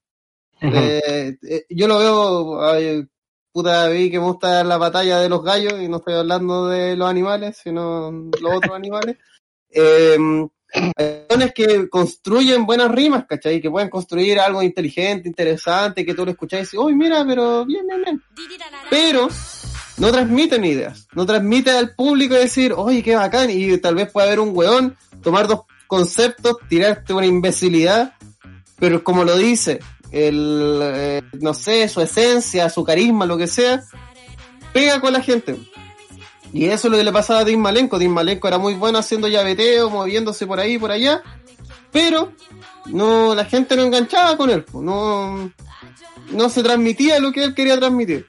Eh, 0.61 1.38
eh, 1.41 1.65
yo 1.69 1.88
lo 1.88 1.97
veo, 1.97 2.63
ay, 2.63 3.07
puta, 3.51 3.88
vi 3.89 4.11
que 4.11 4.19
me 4.19 4.25
gusta 4.25 4.63
la 4.63 4.77
batalla 4.77 5.19
de 5.19 5.29
los 5.29 5.43
gallos 5.43 5.81
y 5.81 5.88
no 5.88 5.97
estoy 5.97 6.13
hablando 6.13 6.67
de 6.67 6.95
los 6.95 7.09
animales, 7.09 7.59
sino 7.63 8.11
los 8.11 8.55
otros 8.55 8.75
animales. 8.75 9.17
Eh, 9.73 10.17
hay 10.73 11.51
que 11.53 11.89
construyen 11.89 12.65
buenas 12.65 12.91
rimas, 12.91 13.25
¿cachai? 13.25 13.61
Que 13.61 13.69
pueden 13.69 13.89
construir 13.89 14.39
algo 14.39 14.61
inteligente, 14.61 15.27
interesante, 15.27 16.05
que 16.05 16.13
tú 16.13 16.25
lo 16.25 16.31
escuchás 16.31 16.59
y 16.59 16.61
dices, 16.63 16.79
uy, 16.79 16.93
mira, 16.93 17.25
pero 17.25 17.65
bien, 17.65 17.85
bien, 17.88 18.01
bien. 18.03 18.23
Pero 18.89 19.27
no 19.97 20.11
transmiten 20.11 20.63
ideas, 20.65 21.07
no 21.13 21.25
transmiten 21.25 21.75
al 21.75 21.95
público 21.95 22.35
decir, 22.35 22.73
oye, 22.75 23.03
qué 23.03 23.15
bacán, 23.15 23.49
y 23.49 23.77
tal 23.77 23.95
vez 23.95 24.11
puede 24.11 24.27
haber 24.27 24.39
un 24.39 24.55
weón, 24.55 24.97
tomar 25.21 25.47
dos 25.47 25.61
conceptos, 25.88 26.57
tirarte 26.69 27.13
una 27.13 27.25
imbecilidad, 27.25 28.13
pero 28.79 29.03
como 29.03 29.23
lo 29.23 29.38
dice, 29.38 29.79
el, 30.11 30.79
eh, 30.83 31.21
no 31.39 31.53
sé, 31.53 31.88
su 31.88 32.01
esencia, 32.01 32.69
su 32.69 32.83
carisma, 32.83 33.25
lo 33.25 33.38
que 33.38 33.47
sea, 33.47 33.83
pega 34.73 34.99
con 34.99 35.13
la 35.13 35.21
gente. 35.21 35.57
Y 36.53 36.65
eso 36.65 36.88
es 36.88 36.91
lo 36.91 36.97
que 36.97 37.03
le 37.03 37.13
pasaba 37.13 37.41
a 37.41 37.45
Tim 37.45 37.59
Malenko. 37.59 37.97
Era 38.47 38.57
muy 38.57 38.73
bueno 38.73 38.97
haciendo 38.97 39.27
llaveteo, 39.27 39.89
moviéndose 39.89 40.45
por 40.45 40.59
ahí, 40.59 40.77
por 40.77 40.91
allá, 40.91 41.23
pero 41.91 42.33
no, 42.88 43.35
la 43.35 43.45
gente 43.45 43.75
no 43.75 43.83
enganchaba 43.83 44.38
con 44.38 44.49
él, 44.49 44.65
no, 44.73 45.51
no 46.31 46.49
se 46.49 46.63
transmitía 46.63 47.19
lo 47.19 47.31
que 47.31 47.43
él 47.43 47.53
quería 47.53 47.77
transmitir. 47.77 48.27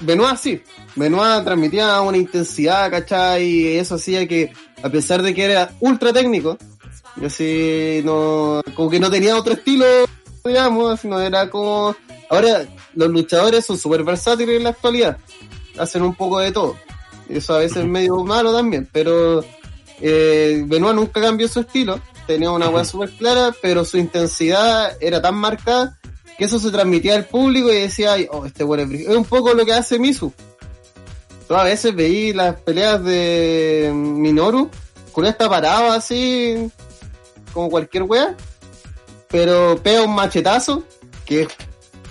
Benoit 0.00 0.36
sí, 0.36 0.62
Benoit 0.94 1.44
transmitía 1.44 2.00
una 2.00 2.16
intensidad, 2.16 2.90
¿cachai? 2.90 3.44
Y 3.44 3.66
eso 3.76 3.94
hacía 3.94 4.26
que, 4.26 4.52
a 4.82 4.88
pesar 4.88 5.22
de 5.22 5.34
que 5.34 5.44
era 5.44 5.72
ultra 5.80 6.12
técnico, 6.12 6.58
y 7.20 7.24
así 7.24 8.02
no, 8.04 8.60
como 8.74 8.90
que 8.90 9.00
no 9.00 9.10
tenía 9.10 9.36
otro 9.36 9.54
estilo, 9.54 9.84
digamos, 10.46 11.04
no 11.04 11.20
era 11.20 11.50
como, 11.50 11.94
ahora 12.30 12.66
los 12.94 13.08
luchadores 13.08 13.64
son 13.64 13.78
súper 13.78 14.04
versátiles 14.04 14.56
en 14.56 14.64
la 14.64 14.70
actualidad, 14.70 15.18
hacen 15.78 16.02
un 16.02 16.14
poco 16.14 16.38
de 16.38 16.52
todo, 16.52 16.76
eso 17.28 17.54
a 17.54 17.58
veces 17.58 17.78
es 17.78 17.86
medio 17.86 18.16
malo 18.24 18.52
también, 18.52 18.88
pero 18.90 19.44
eh, 20.00 20.62
Benoit 20.66 20.94
nunca 20.94 21.20
cambió 21.20 21.48
su 21.48 21.60
estilo, 21.60 22.00
tenía 22.26 22.50
una 22.50 22.68
hueá 22.68 22.84
súper 22.84 23.10
clara, 23.10 23.54
pero 23.62 23.84
su 23.84 23.98
intensidad 23.98 24.96
era 25.00 25.22
tan 25.22 25.34
marcada 25.34 25.98
que 26.36 26.44
eso 26.44 26.58
se 26.58 26.70
transmitía 26.70 27.14
al 27.14 27.24
público 27.24 27.72
y 27.72 27.80
decía, 27.80 28.12
Ay, 28.12 28.28
oh, 28.30 28.44
este 28.44 28.64
bueno 28.64 28.82
es 28.82 28.88
brígido". 28.88 29.12
Es 29.12 29.16
un 29.16 29.24
poco 29.24 29.54
lo 29.54 29.64
que 29.64 29.72
hace 29.72 29.98
Misu. 29.98 30.32
Yo 31.48 31.56
a 31.56 31.64
veces 31.64 31.94
veí 31.94 32.32
las 32.32 32.60
peleas 32.60 33.02
de 33.04 33.90
Minoru, 33.94 34.68
con 35.12 35.24
esta 35.24 35.48
parada 35.48 35.94
así, 35.94 36.68
como 37.52 37.70
cualquier 37.70 38.02
wea, 38.02 38.36
pero 39.28 39.76
pega 39.82 40.02
un 40.02 40.14
machetazo, 40.14 40.84
que, 41.24 41.48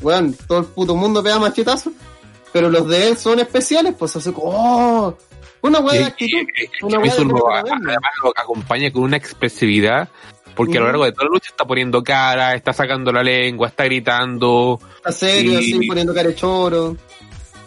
weón, 0.01 0.33
todo 0.47 0.59
el 0.59 0.65
puto 0.65 0.95
mundo 0.95 1.23
pega 1.23 1.39
machetazo, 1.39 1.91
pero 2.51 2.69
los 2.69 2.87
de 2.87 3.09
él 3.09 3.17
son 3.17 3.39
especiales, 3.39 3.95
pues 3.97 4.15
así 4.15 4.31
como, 4.31 4.47
oh, 4.49 5.17
una 5.61 5.79
de 5.81 5.99
Y- 5.99 6.03
actitud. 6.03 6.37
y- 6.39 6.85
una 6.85 6.99
de 6.99 7.25
lo- 7.25 7.35
que 7.35 7.53
además 7.59 8.11
lo 8.23 8.29
acompaña 8.35 8.91
con 8.91 9.03
una 9.03 9.17
expresividad, 9.17 10.09
porque 10.55 10.77
a 10.77 10.81
lo 10.81 10.87
largo 10.87 11.05
de 11.05 11.11
toda 11.11 11.25
la 11.25 11.31
lucha 11.31 11.49
está 11.49 11.65
poniendo 11.65 12.01
cara, 12.03 12.53
está 12.55 12.71
sacando 12.71 13.11
la 13.11 13.23
lengua, 13.23 13.67
está 13.67 13.83
gritando, 13.85 14.79
Está 14.97 15.11
serio, 15.11 15.53
y- 15.53 15.57
así, 15.79 15.87
poniendo 15.87 16.13
carechoro. 16.13 16.95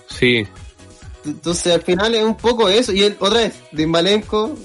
sí. 0.09 0.47
Entonces 1.25 1.75
al 1.75 1.83
final 1.83 2.15
es 2.15 2.25
un 2.25 2.37
poco 2.37 2.69
eso. 2.71 2.93
Y 2.93 3.03
él, 3.03 3.17
otra 3.21 3.41
vez, 3.41 3.55
Dimbalenko 3.73 4.57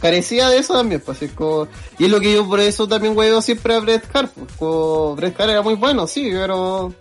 carecía 0.00 0.48
de 0.48 0.58
eso 0.58 0.74
también. 0.74 1.00
Pues, 1.04 1.22
es 1.22 1.32
como- 1.32 1.68
y 1.98 2.04
es 2.04 2.10
lo 2.10 2.20
que 2.20 2.32
yo 2.32 2.46
por 2.48 2.60
eso 2.60 2.86
también 2.88 3.16
huevo 3.16 3.40
siempre 3.42 3.74
a 3.74 3.80
Bret 3.80 4.04
Hart. 4.12 4.32
Pues, 4.34 4.52
como 4.58 5.16
Bret 5.16 5.40
Hart 5.40 5.50
era 5.50 5.62
muy 5.62 5.74
bueno, 5.74 6.06
sí, 6.06 6.28
pero... 6.32 6.92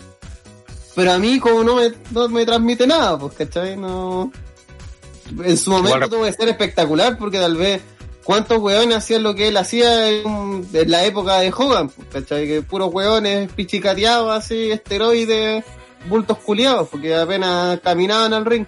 Pero 0.95 1.11
a 1.11 1.17
mí 1.19 1.39
como 1.39 1.63
no 1.63 1.75
me, 1.75 1.91
no 2.11 2.29
me 2.29 2.45
transmite 2.45 2.87
nada, 2.87 3.17
pues, 3.19 3.33
¿cachai? 3.33 3.75
No... 3.75 4.31
En 5.43 5.57
su 5.57 5.71
momento 5.71 5.95
Igual- 5.97 6.09
tuvo 6.09 6.23
que 6.25 6.33
ser 6.33 6.49
espectacular 6.49 7.17
porque 7.17 7.39
tal 7.39 7.55
vez... 7.57 7.81
¿Cuántos 8.23 8.57
hueones 8.57 8.97
hacían 8.97 9.21
lo 9.21 9.35
que 9.35 9.49
él 9.49 9.57
hacía 9.57 10.09
en, 10.09 10.67
en 10.73 10.89
la 10.89 11.05
época 11.05 11.37
de 11.41 11.53
Hogan? 11.55 11.89
Pues, 11.89 12.07
¿Cachai? 12.11 12.47
Que 12.47 12.63
puros 12.63 12.91
hueones 12.91 13.51
pichicateados 13.51 14.35
así, 14.35 14.71
esteroides, 14.71 15.63
bultos 16.09 16.39
culiados, 16.39 16.89
porque 16.89 17.13
apenas 17.15 17.79
caminaban 17.81 18.33
al 18.33 18.45
ring 18.45 18.65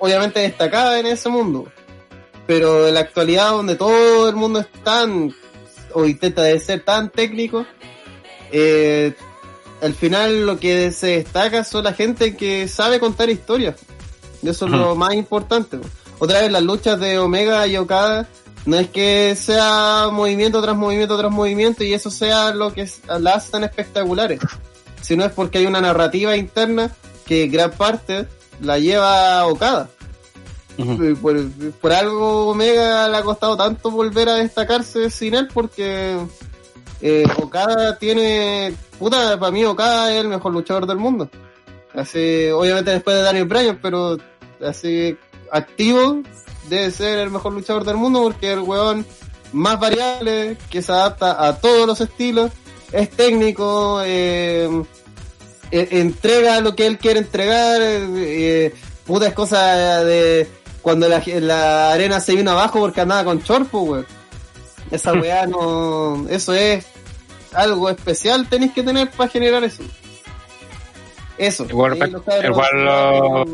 obviamente 0.00 0.40
destacada 0.40 0.98
en 0.98 1.06
ese 1.06 1.28
mundo. 1.28 1.66
Pero 2.48 2.88
en 2.88 2.94
la 2.94 3.00
actualidad 3.00 3.50
donde 3.50 3.76
todo 3.76 4.26
el 4.26 4.34
mundo 4.34 4.60
es 4.60 4.72
tan, 4.82 5.34
o 5.92 6.06
intenta 6.06 6.42
de 6.42 6.58
ser 6.58 6.82
tan 6.82 7.10
técnico, 7.10 7.66
eh, 8.50 9.12
al 9.82 9.92
final 9.92 10.46
lo 10.46 10.58
que 10.58 10.90
se 10.92 11.08
destaca 11.08 11.62
son 11.62 11.84
la 11.84 11.92
gente 11.92 12.36
que 12.38 12.66
sabe 12.66 13.00
contar 13.00 13.28
historias. 13.28 13.76
Eso 14.42 14.64
es 14.64 14.72
lo 14.72 14.96
más 14.96 15.12
importante. 15.12 15.78
Otra 16.18 16.40
vez 16.40 16.50
las 16.50 16.62
luchas 16.62 16.98
de 16.98 17.18
Omega 17.18 17.66
y 17.66 17.76
Okada, 17.76 18.26
no 18.64 18.78
es 18.78 18.88
que 18.88 19.36
sea 19.36 20.08
movimiento 20.10 20.62
tras 20.62 20.74
movimiento 20.74 21.18
tras 21.18 21.30
movimiento 21.30 21.84
y 21.84 21.92
eso 21.92 22.10
sea 22.10 22.54
lo 22.54 22.72
que 22.72 22.88
las 23.20 23.36
hace 23.36 23.50
tan 23.50 23.64
espectaculares, 23.64 24.40
sino 25.02 25.22
es 25.22 25.32
porque 25.32 25.58
hay 25.58 25.66
una 25.66 25.82
narrativa 25.82 26.34
interna 26.34 26.90
que 27.26 27.46
gran 27.48 27.72
parte 27.72 28.26
la 28.62 28.78
lleva 28.78 29.44
Okada. 29.44 29.90
Eh, 30.78 31.16
Por, 31.20 31.92
algo 31.92 32.48
Omega 32.50 33.08
le 33.08 33.16
ha 33.16 33.22
costado 33.22 33.56
tanto 33.56 33.90
volver 33.90 34.28
a 34.28 34.34
destacarse 34.34 35.10
sin 35.10 35.34
él 35.34 35.48
porque 35.52 36.16
eh, 37.00 37.24
Okada 37.42 37.98
tiene 37.98 38.74
puta 38.98 39.38
para 39.38 39.50
mí 39.52 39.64
Okada 39.64 40.12
es 40.14 40.20
el 40.20 40.28
mejor 40.28 40.52
luchador 40.52 40.86
del 40.86 40.98
mundo. 40.98 41.28
Así 41.94 42.48
obviamente 42.50 42.92
después 42.92 43.16
de 43.16 43.22
Daniel 43.22 43.46
Bryan 43.46 43.78
pero 43.82 44.18
así 44.64 45.16
activo 45.50 46.22
debe 46.68 46.90
ser 46.90 47.18
el 47.18 47.30
mejor 47.30 47.52
luchador 47.52 47.84
del 47.84 47.96
mundo 47.96 48.22
porque 48.22 48.52
el 48.52 48.60
weón 48.60 49.04
más 49.52 49.80
variable 49.80 50.56
que 50.70 50.82
se 50.82 50.92
adapta 50.92 51.44
a 51.46 51.56
todos 51.58 51.86
los 51.86 52.00
estilos 52.00 52.52
es 52.92 53.10
técnico 53.10 54.00
eh, 54.04 54.68
eh, 55.70 55.88
entrega 55.92 56.60
lo 56.60 56.74
que 56.74 56.86
él 56.86 56.98
quiere 56.98 57.20
entregar 57.20 57.80
eh, 57.82 58.06
eh, 58.14 58.74
puta 59.06 59.28
es 59.28 59.34
cosa 59.34 60.04
de 60.04 60.48
cuando 60.82 61.08
la, 61.08 61.22
la 61.40 61.92
arena 61.92 62.20
se 62.20 62.34
vino 62.34 62.50
abajo 62.52 62.80
porque 62.80 63.00
andaba 63.00 63.24
con 63.24 63.42
chorpo, 63.42 63.80
weón. 63.82 64.06
Esa 64.90 65.12
weá 65.20 65.46
no. 65.46 66.26
Eso 66.28 66.54
es 66.54 66.86
algo 67.54 67.88
especial 67.90 68.48
tenéis 68.48 68.72
que 68.72 68.82
tener 68.82 69.10
para 69.10 69.28
generar 69.30 69.64
eso. 69.64 69.82
Eso. 71.36 71.66
Igual 71.68 71.96
igual 72.44 72.84
lo- 72.84 73.44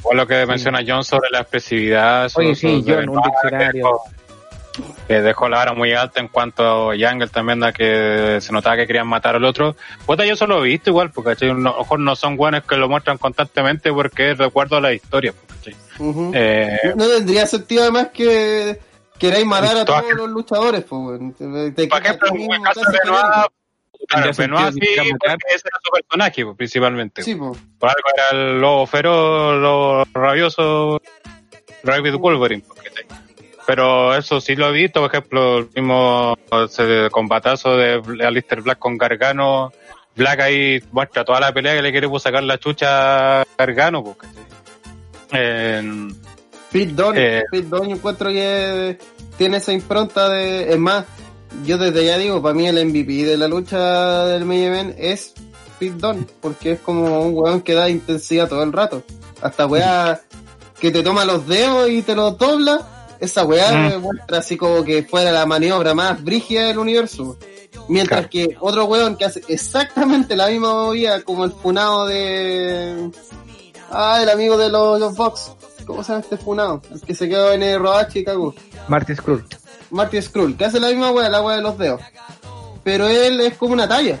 Igual 0.00 0.16
lo 0.18 0.26
que 0.26 0.44
menciona 0.46 0.80
John 0.86 1.02
sobre 1.02 1.30
la 1.30 1.40
expresividad. 1.40 2.30
Oye, 2.34 2.54
sí, 2.54 2.84
John, 2.86 3.08
un 3.08 3.22
diccionario. 3.22 4.00
que- 5.08 5.22
dejó 5.22 5.48
la 5.48 5.58
vara 5.58 5.72
muy 5.72 5.92
alta 5.92 6.20
en 6.20 6.28
cuanto 6.28 6.90
a 6.90 6.94
Jungle 6.94 7.28
también, 7.28 7.62
a 7.64 7.72
que 7.72 8.38
se 8.40 8.52
notaba 8.52 8.76
que 8.76 8.86
querían 8.86 9.06
matar 9.06 9.34
al 9.36 9.44
otro. 9.44 9.76
Puta, 10.04 10.24
yo 10.26 10.34
eso 10.34 10.46
lo 10.46 10.62
he 10.64 10.68
visto 10.68 10.90
igual, 10.90 11.10
porque 11.10 11.30
a 11.30 11.44
lo 11.48 11.54
mejor 11.54 12.00
no 12.00 12.14
son 12.16 12.36
buenos 12.36 12.64
que 12.64 12.76
lo 12.76 12.88
muestran 12.88 13.16
constantemente 13.18 13.92
porque 13.92 14.34
recuerdo 14.34 14.76
a 14.76 14.80
la 14.82 14.92
historia. 14.92 15.32
Eh, 16.34 16.92
No 16.96 17.08
tendría 17.08 17.46
sentido 17.46 17.82
además 17.82 18.08
que 18.12 18.78
queráis 19.18 19.46
matar 19.46 19.76
a 19.78 19.84
todos 19.84 20.12
los 20.14 20.28
luchadores, 20.30 20.84
pues, 20.84 21.20
en 21.20 21.34
el 21.76 21.88
caso 21.88 22.10
de 22.10 22.98
Benoit, 23.04 23.50
claro, 24.08 24.30
Benoit 24.36 24.72
sí, 24.74 24.80
porque 25.18 25.46
ese 25.48 25.68
era 25.68 25.78
su 25.82 25.92
personaje, 25.92 26.44
pues, 26.44 26.56
principalmente. 26.56 27.22
Sí, 27.22 27.34
pues. 27.34 27.58
Por 27.78 27.88
algo 27.88 28.02
era 28.16 28.38
el 28.38 28.60
lobo 28.60 28.86
feroz, 28.86 29.60
lo 29.60 30.04
rabioso, 30.12 31.00
Rabbit 31.82 32.14
Wolverine. 32.14 32.62
¿cachai? 32.62 33.04
Pero 33.66 34.14
eso 34.14 34.40
sí 34.40 34.56
lo 34.56 34.68
he 34.68 34.72
visto, 34.72 35.00
por 35.00 35.10
ejemplo, 35.10 35.58
el 35.58 35.68
mismo 35.74 36.36
ese 36.64 37.08
combatazo 37.10 37.76
de 37.76 38.02
Alistair 38.24 38.60
Black 38.60 38.78
con 38.78 38.98
Gargano. 38.98 39.72
Black 40.16 40.40
ahí 40.40 40.82
muestra 40.92 41.24
toda 41.24 41.40
la 41.40 41.52
pelea 41.52 41.74
que 41.74 41.82
le 41.82 41.90
quiere 41.90 42.08
pues, 42.08 42.22
sacar 42.22 42.42
la 42.42 42.58
chucha 42.58 43.40
a 43.40 43.46
Gargano. 43.56 44.04
Pues, 44.04 44.16
¿cachai? 44.18 44.44
En- 45.32 46.14
Pete 46.70 46.92
Dunne, 46.92 47.38
Eh. 47.38 47.42
Pete 47.50 47.68
Dunne 47.68 47.88
yo 47.90 47.94
encuentro 47.96 48.30
que 48.30 48.98
tiene 49.38 49.58
esa 49.58 49.72
impronta 49.72 50.28
de... 50.28 50.72
Es 50.72 50.78
más, 50.78 51.04
yo 51.64 51.78
desde 51.78 52.04
ya 52.04 52.18
digo, 52.18 52.42
para 52.42 52.54
mí 52.54 52.66
el 52.66 52.84
MVP 52.84 53.24
de 53.24 53.36
la 53.36 53.46
lucha 53.46 54.24
del 54.26 54.44
main 54.44 54.62
event 54.64 54.94
es 54.98 55.34
Pete 55.78 55.94
Dunne, 55.96 56.26
porque 56.40 56.72
es 56.72 56.80
como 56.80 57.20
un 57.20 57.34
weón 57.36 57.60
que 57.62 57.74
da 57.74 57.88
intensidad 57.88 58.48
todo 58.48 58.62
el 58.64 58.72
rato. 58.72 59.04
Hasta 59.40 59.66
weá 59.66 60.20
que 60.80 60.90
te 60.90 61.02
toma 61.02 61.24
los 61.24 61.46
dedos 61.46 61.88
y 61.90 62.02
te 62.02 62.14
los 62.16 62.36
dobla, 62.38 62.80
esa 63.20 63.44
weá 63.44 63.70
Mm. 63.96 64.00
muestra 64.02 64.38
así 64.38 64.56
como 64.56 64.82
que 64.84 65.04
fuera 65.04 65.30
la 65.30 65.46
maniobra 65.46 65.94
más 65.94 66.22
brígida 66.24 66.66
del 66.66 66.78
universo. 66.78 67.38
Mientras 67.88 68.26
que 68.28 68.56
otro 68.60 68.86
weón 68.86 69.16
que 69.16 69.24
hace 69.26 69.42
exactamente 69.48 70.34
la 70.36 70.48
misma 70.48 70.72
movida 70.74 71.22
como 71.22 71.44
el 71.44 71.52
funado 71.52 72.06
de... 72.06 73.10
Ah, 73.94 74.20
el 74.22 74.28
amigo 74.28 74.56
de 74.58 74.68
los, 74.68 74.98
los 74.98 75.14
Vox. 75.16 75.52
¿Cómo 75.86 76.02
se 76.02 76.12
llama 76.12 76.22
este 76.24 76.36
funado? 76.36 76.82
El 76.92 77.00
que 77.00 77.14
se 77.14 77.28
quedó 77.28 77.52
en 77.52 77.62
el 77.62 77.78
rodaje 77.78 78.20
y 78.20 78.24
cagó. 78.24 78.54
Marty 78.88 79.14
Skrull. 79.14 79.44
Marty 79.90 80.20
Skrull, 80.20 80.56
que 80.56 80.64
hace 80.64 80.80
la 80.80 80.88
misma 80.88 81.10
weá, 81.12 81.28
la 81.28 81.42
weá 81.42 81.56
de 81.56 81.62
los 81.62 81.78
dedos. 81.78 82.00
Pero 82.82 83.06
él 83.06 83.40
es 83.40 83.56
como 83.56 83.74
una 83.74 83.86
talla. 83.88 84.18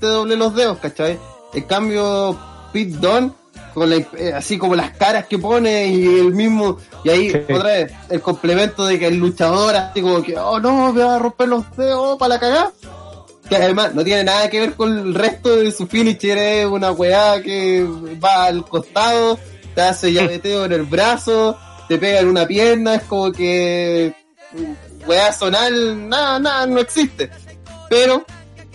Te 0.00 0.06
doble 0.06 0.36
los 0.36 0.54
dedos, 0.54 0.78
¿cachai? 0.78 1.18
En 1.52 1.62
cambio, 1.64 2.36
Pete 2.72 2.96
Dunne, 2.96 3.32
con 3.74 3.90
la, 3.90 3.96
eh, 3.96 4.32
así 4.34 4.58
como 4.58 4.74
las 4.74 4.90
caras 4.96 5.26
que 5.26 5.38
pone 5.38 5.86
y 5.88 6.04
el 6.20 6.32
mismo, 6.34 6.78
y 7.04 7.10
ahí 7.10 7.30
Sí. 7.30 7.38
otra 7.52 7.62
vez, 7.70 7.92
el 8.08 8.20
complemento 8.20 8.84
de 8.86 8.98
que 8.98 9.06
el 9.08 9.16
luchador 9.16 9.76
así 9.76 10.00
como 10.02 10.22
que, 10.22 10.36
oh 10.38 10.58
no, 10.60 10.92
me 10.92 11.02
va 11.04 11.16
a 11.16 11.18
romper 11.18 11.48
los 11.48 11.76
dedos 11.76 12.18
para 12.18 12.34
la 12.34 12.40
cagada. 12.40 12.72
Que 13.50 13.56
además 13.56 13.94
no 13.94 14.04
tiene 14.04 14.24
nada 14.24 14.48
que 14.48 14.60
ver 14.60 14.74
con 14.74 14.96
el 14.96 15.14
resto 15.14 15.56
de 15.56 15.70
su 15.72 15.86
finisher, 15.86 16.38
es 16.38 16.66
una 16.66 16.92
weá 16.92 17.42
que 17.42 17.84
va 18.24 18.44
al 18.44 18.64
costado, 18.64 19.38
te 19.74 19.82
hace 19.82 20.12
llaveteo 20.12 20.64
en 20.66 20.72
el 20.72 20.84
brazo, 20.84 21.58
te 21.88 21.98
pega 21.98 22.20
en 22.20 22.28
una 22.28 22.46
pierna, 22.46 22.94
es 22.94 23.02
como 23.02 23.32
que 23.32 24.14
weá 25.06 25.32
zonal, 25.32 26.08
nada, 26.08 26.38
nada, 26.38 26.66
no 26.66 26.78
existe. 26.78 27.28
Pero 27.88 28.24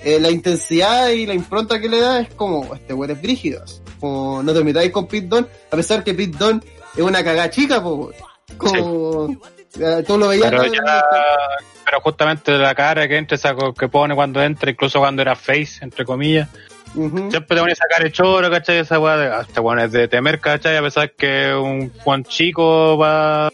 eh, 0.03 0.19
la 0.19 0.29
intensidad 0.29 1.09
y 1.09 1.25
la 1.25 1.33
impronta 1.33 1.79
que 1.79 1.87
le 1.87 2.01
da 2.01 2.19
es 2.19 2.33
como, 2.33 2.75
este 2.75 2.93
weón 2.93 3.11
es 3.11 3.21
brígido. 3.21 3.63
Como, 3.99 4.43
no 4.43 4.53
te 4.53 4.63
metáis 4.63 4.91
con 4.91 5.07
Pete 5.07 5.27
Dunne, 5.27 5.47
a 5.71 5.75
pesar 5.75 6.03
que 6.03 6.13
Pete 6.13 6.37
Dunne 6.37 6.61
es 6.95 7.01
una 7.01 7.23
cagada 7.23 7.49
chica, 7.49 7.81
po, 7.81 8.11
como, 8.57 9.35
eh, 9.79 10.03
tú 10.05 10.17
lo 10.17 10.27
veías. 10.27 10.51
pero 10.51 10.63
¿no? 10.65 10.73
ya, 10.73 11.03
pero 11.85 12.01
justamente 12.01 12.51
la 12.57 12.73
cara 12.73 13.07
que 13.07 13.17
entra, 13.17 13.35
esa 13.35 13.55
que 13.77 13.87
pone 13.87 14.15
cuando 14.15 14.41
entra, 14.41 14.71
incluso 14.71 14.99
cuando 14.99 15.21
era 15.21 15.35
face, 15.35 15.83
entre 15.83 16.03
comillas, 16.03 16.49
Ujú. 16.95 17.29
siempre 17.29 17.55
te 17.55 17.61
pone 17.61 17.73
esa 17.73 17.85
cara 17.87 18.05
de 18.05 18.11
choro, 18.11 18.49
¿cachai? 18.49 18.79
Esa 18.79 18.99
weá 18.99 19.17
de, 19.17 19.27
ah, 19.27 19.41
este 19.47 19.59
weón 19.59 19.79
es 19.79 19.91
de 19.91 20.07
temer, 20.07 20.39
¿cachai? 20.39 20.77
A 20.77 20.81
pesar 20.81 21.11
que 21.11 21.53
un 21.53 21.91
Juan 21.99 22.23
chico 22.23 22.97
va 22.97 23.51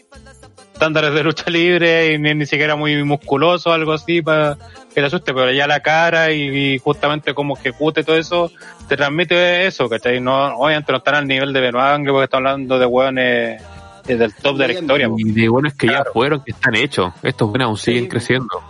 estándares 0.72 1.14
de 1.14 1.22
lucha 1.22 1.48
libre 1.50 2.12
y 2.12 2.18
ni, 2.18 2.34
ni 2.34 2.46
siquiera 2.46 2.74
muy 2.74 3.04
musculoso 3.04 3.70
o 3.70 3.72
algo 3.72 3.92
así 3.92 4.22
para 4.22 4.56
que 4.94 5.00
te 5.00 5.06
asuste, 5.06 5.32
pero 5.32 5.52
ya 5.52 5.66
la 5.66 5.80
cara 5.80 6.32
y, 6.32 6.74
y 6.74 6.78
justamente 6.78 7.34
cómo 7.34 7.56
ejecute 7.56 8.02
todo 8.02 8.16
eso, 8.16 8.50
te 8.88 8.96
transmite 8.96 9.66
eso, 9.66 9.88
¿cachai? 9.88 10.20
No, 10.20 10.56
obviamente 10.56 10.90
no 10.90 10.98
están 10.98 11.14
al 11.14 11.28
nivel 11.28 11.52
de 11.52 11.60
Benoit, 11.60 12.04
porque 12.06 12.24
están 12.24 12.46
hablando 12.46 12.78
de 12.78 12.86
weones 12.86 13.62
eh, 14.06 14.16
del 14.16 14.34
top 14.34 14.56
de 14.58 14.68
la 14.68 14.72
historia. 14.74 15.08
Y 15.16 15.30
de 15.32 15.48
buenos 15.48 15.74
que 15.74 15.86
ya 15.88 16.04
fueron, 16.12 16.42
que 16.44 16.52
están 16.52 16.74
hechos. 16.74 17.12
Estos 17.22 17.48
buenos 17.50 17.66
aún 17.66 17.76
siguen 17.76 18.04
Sí. 18.04 18.08
creciendo. 18.08 18.62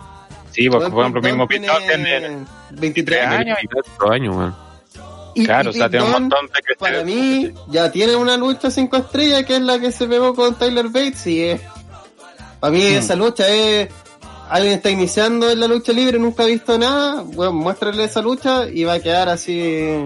Sí, 0.51 0.69
porque 0.69 0.89
por 0.89 0.99
ejemplo, 1.01 1.21
el 1.21 1.27
mismo 1.27 1.47
Pitón 1.47 1.83
tiene 1.87 2.05
tiene 2.19 2.37
23 2.71 3.25
años. 3.27 3.57
años. 4.11 4.53
Y, 5.35 5.45
Claro, 5.45 5.69
y 5.71 5.73
o 5.73 5.73
sea, 5.73 5.89
tiene 5.89 6.05
un 6.05 6.11
montón 6.11 6.45
de 6.45 6.75
Para 6.77 6.91
crecer. 7.01 7.05
mí, 7.05 7.51
ya 7.69 7.91
tiene 7.91 8.15
una 8.15 8.37
lucha 8.37 8.69
cinco 8.69 8.97
estrellas 8.97 9.45
que 9.45 9.55
es 9.55 9.61
la 9.63 9.79
que 9.79 9.91
se 9.91 10.05
pegó 10.07 10.35
con 10.35 10.53
Tyler 10.55 10.89
Bates 10.89 11.25
y 11.25 11.41
es. 11.41 11.61
Para 12.59 12.71
mí, 12.71 12.81
Hmm. 12.83 12.97
esa 12.97 13.15
lucha 13.15 13.47
es. 13.49 13.89
Alguien 14.49 14.75
está 14.75 14.91
iniciando 14.91 15.49
en 15.49 15.59
la 15.59 15.67
lucha 15.67 15.91
libre, 15.91 16.19
nunca 16.19 16.43
ha 16.43 16.45
visto 16.45 16.77
nada. 16.77 17.23
Bueno, 17.25 17.53
muéstrale 17.53 18.03
esa 18.03 18.21
lucha 18.21 18.67
y 18.69 18.83
va 18.83 18.93
a 18.93 18.99
quedar 18.99 19.27
así. 19.29 20.05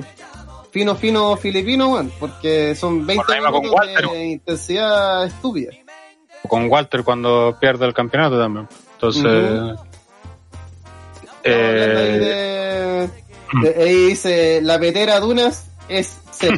Fino, 0.78 0.96
fino 0.96 1.36
filipino, 1.38 2.08
porque 2.20 2.76
son 2.76 3.04
20 3.04 3.24
Por 3.26 3.30
la 3.32 3.36
misma 3.38 3.52
con 3.52 3.62
minutos 3.62 3.80
Walter. 3.88 4.10
de 4.10 4.26
intensidad 4.28 5.26
estúpida. 5.26 5.72
con 6.48 6.70
Walter 6.70 7.04
cuando 7.04 7.58
pierde 7.60 7.88
el 7.88 7.96
campeonato 7.96 8.38
también. 8.40 8.68
Entonces, 8.94 9.26
ahí 9.26 9.76
eh, 11.44 13.10
de- 13.64 13.70
de- 13.70 13.84
ahí 13.84 13.96
dice, 14.10 14.60
la 14.62 14.78
petera 14.80 15.20
Dunas 15.20 15.68
es 15.90 16.20
cero. 16.32 16.58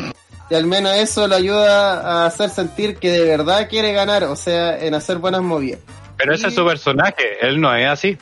Y 0.49 0.55
al 0.55 0.65
menos 0.65 0.93
eso 0.95 1.27
le 1.29 1.35
ayuda 1.35 2.01
a 2.01 2.25
hacer 2.25 2.49
sentir 2.49 2.97
que 2.97 3.11
de 3.11 3.23
verdad 3.23 3.69
quiere 3.69 3.93
ganar, 3.93 4.25
o 4.25 4.35
sea, 4.35 4.77
en 4.79 4.95
hacer 4.95 5.17
buenas 5.19 5.41
movidas. 5.43 5.79
pero 6.17 6.33
ese 6.33 6.47
es 6.47 6.55
su 6.55 6.65
personaje, 6.65 7.37
él 7.41 7.61
no 7.61 7.73
es 7.73 7.87
así. 7.87 8.17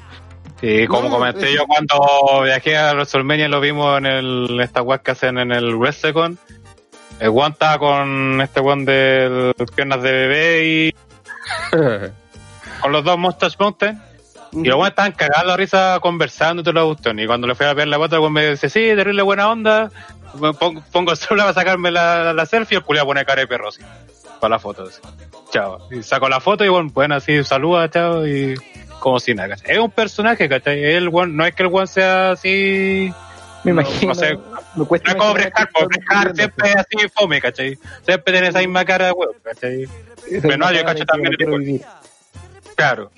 Y 0.61 0.87
como 0.87 1.03
No, 1.03 1.09
comenté 1.09 1.53
yo 1.53 1.65
cuando 1.67 2.43
viajé 2.43 2.77
a 2.77 2.93
WrestleMania 2.93 3.47
lo 3.47 3.59
vimos 3.59 3.97
en 3.99 4.05
el, 4.05 4.59
esta 4.61 4.81
web 4.81 5.01
que 5.01 5.11
hacen 5.11 5.37
en 5.37 5.51
el 5.51 5.75
WrestleCon. 5.75 6.37
El 7.19 7.29
Juan 7.29 7.51
estaba 7.51 7.77
con 7.79 8.41
este 8.41 8.61
Juan 8.61 8.85
de 8.85 9.53
piernas 9.75 10.01
de 10.01 10.11
bebé 10.11 10.65
y 10.65 10.95
con 12.81 12.91
los 12.91 13.03
dos 13.03 13.17
Mustache 13.17 13.55
Mountain. 13.59 14.01
Y 14.53 14.65
los 14.65 14.77
buenos 14.77 14.89
estaban 14.89 15.11
cagados 15.11 15.51
de 15.51 15.57
risa 15.57 15.99
conversando 16.01 16.61
y 16.61 16.63
todo 16.63 16.73
lo 16.73 16.87
gustó. 16.87 17.11
Y 17.11 17.27
cuando 17.27 17.47
le 17.47 17.55
fui 17.55 17.65
a 17.65 17.73
ver 17.73 17.87
la 17.87 17.97
foto, 17.97 18.25
el 18.25 18.31
me 18.31 18.51
dice, 18.51 18.69
sí, 18.69 18.79
terrible 18.95 19.21
buena 19.21 19.49
onda. 19.49 19.91
Me 20.39 20.53
pongo, 20.53 20.81
pongo 20.91 21.11
el 21.11 21.17
celular 21.17 21.47
para 21.47 21.53
sacarme 21.53 21.91
la, 21.91 22.33
la 22.33 22.45
selfie 22.45 22.75
y 22.75 22.77
el 22.79 22.83
culiao 22.83 23.05
pone 23.05 23.25
cara 23.25 23.41
de 23.41 23.47
perro 23.47 23.69
así. 23.69 23.81
Para 24.39 24.55
la 24.55 24.59
foto. 24.59 24.83
así. 24.83 25.01
Chao. 25.51 25.87
Y 25.91 26.01
saco 26.01 26.29
la 26.29 26.39
foto 26.39 26.63
y 26.63 26.69
bueno, 26.69 26.89
bueno 26.93 27.15
así, 27.15 27.43
saluda, 27.43 27.89
chao. 27.89 28.25
Y 28.25 28.55
como 29.07 29.19
si 29.21 29.33
nada. 29.33 29.55
Es 29.65 29.77
un 29.79 29.89
personaje, 29.91 30.49
¿cachai? 30.49 30.83
El 30.83 31.09
weón- 31.09 31.33
no 31.33 31.45
es 31.45 31.55
que 31.55 31.63
el 31.63 31.69
one 31.71 31.87
sea 31.87 32.31
así. 32.31 33.11
Me 33.63 33.71
No, 33.73 33.81
imagino. 33.81 34.13
no 34.13 34.15
sé. 34.15 34.37
me 34.75 34.85
cuesta 34.85 35.13
No 35.13 35.17
es 35.17 35.21
como 35.21 35.33
que 35.35 35.51
porque 35.73 35.99
siempre 36.35 36.69
es 36.69 36.75
así 36.75 37.09
fome, 37.15 37.41
¿cachai? 37.41 37.77
Siempre 38.05 38.33
tiene 38.33 38.47
esa 38.49 38.59
misma 38.59 38.83
cara 38.85 39.05
de 39.07 39.11
huevo, 39.13 39.33
¿cachai? 39.43 39.87
Esa 40.29 40.47
Benoit, 40.47 40.77
yo 40.77 40.85
cacho 40.85 41.05
también 41.05 41.33
no 41.47 41.55
el. 41.55 41.81
Claro. 42.75 43.11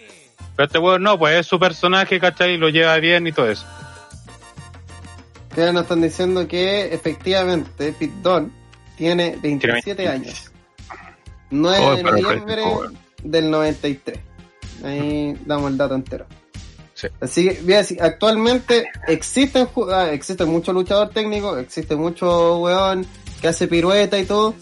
Pero 0.56 0.66
este 0.68 0.78
weón 0.78 1.02
no, 1.04 1.18
pues 1.18 1.40
es 1.40 1.48
su 1.48 1.60
personaje, 1.60 2.20
¿cachai? 2.20 2.58
Lo 2.58 2.70
lleva 2.70 2.96
bien 2.98 3.26
y 3.28 3.32
todo 3.32 3.50
eso. 3.50 3.66
Que 5.56 5.74
nos 5.74 5.84
están 5.84 6.02
diciendo 6.02 6.48
que 6.48 6.94
efectivamente 6.94 7.94
Pete 7.98 8.14
Dunne 8.22 8.50
tiene 8.96 9.38
27 9.42 9.96
Tiene 9.96 10.12
años. 10.12 10.52
9 11.50 11.84
Oh, 11.84 11.96
de 11.96 12.04
pero 12.04 12.18
noviembre 12.18 12.64
del 13.24 13.50
93. 13.52 14.20
Ahí 14.84 15.36
damos 15.46 15.72
el 15.72 15.78
dato 15.78 15.96
entero. 15.96 16.26
Sí. 16.94 17.08
Así 17.22 17.48
que, 17.48 17.62
voy 17.64 17.74
a 17.74 17.78
decir, 17.78 18.02
actualmente 18.02 18.88
existen, 19.08 19.68
ah, 19.92 20.10
existe 20.12 20.44
mucho 20.46 20.74
luchador 20.74 21.10
técnico, 21.10 21.58
existe 21.58 21.96
mucho 21.96 22.60
weón 22.60 23.06
que 23.42 23.48
hace 23.48 23.68
pirueta 23.68 24.20
y 24.20 24.26
todo. 24.26 24.54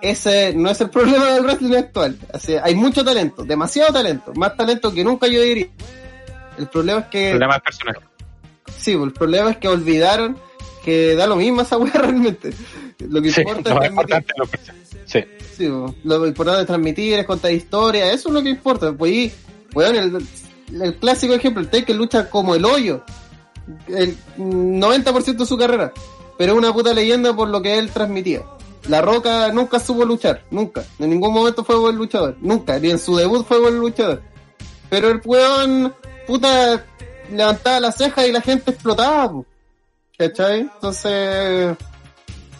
Ese 0.00 0.54
no 0.54 0.70
es 0.70 0.80
el 0.80 0.90
problema 0.96 1.32
del 1.32 1.44
wrestling 1.44 1.76
actual. 1.76 2.16
Así, 2.32 2.54
hay 2.62 2.74
mucho 2.74 3.04
talento, 3.04 3.44
demasiado 3.44 3.92
talento, 3.92 4.32
más 4.34 4.56
talento 4.56 4.92
que 4.92 5.04
nunca 5.04 5.26
yo 5.26 5.40
diría. 5.42 5.68
El 6.58 6.68
problema 6.68 7.00
es 7.00 7.06
que 7.06 7.24
El 7.26 7.30
problema 7.32 7.54
del 7.54 7.62
personaje. 7.62 7.98
Sí, 8.78 8.92
el 8.92 9.12
problema 9.12 9.50
es 9.50 9.56
que 9.58 9.68
olvidaron 9.68 10.38
que 10.84 11.14
da 11.14 11.26
lo 11.26 11.36
mismo 11.36 11.62
esa 11.62 11.76
weá 11.78 11.92
realmente. 11.94 12.50
Lo 12.98 13.20
que 13.20 13.30
Sí, 13.30 13.40
importa 13.40 13.74
lo 13.74 13.82
es 13.82 13.90
transmitir. 13.90 13.90
importante 13.90 14.32
es 14.32 14.38
lo. 14.38 15.06
Sí. 15.06 15.24
Sí, 15.56 15.68
lo 16.04 16.26
importante 16.26 16.60
es 16.62 16.66
transmitir, 16.66 17.18
es 17.18 17.26
contar 17.26 17.52
historias, 17.52 18.08
eso 18.14 18.28
es 18.28 18.34
lo 18.34 18.42
que 18.42 18.48
importa. 18.50 18.92
Pues 18.92 19.32
weón, 19.74 19.96
el, 19.96 20.82
el 20.82 20.96
clásico 20.96 21.34
ejemplo, 21.34 21.62
el 21.62 21.68
Taker 21.68 21.96
lucha 21.96 22.30
como 22.30 22.54
el 22.54 22.64
hoyo. 22.64 23.04
El 23.88 24.16
90% 24.36 25.36
de 25.36 25.46
su 25.46 25.56
carrera. 25.56 25.92
Pero 26.36 26.52
es 26.52 26.58
una 26.58 26.72
puta 26.72 26.92
leyenda 26.92 27.34
por 27.34 27.48
lo 27.48 27.62
que 27.62 27.78
él 27.78 27.90
transmitía. 27.90 28.42
La 28.88 29.00
Roca 29.00 29.50
nunca 29.52 29.80
supo 29.80 30.04
luchar, 30.04 30.44
nunca. 30.50 30.84
En 30.98 31.10
ningún 31.10 31.32
momento 31.32 31.64
fue 31.64 31.78
buen 31.78 31.96
luchador, 31.96 32.36
nunca. 32.40 32.78
Ni 32.78 32.90
en 32.90 32.98
su 32.98 33.16
debut 33.16 33.46
fue 33.46 33.60
buen 33.60 33.78
luchador. 33.78 34.22
pero 34.90 35.08
el 35.08 35.20
weón, 35.24 35.94
puta, 36.26 36.84
levantaba 37.30 37.80
la 37.80 37.92
ceja 37.92 38.26
y 38.26 38.32
la 38.32 38.40
gente 38.40 38.72
explotaba. 38.72 39.42
¿cachai? 40.18 40.60
Entonces, 40.60 41.76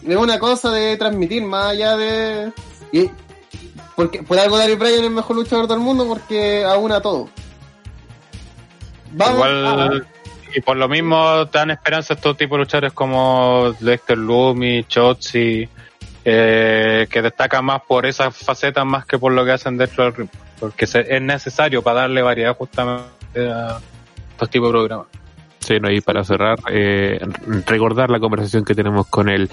es 0.05 0.15
una 0.15 0.39
cosa 0.39 0.71
de 0.71 0.97
transmitir 0.97 1.43
más 1.43 1.67
allá 1.67 1.95
de... 1.97 2.51
porque 3.95 4.23
por 4.23 4.37
algo 4.39 4.57
Daniel 4.57 4.77
Bryan 4.77 4.99
es 4.99 5.03
el 5.05 5.09
mejor 5.11 5.35
luchador 5.35 5.67
del 5.67 5.79
mundo 5.79 6.05
porque 6.07 6.63
aúna 6.65 7.01
todo. 7.01 7.29
Vamos 9.13 9.35
Igual, 9.35 10.07
y 10.55 10.61
por 10.61 10.77
lo 10.77 10.87
mismo 10.89 11.45
dan 11.45 11.71
esperanza 11.71 12.13
a 12.13 12.15
estos 12.15 12.37
tipos 12.37 12.57
de 12.57 12.63
luchadores 12.63 12.93
como 12.93 13.73
Dexter 13.79 14.17
Lumi, 14.17 14.83
Chotzi, 14.85 15.67
eh, 16.23 17.07
que 17.09 17.21
destacan 17.21 17.65
más 17.65 17.81
por 17.87 18.05
esas 18.05 18.35
facetas 18.35 18.85
más 18.85 19.05
que 19.05 19.17
por 19.19 19.31
lo 19.31 19.45
que 19.45 19.51
hacen 19.51 19.77
dentro 19.77 20.03
del 20.05 20.13
ring. 20.15 20.29
Porque 20.59 20.87
se- 20.87 21.13
es 21.15 21.21
necesario 21.21 21.81
para 21.81 22.01
darle 22.01 22.21
variedad 22.21 22.55
justamente 22.55 23.05
a 23.35 23.79
estos 24.31 24.49
tipos 24.49 24.69
de 24.69 24.71
programas. 24.73 25.07
Sí, 25.59 25.79
no, 25.79 25.89
y 25.91 25.99
para 26.01 26.23
cerrar, 26.23 26.57
eh, 26.69 27.19
recordar 27.65 28.09
la 28.09 28.19
conversación 28.19 28.63
que 28.63 28.75
tenemos 28.75 29.07
con 29.07 29.29
el 29.29 29.49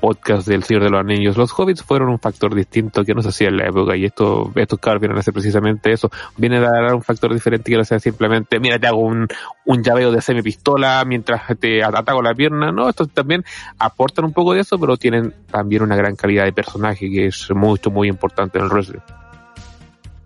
podcast 0.00 0.48
del 0.48 0.64
Señor 0.64 0.84
de 0.84 0.90
los 0.90 1.00
Anillos. 1.00 1.36
Los 1.36 1.52
hobbits 1.56 1.82
fueron 1.82 2.08
un 2.08 2.18
factor 2.18 2.54
distinto 2.54 3.04
que 3.04 3.14
no 3.14 3.22
se 3.22 3.28
hacía 3.28 3.48
en 3.48 3.58
la 3.58 3.68
época 3.68 3.96
y 3.96 4.06
esto, 4.06 4.50
estos 4.54 4.78
cabros 4.78 5.00
vienen 5.00 5.16
a 5.16 5.20
hacer 5.20 5.34
precisamente 5.34 5.92
eso. 5.92 6.10
Vienen 6.36 6.64
a 6.64 6.70
dar 6.70 6.94
un 6.94 7.02
factor 7.02 7.32
diferente 7.32 7.70
que 7.70 7.76
no 7.76 7.84
sea 7.84 8.00
simplemente, 8.00 8.58
mira, 8.58 8.78
te 8.78 8.86
hago 8.86 9.00
un, 9.00 9.28
un 9.66 9.82
llaveo 9.82 10.10
de 10.10 10.20
semipistola 10.20 11.04
mientras 11.06 11.42
te 11.58 11.84
ataco 11.84 12.22
la 12.22 12.34
pierna. 12.34 12.72
No, 12.72 12.88
estos 12.88 13.10
también 13.10 13.44
aportan 13.78 14.24
un 14.24 14.32
poco 14.32 14.54
de 14.54 14.60
eso, 14.60 14.78
pero 14.78 14.96
tienen 14.96 15.34
también 15.50 15.82
una 15.82 15.96
gran 15.96 16.16
calidad 16.16 16.44
de 16.44 16.52
personaje 16.52 17.10
que 17.10 17.26
es 17.26 17.50
mucho, 17.50 17.90
muy 17.90 18.08
importante 18.08 18.58
en 18.58 18.64
el 18.64 18.70
wrestling. 18.70 19.00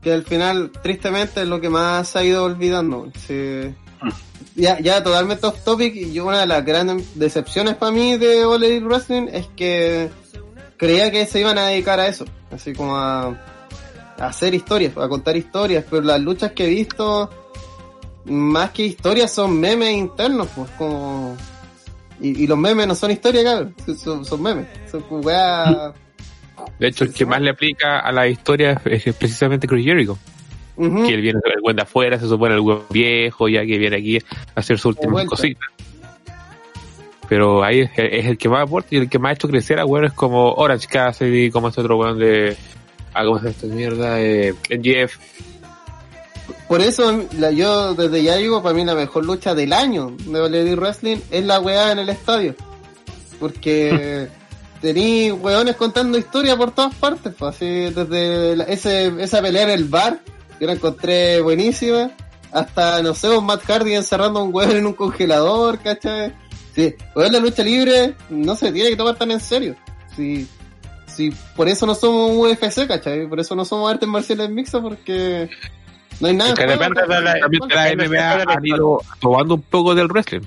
que 0.01 0.13
al 0.13 0.23
final, 0.23 0.71
tristemente, 0.83 1.43
es 1.43 1.49
lo 1.49 1.61
que 1.61 1.69
más 1.69 2.09
se 2.09 2.19
ha 2.19 2.25
ido 2.25 2.45
olvidando. 2.45 3.11
Sí. 3.17 3.75
Ya, 4.56 4.78
ya 4.78 5.02
totalmente 5.02 5.47
off 5.47 5.64
topic, 5.64 5.94
y 5.97 6.20
una 6.20 6.40
de 6.40 6.47
las 6.47 6.64
grandes 6.64 7.18
decepciones 7.18 7.74
para 7.74 7.90
mí 7.90 8.16
de 8.16 8.44
All 8.44 8.62
Elite 8.62 8.86
Wrestling 8.86 9.26
es 9.32 9.47
que 9.56 10.10
creía 10.76 11.10
que 11.10 11.26
se 11.26 11.40
iban 11.40 11.59
a 11.59 11.66
dedicar 11.66 11.98
a 11.98 12.06
eso, 12.06 12.24
así 12.52 12.72
como 12.72 12.97
a, 12.97 13.36
hacer 14.18 14.55
historias, 14.55 14.97
a 14.97 15.09
contar 15.09 15.36
historias, 15.36 15.85
pero 15.89 16.02
las 16.02 16.20
luchas 16.20 16.52
que 16.52 16.66
he 16.66 16.68
visto, 16.68 17.31
más 18.26 18.70
que 18.70 18.86
historias, 18.86 19.32
son 19.32 19.59
memes 19.59 19.93
internos, 19.93 20.48
pues 20.55 20.70
como... 20.78 21.36
Y, 22.20 22.47
los 22.47 22.56
memes 22.56 22.86
no 22.86 22.94
son 22.94 23.10
historias, 23.10 23.44
cabrón, 23.44 23.74
son, 24.24 24.43
memes, 24.43 24.68
son 24.89 25.05
weas... 25.10 25.94
De 26.78 26.86
hecho, 26.86 27.05
el 27.05 27.12
que 27.12 27.26
más 27.26 27.40
le 27.43 27.51
aplica 27.51 27.98
a 27.98 28.12
la 28.12 28.28
historia 28.28 28.81
es 28.85 29.02
precisamente 29.16 29.66
Chris 29.66 29.85
Jericho. 29.85 30.16
Que 30.77 31.15
él 31.15 31.21
viene 31.23 31.39
el 31.45 31.61
buen 31.63 31.77
de 31.77 31.83
afuera, 31.83 32.19
se 32.19 32.27
supone 32.29 32.55
el 32.55 32.61
buen 32.61 32.81
viejo, 32.91 33.49
ya 33.49 33.61
que 33.65 33.79
viene 33.79 33.97
aquí 33.97 34.19
a 34.19 34.61
hacer 34.61 34.77
sus 34.79 34.97
últimas 34.97 35.25
cositas. 35.27 35.69
Pero 37.29 37.63
ahí 37.65 37.81
es, 37.81 37.91
es 37.97 38.27
el 38.27 38.37
que 38.37 38.49
más 38.49 38.63
aporta 38.65 38.89
y 38.91 38.99
el 38.99 39.09
que 39.09 39.19
más 39.19 39.31
ha 39.31 39.33
hecho 39.35 39.49
crecer 39.49 39.79
a 39.79 39.87
weones 39.87 40.13
como 40.13 40.53
Orange 40.53 40.87
Cassidy, 40.89 41.51
como 41.51 41.69
este 41.69 41.81
otro 41.81 41.97
weón 41.97 42.19
de. 42.19 42.57
Ah, 43.15 43.25
¿cómo 43.25 43.37
llama 43.39 43.51
esta 43.51 43.67
mierda? 43.67 44.21
Eh, 44.21 44.55
Jeff. 44.83 45.17
Por 46.69 46.81
eso 46.81 47.25
la- 47.39 47.51
yo 47.51 47.95
desde 47.95 48.23
ya 48.23 48.37
digo, 48.37 48.63
para 48.63 48.75
mí 48.75 48.85
la 48.85 48.95
mejor 48.95 49.25
lucha 49.25 49.55
del 49.55 49.73
año 49.73 50.15
de 50.27 50.47
Elite 50.47 50.77
Wrestling 50.77 51.19
es 51.31 51.45
la 51.45 51.61
weá 51.61 51.93
en 51.93 52.01
el 52.01 52.09
estadio. 52.11 52.55
Porque 53.41 54.29
tení 54.83 55.31
weones 55.31 55.77
contando 55.77 56.19
historias 56.19 56.57
por 56.57 56.73
todas 56.73 56.95
partes, 56.97 57.33
pues, 57.39 57.55
así 57.57 57.67
desde 57.67 58.57
la- 58.57 58.65
ese, 58.65 59.13
esa 59.23 59.41
pelea 59.41 59.63
en 59.63 59.71
el 59.71 59.85
bar, 59.85 60.19
que 60.65 60.66
la 60.69 60.73
encontré 60.74 61.41
buenísima, 61.41 62.11
hasta, 62.53 63.03
no 63.03 63.15
sé, 63.15 63.28
un 63.31 63.45
Matt 63.47 63.62
Hardy 63.65 63.95
encerrando 63.95 64.41
a 64.41 64.43
un 64.45 64.55
weón 64.55 64.73
en 64.77 64.86
un 64.86 64.95
congelador, 64.95 65.78
¿cachai? 65.81 66.32
Sí, 66.74 66.95
weón, 67.15 67.32
la 67.32 67.39
lucha 67.41 67.62
libre 67.62 68.15
no 68.31 68.57
se 68.57 68.73
tiene 68.73 68.91
que 68.91 68.97
tomar 68.97 69.16
tan 69.16 69.31
en 69.31 69.41
serio. 69.41 69.77
Sí, 70.16 70.47
sí, 71.07 71.32
por 71.57 71.69
eso 71.69 71.85
no 71.86 71.95
somos 71.95 72.31
UFC, 72.36 72.86
¿cachai? 72.86 73.28
Por 73.28 73.41
eso 73.41 73.55
no 73.55 73.65
somos 73.65 73.91
artes 73.93 74.09
marciales 74.09 74.49
mixtas, 74.51 74.81
porque 74.81 75.49
no 76.20 76.28
hay 76.28 76.35
nada. 76.36 76.51
Es 76.51 76.59
que 76.59 76.66
depende 76.66 77.03
de 77.03 77.09
la- 77.09 77.23
la 77.74 77.93
NBA 77.93 78.43
han 78.53 78.66
ido 78.66 79.01
tomando 79.20 79.55
un 79.57 79.62
poco 79.62 79.95
del 79.95 80.07
wrestling. 80.09 80.41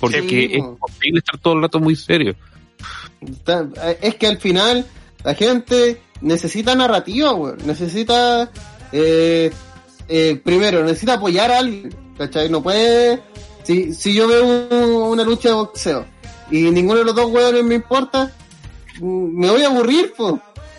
Porque 0.00 0.20
Sí, 0.22 0.48
es 0.52 0.58
po. 0.60 0.68
imposible 0.70 1.18
estar 1.20 1.38
todo 1.40 1.54
el 1.54 1.62
rato 1.62 1.80
muy 1.80 1.96
serio. 1.96 2.34
Es 4.02 4.14
que 4.16 4.26
al 4.26 4.38
final 4.38 4.84
la 5.24 5.34
gente 5.34 6.00
necesita 6.20 6.74
narrativa, 6.74 7.32
weón. 7.32 7.58
Necesita, 7.64 8.50
eh, 8.96 9.50
eh, 10.08 10.40
primero, 10.44 10.82
necesita 10.84 11.14
apoyar 11.14 11.50
a 11.50 11.58
alguien, 11.58 11.94
¿cachai? 12.16 12.48
No 12.48 12.62
puede... 12.62 13.20
Si, 13.64 13.92
si 13.94 14.14
yo 14.14 14.28
veo 14.28 14.44
un- 14.44 14.92
una 15.12 15.24
lucha 15.24 15.48
de 15.48 15.54
boxeo 15.54 16.04
y 16.50 16.62
ninguno 16.70 16.98
de 16.98 17.04
los 17.06 17.14
dos 17.14 17.30
weones 17.30 17.64
me 17.64 17.74
importa, 17.76 18.30
mm, 19.00 19.38
me 19.40 19.50
voy 19.50 19.62
a 19.62 19.68
aburrir, 19.68 20.12
pues. 20.16 20.34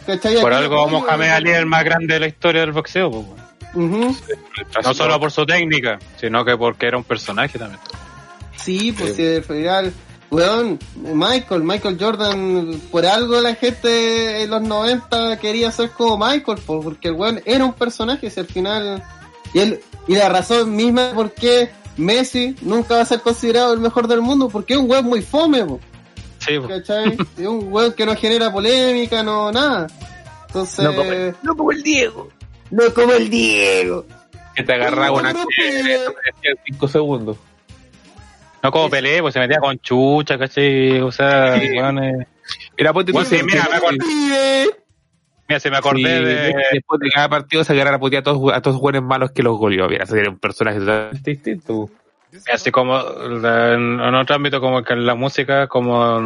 ¿cachai? 0.06 0.40
Por 0.40 0.54
Aquí 0.54 0.64
algo 0.64 0.82
apoyo, 0.82 1.00
Mohamed 1.00 1.20
weón. 1.26 1.32
Ali 1.36 1.50
es 1.50 1.58
el 1.58 1.66
más 1.66 1.84
grande 1.84 2.14
de 2.14 2.20
la 2.20 2.28
historia 2.28 2.62
del 2.62 2.72
boxeo, 2.72 3.10
pues. 3.12 3.26
Ujú. 3.74 4.16
no 4.84 4.94
solo 4.94 5.20
por 5.20 5.32
su 5.32 5.46
técnica, 5.46 6.00
sino 6.18 6.46
que 6.46 6.56
porque 6.56 6.86
era 6.88 6.96
un 6.98 7.04
personaje 7.04 7.58
también. 7.60 7.80
Sí, 8.56 8.94
pues 8.98 9.16
si 9.16 9.26
al 9.36 9.44
final, 9.44 9.94
weón, 10.31 10.80
Michael, 10.95 11.64
Michael 11.64 11.97
Jordan, 11.99 12.81
por 12.91 13.06
algo 13.06 13.39
la 13.41 13.56
gente 13.56 14.41
en 14.43 14.49
los 14.49 14.61
90 14.61 15.38
quería 15.39 15.72
ser 15.72 15.91
como 15.91 16.18
Michael, 16.18 16.60
po, 16.65 16.81
porque 16.81 17.10
el 17.10 17.14
weón 17.15 17.41
era 17.45 17.64
un 17.65 17.73
personaje, 17.73 18.30
si 18.30 18.39
al 18.39 18.47
final, 18.47 19.03
y, 19.53 19.60
él, 19.60 19.80
y 20.07 20.15
la 20.15 20.30
razón 20.30 20.76
misma 20.76 21.11
por 21.14 21.31
qué 21.31 21.69
Messi 21.97 22.56
nunca 22.61 22.95
va 22.95 23.02
a 23.02 23.06
ser 23.06 23.22
considerado 23.22 23.73
el 23.73 23.80
mejor 23.80 24.07
del 24.07 24.22
mundo, 24.22 24.49
porque 24.49 24.73
es 24.73 24.80
un 24.80 24.89
weón 24.89 25.06
muy 25.06 25.22
fome, 25.22 25.64
po, 25.65 25.80
Sí. 26.39 26.53
¿cachai? 26.68 27.18
es 27.38 27.47
un 27.47 27.72
weón 27.72 27.93
que 27.93 28.06
no 28.06 28.15
genera 28.15 28.52
polémica, 28.52 29.23
no, 29.23 29.52
nada. 29.52 29.88
Entonces, 30.47 30.85
No 30.85 30.95
como 30.95 31.11
el- 31.11 31.35
no 31.43 31.56
como 31.57 31.72
el 31.72 31.84
Diego. 31.84 32.30
No 32.72 32.93
como 32.93 33.14
el 33.14 33.30
Diego. 33.30 34.06
Que 34.56 34.64
te 34.64 34.73
agarraba 34.73 35.11
una 35.19 35.34
No, 35.34 35.41
en 35.64 36.56
5 36.65 36.88
segundos. 36.88 37.38
No 38.66 38.72
como 38.72 38.90
peleé, 38.90 39.22
pues 39.22 39.34
se 39.34 39.40
metía 39.40 39.60
con 39.60 39.78
chucha, 39.80 40.38
¿cachai? 40.38 41.00
O 41.02 41.12
sea, 41.12 41.56
weón, 41.76 42.04
eh, 42.04 42.28
Mira, 42.78 42.94
ponte 42.94 43.12
tú 43.12 43.18
Bueno, 43.18 43.30
sí, 43.30 43.38
mira, 43.44 43.68
me 43.70 43.78
acuerdo. 43.78 43.98
mira, 45.48 45.60
se 45.60 45.70
me 45.72 45.78
acordé 45.78 46.02
Sí, 46.02 46.24
de... 46.26 46.54
Después 46.74 47.00
de 47.00 47.10
cada 47.10 47.30
partido 47.30 47.64
se 47.64 47.74
agarra 47.74 47.96
a 47.96 48.00
putear 48.00 48.22
a 48.22 48.24
todos, 48.24 48.54
a 48.54 48.62
todos 48.62 48.76
los 48.76 48.80
jugadores 48.82 49.04
malos 49.04 49.32
que 49.32 49.44
los 49.44 49.58
goleó. 49.58 49.88
Mira, 49.88 50.04
ese 50.04 50.20
era 50.20 50.30
un 50.30 50.40
personaje 50.40 50.80
totalmente 50.80 51.32
distinto. 51.32 51.90
Así 52.54 52.70
como 52.70 52.98
la- 52.98 53.74
en, 53.76 54.00
en 54.00 54.16
otro 54.16 54.36
ámbito 54.36 54.60
como 54.60 54.84
que 54.84 54.94
en 54.94 55.06
la 55.06 55.16
música, 55.16 55.68
como 55.68 56.18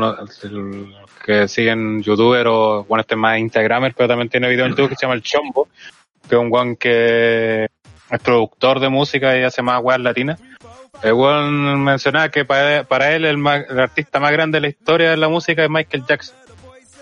el- 0.44 0.94
que 1.24 1.48
siguen 1.48 2.02
youtuber 2.02 2.48
o 2.48 2.84
bueno 2.86 3.02
este 3.02 3.14
es 3.14 3.20
más 3.20 3.38
instagramer, 3.38 3.94
pero 3.95 4.07
también 4.10 4.30
tiene 4.30 4.49
video 4.49 4.66
en 4.66 4.72
YouTube 4.72 4.90
que 4.90 4.95
se 4.95 5.02
llama 5.03 5.14
El 5.14 5.22
Chombo, 5.22 5.68
que 6.28 6.36
es 6.36 6.41
un 6.41 6.49
guan 6.49 6.76
que 6.78 7.66
es 7.66 8.20
productor 8.24 8.80
de 8.80 8.90
música 8.90 9.38
y 9.38 9.44
hace 9.44 9.61
más 9.61 9.80
weas 9.84 9.99
latinas. 9.99 10.40
El 11.03 11.14
weón 11.14 11.84
mencionaba 11.84 12.30
que 12.30 12.45
para, 12.45 12.84
para 12.84 13.11
él 13.14 13.26
el, 13.26 13.38
más- 13.38 13.66
el 13.70 13.80
artista 13.80 14.20
más 14.20 14.32
grande 14.32 14.57
de 14.57 14.61
la 14.61 14.68
historia 14.70 15.10
de 15.11 15.18
la 15.18 15.30
música 15.30 15.64
es 15.64 15.70
Michael 15.70 16.03
Jackson. 16.07 16.36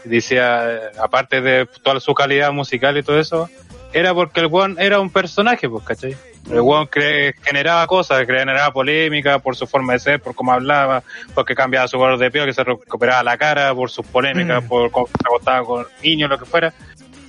Decía, 0.04 0.62
eh, 0.72 0.80
aparte 1.02 1.42
de 1.42 1.68
toda 1.84 2.00
su 2.00 2.14
calidad 2.14 2.52
musical 2.52 2.98
y 2.98 3.04
todo 3.04 3.20
eso, 3.20 3.50
era 3.94 4.14
porque 4.14 4.40
el 4.42 4.48
weón 4.48 4.78
era 4.80 5.00
un 5.00 5.10
personaje, 5.10 5.68
pues, 5.70 5.84
¿cachai? 5.84 6.16
El 6.50 6.60
cre- 6.62 7.34
generaba 7.44 7.86
cosas, 7.88 8.26
generaba 8.26 8.72
polémica 8.72 9.40
por 9.40 9.56
su 9.58 9.68
forma 9.68 9.94
de 9.94 10.00
ser, 10.00 10.22
por 10.22 10.34
cómo 10.34 10.54
hablaba, 10.54 11.04
porque 11.34 11.56
cambiaba 11.56 11.88
su 11.90 11.98
color 11.98 12.18
de 12.18 12.32
pelo, 12.32 12.46
que 12.46 12.54
se 12.54 12.64
recuperaba 12.64 13.22
la 13.24 13.38
cara, 13.38 13.74
por 13.76 13.90
sus 13.90 14.06
polémicas, 14.06 14.64
por 14.64 14.90
cómo 14.92 15.08
se 15.08 15.14
acostaba 15.26 15.66
con 15.66 15.86
niños, 16.02 16.30
lo 16.30 16.38
que 16.40 16.46
fuera. 16.46 16.74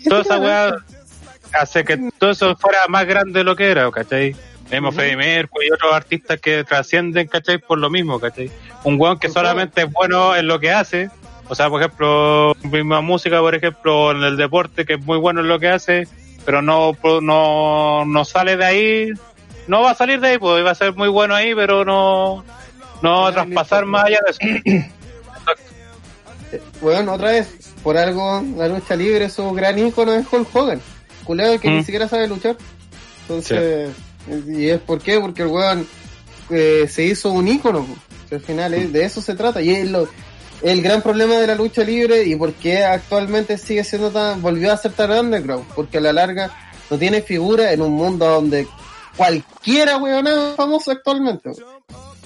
Toda 0.09 0.20
esa 0.20 0.39
weá 0.39 0.76
hace 1.52 1.85
que 1.85 1.98
todo 2.18 2.30
eso 2.30 2.55
fuera 2.56 2.78
más 2.89 3.06
grande 3.06 3.40
de 3.40 3.44
lo 3.44 3.56
que 3.56 3.68
era, 3.70 3.90
¿cachai? 3.90 4.36
Vemos 4.70 4.94
Freddie 4.94 5.16
Mercury 5.16 5.68
y 5.68 5.72
otros 5.72 5.92
artistas 5.94 6.38
que 6.40 6.62
trascienden, 6.64 7.26
¿cachai? 7.26 7.58
Por 7.58 7.78
lo 7.78 7.88
mismo, 7.90 8.20
¿cachai? 8.20 8.50
Un 8.84 9.00
weón 9.00 9.18
que 9.18 9.28
solamente 9.30 9.82
es 9.82 9.92
bueno 9.92 10.36
en 10.36 10.46
lo 10.46 10.60
que 10.60 10.70
hace, 10.70 11.10
o 11.48 11.54
sea, 11.54 11.70
por 11.70 11.80
ejemplo, 11.82 12.54
misma 12.64 13.00
música, 13.00 13.40
por 13.40 13.54
ejemplo, 13.54 14.10
en 14.10 14.22
el 14.22 14.36
deporte, 14.36 14.84
que 14.84 14.94
es 14.94 15.00
muy 15.00 15.16
bueno 15.18 15.40
en 15.40 15.48
lo 15.48 15.58
que 15.58 15.68
hace, 15.68 16.06
pero 16.44 16.60
no, 16.60 16.96
no, 17.22 18.04
no 18.04 18.24
sale 18.26 18.56
de 18.58 18.64
ahí, 18.64 19.08
no 19.66 19.80
va 19.82 19.92
a 19.92 19.94
salir 19.94 20.20
de 20.20 20.28
ahí, 20.28 20.38
pues 20.38 20.64
va 20.64 20.72
a 20.72 20.74
ser 20.74 20.94
muy 20.94 21.08
bueno 21.08 21.34
ahí, 21.34 21.54
pero 21.54 21.84
no, 21.86 22.44
no 23.02 23.22
va 23.22 23.28
a 23.28 23.32
traspasar 23.32 23.86
más 23.86 24.04
allá 24.04 24.18
de 24.26 24.30
eso. 24.30 24.88
Bueno, 26.80 27.12
otra 27.12 27.32
vez, 27.32 27.74
por 27.82 27.96
algo 27.98 28.42
la 28.56 28.68
lucha 28.68 28.96
libre, 28.96 29.28
su 29.28 29.50
gran 29.52 29.78
ícono 29.78 30.14
es 30.14 30.26
Hulk 30.32 30.48
Hogan. 30.54 30.80
Culeo 31.24 31.60
que 31.60 31.68
Mm. 31.68 31.76
ni 31.76 31.84
siquiera 31.84 32.08
sabe 32.08 32.26
luchar. 32.26 32.56
Entonces, 33.22 33.90
y 34.48 34.68
es 34.68 34.80
por 34.80 35.00
qué, 35.00 35.18
porque 35.20 35.42
el 35.42 35.48
weón 35.48 35.86
eh, 36.50 36.86
se 36.90 37.05
hizo 37.05 37.30
un 37.30 37.48
ícono. 37.48 37.86
Si 38.28 38.34
al 38.34 38.40
final 38.40 38.74
es- 38.74 38.92
de 38.92 39.05
eso 39.05 39.20
se 39.20 39.34
trata. 39.34 39.60
Y 39.62 39.70
es 39.70 39.90
lo, 39.90 40.09
el 40.62 40.82
gran 40.82 41.02
problema 41.02 41.34
de 41.36 41.46
la 41.46 41.55
lucha 41.55 41.82
libre 41.84 42.24
y 42.24 42.34
por 42.36 42.52
qué 42.55 42.84
actualmente 42.84 43.56
sigue 43.59 43.84
siendo 43.84 44.10
tan, 44.10 44.40
volvió 44.42 44.72
a 44.72 44.76
ser 44.76 44.92
tan 44.92 45.10
underground. 45.10 45.66
Porque 45.74 45.98
a 45.98 46.00
la 46.00 46.12
larga 46.12 46.50
no 46.90 46.98
tiene 46.98 47.22
figura 47.22 47.72
en 47.72 47.82
un 47.82 47.92
mundo 47.92 48.26
donde 48.26 48.66
cualquiera 49.16 49.96
weón 49.98 50.26
famoso 50.56 50.90
actualmente. 50.90 51.50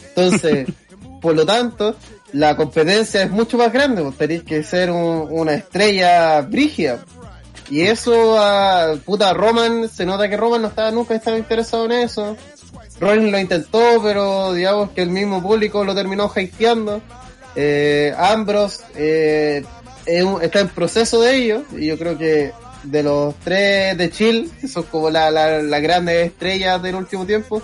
Entonces, 0.08 0.68
por 1.20 1.34
lo 1.34 1.44
tanto, 1.46 1.96
la 2.32 2.56
competencia 2.56 3.22
es 3.22 3.30
mucho 3.30 3.56
más 3.58 3.72
grande, 3.72 4.02
pues 4.02 4.16
tenéis 4.16 4.42
que 4.42 4.62
ser 4.62 4.90
un- 4.90 5.26
una 5.30 5.54
estrella 5.54 6.40
brígida. 6.42 7.04
Y 7.70 7.82
eso 7.82 8.38
a 8.38 8.96
puta 9.04 9.32
Roman, 9.32 9.88
se 9.88 10.04
nota 10.04 10.28
que 10.28 10.36
Roman 10.36 10.62
no 10.62 10.68
estaba 10.68 10.90
nunca 10.90 11.14
estaba 11.14 11.38
interesado 11.38 11.86
en 11.86 11.92
eso. 11.92 12.36
Rollins 13.00 13.32
lo 13.32 13.38
intentó, 13.38 14.00
pero 14.02 14.52
digamos 14.52 14.90
que 14.90 15.02
el 15.02 15.10
mismo 15.10 15.42
público 15.42 15.84
lo 15.84 15.94
terminó 15.94 16.30
hateando. 16.34 17.00
Eh, 17.54 18.14
Ambrose 18.16 18.82
eh, 18.94 19.64
está 20.06 20.60
en 20.60 20.68
proceso 20.68 21.20
de 21.20 21.36
ello, 21.36 21.62
y 21.76 21.86
yo 21.86 21.98
creo 21.98 22.16
que 22.16 22.52
de 22.82 23.02
los 23.02 23.34
tres 23.36 23.96
de 23.96 24.10
Chill, 24.10 24.50
que 24.60 24.68
son 24.68 24.84
como 24.84 25.10
la, 25.10 25.30
la, 25.30 25.62
las 25.62 25.82
grandes 25.82 26.26
estrellas 26.26 26.82
del 26.82 26.96
último 26.96 27.26
tiempo, 27.26 27.62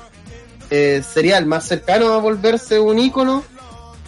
eh, 0.71 1.03
sería 1.09 1.39
el 1.39 1.47
más 1.47 1.65
cercano 1.67 2.13
a 2.13 2.19
volverse 2.19 2.79
un 2.79 2.99
ícono, 2.99 3.43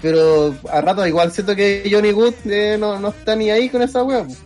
pero 0.03 0.55
a 0.71 0.81
rato 0.81 1.07
igual 1.07 1.33
siento 1.33 1.57
que 1.57 1.89
Johnny 1.91 2.13
Good 2.13 2.35
eh, 2.47 2.77
no, 2.79 2.99
no 2.99 3.09
está 3.09 3.35
ni 3.37 3.51
ahí 3.51 3.69
con 3.69 3.83
esa 3.83 4.03
wea. 4.03 4.25
pues. 4.25 4.39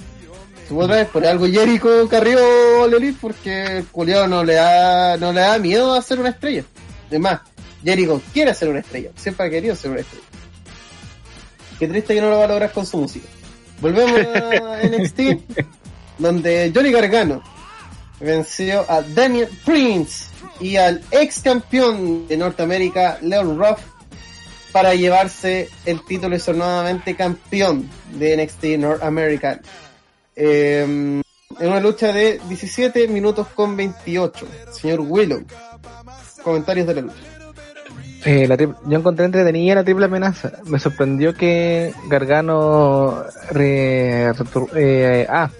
Tú 0.69 0.81
otra 0.81 0.97
vez 0.97 1.09
por 1.09 1.27
algo 1.27 1.47
Jericho 1.47 2.09
carrió 2.09 2.87
Lelit 2.89 3.19
porque 3.21 3.79
el 3.79 3.87
culiao 3.87 4.27
no 4.27 4.43
le 4.43 4.55
da, 4.55 5.17
no 5.19 5.33
le 5.33 5.41
da 5.41 5.59
miedo 5.59 5.95
a 5.95 6.01
ser 6.01 6.21
una 6.21 6.31
estrella. 6.31 6.65
Además, 7.09 7.41
Jericho 7.85 8.21
quiere 8.33 8.55
ser 8.55 8.71
una 8.71 8.81
estrella, 8.81 9.11
siempre 9.17 9.47
ha 9.47 9.51
querido 9.51 9.77
ser 9.77 9.91
una 9.91 10.01
estrella. 10.01 10.25
Qué 11.79 11.89
triste 11.89 12.15
que 12.15 12.21
no 12.21 12.31
lo 12.31 12.39
va 12.39 12.45
a 12.45 12.49
lograr 12.49 12.73
con 12.73 12.87
su 12.87 12.97
música. 12.97 13.27
Volvemos 13.81 14.21
a 14.21 14.81
NXT, 14.85 15.21
donde 16.19 16.73
Johnny 16.75 16.93
Gargano 16.93 17.43
venció 18.21 18.85
a 18.89 19.03
Damian 19.03 19.49
Prince 19.65 20.27
y 20.61 20.77
al 20.77 21.03
ex 21.11 21.41
campeón 21.41 22.27
de 22.29 22.37
Norteamérica, 22.37 23.19
Leon 23.21 23.59
Ruff, 23.59 23.81
para 24.73 24.95
llevarse 24.95 25.69
el 25.85 26.05
título 26.05 26.35
y 26.35 26.41
ser 26.41 26.57
nuevamente 26.57 27.15
campeón 27.15 27.89
de 28.13 28.37
NXT 28.37 28.65
North 28.79 29.03
America. 29.03 29.61
En 30.37 31.23
una 31.61 31.81
lucha 31.81 32.13
de 32.13 32.41
17 32.49 33.07
minutos 33.09 33.47
con 33.55 33.77
28. 33.77 34.47
Señor 34.73 35.01
Willow, 35.01 35.45
comentarios 36.43 36.87
de 36.87 36.95
la 36.95 37.01
lucha. 37.03 37.15
Eh, 38.25 38.49
la 38.49 38.57
yo 38.57 38.99
encontré 38.99 39.27
entretenida 39.27 39.75
la 39.77 39.85
triple 39.85 40.07
amenaza. 40.07 40.53
Me 40.65 40.79
sorprendió 40.79 41.35
que 41.35 41.93
Gargano 42.09 43.23
re- 43.51 44.33
eh, 44.77 45.27
ah, 45.29 45.51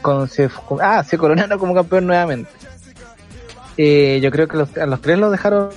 con, 0.00 0.28
se, 0.28 0.48
ah, 0.80 1.04
coronaron 1.18 1.58
como 1.58 1.74
campeón 1.74 2.06
nuevamente. 2.06 2.50
Eh, 3.76 4.20
yo 4.22 4.30
creo 4.30 4.48
que 4.48 4.56
los, 4.56 4.76
a 4.76 4.86
los 4.86 5.00
tres 5.00 5.18
los 5.18 5.30
dejaron 5.30 5.70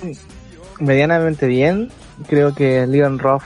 medianamente 0.79 1.47
bien. 1.47 1.91
Creo 2.27 2.55
que 2.55 2.87
Leon 2.87 3.19
Ruff 3.19 3.43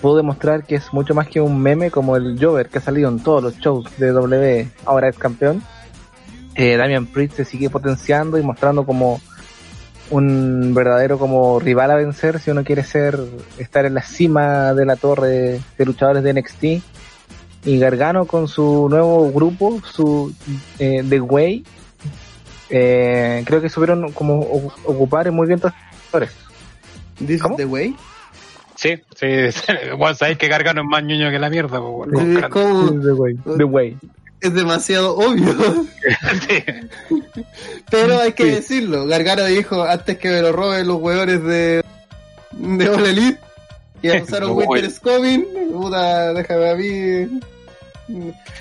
pudo 0.00 0.16
demostrar 0.16 0.64
que 0.64 0.76
es 0.76 0.92
mucho 0.92 1.14
más 1.14 1.28
que 1.28 1.40
un 1.40 1.60
meme 1.60 1.90
como 1.90 2.16
el 2.16 2.38
Jover 2.40 2.68
que 2.68 2.78
ha 2.78 2.80
salido 2.80 3.08
en 3.08 3.20
todos 3.20 3.42
los 3.42 3.58
shows 3.58 3.86
de 3.98 4.08
W, 4.08 4.68
ahora 4.86 5.08
es 5.08 5.18
campeón. 5.18 5.62
Eh, 6.54 6.76
Damian 6.76 7.06
Priest 7.06 7.36
se 7.36 7.44
sigue 7.44 7.70
potenciando 7.70 8.38
y 8.38 8.42
mostrando 8.42 8.84
como 8.84 9.20
un 10.10 10.74
verdadero 10.74 11.18
como 11.18 11.60
rival 11.60 11.90
a 11.92 11.96
vencer 11.96 12.40
si 12.40 12.50
uno 12.50 12.64
quiere 12.64 12.82
ser 12.82 13.18
estar 13.58 13.84
en 13.84 13.94
la 13.94 14.02
cima 14.02 14.74
de 14.74 14.84
la 14.84 14.96
torre 14.96 15.60
de 15.78 15.86
luchadores 15.86 16.24
de 16.24 16.34
NXT 16.34 16.64
y 17.64 17.78
Gargano 17.78 18.24
con 18.24 18.48
su 18.48 18.88
nuevo 18.90 19.30
grupo 19.30 19.80
su 19.84 20.34
eh, 20.80 21.04
The 21.08 21.20
Way 21.20 21.64
eh, 22.70 23.42
creo 23.44 23.60
que 23.60 23.68
supieron 23.68 24.12
como 24.12 24.38
ocupar 24.84 25.30
muy 25.32 25.48
bien 25.48 25.58
todos 25.58 25.74
los 25.74 26.00
sectores. 26.02 26.30
This 27.26 27.42
the 27.56 27.66
way. 27.66 27.96
Sí, 28.80 28.94
sí. 29.14 29.26
Bueno, 29.98 30.14
sabéis 30.14 30.38
que 30.38 30.48
Gargano 30.48 30.80
es 30.82 30.86
más 30.88 31.02
ñoño 31.02 31.30
que 31.30 31.38
la 31.38 31.50
mierda, 31.50 31.80
pues. 31.80 32.10
Es 32.38 32.48
como- 32.48 32.90
The 33.00 33.12
Way 33.12 33.36
The 33.58 33.64
Way 33.64 33.96
es 34.40 34.54
demasiado 34.54 35.16
obvio. 35.18 35.52
Sí. 36.48 36.64
Pero 37.90 38.20
hay 38.20 38.32
que 38.32 38.44
Sí. 38.44 38.50
decirlo. 38.52 39.06
Gargano 39.06 39.44
dijo 39.44 39.82
antes 39.82 40.16
que 40.16 40.30
me 40.30 40.40
lo 40.40 40.52
roben 40.52 40.86
los 40.88 40.96
hueones 40.96 41.42
de, 41.44 41.84
de 42.52 42.88
All 42.88 43.04
Elite. 43.06 43.38
Que 44.00 44.12
usaron 44.22 44.48
Los 44.50 44.58
Winter 44.58 44.70
hueones. 44.70 44.92
is 44.94 45.00
Coming. 45.00 45.44
Puta, 45.72 46.32
déjame 46.32 46.70
a 46.70 46.74
mí. 46.74 47.40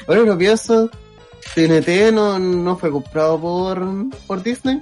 Ahora 0.08 0.22
lo 0.22 0.38
pienso. 0.38 0.90
TNT 1.56 2.12
no, 2.14 2.38
no 2.38 2.76
fue 2.78 2.92
comprado 2.92 3.40
por, 3.40 3.82
por 4.28 4.44
Disney. 4.44 4.82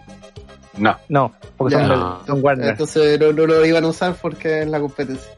No. 0.78 0.98
no 1.10 1.34
porque 1.58 1.76
Ya. 1.76 1.88
son, 1.88 2.26
son 2.26 2.44
Warner 2.44 2.70
Entonces 2.70 3.20
no, 3.20 3.32
no 3.34 3.46
lo 3.48 3.66
iban 3.66 3.84
a 3.84 3.88
usar 3.88 4.16
porque 4.22 4.62
es 4.62 4.68
la 4.68 4.80
competencia. 4.80 5.32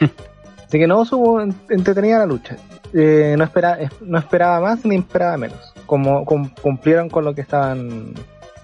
así 0.66 0.78
que 0.78 0.86
no 0.86 1.04
en- 1.40 1.54
entretenida 1.70 2.18
la 2.18 2.26
lucha 2.26 2.56
Eh, 2.92 3.34
no 3.38 3.44
esperaba 3.44 3.78
no 4.00 4.18
esperaba 4.18 4.60
más 4.60 4.84
ni 4.84 4.96
esperaba 4.96 5.36
menos 5.36 5.72
como 5.86 6.24
cum- 6.24 6.50
cumplieron 6.60 7.08
con 7.10 7.24
lo 7.24 7.34
que 7.34 7.40
estaban 7.42 8.14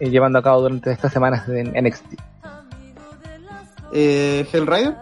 eh, 0.01 0.09
llevando 0.11 0.39
a 0.39 0.43
cabo 0.43 0.63
durante 0.63 0.91
estas 0.93 1.13
semanas 1.13 1.49
en 1.49 1.73
NXT 1.75 2.15
Eh, 3.93 4.47
Hellrider. 4.53 4.95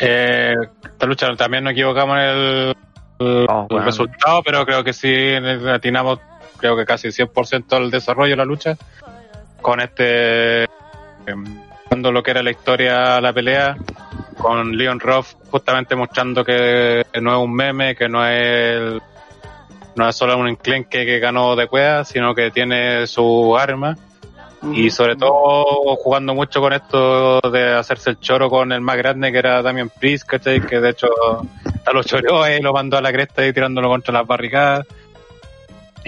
Eh, 0.00 0.54
esta 0.84 1.06
lucha 1.06 1.34
también 1.36 1.64
nos 1.64 1.72
equivocamos 1.72 2.16
en 2.16 2.22
el, 2.24 2.76
el 3.18 3.46
Oh, 3.48 3.66
bueno. 3.70 3.84
resultado, 3.86 4.42
pero 4.44 4.64
creo 4.66 4.82
que 4.84 4.92
sí 4.92 5.08
atinamos, 5.72 6.18
creo 6.58 6.76
que 6.76 6.84
casi 6.84 7.08
100% 7.08 7.66
del 7.68 7.90
desarrollo 7.90 8.30
de 8.32 8.36
la 8.36 8.44
lucha. 8.44 8.76
Con 9.60 9.80
este, 9.80 10.64
em, 11.26 11.44
dando 11.90 12.12
lo 12.12 12.22
que 12.22 12.30
era 12.30 12.42
la 12.42 12.50
historia, 12.50 13.20
la 13.20 13.32
pelea, 13.32 13.76
con 14.38 14.76
Leon 14.76 15.00
Ruff 15.00 15.34
justamente 15.50 15.96
mostrando 15.96 16.44
que 16.44 17.04
no 17.20 17.32
es 17.36 17.38
un 17.44 17.54
meme, 17.54 17.96
que 17.96 18.08
no 18.08 18.26
es 18.26 18.76
el- 18.76 19.02
no 19.96 20.08
es 20.08 20.14
solo 20.14 20.36
un 20.36 20.48
enclenque 20.48 21.06
que 21.06 21.18
ganó 21.18 21.56
de 21.56 21.66
cueva, 21.68 22.04
sino 22.04 22.34
que 22.34 22.50
tiene 22.50 23.06
su 23.06 23.56
arma 23.56 23.96
y 24.72 24.90
sobre 24.90 25.16
todo 25.16 25.64
jugando 25.96 26.34
mucho 26.34 26.60
con 26.60 26.72
esto 26.72 27.40
de 27.40 27.74
hacerse 27.74 28.10
el 28.10 28.20
choro 28.20 28.50
con 28.50 28.72
el 28.72 28.80
más 28.80 28.96
grande 28.96 29.30
que 29.32 29.38
era 29.38 29.62
Damian 29.62 29.90
Priest, 29.90 30.26
¿cachai? 30.26 30.60
Que 30.60 30.80
de 30.80 30.90
hecho 30.90 31.08
lo 31.92 32.02
choreó 32.02 32.48
y 32.48 32.60
lo 32.60 32.72
mandó 32.72 32.98
a 32.98 33.00
la 33.02 33.12
cresta 33.12 33.46
y 33.46 33.52
tirándolo 33.52 33.88
contra 33.88 34.12
las 34.12 34.26
barricadas. 34.26 34.86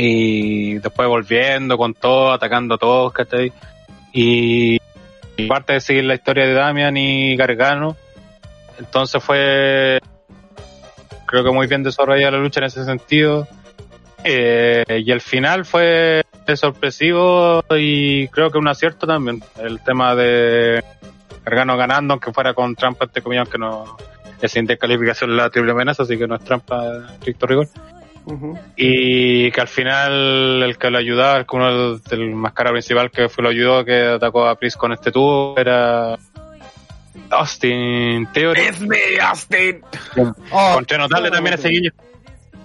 Y 0.00 0.78
después 0.78 1.08
volviendo 1.08 1.76
con 1.76 1.92
todo, 1.92 2.32
atacando 2.32 2.76
a 2.76 2.78
todos, 2.78 3.12
¿cachai? 3.12 3.52
Y, 4.12 4.78
y 5.36 5.46
parte 5.48 5.72
de 5.72 5.80
seguir 5.80 6.04
la 6.04 6.14
historia 6.14 6.46
de 6.46 6.52
Damian 6.52 6.96
y 6.96 7.36
Gargano. 7.36 7.96
Entonces 8.78 9.20
fue, 9.22 9.98
creo 11.26 11.42
que 11.42 11.50
muy 11.50 11.66
bien 11.66 11.82
desarrollada 11.82 12.30
la 12.30 12.38
lucha 12.38 12.60
en 12.60 12.66
ese 12.66 12.84
sentido. 12.84 13.48
Eh, 14.22 14.84
y 15.04 15.10
el 15.10 15.20
final 15.20 15.64
fue 15.64 16.22
sorpresivo 16.54 17.64
y 17.76 18.28
creo 18.28 18.50
que 18.50 18.58
un 18.58 18.68
acierto 18.68 19.04
también. 19.04 19.42
El 19.60 19.80
tema 19.80 20.14
de 20.14 20.82
Gargano 21.44 21.76
ganando, 21.76 22.14
aunque 22.14 22.32
fuera 22.32 22.54
con 22.54 22.76
trampa, 22.76 23.06
este 23.06 23.20
comillas, 23.20 23.48
que 23.48 23.58
no 23.58 23.96
es 24.40 24.52
sin 24.52 24.64
descalificación 24.64 25.36
la 25.36 25.50
triple 25.50 25.72
amenaza, 25.72 26.04
así 26.04 26.16
que 26.16 26.28
no 26.28 26.36
es 26.36 26.44
trampa 26.44 27.08
estricto 27.14 27.46
rigor. 27.46 27.68
Y 28.76 29.50
que 29.50 29.60
al 29.60 29.68
final 29.68 30.62
el 30.62 30.76
que 30.78 30.90
lo 30.90 30.98
ayudaba, 30.98 31.38
el 31.38 31.46
que 31.46 31.56
uno 31.56 31.92
del, 31.94 32.02
del 32.02 32.34
máscara 32.34 32.70
principal 32.70 33.10
que 33.10 33.28
fue 33.28 33.42
lo 33.44 33.50
ayudó, 33.50 33.84
que 33.84 34.02
atacó 34.16 34.46
a 34.46 34.54
Priest 34.56 34.76
con 34.76 34.92
este 34.92 35.10
tubo, 35.10 35.54
era 35.58 36.16
Austin 37.30 38.28
Theory. 38.32 38.60
Es 38.60 38.80
mi 38.80 38.96
Austin. 39.20 39.80
Oh, 40.52 40.80
notarle 40.98 41.30
también 41.30 41.54
ese 41.54 41.68
guiño. 41.68 41.90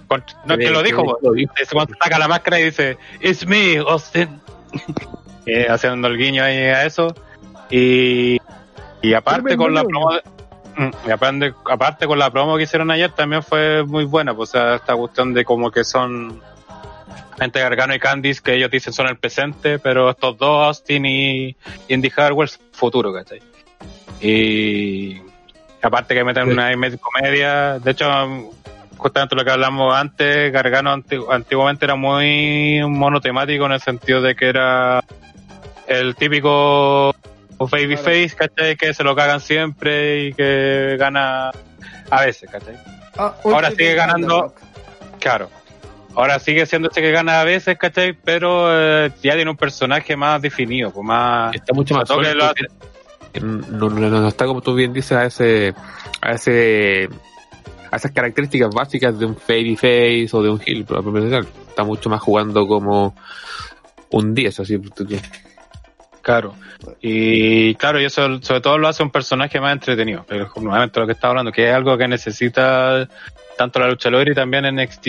Con- 0.08 0.22
no 0.46 0.54
es 0.54 0.60
que 0.60 0.70
lo 0.70 0.82
dijo. 0.82 1.18
Dice 1.34 1.72
cuando 1.72 1.94
saca 2.02 2.18
la 2.18 2.28
máscara 2.28 2.60
y 2.60 2.64
dice, 2.64 2.98
It's 3.20 3.46
me, 3.46 3.78
Austin. 3.78 4.40
Eh, 5.46 5.66
haciendo 5.68 6.08
el 6.08 6.16
guiño 6.16 6.42
ahí 6.42 6.56
a 6.56 6.86
eso. 6.86 7.14
Y, 7.70 8.38
y 9.02 9.12
aparte 9.12 9.58
con 9.58 9.74
la 9.74 9.84
promo, 9.84 10.14
de- 10.14 10.22
y 11.06 11.10
aparte, 11.10 11.54
aparte 11.70 12.06
con 12.06 12.18
la 12.18 12.30
promo 12.30 12.56
que 12.56 12.64
hicieron 12.64 12.90
ayer 12.90 13.10
también 13.10 13.42
fue 13.42 13.84
muy 13.84 14.04
buena, 14.04 14.34
pues 14.34 14.50
o 14.50 14.52
sea, 14.52 14.74
esta 14.76 14.94
cuestión 14.96 15.32
de 15.34 15.44
como 15.44 15.70
que 15.70 15.84
son 15.84 16.40
gente 17.38 17.60
Gargano 17.60 17.94
y 17.94 17.98
Candice 17.98 18.40
que 18.42 18.54
ellos 18.54 18.70
dicen 18.70 18.92
son 18.92 19.06
el 19.08 19.16
presente, 19.16 19.78
pero 19.78 20.10
estos 20.10 20.36
dos, 20.38 20.66
Austin 20.66 21.04
y 21.06 21.56
Indy 21.88 22.10
Hardware, 22.10 22.50
futuro, 22.72 23.12
¿cachai? 23.12 23.40
Y 24.20 25.20
aparte 25.82 26.14
que 26.14 26.24
meten 26.24 26.48
una 26.50 26.70
med- 26.72 26.98
comedia, 26.98 27.78
de 27.78 27.90
hecho, 27.90 28.06
justamente 28.96 29.34
lo 29.36 29.44
que 29.44 29.50
hablamos 29.50 29.94
antes, 29.94 30.52
Gargano 30.52 30.92
anti- 30.92 31.18
antiguamente 31.30 31.84
era 31.84 31.94
muy 31.96 32.80
monotemático 32.88 33.66
en 33.66 33.72
el 33.72 33.80
sentido 33.80 34.22
de 34.22 34.34
que 34.34 34.48
era 34.48 35.02
el 35.86 36.14
típico 36.14 37.14
babyface, 37.70 38.34
¿cachai? 38.36 38.76
Que 38.76 38.94
se 38.94 39.04
lo 39.04 39.14
cagan 39.14 39.40
siempre 39.40 40.26
y 40.26 40.32
que 40.32 40.96
gana 40.98 41.50
a 42.10 42.24
veces, 42.24 42.50
¿cachai? 42.50 42.76
Ah, 43.16 43.34
Ahora 43.44 43.70
sigue 43.70 43.94
ganando. 43.94 44.54
Claro. 45.20 45.50
Ahora 46.14 46.38
sigue 46.38 46.64
siendo 46.66 46.90
ese 46.90 47.00
que 47.00 47.10
gana 47.10 47.40
a 47.40 47.44
veces, 47.44 47.76
¿cachai? 47.76 48.12
Pero 48.12 48.66
eh, 48.70 49.10
ya 49.22 49.34
tiene 49.34 49.50
un 49.50 49.56
personaje 49.56 50.16
más 50.16 50.40
definido, 50.40 50.92
pues 50.92 51.04
más... 51.04 51.54
Está 51.54 51.72
mucho 51.74 51.94
más 51.94 52.06
sólido. 52.06 52.52
No, 53.42 53.90
no, 53.90 54.08
no 54.08 54.28
está 54.28 54.46
como 54.46 54.60
tú 54.60 54.74
bien 54.74 54.92
dices 54.92 55.12
a 55.12 55.24
ese, 55.24 55.74
a 56.20 56.32
ese, 56.32 57.08
a 57.90 57.96
esas 57.96 58.12
características 58.12 58.72
básicas 58.72 59.18
de 59.18 59.26
un 59.26 59.36
Fairy 59.36 59.74
Face 59.74 60.28
o 60.32 60.42
de 60.42 60.50
un 60.50 60.62
Hill, 60.64 60.84
pero 60.86 61.02
está 61.68 61.82
mucho 61.82 62.08
más 62.08 62.22
jugando 62.22 62.64
como 62.68 63.16
un 64.10 64.34
10, 64.34 64.60
así. 64.60 64.80
Claro. 66.24 66.54
Y 67.02 67.74
claro, 67.74 68.00
y 68.00 68.06
eso 68.06 68.40
sobre 68.40 68.62
todo 68.62 68.78
lo 68.78 68.88
hace 68.88 69.02
un 69.02 69.10
personaje 69.10 69.60
más 69.60 69.74
entretenido. 69.74 70.24
Pero 70.26 70.50
nuevamente 70.56 70.98
lo 70.98 71.06
que 71.06 71.12
estaba 71.12 71.32
hablando, 71.32 71.52
que 71.52 71.68
es 71.68 71.74
algo 71.74 71.98
que 71.98 72.08
necesita 72.08 73.06
tanto 73.58 73.78
la 73.78 73.88
lucha 73.88 74.10
libre 74.10 74.32
y 74.32 74.34
también 74.34 74.64
en 74.64 74.76
NXT. 74.76 75.08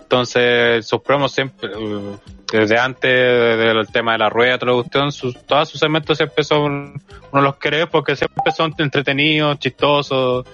Entonces, 0.00 0.84
sus 0.84 1.00
promos 1.00 1.32
siempre, 1.32 1.74
uh, 1.76 2.18
desde 2.52 2.76
antes 2.76 3.08
del 3.08 3.86
tema 3.86 4.12
de 4.12 4.18
la 4.18 4.28
rueda, 4.28 4.58
cuestión, 4.58 5.12
sus, 5.12 5.40
todos 5.46 5.70
sus 5.70 5.78
segmentos 5.78 6.18
siempre 6.18 6.42
son, 6.42 7.00
uno 7.30 7.42
los 7.42 7.56
cree 7.56 7.86
porque 7.86 8.16
siempre 8.16 8.52
son 8.54 8.74
entretenidos, 8.76 9.60
chistosos, 9.60 10.44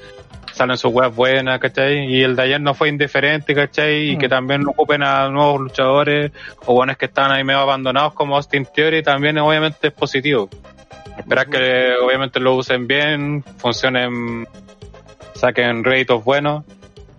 salen 0.59 0.77
sus 0.77 0.93
weas 0.93 1.15
buenas, 1.15 1.61
¿cachai? 1.61 2.05
Y 2.13 2.23
el 2.23 2.35
de 2.35 2.43
ayer 2.43 2.61
no 2.61 2.75
fue 2.75 2.89
indiferente, 2.89 3.55
¿cachai? 3.55 4.11
Y 4.11 4.19
que 4.19 4.29
también 4.29 4.67
ocupen 4.67 5.05
a 5.05 5.29
nuevos 5.29 5.61
luchadores 5.61 6.33
o 6.67 6.75
buenos 6.75 6.97
que 6.97 7.07
están 7.07 7.31
ahí 7.31 7.45
medio 7.45 7.61
abandonados 7.61 8.13
como 8.13 8.37
Austin 8.37 8.67
Theory 8.67 9.03
también 9.03 9.39
obviamente 9.39 9.89
es 9.89 9.93
positivo. 9.93 10.51
Esperar 11.17 11.49
que 11.49 11.95
obviamente 12.03 12.41
lo 12.41 12.57
usen 12.57 12.87
bien, 12.89 13.45
funcionen, 13.59 14.47
saquen 15.35 15.85
réditos 15.85 16.25
buenos. 16.25 16.65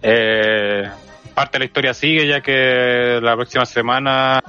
Eh, 0.01 0.83
parte 1.33 1.53
de 1.53 1.59
la 1.59 1.65
historia 1.65 1.93
sigue 1.93 2.27
ya 2.27 2.41
que 2.41 3.19
la 3.21 3.35
próxima 3.35 3.65
semana 3.65 4.41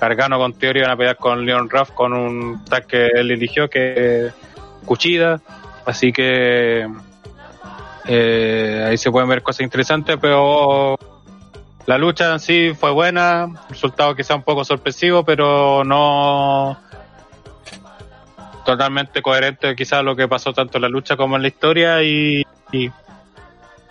Gargano 0.00 0.38
con 0.38 0.54
Theory 0.54 0.82
van 0.82 0.90
a 0.92 0.96
pelear 0.96 1.16
con 1.16 1.44
Leon 1.44 1.68
Ruff 1.68 1.90
con 1.90 2.12
un 2.12 2.64
tag 2.64 2.86
que 2.86 3.06
él 3.06 3.32
eligió 3.32 3.68
que 3.68 4.30
Cuchida. 4.84 5.40
Así 5.84 6.12
que 6.12 6.86
eh, 8.08 8.86
ahí 8.88 8.96
se 8.96 9.10
pueden 9.10 9.28
ver 9.28 9.42
cosas 9.42 9.60
interesantes, 9.60 10.16
pero 10.20 10.98
la 11.86 11.98
lucha 11.98 12.32
en 12.32 12.40
sí 12.40 12.72
fue 12.78 12.90
buena, 12.90 13.48
resultado 13.68 14.16
quizá 14.16 14.34
un 14.34 14.42
poco 14.42 14.64
sorpresivo, 14.64 15.24
pero 15.24 15.84
no 15.84 16.78
totalmente 18.64 19.22
coherente 19.22 19.74
quizá 19.76 20.02
lo 20.02 20.16
que 20.16 20.26
pasó 20.28 20.52
tanto 20.52 20.78
en 20.78 20.82
la 20.82 20.88
lucha 20.88 21.16
como 21.16 21.36
en 21.36 21.42
la 21.42 21.48
historia 21.48 22.02
y, 22.02 22.42
y, 22.72 22.90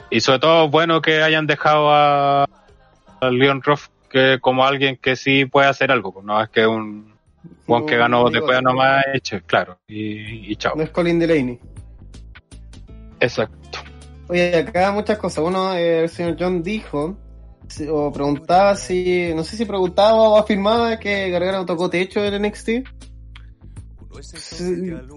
y 0.10 0.20
sobre 0.20 0.40
todo 0.40 0.70
bueno 0.70 1.02
que 1.02 1.24
hayan 1.24 1.48
dejado 1.48 1.92
a, 1.92 2.44
a 2.44 3.30
Leon 3.32 3.62
Ruff 3.64 3.88
que 4.10 4.40
como 4.40 4.66
alguien 4.66 4.98
que 4.98 5.16
sí 5.16 5.46
puede 5.46 5.68
hacer 5.68 5.92
algo, 5.92 6.12
pues, 6.12 6.26
no 6.26 6.42
es 6.42 6.50
que 6.50 6.66
un 6.66 7.16
Juan 7.66 7.86
que 7.86 7.98
ganó 7.98 8.30
después 8.30 8.62
nomás 8.62 9.04
hecho, 9.14 9.40
claro, 9.46 9.78
y, 9.88 10.52
y 10.52 10.56
chao. 10.56 10.76
No 10.76 10.84
es 10.84 10.90
Colin 10.90 11.20
Delaney. 11.20 11.60
Exacto. 13.20 13.80
Oye, 14.30 14.56
acá 14.58 14.92
muchas 14.92 15.18
cosas. 15.18 15.44
Uno, 15.44 15.74
eh, 15.74 16.04
el 16.04 16.10
señor 16.10 16.36
John 16.40 16.62
dijo, 16.64 17.18
o 17.90 18.12
preguntaba 18.12 18.76
si, 18.76 19.34
no 19.36 19.44
sé 19.44 19.58
si 19.58 19.66
preguntaba 19.66 20.14
o 20.30 20.38
afirmaba 20.38 20.98
que 21.00 21.30
Gargano 21.30 21.66
tocó 21.66 21.90
techo 21.90 22.24
en 22.24 22.42
NXT. 22.42 22.70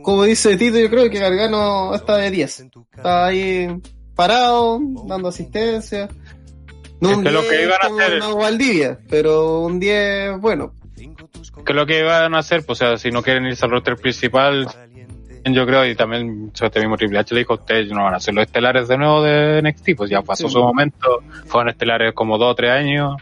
Como 0.03 0.25
dice 0.25 0.57
Tito, 0.57 0.79
yo 0.79 0.91
creo 0.91 1.11
que 1.11 1.19
Gargano 1.19 1.95
está 1.95 2.17
de 2.17 2.31
10. 2.31 2.67
Está 2.95 3.27
ahí 3.27 3.69
parado, 4.15 4.79
dando 5.07 5.29
asistencia. 5.29 6.09
No 7.01 7.17
un 7.17 7.25
que 7.25 7.31
lo 7.31 7.41
10 7.41 7.51
que 7.53 7.63
iban 7.63 7.79
a 7.83 8.05
hacer- 8.05 8.35
Valdivia, 8.35 8.99
pero 9.09 9.61
un 9.61 9.81
10 9.81 10.39
bueno. 10.41 10.75
que 11.65 11.73
lo 11.73 11.87
que 11.87 12.01
iban 12.01 12.35
a 12.35 12.39
hacer, 12.41 12.65
pues, 12.67 12.83
o 12.83 12.87
sea, 12.87 12.99
si 12.99 13.11
no 13.11 13.23
quieren 13.23 13.45
irse 13.47 13.65
al 13.65 13.71
roster 13.71 13.97
principal, 13.97 14.69
yo 15.45 15.67
creo, 15.67 15.87
y 15.87 15.95
también 15.95 16.51
sobre 16.55 16.69
este 16.69 16.81
mismo 16.81 16.97
Triple 16.97 17.19
H 17.19 17.35
le 17.35 17.41
dijo, 17.41 17.55
ustedes 17.55 17.91
no 17.91 18.05
van 18.05 18.15
a 18.15 18.21
ser 18.21 18.35
los 18.35 18.45
estelares 18.47 18.89
de 18.89 18.99
nuevo 18.99 19.23
de 19.23 19.61
NXT, 19.63 19.91
pues 19.97 20.11
ya 20.11 20.23
pasó 20.23 20.47
Sí. 20.49 20.53
su 20.55 20.61
momento, 20.61 21.23
fueron 21.47 21.71
estelares 21.71 22.13
como 22.15 22.39
dos 22.39 22.53
o 22.53 22.55
tres 22.55 22.71
años, 22.71 23.17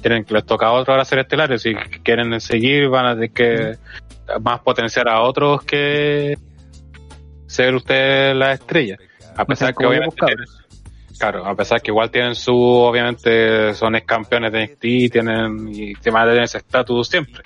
tienen 0.00 0.24
que 0.24 0.34
les 0.34 0.44
toca 0.46 0.66
a 0.66 0.72
otros 0.72 0.90
ahora 0.90 1.04
ser 1.04 1.18
estelares, 1.20 1.62
si 1.62 1.74
quieren 1.74 2.40
seguir 2.40 2.88
van 2.88 3.06
a 3.06 3.14
tener 3.14 3.30
que 3.30 3.76
más 4.40 4.60
potenciar 4.60 5.08
a 5.08 5.22
otros 5.22 5.62
que 5.64 6.36
ser 7.46 7.74
usted 7.74 8.34
la 8.34 8.52
estrella. 8.52 8.96
A 9.36 9.44
pesar 9.44 9.68
que 9.68 9.74
como 9.74 9.88
obviamente 9.90 10.14
buscados. 10.20 10.34
tienen- 10.36 10.65
Claro, 11.18 11.46
a 11.46 11.54
pesar 11.54 11.80
que 11.80 11.90
igual 11.90 12.10
tienen 12.10 12.34
su, 12.34 12.54
obviamente 12.54 13.72
son 13.74 13.94
ex 13.96 14.06
campeones 14.06 14.52
de 14.52 14.64
NXT, 14.64 15.12
tienen, 15.12 15.68
y 15.68 15.94
se 15.94 16.10
van 16.10 16.24
a 16.24 16.26
tener 16.30 16.42
ese 16.44 16.58
estatus 16.58 17.08
siempre. 17.08 17.42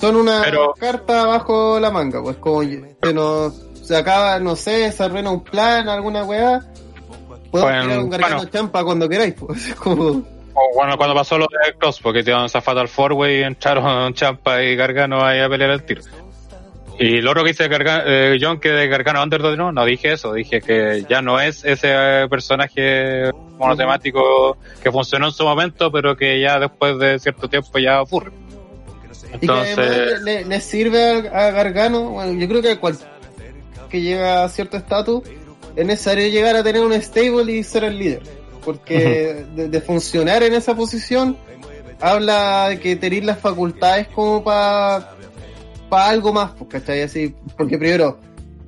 Son 0.00 0.16
una 0.16 0.42
Pero- 0.44 0.72
carta 0.78 1.24
bajo 1.26 1.80
la 1.80 1.90
manga, 1.90 2.22
pues 2.22 2.36
como 2.36 2.60
que 2.60 3.12
no 3.12 3.50
se 3.82 3.96
acaba, 3.96 4.38
no 4.38 4.54
sé, 4.54 4.92
se 4.92 5.02
arruina 5.02 5.30
un 5.30 5.42
plan, 5.42 5.88
alguna 5.88 6.24
weá. 6.24 6.60
Puedo 7.50 7.64
tirar 7.66 7.98
un 8.00 8.10
gargano 8.10 8.36
bueno. 8.36 8.50
champa 8.50 8.84
cuando 8.84 9.08
queráis, 9.08 9.34
pues. 9.34 9.68
Es 9.68 9.74
como, 9.76 10.22
bueno, 10.74 10.96
cuando 10.96 11.14
pasó 11.14 11.38
lo 11.38 11.46
de 11.46 11.74
Cross, 11.78 12.00
porque 12.02 12.22
tiraron 12.22 12.46
esa 12.46 12.60
Fatal 12.60 12.88
Four 12.88 13.14
Way 13.14 13.38
y 13.38 13.42
entraron 13.42 14.12
Champa 14.14 14.62
y 14.62 14.76
Gargano 14.76 15.24
ahí 15.24 15.40
a 15.40 15.48
pelear 15.48 15.70
el 15.70 15.82
tiro. 15.84 16.02
Y 16.98 17.20
lo 17.20 17.30
otro 17.30 17.44
que 17.44 17.50
dice 17.50 17.68
Garga- 17.70 18.02
eh, 18.06 18.38
John, 18.40 18.58
que 18.58 18.70
de 18.70 18.88
Gargano 18.88 19.22
Underdog, 19.22 19.56
no, 19.56 19.70
no 19.72 19.84
dije 19.84 20.12
eso, 20.12 20.32
dije 20.32 20.60
que 20.60 21.04
ya 21.08 21.22
no 21.22 21.40
es 21.40 21.64
ese 21.64 22.26
personaje 22.28 23.30
monotemático 23.56 24.56
que 24.82 24.90
funcionó 24.90 25.26
en 25.26 25.32
su 25.32 25.44
momento, 25.44 25.92
pero 25.92 26.16
que 26.16 26.40
ya 26.40 26.58
después 26.58 26.98
de 26.98 27.18
cierto 27.20 27.48
tiempo 27.48 27.78
ya 27.78 28.02
ocurre. 28.02 28.32
y 29.40 29.46
que 29.46 29.52
además 29.52 29.68
Entonces, 29.78 30.22
le, 30.22 30.44
le 30.44 30.60
sirve 30.60 31.28
a, 31.28 31.46
a 31.46 31.50
Gargano, 31.52 32.10
bueno, 32.10 32.32
yo 32.40 32.48
creo 32.48 32.62
que 32.62 32.78
cual 32.78 32.98
que 33.88 34.02
llega 34.02 34.44
a 34.44 34.48
cierto 34.48 34.76
estatus, 34.76 35.22
es 35.76 35.86
necesario 35.86 36.26
llegar 36.28 36.56
a 36.56 36.62
tener 36.64 36.82
un 36.82 36.92
stable 37.00 37.52
y 37.52 37.62
ser 37.62 37.84
el 37.84 37.96
líder. 37.98 38.22
Porque 38.64 39.44
de, 39.54 39.68
de 39.68 39.80
funcionar 39.80 40.42
en 40.42 40.52
esa 40.52 40.74
posición, 40.74 41.36
habla 42.00 42.70
de 42.70 42.80
que 42.80 42.96
tenéis 42.96 43.24
las 43.24 43.38
facultades 43.38 44.08
como 44.08 44.42
para 44.44 45.12
pa 45.88 46.08
algo 46.08 46.32
más, 46.32 46.52
pues, 46.52 46.70
¿cachai? 46.70 47.02
Así, 47.02 47.34
porque 47.56 47.78
primero, 47.78 48.18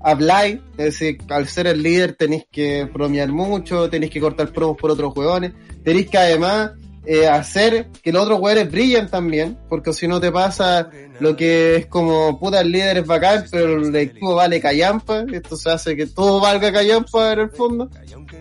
habláis, 0.02 0.58
es 0.72 0.84
decir, 0.84 1.18
al 1.28 1.46
ser 1.46 1.66
el 1.66 1.82
líder 1.82 2.14
tenéis 2.14 2.44
que 2.50 2.84
bromear 2.84 3.28
mucho, 3.28 3.88
tenéis 3.90 4.12
que 4.12 4.20
cortar 4.20 4.52
promos 4.52 4.76
por 4.76 4.90
otros 4.90 5.14
hueones, 5.16 5.52
tenéis 5.84 6.08
que 6.08 6.18
además 6.18 6.72
eh, 7.06 7.26
hacer 7.26 7.88
que 8.02 8.12
los 8.12 8.22
otros 8.22 8.40
hueones 8.40 8.70
brillen 8.70 9.08
también, 9.08 9.58
porque 9.68 9.92
si 9.92 10.06
no 10.06 10.20
te 10.20 10.30
pasa 10.30 10.90
lo 11.18 11.36
que 11.36 11.76
es 11.76 11.86
como, 11.86 12.38
puta, 12.38 12.60
el 12.60 12.72
líder 12.72 12.98
es 12.98 13.06
bacán, 13.06 13.44
pero 13.50 13.82
el 13.82 13.94
equipo 13.96 14.34
vale 14.34 14.60
callampa, 14.60 15.24
esto 15.32 15.56
se 15.56 15.70
hace 15.70 15.96
que 15.96 16.06
todo 16.06 16.40
valga 16.40 16.72
callampa 16.72 17.32
en 17.32 17.40
el 17.40 17.50
fondo. 17.50 17.90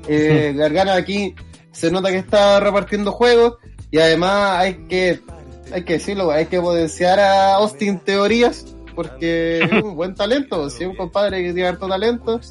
Eh, 0.08 0.56
aquí 0.92 1.36
se 1.72 1.92
nota 1.92 2.12
que 2.12 2.18
está 2.18 2.60
repartiendo 2.60 3.12
juegos 3.12 3.58
y 3.92 4.00
además 4.00 4.60
hay 4.60 4.86
que 4.88 5.20
hay 5.72 5.84
que 5.84 5.94
decirlo, 5.94 6.32
hay 6.32 6.46
que 6.46 6.60
potenciar 6.60 7.20
a 7.20 7.56
Austin 7.56 8.00
Teorías 8.00 8.66
porque 8.96 9.60
es 9.64 9.84
un 9.84 9.96
buen 9.96 10.14
talento, 10.14 10.70
si 10.70 10.84
es 10.84 10.90
un 10.90 10.96
compadre 10.96 11.42
que 11.42 11.54
tiene 11.54 11.70
harto 11.70 11.88
talento, 11.88 12.42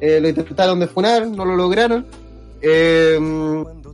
eh, 0.00 0.20
lo 0.20 0.28
intentaron 0.28 0.80
defunar, 0.80 1.26
no 1.26 1.44
lo 1.44 1.54
lograron. 1.54 2.06
Eh, 2.62 3.18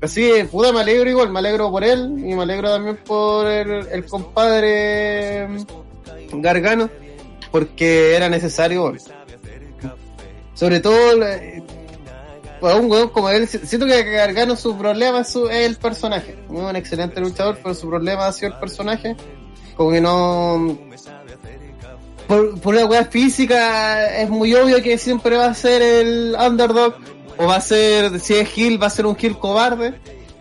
así 0.01 0.31
puta, 0.51 0.73
me 0.73 0.81
alegro 0.81 1.11
igual, 1.11 1.31
me 1.31 1.41
alegro 1.41 1.71
por 1.71 1.83
él 1.83 2.15
y 2.19 2.35
me 2.35 2.43
alegro 2.43 2.71
también 2.71 2.99
por 3.05 3.49
el, 3.49 3.89
el 3.89 4.07
compadre 4.07 5.49
Gargano, 6.35 6.89
porque 7.51 8.15
era 8.15 8.29
necesario. 8.29 8.95
Sobre 10.55 10.79
todo, 10.79 11.21
para 12.65 12.77
un 12.77 12.91
weón 12.91 13.11
como 13.11 13.29
él, 13.29 13.47
si- 13.47 13.59
siento 13.59 13.87
que 13.87 14.03
Gargano 14.03 14.57
su 14.57 14.77
problema 14.77 15.21
es, 15.21 15.37
el 15.51 15.77
personaje. 15.77 16.37
Un 16.49 16.75
excelente 16.77 17.21
luchador, 17.21 17.59
pero 17.63 17.75
su 17.75 17.89
problema 17.89 18.27
ha 18.27 18.33
sido 18.33 18.53
el 18.53 18.59
personaje. 18.59 19.15
Como 19.77 19.91
que 19.91 20.01
no. 20.01 20.79
Por, 22.27 22.59
por 22.61 22.75
una 22.75 22.87
weá 22.87 23.05
física, 23.05 24.17
es 24.17 24.31
muy 24.31 24.55
obvio 24.55 24.83
que 24.83 24.97
siempre 24.97 25.37
va 25.37 25.47
a 25.47 25.55
ser 25.55 25.83
el 25.83 26.35
underdog. 26.41 26.95
O 27.37 27.47
va 27.47 27.57
a 27.57 27.61
ser, 27.61 28.19
si 28.21 28.35
es 28.35 28.57
Hill, 28.57 28.81
va 28.83 28.87
a 28.87 28.91
ser 28.91 29.07
un 29.07 29.17
Hill 29.21 29.39
cobarde. 29.39 29.95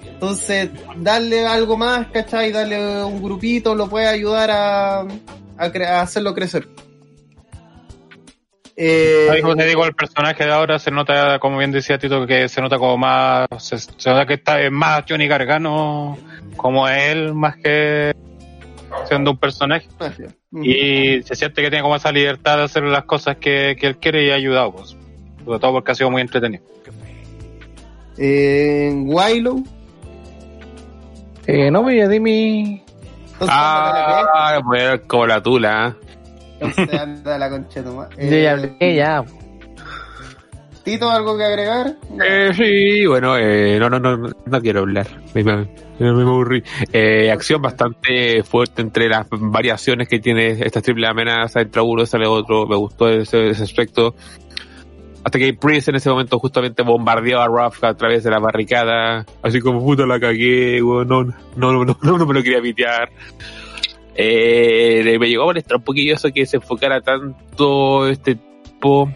Entonces, 0.06 0.70
darle 0.98 1.46
algo 1.46 1.76
más, 1.76 2.08
¿cachai? 2.12 2.52
Darle 2.52 3.04
un 3.04 3.22
grupito, 3.22 3.76
lo 3.76 3.90
puede 3.90 4.08
ayudar 4.08 4.52
a, 4.52 5.00
a, 5.02 5.06
cre- 5.74 5.88
a 5.88 6.02
hacerlo 6.02 6.34
crecer. 6.34 6.70
Eh, 8.76 9.40
como 9.42 9.56
te 9.56 9.66
digo, 9.66 9.86
el 9.86 9.94
personaje 9.94 10.46
de 10.46 10.52
ahora 10.52 10.80
se 10.80 10.90
nota, 10.90 11.38
como 11.40 11.60
bien 11.60 11.72
decía 11.72 12.00
Tito, 12.00 12.26
que 12.26 12.50
se 12.50 12.62
nota 12.62 12.78
como 12.80 12.98
más, 12.98 13.48
se, 13.60 13.78
se 13.78 14.10
nota 14.10 14.26
que 14.26 14.34
está 14.36 14.60
es 14.62 14.72
más 14.72 15.04
Johnny 15.08 15.28
Gargano 15.28 16.18
como 16.58 16.88
él, 16.88 17.34
más 17.34 17.58
que 17.58 18.14
siendo 19.06 19.32
un 19.32 19.38
personaje. 19.38 19.88
gracias. 20.00 20.36
Y 20.52 21.24
se 21.24 21.36
siente 21.36 21.62
que 21.62 21.70
tiene 21.70 21.82
como 21.82 21.96
esa 21.96 22.12
libertad 22.12 22.58
de 22.58 22.64
hacer 22.64 22.84
las 22.84 23.06
cosas 23.06 23.38
que, 23.38 23.76
que 23.80 23.88
él 23.88 23.98
quiere 23.98 24.26
y 24.26 24.30
ha 24.30 24.36
ayudado, 24.36 24.72
pues. 24.72 24.96
Sobre 25.44 25.60
todo 25.60 25.72
porque 25.74 25.92
ha 25.92 25.96
sido 25.96 26.12
muy 26.12 26.22
entretenido. 26.22 26.64
en 28.18 29.06
Willow 29.08 29.64
Eh, 31.48 31.72
no, 31.72 31.84
pues 31.84 31.98
ya 31.98 32.08
di 32.08 32.20
mi. 32.20 32.84
Ah, 33.42 34.60
bueno, 34.64 35.02
como 35.08 35.26
la 35.26 35.42
tula. 35.42 35.98
Entonces, 36.60 36.94
anda 37.00 37.38
la 37.38 37.50
concha 37.50 37.82
de 37.82 37.90
tu 37.90 37.96
ma- 37.96 38.10
Yo 38.18 38.38
ya 38.38 38.52
hablé, 38.52 38.96
ya. 38.96 39.24
Tito, 40.84 41.10
¿algo 41.10 41.38
que 41.38 41.46
agregar? 41.46 41.96
Eh, 42.26 42.52
sí, 42.54 43.06
bueno, 43.06 43.38
eh, 43.38 43.78
no, 43.80 43.90
no, 43.90 44.00
no, 44.02 44.18
no 44.46 44.62
quiero 44.62 44.82
hablar. 44.82 45.08
Me, 45.34 45.42
me, 45.42 45.66
me 45.98 46.08
aburrí. 46.24 46.62
Eh, 46.92 47.32
acción 47.32 47.62
bastante 47.62 48.44
fuerte 48.44 48.82
entre 48.82 49.08
las 49.08 49.26
variaciones 49.30 50.10
que 50.10 50.20
tiene 50.20 50.52
esta 50.60 50.82
triple 50.82 51.08
amenaza. 51.08 51.62
Entra 51.62 51.84
uno, 51.84 52.06
sale 52.06 52.28
otro. 52.28 52.68
Me 52.68 52.76
gustó 52.76 53.08
ese, 53.08 53.52
ese 53.52 53.64
aspecto. 53.64 54.14
Hasta 55.24 55.40
que 55.40 55.54
Priest 55.54 55.88
en 55.88 55.96
ese 55.96 56.10
momento 56.10 56.38
justamente 56.38 56.84
bombardeó 56.84 57.40
a 57.40 57.48
Ruff 57.48 57.82
a 57.86 57.94
través 57.94 58.26
de 58.26 58.32
la 58.32 58.40
barricada. 58.40 59.26
Así 59.42 59.62
como 59.62 59.80
puta 59.82 60.06
la 60.06 60.20
cagué, 60.20 60.82
no, 60.82 61.06
no, 61.06 61.24
no, 61.56 61.86
no, 61.86 61.96
no 62.02 62.26
me 62.26 62.34
lo 62.34 62.44
quería 62.44 62.62
pitear. 62.62 63.10
Eh, 64.16 65.18
me 65.20 65.28
llegó 65.28 65.44
a 65.44 65.48
molestar 65.48 65.78
un 65.78 65.84
poquillo 65.84 66.14
eso 66.14 66.30
que 66.32 66.46
se 66.46 66.58
enfocara 66.58 67.02
tanto 67.02 68.08
este 68.08 68.36
tipo, 68.36 69.12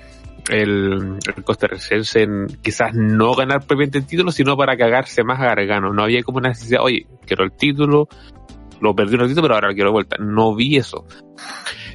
el, 0.49 1.18
el 1.36 1.44
costarricense, 1.44 2.24
en 2.24 2.48
quizás 2.61 2.94
no 2.94 3.36
ganar 3.36 3.60
propiamente 3.60 3.99
el 3.99 4.07
título, 4.07 4.32
sino 4.32 4.57
para 4.57 4.78
cagarse 4.78 5.24
más 5.24 5.40
a 5.40 5.45
Gargano. 5.45 5.94
No 5.94 6.03
había 6.03 6.24
como 6.24 6.40
una 6.40 6.49
necesidad, 6.49 6.82
oye, 6.82 7.06
quiero 7.26 7.44
el 7.44 7.52
título, 7.52 8.07
lo 8.82 8.95
perdí 8.95 9.15
un 9.15 9.22
ratito, 9.22 9.41
pero 9.41 9.56
ahora 9.56 9.69
lo 9.69 9.74
quiero 9.74 9.90
de 9.90 9.94
vuelta. 9.94 10.18
No 10.19 10.56
vi 10.56 10.78
eso. 10.78 11.06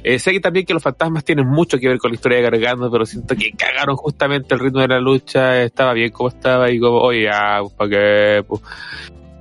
Eh, 0.03 0.19
sé 0.19 0.31
que 0.31 0.41
también 0.41 0.65
que 0.65 0.73
los 0.73 0.83
fantasmas 0.83 1.23
tienen 1.23 1.47
mucho 1.47 1.77
que 1.77 1.87
ver 1.87 1.97
con 1.97 2.11
la 2.11 2.15
historia 2.15 2.37
de 2.39 2.43
Gargano, 2.43 2.91
pero 2.91 3.05
siento 3.05 3.35
que 3.35 3.51
cagaron 3.51 3.95
justamente 3.95 4.53
el 4.53 4.59
ritmo 4.59 4.81
de 4.81 4.89
la 4.89 4.99
lucha, 4.99 5.61
estaba 5.63 5.93
bien 5.93 6.11
como 6.11 6.29
estaba 6.29 6.69
y 6.69 6.79
como, 6.79 6.97
oye, 6.97 7.23
ya, 7.23 7.61
¿para 7.77 7.89
qué? 7.89 8.43
Pues, 8.45 8.61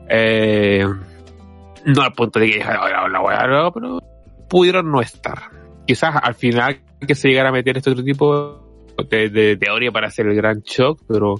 eh, 0.09 0.87
no 1.85 2.03
al 2.03 2.13
punto 2.13 2.39
de 2.39 2.47
que 2.51 2.57
dije, 2.57 2.69
"Oye, 2.69 3.11
la 3.11 3.21
weá, 3.21 3.47
no, 3.47 3.73
pero 3.73 3.99
pudieron 4.49 4.91
no 4.91 5.01
estar. 5.01 5.39
Quizás 5.87 6.15
al 6.23 6.35
final 6.35 6.81
que 7.07 7.15
se 7.15 7.29
llegara 7.29 7.49
a 7.49 7.53
meter 7.53 7.77
este 7.77 7.91
otro 7.91 8.05
tipo 8.05 8.95
de, 9.09 9.57
teoría 9.57 9.91
para 9.91 10.07
hacer 10.09 10.27
el 10.27 10.35
gran 10.37 10.61
shock, 10.61 11.01
pero 11.09 11.37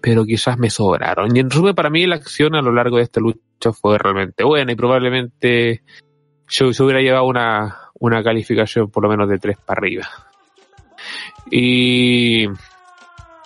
pero 0.00 0.24
quizás 0.24 0.56
me 0.58 0.70
sobraron. 0.70 1.34
Y 1.36 1.40
en 1.40 1.50
resumen, 1.50 1.74
para 1.74 1.90
mí 1.90 2.06
la 2.06 2.14
acción 2.16 2.54
a 2.54 2.62
lo 2.62 2.72
largo 2.72 2.98
de 2.98 3.02
esta 3.02 3.20
lucha 3.20 3.72
fue 3.72 3.98
realmente 3.98 4.44
buena 4.44 4.70
y 4.70 4.76
probablemente 4.76 5.82
yo, 6.48 6.70
yo 6.70 6.84
hubiera 6.84 7.00
llevado 7.00 7.24
una, 7.24 7.76
una 7.98 8.22
calificación 8.22 8.90
por 8.90 9.02
lo 9.02 9.08
menos 9.08 9.28
de 9.28 9.38
3 9.38 9.56
para 9.66 9.80
arriba. 9.80 10.06
Y 11.50 12.46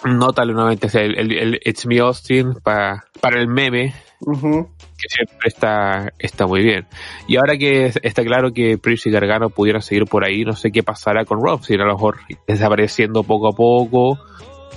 nótale 0.05 0.53
nuevamente 0.53 0.89
el, 1.01 1.19
el, 1.19 1.33
el 1.33 1.61
It's 1.65 1.87
Me 1.87 2.01
Austin 2.01 2.55
pa- 2.63 3.05
para 3.21 3.41
el 3.41 3.49
meme, 3.49 3.95
Ujú. 4.25 4.69
que 4.99 5.09
siempre 5.09 5.49
está, 5.49 6.13
está 6.19 6.47
muy 6.47 6.63
bien. 6.63 6.87
Y 7.27 7.37
ahora 7.37 7.57
que 7.57 7.93
está 8.03 8.23
claro 8.23 8.53
que 8.53 8.79
Priest 8.79 9.07
y 9.07 9.11
Gargano 9.11 9.51
pudieran 9.51 9.83
seguir 9.83 10.05
por 10.07 10.25
ahí, 10.25 10.45
no 10.45 10.55
sé 10.55 10.71
qué 10.71 10.83
pasará 10.83 11.25
con 11.25 11.43
Rob, 11.43 11.65
si 11.65 11.75
a 11.75 11.79
lo 11.79 11.87
mejor 11.87 12.19
desapareciendo 12.47 13.25
poco 13.25 13.49
a 13.49 13.53
poco, 13.53 14.15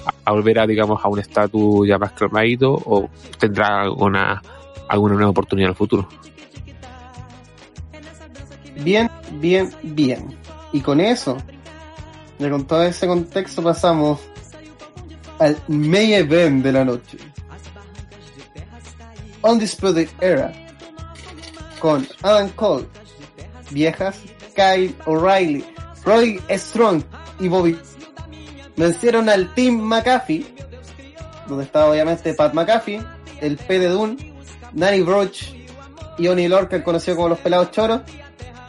a, 0.06 0.14
a 0.26 0.32
volver 0.32 0.60
a, 0.60 0.68
digamos, 0.68 1.04
a 1.04 1.10
un 1.10 1.20
estatus 1.20 1.88
ya 1.88 1.98
más 2.00 2.14
calmadito, 2.14 2.74
o 2.74 3.10
tendrá 3.40 3.84
alguna, 3.84 4.42
alguna 4.88 5.14
nueva 5.14 5.30
oportunidad 5.30 5.68
en 5.68 5.72
el 5.72 5.78
futuro. 5.78 6.08
Bien, 8.84 9.10
bien, 9.34 9.72
bien. 9.84 10.38
Y 10.74 10.82
con 10.82 11.00
eso, 11.00 11.38
y 12.40 12.50
con 12.50 12.66
todo 12.66 12.84
ese 12.84 13.08
contexto 13.08 13.62
pasamos 13.64 14.20
al 15.40 15.58
main 15.68 16.14
event 16.14 16.64
de 16.64 16.72
la 16.72 16.84
noche. 16.84 17.18
Undisputed 19.46 20.10
Era. 20.22 20.52
Con 21.80 22.08
Adam 22.24 22.50
Cole, 22.50 22.88
Viejas, 23.70 24.18
Kyle 24.56 24.96
O'Reilly, 25.06 25.64
Roy 26.04 26.42
Strong 26.50 27.04
y 27.40 27.48
Bobby. 27.48 27.78
Vencieron 28.76 29.30
al 29.30 29.54
Team 29.54 29.76
McAfee, 29.82 30.46
donde 31.48 31.64
estaba 31.64 31.92
obviamente 31.92 32.34
Pat 32.34 32.54
McAfee, 32.54 33.02
el 33.42 33.58
P 33.58 33.80
de 33.80 33.88
Dune, 33.88 34.34
Danny 34.74 35.02
Broch 35.02 35.54
y 36.18 36.28
Oni 36.28 36.48
Lorca, 36.48 36.84
conocido 36.84 37.18
como 37.18 37.30
los 37.30 37.40
pelados 37.40 37.72
choros, 37.72 38.02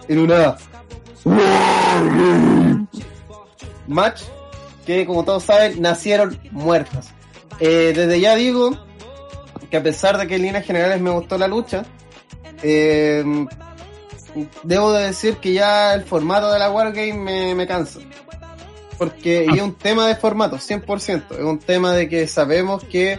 en 0.08 0.18
una 0.18 0.56
match 3.86 4.22
que 4.84 5.06
como 5.06 5.24
todos 5.24 5.44
saben 5.44 5.80
nacieron 5.80 6.38
muertas. 6.50 7.08
Eh, 7.60 7.92
desde 7.96 8.20
ya 8.20 8.34
digo 8.34 8.86
que 9.70 9.76
a 9.76 9.82
pesar 9.82 10.18
de 10.18 10.26
que 10.26 10.36
en 10.36 10.42
líneas 10.42 10.64
generales 10.64 11.00
me 11.00 11.10
gustó 11.10 11.38
la 11.38 11.48
lucha, 11.48 11.84
eh, 12.62 13.24
debo 14.62 14.92
de 14.92 15.06
decir 15.06 15.36
que 15.36 15.52
ya 15.52 15.94
el 15.94 16.04
formato 16.04 16.50
de 16.52 16.58
la 16.58 16.70
Wargame 16.70 17.14
me, 17.14 17.54
me 17.54 17.66
cansa. 17.66 18.00
Porque 18.98 19.46
y 19.50 19.56
es 19.56 19.62
un 19.62 19.74
tema 19.74 20.08
de 20.08 20.16
formato, 20.16 20.56
100%. 20.56 21.24
Es 21.32 21.44
un 21.44 21.58
tema 21.58 21.92
de 21.92 22.08
que 22.08 22.26
sabemos 22.26 22.82
que 22.84 23.18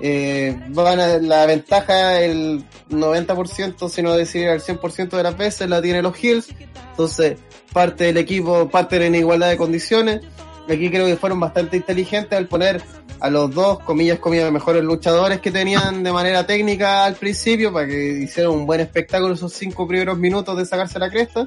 eh, 0.00 0.58
van 0.70 1.00
a, 1.00 1.18
la 1.18 1.46
ventaja 1.46 2.20
el 2.20 2.64
90%, 2.90 3.88
si 3.88 4.02
no 4.02 4.14
decir 4.14 4.48
el 4.48 4.60
100% 4.60 5.10
de 5.10 5.22
las 5.22 5.36
veces 5.36 5.68
la 5.68 5.82
tiene 5.82 6.02
los 6.02 6.22
Hills. 6.22 6.48
Entonces, 6.90 7.38
parte 7.72 8.04
del 8.04 8.16
equipo 8.16 8.68
parten 8.68 9.02
en 9.02 9.14
igualdad 9.14 9.50
de 9.50 9.56
condiciones. 9.56 10.22
Aquí 10.68 10.90
creo 10.90 11.06
que 11.06 11.16
fueron 11.16 11.40
bastante 11.40 11.76
inteligentes 11.76 12.38
al 12.38 12.46
poner 12.46 12.82
a 13.22 13.30
los 13.30 13.54
dos, 13.54 13.78
comillas, 13.78 14.18
comillas, 14.18 14.50
mejores 14.50 14.82
luchadores 14.82 15.40
que 15.40 15.52
tenían 15.52 16.02
de 16.02 16.10
manera 16.10 16.44
técnica 16.44 17.04
al 17.04 17.14
principio 17.14 17.72
para 17.72 17.86
que 17.86 18.24
hicieran 18.24 18.50
un 18.50 18.66
buen 18.66 18.80
espectáculo 18.80 19.34
esos 19.34 19.52
cinco 19.52 19.86
primeros 19.86 20.18
minutos 20.18 20.58
de 20.58 20.66
sacarse 20.66 20.98
la 20.98 21.08
cresta. 21.08 21.46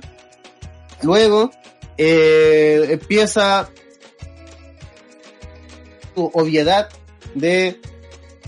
Luego, 1.02 1.52
eh, 1.98 2.88
empieza 2.92 3.70
su 6.16 6.32
obviedad 6.34 6.88
de 7.34 7.82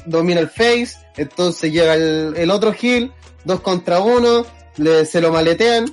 domina 0.05 0.39
el 0.39 0.47
face, 0.47 0.95
entonces 1.17 1.73
llega 1.73 1.95
el, 1.95 2.33
el 2.37 2.49
otro 2.49 2.73
heel, 2.73 3.11
dos 3.43 3.59
contra 3.59 3.99
uno, 3.99 4.45
se 5.05 5.19
lo 5.19 5.33
maletean, 5.33 5.91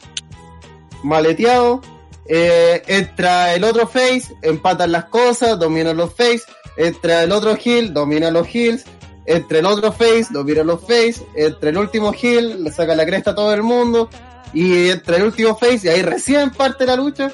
maleteado, 1.03 1.83
eh, 2.29 2.81
entra 2.87 3.57
el 3.57 3.65
otro 3.65 3.89
face, 3.89 4.37
empatan 4.41 4.93
las 4.93 5.07
cosas, 5.07 5.59
dominan 5.59 5.97
los 5.97 6.15
face, 6.15 6.43
entra 6.77 7.23
el 7.23 7.33
otro 7.33 7.57
heel, 7.63 7.93
domina 7.93 8.31
los 8.31 8.47
heels, 8.53 8.85
entra 9.27 9.59
el 9.59 9.67
otro 9.67 9.93
face, 9.93 10.27
domina 10.31 10.63
los 10.63 10.81
face, 10.81 11.17
entra 11.35 11.71
el 11.71 11.79
último 11.79 12.13
heel, 12.13 12.63
le 12.65 12.71
saca 12.71 12.95
la 12.95 13.07
cresta 13.07 13.33
a 13.33 13.35
todo 13.35 13.53
el 13.55 13.63
mundo, 13.63 14.09
y 14.53 14.91
entra 14.91 15.17
el 15.17 15.25
último 15.25 15.57
face, 15.57 15.81
y 15.85 15.89
ahí 15.89 16.03
recién 16.03 16.51
parte 16.51 16.87
la 16.87 16.97
lucha. 16.97 17.33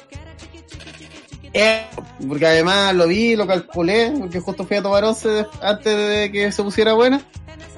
Eh, 1.53 1.85
porque 2.27 2.45
además 2.45 2.95
lo 2.95 3.07
vi, 3.07 3.35
lo 3.35 3.45
calculé, 3.45 4.13
porque 4.17 4.39
justo 4.39 4.65
fui 4.65 4.77
a 4.77 4.81
tomar 4.81 5.03
once 5.03 5.45
antes 5.61 5.97
de 5.97 6.31
que 6.31 6.51
se 6.51 6.63
pusiera 6.63 6.93
buena. 6.93 7.21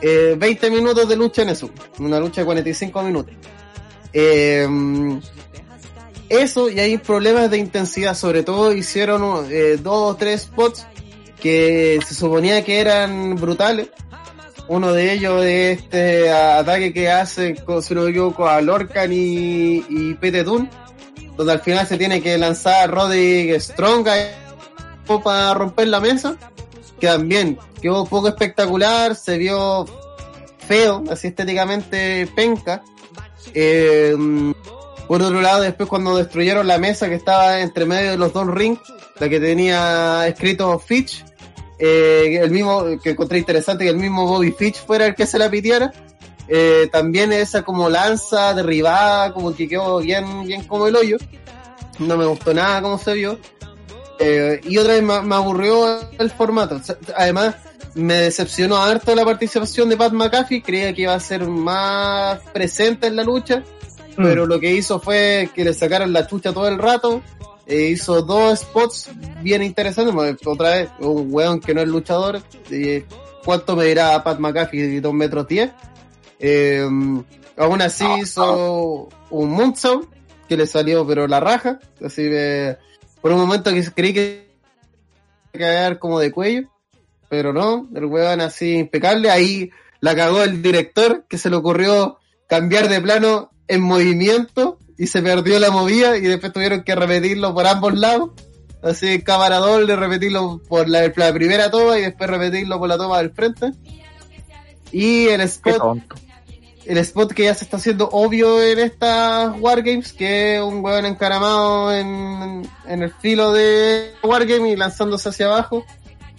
Eh, 0.02 0.36
20 0.38 0.70
minutos 0.70 1.08
de 1.08 1.16
lucha 1.16 1.44
en 1.44 1.50
eso, 1.50 1.70
una 1.98 2.20
lucha 2.20 2.42
de 2.42 2.46
45 2.46 3.04
minutos. 3.04 3.34
Eh, 4.12 4.68
eso 6.30 6.70
y 6.70 6.80
hay 6.80 6.98
problemas 6.98 7.50
de 7.52 7.58
intensidad, 7.58 8.16
sobre 8.16 8.44
todo 8.44 8.74
hicieron 8.74 9.48
eh, 9.50 9.78
dos 9.82 10.14
o 10.14 10.16
tres 10.16 10.42
spots 10.42 10.86
que 11.44 12.00
se 12.08 12.16
suponía 12.16 12.64
que 12.64 12.80
eran 12.80 13.36
brutales. 13.36 13.90
Uno 14.68 14.94
de 14.94 15.14
ellos 15.14 15.44
es 15.44 15.82
este 15.82 16.32
ataque 16.32 16.92
que 16.92 17.12
hace, 17.12 17.56
si 17.82 17.94
no 17.94 18.04
me 18.04 18.10
equivoco, 18.10 18.48
a 18.48 18.62
Lorcan 18.62 19.12
y, 19.12 19.84
y 19.88 20.14
Pete 20.16 20.44
Dunne 20.44 20.70
donde 21.38 21.54
al 21.54 21.62
final 21.62 21.88
se 21.88 21.98
tiene 21.98 22.22
que 22.22 22.38
lanzar 22.38 22.90
Roddy 22.92 23.60
Strong 23.60 24.08
para 25.24 25.54
romper 25.54 25.88
la 25.88 26.00
mesa, 26.00 26.36
que 27.00 27.08
también 27.08 27.58
quedó 27.82 28.06
poco 28.06 28.28
espectacular, 28.28 29.16
se 29.16 29.38
vio 29.38 29.86
feo, 30.68 31.04
así 31.10 31.28
estéticamente 31.28 32.28
penca. 32.36 32.84
Eh, 33.54 34.16
por 35.08 35.22
otro 35.22 35.42
lado, 35.42 35.64
después 35.64 35.90
cuando 35.90 36.16
destruyeron 36.16 36.66
la 36.66 36.78
mesa 36.78 37.10
que 37.10 37.16
estaba 37.16 37.60
entre 37.60 37.86
medio 37.86 38.12
de 38.12 38.18
los 38.18 38.32
dos 38.32 38.48
rings, 38.48 38.80
la 39.20 39.28
que 39.28 39.40
tenía 39.40 40.28
escrito 40.28 40.80
Fitch, 40.80 41.26
eh, 41.86 42.40
el 42.42 42.50
mismo, 42.50 42.98
que 43.04 43.10
encontré 43.10 43.40
interesante 43.40 43.84
que 43.84 43.90
el 43.90 43.98
mismo 43.98 44.26
Bobby 44.26 44.54
Fitch 44.54 44.78
fuera 44.86 45.06
el 45.06 45.16
que 45.16 45.28
se 45.28 45.38
la 45.38 45.50
pitiera. 45.50 45.92
Eh, 46.48 46.88
también 46.94 47.34
esa 47.34 47.64
como 47.64 47.90
lanza 47.90 48.54
derribada, 48.54 49.34
como 49.34 49.54
que 49.54 49.68
quedó 49.68 50.00
bien, 50.00 50.46
bien 50.46 50.64
como 50.64 50.88
el 50.88 50.96
hoyo. 50.96 51.18
No 52.00 52.16
me 52.16 52.26
gustó 52.26 52.54
nada 52.54 52.82
como 52.82 52.98
se 52.98 53.16
vio. 53.16 53.38
Eh, 54.18 54.62
y 54.64 54.78
otra 54.78 54.94
vez 54.94 55.04
me, 55.04 55.22
me, 55.24 55.36
aburrió 55.36 56.00
el 56.18 56.32
formato. 56.32 56.80
Además, 57.18 57.56
me 57.96 58.14
decepcionó 58.14 58.78
harto 58.78 59.14
la 59.14 59.26
participación 59.26 59.90
de 59.90 59.98
Pat 59.98 60.14
McAfee. 60.14 60.64
Creía 60.64 60.94
que 60.94 61.02
iba 61.02 61.14
a 61.14 61.20
ser 61.20 61.46
más 61.46 62.40
presente 62.54 63.08
en 63.08 63.18
la 63.18 63.26
lucha. 63.26 63.62
Mm. 64.16 64.24
Pero 64.24 64.46
lo 64.46 64.58
que 64.58 64.72
hizo 64.72 65.02
fue 65.02 65.50
que 65.54 65.66
le 65.66 65.74
sacaron 65.74 66.14
la 66.14 66.28
chucha 66.28 66.54
todo 66.54 66.70
el 66.70 66.78
rato. 66.78 67.22
Eh, 67.66 67.90
hizo 67.92 68.22
dos 68.22 68.60
spots 68.60 69.10
bien 69.42 69.64
interesantes. 69.64 70.38
Otra 70.46 70.72
vez, 70.72 70.90
un 71.00 71.28
weón 71.34 71.60
que 71.60 71.74
no 71.74 71.82
es 71.82 71.88
luchador. 71.88 72.42
¿Cuánto 73.46 73.76
me 73.76 73.86
dirá 73.86 74.24
Pat 74.24 74.40
McAfee? 74.40 75.02
¿Dos 75.02 75.14
metros 75.14 75.48
diez? 75.48 75.72
Eh, 76.40 76.86
aún 77.58 77.82
así 77.82 78.06
hizo 78.22 79.10
un 79.30 79.50
moonsault 79.52 80.10
que 80.48 80.58
le 80.58 80.68
salió 80.68 81.08
pero 81.08 81.28
la 81.28 81.40
raja, 81.40 81.80
así 82.04 82.24
de, 82.24 82.78
por 83.22 83.32
un 83.32 83.40
momento 83.40 83.72
que 83.72 83.84
creí 83.92 84.14
que 84.14 84.50
iba 85.54 85.68
a 85.68 85.72
caer 85.72 86.00
como 86.00 86.20
de 86.20 86.32
cuello, 86.32 86.70
pero 87.30 87.54
no, 87.54 87.88
el 87.96 88.06
weón 88.06 88.42
así 88.42 88.74
impecable, 88.74 89.30
ahí 89.30 89.72
la 90.02 90.16
cagó 90.16 90.44
el 90.44 90.62
director 90.62 91.26
que 91.30 91.38
se 91.38 91.50
le 91.50 91.56
ocurrió 91.56 92.18
cambiar 92.48 92.90
de 92.90 93.02
plano 93.02 93.52
en 93.68 93.82
movimiento 93.82 94.78
y 94.98 95.08
se 95.08 95.22
perdió 95.22 95.60
la 95.60 95.72
movida 95.72 96.18
y 96.18 96.22
después 96.22 96.54
tuvieron 96.54 96.84
que 96.84 96.96
repetirlo 96.96 97.54
por 97.54 97.68
ambos 97.68 97.98
lados. 97.98 98.32
Así 98.82 99.22
cámara 99.22 99.58
doble, 99.58 99.96
repetirlo 99.96 100.62
por 100.68 100.90
la, 100.90 101.12
la 101.16 101.34
primera 101.34 101.72
toma 101.72 101.98
y 101.98 102.02
después 102.02 102.30
repetirlo 102.30 102.78
por 102.80 102.90
la 102.90 102.98
toma 102.98 103.20
del 103.20 103.32
frente. 103.32 103.72
Y 104.92 105.28
el 105.28 105.42
spot, 105.42 106.00
el 106.86 106.98
spot 106.98 107.34
que 107.34 107.46
ya 107.46 107.56
se 107.56 107.64
está 107.64 107.78
haciendo 107.78 108.10
obvio 108.12 108.62
en 108.62 108.80
estas 108.80 109.56
Wargames, 109.60 110.14
que 110.14 110.56
es 110.56 110.62
un 110.62 110.84
hueón 110.84 111.06
encaramado 111.06 111.94
en, 111.96 112.68
en 112.88 113.04
el 113.04 113.12
filo 113.14 113.54
de 113.54 114.14
Wargame 114.22 114.72
y 114.72 114.76
lanzándose 114.76 115.30
hacia 115.30 115.46
abajo. 115.46 115.86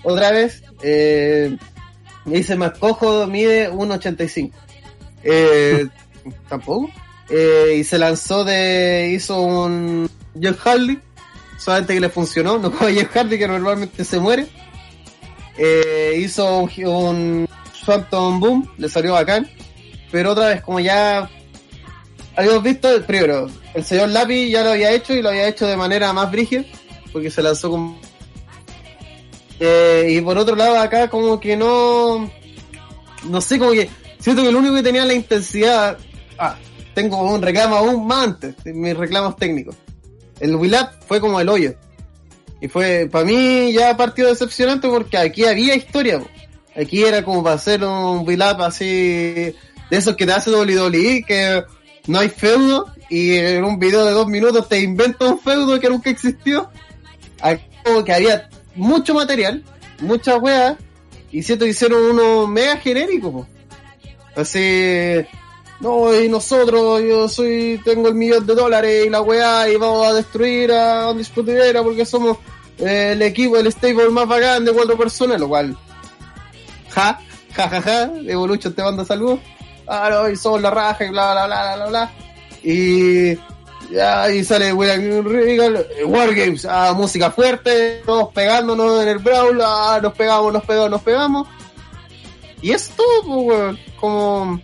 Otra 0.03 0.31
vez, 0.31 0.63
eh, 0.83 1.57
dice 2.27 2.57
más 2.57 2.79
cojo, 2.79 3.27
mide 3.27 3.73
1.85. 3.73 4.53
Eh, 5.25 5.87
tampoco. 6.49 6.91
Eh, 7.29 7.77
y 7.79 7.85
se 7.85 7.99
lanzó 7.99 8.45
de, 8.45 9.13
hizo 9.15 9.41
un 9.41 10.11
Jeff 10.41 10.61
Hardy, 10.61 10.99
solamente 11.59 11.95
que 11.95 12.01
le 12.01 12.09
funcionó, 12.09 12.59
no 12.59 12.71
como 12.71 12.91
Jeff 12.91 13.11
Hardy 13.15 13.39
que 13.39 13.49
normalmente 13.49 14.05
se 14.05 14.19
muere. 14.19 14.47
Eh, 15.57 16.17
hizo 16.19 16.61
un, 16.61 16.71
un 16.87 17.49
Phantom 17.87 18.41
Boom, 18.41 18.71
le 18.77 18.89
salió 18.89 19.13
bacán. 19.13 19.49
Pero 20.11 20.33
otra 20.33 20.49
vez, 20.49 20.63
como 20.63 20.81
ya 20.81 21.29
habíamos 22.37 22.63
visto, 22.63 22.89
primero, 23.05 23.49
el 23.75 23.85
señor 23.85 24.11
Lápiz 24.11 24.51
ya 24.51 24.63
lo 24.63 24.71
había 24.71 24.93
hecho 24.93 25.15
y 25.15 25.23
lo 25.23 25.31
había 25.31 25.49
hecho 25.49 25.67
de 25.67 25.77
manera 25.77 26.13
más 26.13 26.31
brígida, 26.31 26.65
porque 27.13 27.31
se 27.31 27.43
lanzó 27.43 27.71
con... 27.71 27.97
Eh, 29.61 30.09
y 30.11 30.21
por 30.21 30.37
otro 30.37 30.57
lado, 30.57 30.79
acá 30.79 31.09
como 31.09 31.41
que 31.41 31.57
no... 31.57 32.31
No 33.25 33.41
sé, 33.41 33.59
como 33.59 33.73
que 33.73 33.89
siento 34.19 34.43
que 34.43 34.53
lo 34.53 34.59
único 34.59 34.75
que 34.75 34.83
tenía 34.83 35.05
la 35.05 35.15
intensidad... 35.15 35.99
Ah, 36.39 36.57
tengo 36.95 37.23
un 37.23 37.43
reclamo 37.43 37.77
aún 37.77 38.07
más 38.07 38.25
antes, 38.25 38.55
mis 38.65 38.97
reclamos 38.97 39.37
técnicos. 39.37 39.77
El 40.41 40.57
Willap 40.57 40.95
fue 41.07 41.21
como 41.21 41.41
el 41.41 41.49
hoyo. 41.49 41.75
Y 42.61 42.69
fue, 42.69 43.09
para 43.11 43.25
mí, 43.25 43.73
ya 43.73 43.97
partido 43.97 44.29
decepcionante 44.29 44.89
porque 44.89 45.19
aquí 45.19 45.45
había 45.45 45.75
historia. 45.75 46.23
Aquí 46.77 47.05
era 47.05 47.23
como 47.25 47.43
para 47.43 47.57
hacer 47.57 47.85
un 47.85 48.25
build-up 48.25 48.63
así, 48.63 48.85
de 48.87 49.55
esos 49.91 50.17
que 50.17 50.27
te 50.27 50.33
hace 50.33 50.51
WWE, 50.51 51.25
que 51.27 51.63
no 52.07 52.19
hay 52.19 52.29
feudo, 52.29 52.93
y 53.09 53.35
en 53.35 53.65
un 53.65 53.79
video 53.79 54.05
de 54.05 54.13
dos 54.13 54.27
minutos 54.27 54.69
te 54.69 54.81
inventa 54.81 55.27
un 55.27 55.39
feudo 55.39 55.79
que 55.79 55.89
nunca 55.89 56.11
existió. 56.11 56.71
Aquí 57.41 57.65
como 57.85 58.03
que 58.03 58.13
había 58.13 58.49
mucho 58.75 59.15
material, 59.15 59.63
muchas 60.01 60.41
weas, 60.41 60.77
y 61.31 61.43
siento 61.43 61.65
que 61.65 61.73
hicieron 61.73 62.03
uno 62.03 62.47
mega 62.47 62.77
genérico. 62.79 63.47
Así, 64.35 65.25
no, 65.81 66.19
y 66.19 66.29
nosotros, 66.29 67.03
yo 67.03 67.29
soy, 67.29 67.81
tengo 67.85 68.09
el 68.09 68.15
millón 68.15 68.47
de 68.47 68.55
dólares 68.55 69.07
y 69.07 69.11
la 69.11 69.21
weá, 69.21 69.69
y 69.69 69.77
vamos 69.77 70.07
a 70.07 70.13
destruir 70.13 70.73
a 70.73 71.11
Undisputed 71.11 71.69
Era 71.69 71.83
porque 71.83 72.07
somos 72.07 72.39
eh, 72.79 73.11
el 73.13 73.23
equipo, 73.23 73.57
el 73.57 73.71
stable 73.71 74.09
más 74.11 74.29
bacán 74.29 74.65
de 74.65 74.73
cuatro 74.73 74.97
personas, 74.97 75.41
lo 75.41 75.49
cual, 75.49 75.77
ja, 76.91 77.21
ja, 77.53 77.69
ja, 77.69 77.83
ja, 77.83 78.11
Evolution 78.27 78.73
te 78.73 78.83
manda 78.83 79.05
saludos, 79.05 79.41
ah, 79.87 80.09
no, 80.11 80.29
y 80.31 80.37
somos 80.37 80.63
la 80.63 80.71
raja 80.71 81.05
y 81.05 81.11
bla, 81.11 81.33
bla, 81.33 81.47
bla, 81.47 81.77
bla, 81.77 81.87
bla, 81.87 82.13
y 82.63 83.35
ya, 83.91 84.31
y 84.31 84.45
sale 84.45 84.73
William 84.73 85.25
Regal, 85.25 85.87
eh, 85.99 86.05
Wargames, 86.05 86.67
ah, 86.67 86.95
música 86.97 87.31
fuerte, 87.33 88.01
todos 88.07 88.33
pegándonos 88.33 89.03
en 89.03 89.09
el 89.09 89.19
brawl, 89.19 89.61
ah, 89.61 89.99
nos 90.01 90.15
pegamos, 90.15 90.53
nos 90.53 90.65
pegamos, 90.65 90.91
nos 90.91 91.03
pegamos, 91.03 91.49
y 92.63 92.71
es 92.71 92.91
todo, 92.91 93.45
pues, 93.45 93.79
como 94.01 94.61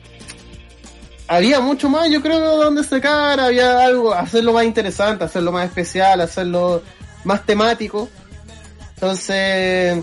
había 1.31 1.61
mucho 1.61 1.89
más, 1.89 2.11
yo 2.11 2.21
creo, 2.21 2.57
donde 2.57 2.83
sacar, 2.83 3.39
había 3.39 3.85
algo, 3.85 4.13
hacerlo 4.13 4.53
más 4.53 4.65
interesante, 4.65 5.23
hacerlo 5.23 5.53
más 5.53 5.65
especial, 5.65 6.21
hacerlo 6.21 6.83
más 7.23 7.47
temático. 7.47 8.09
Entonces, 8.97 10.03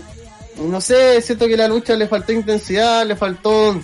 no 0.56 0.80
sé, 0.80 1.20
siento 1.20 1.46
que 1.46 1.58
la 1.58 1.68
lucha 1.68 1.94
le 1.96 2.08
faltó 2.08 2.32
intensidad, 2.32 3.04
le 3.04 3.14
faltó 3.14 3.78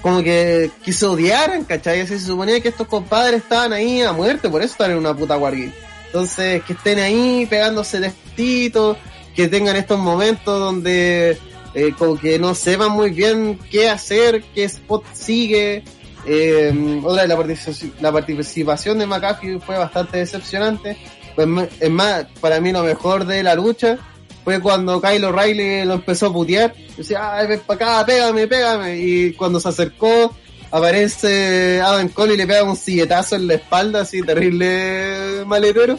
como 0.00 0.22
que, 0.22 0.70
se 0.90 1.04
odiaran, 1.04 1.64
¿cachai? 1.64 2.00
Así 2.00 2.18
se 2.18 2.24
suponía 2.24 2.62
que 2.62 2.68
estos 2.68 2.88
compadres 2.88 3.42
estaban 3.42 3.74
ahí 3.74 4.00
a 4.00 4.12
muerte, 4.12 4.48
por 4.48 4.62
eso 4.62 4.72
están 4.72 4.92
en 4.92 4.96
una 4.96 5.14
puta 5.14 5.36
wargame. 5.36 5.74
Entonces, 6.06 6.62
que 6.64 6.72
estén 6.72 6.98
ahí 6.98 7.44
pegándose 7.44 8.00
destitos, 8.00 8.96
que 9.36 9.48
tengan 9.48 9.76
estos 9.76 9.98
momentos 9.98 10.58
donde 10.58 11.38
eh, 11.74 11.92
como 11.98 12.18
que 12.18 12.38
no 12.38 12.54
sepan 12.54 12.92
muy 12.92 13.10
bien 13.10 13.58
qué 13.70 13.90
hacer, 13.90 14.42
qué 14.54 14.64
spot 14.64 15.04
sigue. 15.12 15.84
Eh, 16.26 17.00
otra 17.04 17.22
vez, 17.22 17.90
la 18.00 18.12
participación, 18.12 18.98
de 18.98 19.06
McAfee 19.06 19.60
fue 19.60 19.78
bastante 19.78 20.18
decepcionante. 20.18 20.96
Pues, 21.34 21.48
es 21.80 21.90
más, 21.90 22.26
para 22.40 22.60
mí 22.60 22.72
lo 22.72 22.82
mejor 22.82 23.24
de 23.24 23.42
la 23.42 23.54
lucha 23.54 23.98
fue 24.44 24.60
cuando 24.60 25.00
Kyle 25.00 25.24
O'Reilly 25.24 25.84
lo 25.84 25.94
empezó 25.94 26.26
a 26.26 26.32
putear. 26.32 26.74
Decía, 26.96 27.34
ay, 27.34 27.58
para 27.66 27.98
acá, 28.00 28.06
pégame, 28.06 28.46
pégame. 28.46 28.98
Y 28.98 29.32
cuando 29.34 29.60
se 29.60 29.68
acercó, 29.68 30.34
aparece 30.70 31.80
Adam 31.80 32.08
Cole 32.08 32.34
y 32.34 32.36
le 32.36 32.46
pega 32.46 32.62
un 32.64 32.76
silletazo 32.76 33.36
en 33.36 33.46
la 33.46 33.54
espalda, 33.54 34.00
así 34.02 34.22
terrible 34.22 35.44
maletero. 35.46 35.98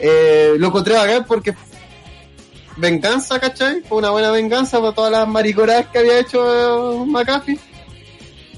Eh, 0.00 0.54
lo 0.58 0.68
encontré 0.68 0.94
bacán 0.94 1.24
porque 1.26 1.54
venganza, 2.76 3.38
¿cachai? 3.38 3.82
Fue 3.82 3.98
una 3.98 4.10
buena 4.10 4.30
venganza 4.30 4.80
por 4.80 4.94
todas 4.94 5.12
las 5.12 5.28
maricoradas 5.28 5.86
que 5.86 5.98
había 5.98 6.18
hecho 6.18 7.02
eh, 7.02 7.06
McAfee. 7.06 7.58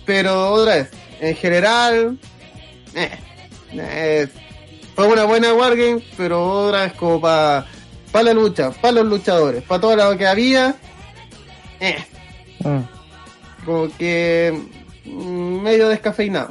Pero 0.07 0.53
otra 0.53 0.77
vez, 0.77 0.91
en 1.20 1.35
general, 1.37 2.19
eh, 2.95 3.11
eh, 3.73 4.28
fue 4.95 5.09
una 5.09 5.24
buena 5.24 5.53
Wargame, 5.53 6.01
pero 6.16 6.43
otra 6.66 6.83
vez 6.85 6.93
como 6.95 7.20
para 7.20 7.66
pa 8.12 8.23
la 8.23 8.33
lucha, 8.33 8.70
para 8.70 8.93
los 8.95 9.07
luchadores, 9.07 9.62
para 9.65 9.81
todo 9.81 9.97
lo 9.97 10.16
que 10.16 10.27
había, 10.27 10.74
eh, 11.81 11.97
Mm. 12.61 12.81
como 13.66 13.89
que 13.99 14.59
mm, 15.05 15.61
medio 15.62 15.89
descafeinado. 15.89 16.49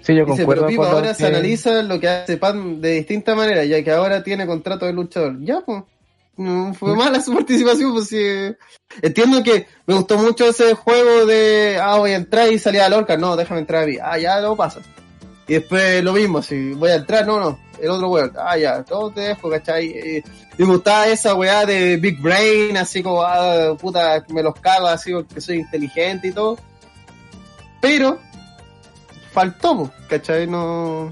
Sí, 0.00 0.16
yo 0.16 0.24
Dice, 0.24 0.38
concuerdo 0.38 0.66
pero 0.66 0.82
lo 0.82 0.88
ahora 0.88 1.14
se 1.14 1.22
que- 1.22 1.28
analiza 1.28 1.82
lo 1.82 2.00
que 2.00 2.08
hace 2.08 2.36
Pan 2.36 2.80
de 2.80 2.94
distinta 2.94 3.36
manera, 3.36 3.64
ya 3.64 3.84
que 3.84 3.90
ahora 3.92 4.24
tiene 4.24 4.46
contrato 4.46 4.84
de 4.86 4.92
luchador. 4.92 5.36
Ya, 5.44 5.60
pues. 5.64 5.84
No 6.36 6.72
fue 6.74 6.96
mala 6.96 7.20
su 7.20 7.32
participación, 7.34 7.92
pues 7.92 8.08
sí. 8.08 8.54
Entiendo 9.00 9.42
que 9.42 9.66
me 9.86 9.94
gustó 9.94 10.18
mucho 10.18 10.46
ese 10.46 10.74
juego 10.74 11.26
de, 11.26 11.78
ah, 11.80 11.98
voy 11.98 12.12
a 12.12 12.16
entrar 12.16 12.50
y 12.52 12.58
salía 12.58 12.86
a 12.86 12.88
Lorca. 12.88 13.16
No, 13.16 13.36
déjame 13.36 13.60
entrar 13.60 13.84
a 13.84 13.86
mí. 13.86 13.96
Ah, 14.02 14.18
ya, 14.18 14.40
lo 14.40 14.56
pasa. 14.56 14.80
Y 15.46 15.54
después 15.54 16.02
lo 16.02 16.12
mismo, 16.12 16.40
si 16.42 16.72
voy 16.72 16.90
a 16.90 16.96
entrar, 16.96 17.26
no, 17.26 17.38
no, 17.40 17.58
el 17.80 17.90
otro 17.90 18.08
weón. 18.08 18.32
Ah, 18.38 18.56
ya, 18.56 18.82
todo 18.84 19.10
te 19.10 19.22
dejo, 19.22 19.50
¿cachai? 19.50 20.22
Me 20.56 20.64
gustaba 20.64 21.08
esa 21.08 21.34
weá 21.34 21.66
de 21.66 21.96
Big 21.96 22.20
Brain, 22.20 22.76
así 22.76 23.02
como, 23.02 23.22
ah, 23.22 23.76
puta, 23.78 24.24
me 24.28 24.42
los 24.42 24.54
cago 24.60 24.86
así 24.86 25.12
porque 25.12 25.40
soy 25.40 25.56
inteligente 25.58 26.28
y 26.28 26.32
todo. 26.32 26.58
Pero, 27.80 28.20
faltó, 29.32 29.76
po, 29.76 29.90
¿cachai? 30.08 30.46
No. 30.46 31.10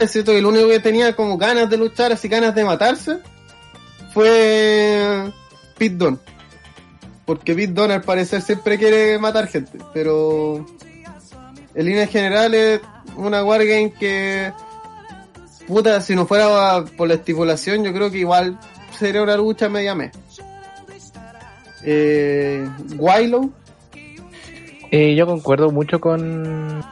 Es 0.00 0.12
cierto 0.12 0.32
que 0.32 0.38
el 0.38 0.46
único 0.46 0.66
que 0.66 0.80
tenía 0.80 1.14
como 1.14 1.36
ganas 1.36 1.68
de 1.68 1.76
luchar, 1.76 2.10
así 2.10 2.26
ganas 2.26 2.54
de 2.54 2.64
matarse, 2.64 3.18
fue 4.14 5.30
Pete 5.76 5.94
Dunne. 5.94 6.18
Porque 7.26 7.54
Pete 7.54 7.74
Dunne 7.74 7.94
al 7.94 8.02
parecer 8.02 8.40
siempre 8.40 8.78
quiere 8.78 9.18
matar 9.18 9.46
gente, 9.46 9.78
pero 9.92 10.66
en 11.74 11.84
líneas 11.84 12.08
generales, 12.10 12.80
una 13.14 13.44
wargame 13.44 13.92
que, 13.92 14.52
puta, 15.68 16.00
si 16.00 16.16
no 16.16 16.26
fuera 16.26 16.82
por 16.96 17.06
la 17.06 17.14
estipulación, 17.14 17.84
yo 17.84 17.92
creo 17.92 18.10
que 18.10 18.18
igual 18.18 18.58
sería 18.98 19.22
una 19.22 19.36
lucha 19.36 19.68
media 19.68 19.94
mes. 19.94 20.12
Eh, 21.84 22.66
Willow, 22.96 23.52
Eh, 24.90 25.14
yo 25.14 25.24
concuerdo 25.24 25.70
mucho 25.70 26.00
con. 26.00 26.82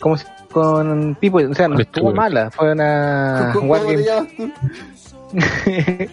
¿Cómo 0.00 0.18
se 0.18 0.26
Con 0.54 1.16
Pipo. 1.16 1.38
O 1.38 1.52
sea, 1.54 1.66
no 1.66 1.80
estuvo 1.80 2.14
mala. 2.14 2.48
Fue 2.52 2.70
una. 2.70 3.50
¿cómo 3.52 3.74
te 3.76 3.86
Wargame 3.86 4.04
llamas 4.04 4.28
tú? 4.36 4.50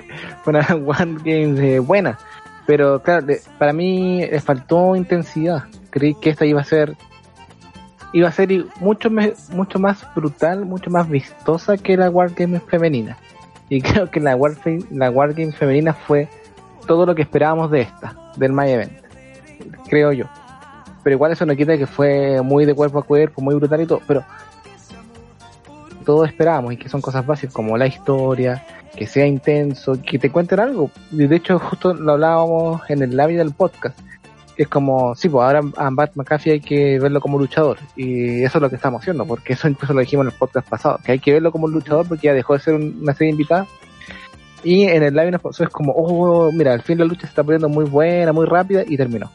fue 0.44 0.54
una 0.54 0.68
One 0.76 1.18
Game 1.24 1.76
eh, 1.76 1.80
buena. 1.80 2.18
Pero 2.66 3.02
claro, 3.04 3.28
para 3.60 3.72
mí 3.72 4.26
le 4.26 4.40
faltó 4.42 4.96
intensidad. 4.96 5.66
Creí 5.92 6.16
que 6.16 6.32
esta 6.32 6.46
iba 6.46 6.60
a 6.60 6.64
ser 6.64 6.96
iba 8.14 8.28
a 8.28 8.32
ser 8.32 8.50
mucho 8.80 9.12
me- 9.12 9.34
mucho 9.52 9.78
más 9.78 10.06
brutal, 10.16 10.66
mucho 10.66 10.90
más 10.90 11.08
vistosa 11.08 11.78
que 11.78 11.96
la 11.96 12.10
Wargame 12.10 12.60
femenina. 12.62 13.18
Y 13.70 13.82
creo 13.84 14.10
que 14.10 14.20
la 14.20 14.36
Wargame, 14.36 14.84
la 14.90 15.12
Wargame 15.12 15.52
femenina 15.52 15.94
fue 15.94 16.28
todo 16.88 17.06
lo 17.06 17.14
que 17.14 17.22
esperábamos 17.22 17.70
de 17.70 17.82
esta, 17.82 18.16
del 18.38 18.54
My 18.54 18.72
Event, 18.72 18.94
creo 19.88 20.12
yo. 20.12 20.26
Pero 21.04 21.16
igual 21.16 21.32
eso 21.32 21.46
no 21.46 21.56
quita 21.56 21.78
que 21.78 21.88
fue 21.88 22.42
muy 22.42 22.66
de 22.66 22.74
cuerpo 22.74 23.00
a 23.00 23.04
cuerpo, 23.04 23.42
muy 23.42 23.56
brutal 23.56 23.82
y 23.82 23.86
todo, 23.86 24.02
pero 24.08 24.24
todos 26.06 26.28
esperábamos 26.28 26.74
y 26.74 26.78
que 26.78 26.90
son 26.90 27.02
cosas 27.02 27.26
básicas 27.26 27.54
como 27.54 27.78
la 27.78 27.88
historia, 27.88 28.64
que 28.96 29.08
sea 29.08 29.26
intenso, 29.26 29.94
que 30.02 30.20
te 30.20 30.30
cuenten 30.30 30.60
algo. 30.60 30.92
De 31.12 31.36
hecho, 31.36 31.60
justo 31.60 31.94
lo 31.94 32.14
hablábamos 32.14 32.82
en 32.90 33.02
el 33.02 33.16
labio 33.16 33.40
del 33.40 33.54
podcast. 33.54 33.98
Es 34.58 34.68
como, 34.68 35.16
sí, 35.16 35.30
pues 35.30 35.44
ahora 35.44 35.62
a 35.78 35.90
Bat 35.92 36.12
McAfee 36.16 36.52
hay 36.52 36.60
que 36.60 37.00
verlo 37.00 37.22
como 37.22 37.40
luchador. 37.40 37.78
Y 37.96 38.44
eso 38.44 38.58
es 38.58 38.62
lo 38.62 38.70
que 38.70 38.76
estamos 38.76 39.02
haciendo, 39.02 39.26
porque 39.26 39.54
eso 39.54 39.68
incluso 39.68 39.94
lo 39.94 40.02
dijimos 40.02 40.26
en 40.26 40.32
el 40.34 40.38
podcast 40.38 40.68
pasado, 40.68 41.00
que 41.04 41.14
hay 41.14 41.20
que 41.20 41.34
verlo 41.34 41.52
como 41.52 41.66
un 41.66 41.72
luchador 41.72 42.08
porque 42.08 42.28
ya 42.28 42.34
dejó 42.34 42.54
de 42.54 42.60
ser 42.60 42.76
una 42.76 43.14
serie 43.14 43.32
invitada. 43.32 43.66
Y 44.64 44.84
en 44.84 45.02
el 45.02 45.16
live 45.16 45.40
es 45.60 45.70
como, 45.70 45.94
oh, 45.94 46.52
mira, 46.52 46.74
al 46.74 46.84
fin 46.84 47.00
la 47.00 47.06
lucha 47.06 47.22
se 47.22 47.28
está 47.28 47.44
poniendo 47.44 47.70
muy 47.70 47.86
buena, 47.86 48.32
muy 48.32 48.46
rápida 48.46 48.84
y 48.86 48.98
terminó. 48.98 49.32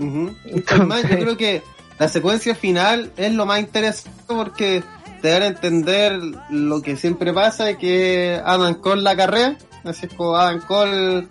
Entonces... 0.00 1.10
yo 1.10 1.18
creo 1.18 1.36
que 1.36 1.62
la 1.98 2.08
secuencia 2.08 2.54
final 2.54 3.12
es 3.16 3.32
lo 3.32 3.44
más 3.46 3.60
interesante 3.60 4.10
porque 4.26 4.82
te 5.20 5.28
dan 5.28 5.42
a 5.42 5.46
entender 5.48 6.18
lo 6.48 6.80
que 6.80 6.96
siempre 6.96 7.32
pasa, 7.32 7.76
que 7.76 8.40
Adam 8.44 8.74
Cole 8.74 9.02
la 9.02 9.14
carrera, 9.14 9.58
así 9.84 10.06
es 10.06 10.14
como 10.14 10.36
Adam 10.36 10.60
Cole 10.66 11.28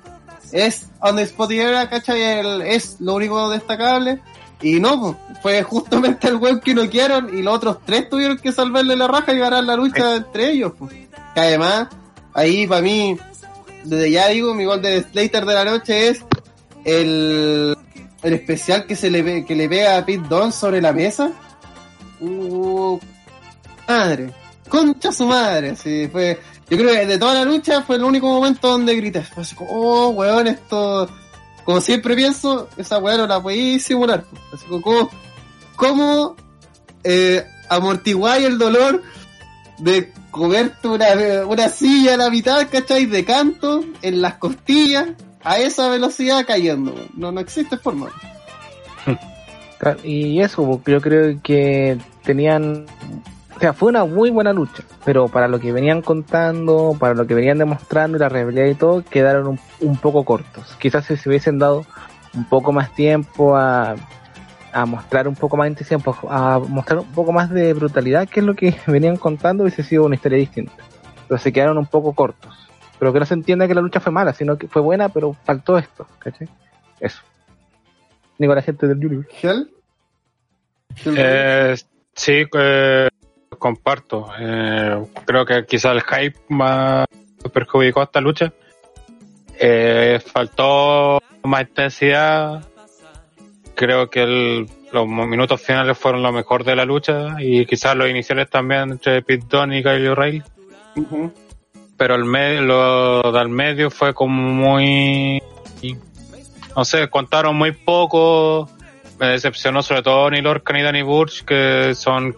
es 0.51 0.87
on 0.99 1.15
the 1.15 1.23
spot 1.23 1.51
era, 1.51 1.89
¿cachai? 1.89 2.21
es 2.67 2.97
lo 2.99 3.15
único 3.15 3.49
destacable. 3.49 4.21
Y 4.61 4.79
no, 4.79 5.17
fue 5.41 5.63
justamente 5.63 6.27
el 6.27 6.35
web 6.35 6.61
que 6.61 6.73
no 6.73 6.89
quieren 6.89 7.29
y 7.37 7.41
los 7.41 7.55
otros 7.55 7.77
tres 7.85 8.09
tuvieron 8.09 8.37
que 8.37 8.51
salvarle 8.51 8.95
la 8.95 9.07
raja 9.07 9.33
y 9.33 9.39
ganar 9.39 9.63
la 9.63 9.75
lucha 9.75 10.17
entre 10.17 10.51
ellos. 10.51 10.73
Que 11.33 11.39
además, 11.39 11.87
ahí 12.33 12.67
para 12.67 12.81
mí, 12.81 13.17
desde 13.85 14.11
ya 14.11 14.27
digo, 14.27 14.53
mi 14.53 14.65
gol 14.65 14.81
de 14.81 15.01
Slater 15.03 15.45
de 15.45 15.53
la 15.53 15.65
noche 15.65 16.09
es 16.09 16.25
el, 16.83 17.77
el 18.23 18.33
especial 18.33 18.85
que 18.85 18.95
se 18.95 19.09
le 19.09 19.21
ve, 19.21 19.45
que 19.45 19.55
le 19.55 19.69
pega 19.69 19.97
a 19.97 20.05
Pete 20.05 20.27
Dunne 20.27 20.51
sobre 20.51 20.81
la 20.81 20.93
mesa. 20.93 21.31
Uh, 22.19 22.99
madre. 23.87 24.33
Concha 24.67 25.11
su 25.11 25.25
madre. 25.25 25.75
Sí, 25.75 26.07
fue. 26.11 26.39
Yo 26.69 26.77
creo 26.77 26.91
que 26.91 27.05
de 27.05 27.17
toda 27.17 27.33
la 27.33 27.45
lucha 27.45 27.81
fue 27.81 27.95
el 27.95 28.03
único 28.03 28.27
momento 28.27 28.69
donde 28.69 28.95
grité. 28.95 29.23
Fue 29.23 29.43
así 29.43 29.55
como, 29.55 29.71
oh, 29.71 30.09
weón, 30.09 30.47
esto. 30.47 31.09
Como 31.63 31.81
siempre 31.81 32.15
pienso, 32.15 32.67
esa 32.77 32.99
weón 32.99 33.19
no 33.19 33.27
la 33.27 33.41
podéis 33.41 33.83
simular. 33.83 34.25
Así 34.53 34.65
como, 34.65 35.09
¿cómo 35.75 36.35
eh, 37.03 37.45
amortiguáis 37.69 38.45
el 38.45 38.57
dolor 38.57 39.03
de 39.77 40.11
comerte 40.31 40.87
una, 40.87 41.07
una 41.47 41.69
silla 41.69 42.15
a 42.15 42.17
la 42.17 42.29
mitad, 42.29 42.67
¿cachai? 42.69 43.05
De 43.05 43.23
canto, 43.23 43.83
en 44.01 44.21
las 44.21 44.35
costillas, 44.35 45.09
a 45.43 45.59
esa 45.59 45.89
velocidad 45.89 46.45
cayendo. 46.45 46.93
No, 47.15 47.31
no 47.31 47.39
existe 47.39 47.77
forma. 47.77 48.11
Y 50.03 50.41
eso, 50.41 50.81
yo 50.85 50.99
creo 51.01 51.39
que 51.41 51.97
tenían 52.23 52.85
o 53.59 53.61
sea, 53.61 53.73
fue 53.73 53.89
una 53.89 54.05
muy 54.05 54.29
buena 54.29 54.53
lucha, 54.53 54.83
pero 55.03 55.27
para 55.27 55.49
lo 55.49 55.59
que 55.59 55.73
venían 55.73 56.01
contando, 56.01 56.95
para 56.97 57.13
lo 57.13 57.27
que 57.27 57.33
venían 57.33 57.57
demostrando 57.57 58.15
y 58.15 58.21
la 58.21 58.29
realidad 58.29 58.67
y 58.67 58.73
todo, 58.73 59.03
quedaron 59.03 59.59
un, 59.81 59.97
poco 59.97 60.23
cortos. 60.23 60.77
Quizás 60.79 61.03
si 61.03 61.17
se 61.17 61.27
hubiesen 61.27 61.59
dado 61.59 61.85
un 62.33 62.45
poco 62.45 62.71
más 62.71 62.95
tiempo 62.95 63.57
a, 63.57 63.97
a 64.71 64.85
mostrar 64.85 65.27
un 65.27 65.35
poco 65.35 65.57
más 65.57 65.65
de 65.65 65.71
intensidad, 65.71 66.01
a 66.29 66.59
mostrar 66.69 66.99
un 66.99 67.11
poco 67.11 67.33
más 67.33 67.49
de 67.49 67.73
brutalidad, 67.73 68.29
que 68.29 68.39
es 68.39 68.45
lo 68.45 68.55
que 68.55 68.73
venían 68.87 69.17
contando, 69.17 69.63
hubiese 69.63 69.83
sido 69.83 70.05
una 70.05 70.15
historia 70.15 70.37
distinta. 70.37 70.71
Pero 71.27 71.37
se 71.37 71.51
quedaron 71.51 71.77
un 71.77 71.85
poco 71.85 72.13
cortos. 72.13 72.68
Pero 72.99 73.13
que 73.13 73.19
no 73.19 73.25
se 73.25 73.33
entienda 73.33 73.67
que 73.67 73.73
la 73.73 73.81
lucha 73.81 74.01
fue 74.01 74.11
mala, 74.11 74.33
sino 74.33 74.57
que 74.57 74.67
fue 74.67 74.81
buena, 74.81 75.09
pero 75.09 75.33
faltó 75.33 75.77
esto, 75.77 76.05
¿cachai? 76.19 76.49
Eso. 76.99 77.21
Ni 78.37 78.45
con 78.45 78.55
la 78.55 78.61
gente 78.61 78.87
del 78.87 79.01
Junior. 79.01 79.25
Eh, 81.05 81.75
sí, 82.13 82.43
eh, 82.53 83.09
comparto. 83.57 84.27
Eh, 84.39 85.05
creo 85.25 85.45
que 85.45 85.65
quizá 85.65 85.91
el 85.91 86.01
hype 86.01 86.39
más 86.49 87.07
perjudicó 87.53 88.03
esta 88.03 88.21
lucha. 88.21 88.51
Eh, 89.57 90.19
faltó 90.25 91.21
más 91.43 91.61
intensidad. 91.61 92.63
Creo 93.75 94.09
que 94.09 94.65
los 94.91 95.07
minutos 95.07 95.61
finales 95.61 95.97
fueron 95.97 96.23
lo 96.23 96.31
mejor 96.31 96.63
de 96.63 96.75
la 96.75 96.85
lucha 96.85 97.35
y 97.39 97.65
quizás 97.65 97.95
los 97.95 98.09
iniciales 98.09 98.49
también 98.49 98.91
entre 98.91 99.21
Pete 99.21 99.45
Dunne 99.49 99.79
y 99.79 99.83
Kyle 99.83 100.09
O'Reilly. 100.09 100.43
Pero 101.99 102.15
el 102.15 102.23
medio, 102.23 102.61
lo 102.61 103.31
del 103.33 103.49
medio 103.49 103.91
fue 103.91 104.13
como 104.13 104.41
muy, 104.41 105.43
no 106.75 106.85
sé, 106.85 107.09
contaron 107.09 107.57
muy 107.57 107.73
poco. 107.73 108.69
Me 109.19 109.27
decepcionó 109.27 109.83
sobre 109.83 110.01
todo 110.01 110.31
ni 110.31 110.41
Lorcan 110.41 110.77
ni 110.77 110.81
Danny 110.81 111.01
Burch, 111.01 111.43
que 111.43 111.93
son 111.93 112.33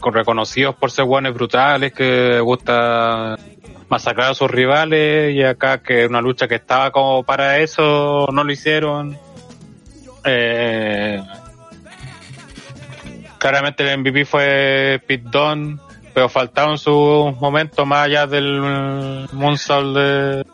reconocidos 0.00 0.76
por 0.76 0.92
ser 0.92 1.04
buenos 1.04 1.34
brutales, 1.34 1.92
que 1.92 2.38
gusta 2.38 3.36
masacrar 3.88 4.30
a 4.30 4.34
sus 4.34 4.48
rivales 4.48 5.34
y 5.34 5.42
acá 5.42 5.82
que 5.82 6.06
una 6.06 6.20
lucha 6.20 6.46
que 6.46 6.54
estaba 6.54 6.92
como 6.92 7.24
para 7.24 7.58
eso 7.58 8.28
no 8.32 8.44
lo 8.44 8.52
hicieron. 8.52 9.18
Eh, 10.24 11.20
claramente 13.38 13.82
el 13.82 13.98
MVP 13.98 14.24
fue 14.24 15.02
Pete 15.04 15.28
Dunne, 15.28 15.78
pero 16.14 16.28
faltaron 16.28 16.78
sus 16.78 17.34
momentos 17.40 17.86
más 17.86 18.06
allá 18.06 18.26
del 18.26 19.28
Moonsault 19.32 19.96
de 19.96 20.46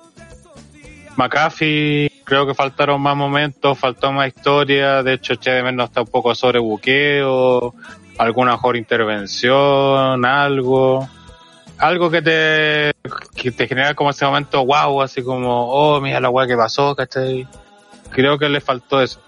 McAfee. 1.16 2.12
Creo 2.24 2.46
que 2.46 2.54
faltaron 2.54 3.00
más 3.00 3.16
momentos, 3.16 3.78
faltó 3.78 4.12
más 4.12 4.28
historia. 4.28 5.02
De 5.02 5.14
hecho, 5.14 5.34
Che 5.36 5.62
no 5.72 5.84
está 5.84 6.02
un 6.02 6.06
poco 6.06 6.34
sobre 6.34 6.58
buqueo 6.58 7.74
alguna 8.18 8.52
mejor 8.52 8.76
intervención, 8.76 10.24
algo, 10.24 11.08
algo 11.78 12.10
que 12.10 12.20
te, 12.20 12.92
que 13.34 13.52
te 13.52 13.68
genera 13.68 13.94
como 13.94 14.10
ese 14.10 14.26
momento 14.26 14.64
wow, 14.66 15.02
así 15.02 15.22
como, 15.22 15.68
oh, 15.70 16.00
mira 16.00 16.20
la 16.20 16.28
weá 16.28 16.46
que 16.46 16.56
pasó, 16.56 16.94
¿cachai? 16.94 17.46
Creo 18.10 18.38
que 18.38 18.48
le 18.48 18.60
faltó 18.60 19.00
eso. 19.00 19.20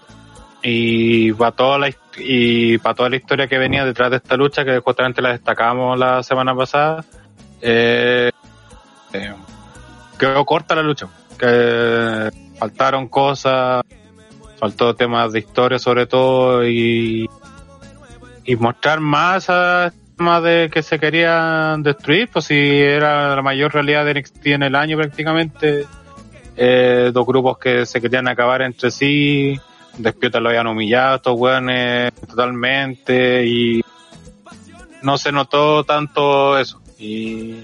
Y 0.63 1.33
para 1.33 1.51
toda 1.51 1.77
la, 1.79 1.89
y 2.17 2.77
para 2.77 2.95
toda 2.95 3.09
la 3.09 3.15
historia 3.15 3.47
que 3.47 3.57
venía 3.57 3.83
detrás 3.83 4.11
de 4.11 4.17
esta 4.17 4.35
lucha, 4.35 4.63
que 4.63 4.79
justamente 4.79 5.21
la 5.21 5.31
destacamos 5.31 5.97
la 5.97 6.21
semana 6.21 6.55
pasada, 6.55 7.03
eh, 7.61 8.31
eh, 9.13 9.33
quedó 10.19 10.45
corta 10.45 10.75
la 10.75 10.83
lucha, 10.83 11.07
que 11.37 12.29
faltaron 12.59 13.07
cosas, 13.07 13.83
faltó 14.59 14.95
temas 14.95 15.31
de 15.31 15.39
historia 15.39 15.79
sobre 15.79 16.05
todo 16.05 16.63
y 16.67 17.27
y 18.43 18.55
mostrar 18.55 18.99
más 18.99 19.49
a 19.49 19.93
temas 20.17 20.43
de 20.43 20.69
que 20.71 20.83
se 20.83 20.99
querían 20.99 21.83
destruir, 21.83 22.29
pues 22.31 22.45
si 22.45 22.55
era 22.55 23.35
la 23.35 23.41
mayor 23.41 23.73
realidad 23.73 24.05
de 24.05 24.15
NXT 24.15 24.47
en 24.47 24.63
el 24.63 24.75
año 24.75 24.97
prácticamente, 24.97 25.85
eh, 26.57 27.11
dos 27.13 27.25
grupos 27.25 27.57
que 27.57 27.85
se 27.85 28.01
querían 28.01 28.27
acabar 28.27 28.61
entre 28.61 28.91
sí, 28.91 29.59
Despierta 29.97 30.39
lo 30.39 30.49
habían 30.49 30.67
humillado, 30.67 31.17
estos 31.17 31.39
weones 31.39 32.13
totalmente 32.13 33.45
y 33.45 33.81
no 35.01 35.17
se 35.17 35.31
notó 35.31 35.83
tanto 35.83 36.57
eso. 36.57 36.81
Y, 36.97 37.61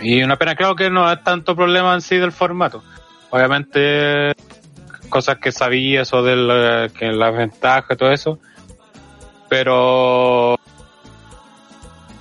y 0.00 0.22
una 0.22 0.36
pena, 0.36 0.54
creo 0.54 0.76
que 0.76 0.90
no 0.90 1.10
es 1.10 1.22
tanto 1.24 1.56
problema 1.56 1.94
en 1.94 2.00
sí 2.00 2.16
del 2.16 2.32
formato. 2.32 2.82
Obviamente, 3.30 4.34
cosas 5.08 5.38
que 5.38 5.52
sabías 5.52 6.12
o 6.12 6.22
de 6.22 6.36
la, 6.36 6.88
que 6.88 7.06
las 7.06 7.36
ventajas 7.36 7.90
y 7.90 7.96
todo 7.96 8.12
eso, 8.12 8.38
pero 9.48 10.58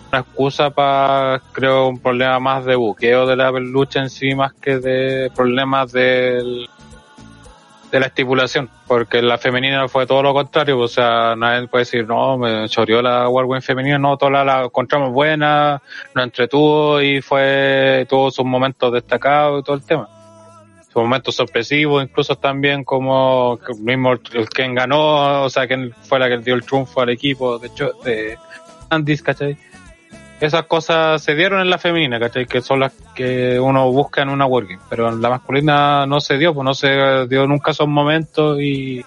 una 0.09 0.19
excusa 0.19 0.69
para, 0.69 1.41
creo, 1.51 1.87
un 1.87 1.99
problema 1.99 2.39
más 2.39 2.65
de 2.65 2.75
buqueo 2.75 3.27
de 3.27 3.35
la 3.35 3.51
lucha 3.51 3.99
en 3.99 4.09
sí, 4.09 4.33
más 4.35 4.53
que 4.53 4.79
de 4.79 5.29
problemas 5.35 5.91
del, 5.91 6.69
de 7.91 7.99
la 7.99 8.07
estipulación, 8.07 8.69
porque 8.87 9.21
la 9.21 9.37
femenina 9.37 9.87
fue 9.87 10.05
todo 10.05 10.21
lo 10.21 10.33
contrario, 10.33 10.77
o 10.79 10.87
sea, 10.87 11.35
nadie 11.37 11.67
puede 11.67 11.83
decir, 11.83 12.07
no, 12.07 12.37
me 12.37 12.67
choreó 12.67 13.01
la 13.01 13.29
Warwing 13.29 13.61
femenina, 13.61 13.97
no, 13.97 14.17
toda 14.17 14.43
la, 14.43 14.63
encontramos 14.65 15.11
buena, 15.13 15.81
nos 16.13 16.23
entretuvo 16.25 17.01
y 17.01 17.21
fue, 17.21 18.05
tuvo 18.09 18.29
sus 18.31 18.45
momentos 18.45 18.91
destacados 18.91 19.61
y 19.61 19.63
todo 19.63 19.75
el 19.75 19.83
tema 19.83 20.09
momentos 21.01 21.35
sorpresivos, 21.35 22.03
incluso 22.03 22.35
también 22.35 22.83
como 22.83 23.59
el 23.67 23.79
mismo 23.81 24.13
el 24.13 24.49
quien 24.49 24.75
ganó, 24.75 25.43
o 25.43 25.49
sea, 25.49 25.67
quien 25.67 25.93
fue 26.01 26.19
la 26.19 26.27
que 26.27 26.39
dio 26.39 26.55
el 26.55 26.63
triunfo 26.63 27.01
al 27.01 27.09
equipo, 27.09 27.59
de 27.59 27.67
hecho, 27.67 27.91
de 28.03 28.37
Andis, 28.89 29.21
¿cachai? 29.21 29.57
Esas 30.39 30.65
cosas 30.65 31.23
se 31.23 31.33
dieron 31.33 31.61
en 31.61 31.69
la 31.69 31.79
femenina, 31.79 32.19
¿cachai? 32.19 32.45
Que 32.45 32.61
son 32.61 32.79
las 32.81 32.93
que 33.15 33.59
uno 33.59 33.91
busca 33.91 34.21
en 34.21 34.29
una 34.29 34.45
working, 34.45 34.77
pero 34.89 35.09
en 35.09 35.21
la 35.21 35.29
masculina 35.29 36.05
no 36.05 36.19
se 36.19 36.37
dio, 36.37 36.53
pues 36.53 36.63
no 36.63 36.73
se 36.75 37.25
dio 37.27 37.47
nunca 37.47 37.71
esos 37.71 37.87
momentos 37.87 38.59
y, 38.61 39.03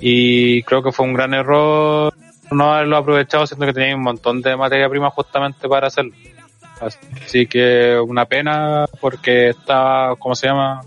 y 0.00 0.62
creo 0.62 0.82
que 0.82 0.92
fue 0.92 1.04
un 1.04 1.12
gran 1.12 1.34
error 1.34 2.14
no 2.50 2.72
haberlo 2.72 2.96
aprovechado, 2.96 3.46
siendo 3.46 3.66
que 3.66 3.72
tenía 3.72 3.96
un 3.96 4.02
montón 4.02 4.40
de 4.40 4.56
materia 4.56 4.88
prima 4.88 5.10
justamente 5.10 5.68
para 5.68 5.88
hacerlo. 5.88 6.12
Así 6.80 7.46
que 7.46 7.98
una 7.98 8.26
pena 8.26 8.86
porque 9.00 9.48
estaba, 9.48 10.14
¿cómo 10.16 10.34
se 10.34 10.46
llama? 10.46 10.82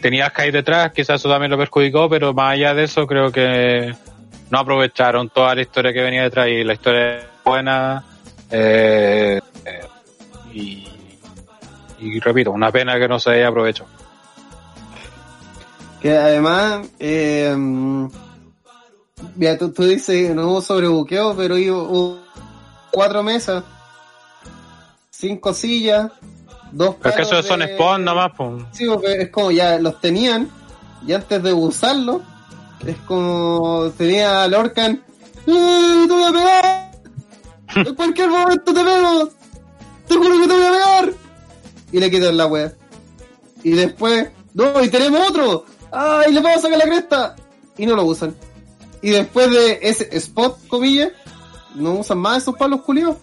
tenía 0.00 0.28
Sky 0.28 0.50
detrás, 0.50 0.92
quizás 0.92 1.20
eso 1.20 1.28
también 1.28 1.50
lo 1.50 1.58
perjudicó, 1.58 2.08
pero 2.08 2.32
más 2.34 2.54
allá 2.54 2.74
de 2.74 2.84
eso 2.84 3.06
creo 3.06 3.32
que 3.32 3.94
no 4.50 4.58
aprovecharon 4.58 5.28
toda 5.28 5.54
la 5.54 5.62
historia 5.62 5.92
que 5.92 6.02
venía 6.02 6.22
detrás 6.22 6.48
y 6.48 6.64
la 6.64 6.74
historia 6.74 7.26
buena. 7.44 8.04
Eh, 8.50 9.40
eh, 9.64 9.80
y, 10.52 10.88
y 12.00 12.20
repito, 12.20 12.50
una 12.52 12.70
pena 12.72 12.98
que 12.98 13.08
no 13.08 13.18
se 13.20 13.30
haya 13.30 13.48
aprovechado. 13.48 13.88
Que 16.00 16.16
además, 16.16 16.86
eh, 17.00 17.54
mira, 19.34 19.58
tú, 19.58 19.72
tú 19.72 19.84
dices, 19.84 20.34
no 20.34 20.48
hubo 20.50 20.60
sobrebuqueo, 20.62 21.36
pero 21.36 21.56
hubo, 21.56 22.18
cuatro 22.92 23.22
mesas, 23.22 23.64
cinco 25.10 25.52
sillas, 25.52 26.10
dos 26.70 26.94
Pero 27.02 27.16
que 27.16 27.22
palos 27.22 27.32
eso 27.32 27.42
son 27.42 27.60
de- 27.60 27.74
spawn 27.74 28.04
nomás, 28.04 28.30
pues. 28.36 28.62
Sí, 28.72 28.86
porque 28.86 29.22
es 29.22 29.30
como 29.30 29.50
ya 29.50 29.78
los 29.80 30.00
tenían, 30.00 30.48
y 31.06 31.12
antes 31.12 31.42
de 31.42 31.52
usarlo, 31.52 32.22
es 32.86 32.96
como 32.98 33.90
tenía 33.98 34.44
a 34.44 34.48
Lorcan, 34.48 35.02
¡Eh, 35.46 36.04
¡Te 36.06 36.12
voy 36.12 36.24
a 36.24 36.32
pegar! 36.32 36.87
¡En 37.74 37.94
cualquier 37.94 38.28
momento 38.30 38.72
te 38.74 38.84
pego! 38.84 39.28
¡Te 40.06 40.14
juro 40.14 40.40
que 40.40 40.46
te 40.48 40.54
voy 40.54 40.62
a 40.64 40.70
pegar! 40.70 41.12
Y 41.92 42.00
le 42.00 42.10
quitan 42.10 42.36
la 42.36 42.46
wea. 42.46 42.72
Y 43.62 43.70
después, 43.70 44.28
¡No! 44.54 44.82
¡Y 44.82 44.88
tenemos 44.88 45.28
otro! 45.28 45.64
¡Ay, 45.92 46.32
le 46.32 46.40
vamos 46.40 46.58
a 46.58 46.62
sacar 46.62 46.78
la 46.78 46.84
cresta! 46.84 47.36
Y 47.76 47.86
no 47.86 47.94
lo 47.94 48.04
usan. 48.04 48.34
Y 49.02 49.10
después 49.10 49.50
de 49.50 49.78
ese 49.82 50.08
spot, 50.16 50.66
comillas, 50.68 51.10
no 51.74 51.92
usan 51.94 52.18
más 52.18 52.38
esos 52.42 52.56
palos 52.56 52.80
culiados. 52.82 53.16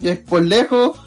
Y 0.00 0.08
es 0.08 0.18
por 0.18 0.42
lejos 0.42 0.98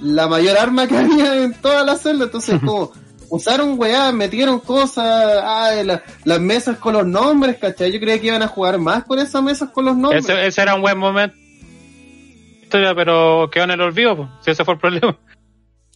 la 0.00 0.28
mayor 0.28 0.56
arma 0.58 0.86
que 0.86 0.96
había 0.98 1.42
en 1.42 1.54
toda 1.54 1.82
la 1.84 1.96
celda. 1.96 2.26
Entonces, 2.26 2.60
como 2.64 2.92
usaron 3.30 3.78
weá, 3.78 4.12
metieron 4.12 4.60
cosas, 4.60 5.42
ay, 5.44 5.84
la- 5.84 6.02
las 6.24 6.40
mesas 6.40 6.78
con 6.78 6.92
los 6.94 7.06
nombres, 7.06 7.56
¿cachai? 7.58 7.90
Yo 7.90 7.98
creía 7.98 8.20
que 8.20 8.28
iban 8.28 8.42
a 8.42 8.48
jugar 8.48 8.78
más 8.78 9.04
con 9.04 9.18
esas 9.18 9.42
mesas 9.42 9.70
con 9.70 9.86
los 9.86 9.96
nombres. 9.96 10.24
Ese 10.28 10.62
era 10.62 10.74
un 10.76 10.82
buen 10.82 10.98
momento. 10.98 11.36
Historia, 12.74 12.94
pero 12.96 13.48
quedó 13.52 13.64
en 13.64 13.70
el 13.70 13.80
olvido, 13.82 14.16
pues. 14.16 14.28
Si 14.40 14.50
ese 14.50 14.64
fue 14.64 14.74
el 14.74 14.80
problema. 14.80 15.16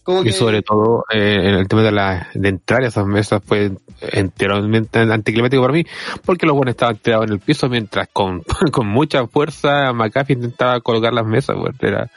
Como 0.03 0.21
Y 0.21 0.25
que- 0.25 0.31
sobre 0.31 0.61
todo, 0.61 1.03
eh, 1.13 1.35
en 1.43 1.55
el 1.55 1.67
tema 1.67 1.83
de, 1.83 1.91
la, 1.91 2.29
de 2.33 2.47
entrar 2.49 2.83
a 2.83 2.87
esas 2.87 3.05
mesas 3.05 3.41
fue 3.45 3.71
enteramente 4.01 4.99
anticlimático 4.99 5.61
para 5.61 5.73
mí, 5.73 5.85
porque 6.23 6.45
los 6.45 6.55
buenos 6.55 6.71
estaban 6.71 6.95
tirados 6.97 7.27
en 7.27 7.33
el 7.33 7.39
piso 7.39 7.67
mientras 7.67 8.07
con, 8.13 8.43
con 8.71 8.87
mucha 8.87 9.27
fuerza 9.27 9.91
McAfee 9.91 10.33
intentaba 10.35 10.79
colocar 10.79 11.13
las 11.13 11.25
mesas, 11.25 11.57
pues, 11.59 11.75
era, 11.81 12.09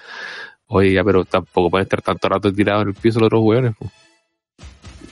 oye, 0.68 0.92
ya, 0.92 1.02
pero 1.02 1.24
tampoco 1.24 1.70
pueden 1.70 1.82
estar 1.86 2.00
tanto 2.02 2.28
rato 2.28 2.52
tirados 2.52 2.82
en 2.82 2.88
el 2.90 2.94
piso 2.94 3.18
los 3.18 3.26
otros 3.26 3.42
hueones, 3.42 3.74
pues. 3.76 3.90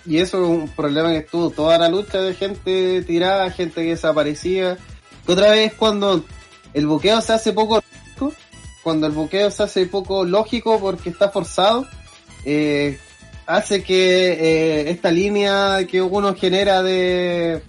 Y 0.07 0.19
eso 0.19 0.43
es 0.45 0.49
un 0.49 0.69
problema 0.69 1.11
que 1.11 1.19
estuvo 1.19 1.51
toda 1.51 1.77
la 1.77 1.89
lucha 1.89 2.21
de 2.23 2.35
gente 2.35 3.03
tirada, 3.03 3.51
gente 3.51 3.83
que 3.83 3.91
desaparecía. 3.91 4.79
Que 5.27 5.33
otra 5.33 5.51
vez 5.51 5.75
cuando 5.75 6.25
el 6.73 6.87
buqueo 6.87 7.21
se 7.21 7.33
hace 7.35 7.53
poco 7.53 7.83
lógico, 7.83 8.33
cuando 8.83 9.07
el 9.07 9.13
buqueo 9.13 9.51
se 9.51 9.63
hace 9.63 9.87
poco 9.87 10.25
lógico 10.25 10.79
porque 10.81 11.11
está 11.11 11.31
forzado, 11.31 11.87
eh, 12.45 12.99
hace 13.47 13.83
que 13.83 14.33
eh, 14.33 14.91
esta 14.91 15.11
línea 15.11 15.87
que 15.87 16.01
uno 16.01 16.35
genera 16.35 16.83
de 16.83 17.63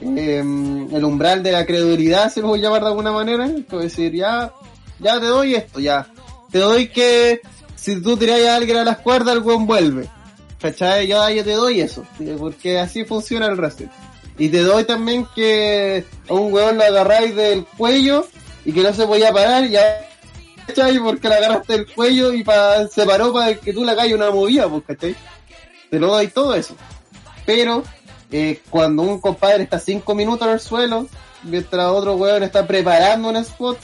eh, 0.00 0.38
el 0.38 1.04
umbral 1.04 1.42
de 1.42 1.52
la 1.52 1.66
credulidad, 1.66 2.32
se 2.32 2.40
lo 2.40 2.48
voy 2.48 2.60
a 2.60 2.62
llamar 2.62 2.82
de 2.82 2.88
alguna 2.88 3.12
manera, 3.12 3.46
es 3.46 3.68
decir, 3.68 4.12
ya, 4.14 4.52
ya 4.98 5.20
te 5.20 5.26
doy 5.26 5.54
esto, 5.54 5.80
ya. 5.80 6.06
Te 6.50 6.58
doy 6.58 6.88
que 6.88 7.40
si 7.76 8.00
tú 8.00 8.16
tiras 8.16 8.40
a 8.42 8.56
alguien 8.56 8.78
a 8.78 8.84
las 8.84 8.98
cuerdas, 8.98 9.34
el 9.34 9.40
buen 9.40 9.66
vuelve. 9.66 10.08
¿Cachai? 10.60 11.06
Yo, 11.06 11.28
yo 11.30 11.42
te 11.42 11.52
doy 11.52 11.80
eso, 11.80 12.04
porque 12.38 12.78
así 12.78 13.04
funciona 13.04 13.46
el 13.46 13.56
wrestling. 13.56 13.88
Y 14.38 14.48
te 14.48 14.62
doy 14.62 14.84
también 14.84 15.26
que 15.34 16.04
a 16.28 16.34
un 16.34 16.52
weón 16.52 16.76
lo 16.76 16.84
agarráis 16.84 17.34
del 17.34 17.64
cuello 17.64 18.26
y 18.64 18.72
que 18.72 18.82
no 18.82 18.92
se 18.92 19.06
podía 19.06 19.32
parar, 19.32 19.68
ya, 19.68 20.09
Porque 21.02 21.28
le 21.28 21.34
agarraste 21.34 21.72
del 21.72 21.86
cuello 21.86 22.32
y 22.32 22.42
pa, 22.44 22.86
se 22.88 23.04
paró 23.04 23.32
para 23.32 23.54
que 23.54 23.72
tú 23.72 23.84
le 23.84 23.92
hagas 23.92 24.12
una 24.12 24.30
movida, 24.30 24.68
pues, 24.68 24.82
¿cachai? 24.86 25.16
Te 25.90 25.98
lo 25.98 26.08
doy 26.08 26.28
todo 26.28 26.54
eso. 26.54 26.74
Pero, 27.44 27.82
eh, 28.30 28.60
cuando 28.70 29.02
un 29.02 29.20
compadre 29.20 29.64
está 29.64 29.78
cinco 29.78 30.14
minutos 30.14 30.46
en 30.46 30.54
el 30.54 30.60
suelo, 30.60 31.06
mientras 31.42 31.86
otro 31.86 32.14
weón 32.14 32.42
está 32.42 32.66
preparando 32.66 33.28
un 33.28 33.36
spot, 33.36 33.78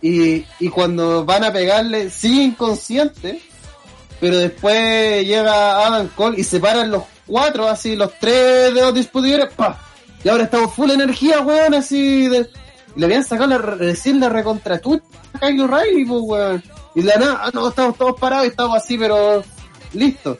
y, 0.00 0.44
y 0.60 0.68
cuando 0.68 1.24
van 1.24 1.44
a 1.44 1.52
pegarle, 1.52 2.10
sigue 2.10 2.42
inconsciente, 2.42 3.42
pero 4.20 4.36
después 4.36 5.24
llega 5.26 5.86
Adam 5.86 6.08
Cole 6.08 6.40
y 6.40 6.44
se 6.44 6.60
paran 6.60 6.90
los 6.90 7.04
cuatro, 7.26 7.68
así, 7.68 7.96
los 7.96 8.12
tres 8.18 8.74
de 8.74 8.80
los 8.80 8.94
disputidores, 8.94 9.52
¡pa! 9.54 9.78
Y 10.24 10.28
ahora 10.28 10.44
estamos 10.44 10.74
full 10.74 10.90
energía, 10.90 11.40
weón, 11.40 11.74
así 11.74 12.28
de... 12.28 12.48
Le 12.98 13.06
habían 13.06 13.22
sacado 13.22 13.50
la, 13.50 13.58
recién 13.58 14.18
la 14.18 14.28
recontratucha 14.28 15.04
a 15.32 15.38
Kyle 15.38 15.60
O'Reilly, 15.60 16.04
pues, 16.04 16.20
weón. 16.24 16.64
Y 16.96 17.02
la 17.02 17.16
nada, 17.16 17.40
ah, 17.44 17.50
no, 17.54 17.68
estamos 17.68 17.96
todos 17.96 18.18
parados 18.18 18.46
y 18.46 18.48
estamos 18.48 18.76
así, 18.76 18.98
pero 18.98 19.44
listo. 19.92 20.36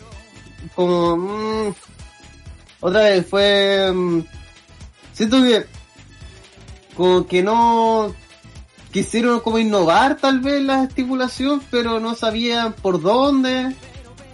Como, 0.75 1.17
mm, 1.17 1.75
otra 2.81 3.03
vez 3.03 3.25
fue, 3.27 3.93
mm, 3.95 4.23
siento 5.13 5.41
que, 5.41 5.67
como 6.97 7.29
que 7.29 7.45
no, 7.45 8.13
quisieron 8.91 9.39
como 9.39 9.61
innovar 9.61 10.17
tal 10.17 10.41
vez 10.41 10.61
la 10.61 10.83
estipulación, 10.83 11.63
pero 11.71 12.01
no 12.01 12.17
sabían 12.17 12.73
por 12.73 13.01
dónde. 13.01 13.73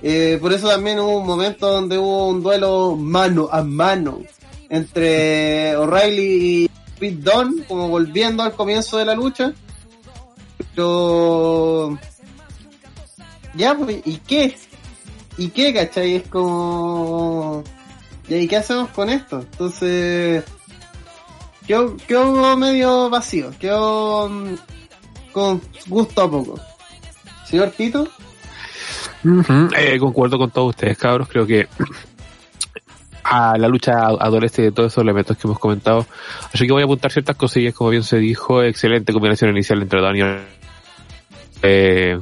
Eh, 0.00 0.38
por 0.40 0.54
eso 0.54 0.68
también 0.68 0.98
hubo 0.98 1.18
un 1.18 1.26
momento 1.26 1.70
donde 1.70 1.98
hubo 1.98 2.28
un 2.28 2.42
duelo 2.42 2.96
mano 2.96 3.50
a 3.52 3.62
mano 3.62 4.20
entre 4.70 5.76
O'Reilly 5.76 6.64
y 6.64 6.70
Pete 6.98 7.30
Dunne, 7.30 7.64
como 7.64 7.88
volviendo 7.88 8.42
al 8.42 8.52
comienzo 8.52 8.98
de 8.98 9.04
la 9.04 9.14
lucha. 9.14 9.52
Pero... 10.74 11.98
Ya, 13.54 13.74
pues, 13.74 14.02
¿y 14.04 14.18
qué? 14.18 14.56
¿Y 15.36 15.48
qué, 15.48 15.72
cachai? 15.72 16.16
Es 16.16 16.28
como... 16.28 17.62
¿Y 18.28 18.48
qué 18.48 18.56
hacemos 18.56 18.90
con 18.90 19.10
esto? 19.10 19.40
Entonces... 19.40 20.44
Quedó, 21.66 21.96
quedó 21.96 22.56
medio 22.58 23.08
vacío, 23.08 23.50
quedó 23.58 24.28
mm, 24.28 24.54
con 25.32 25.62
gusto 25.86 26.22
a 26.22 26.30
poco. 26.30 26.60
Señor 27.46 27.70
Tito, 27.70 28.06
eh, 29.76 29.98
concuerdo 29.98 30.36
con 30.36 30.50
todos 30.50 30.70
ustedes, 30.70 30.98
cabros. 30.98 31.28
Creo 31.28 31.46
que 31.46 31.66
a 33.24 33.56
la 33.58 33.68
lucha 33.68 33.92
adolece 34.06 34.62
de 34.62 34.72
todos 34.72 34.92
esos 34.92 35.02
elementos 35.02 35.36
que 35.36 35.46
hemos 35.46 35.58
comentado. 35.58 36.06
Así 36.52 36.66
que 36.66 36.72
voy 36.72 36.82
a 36.82 36.84
apuntar 36.84 37.10
ciertas 37.10 37.36
cosillas, 37.36 37.74
como 37.74 37.90
bien 37.90 38.02
se 38.02 38.18
dijo. 38.18 38.62
Excelente 38.62 39.12
combinación 39.12 39.50
inicial 39.50 39.82
entre 39.82 40.00
Daniel. 40.02 40.40
Eh, 41.62 42.18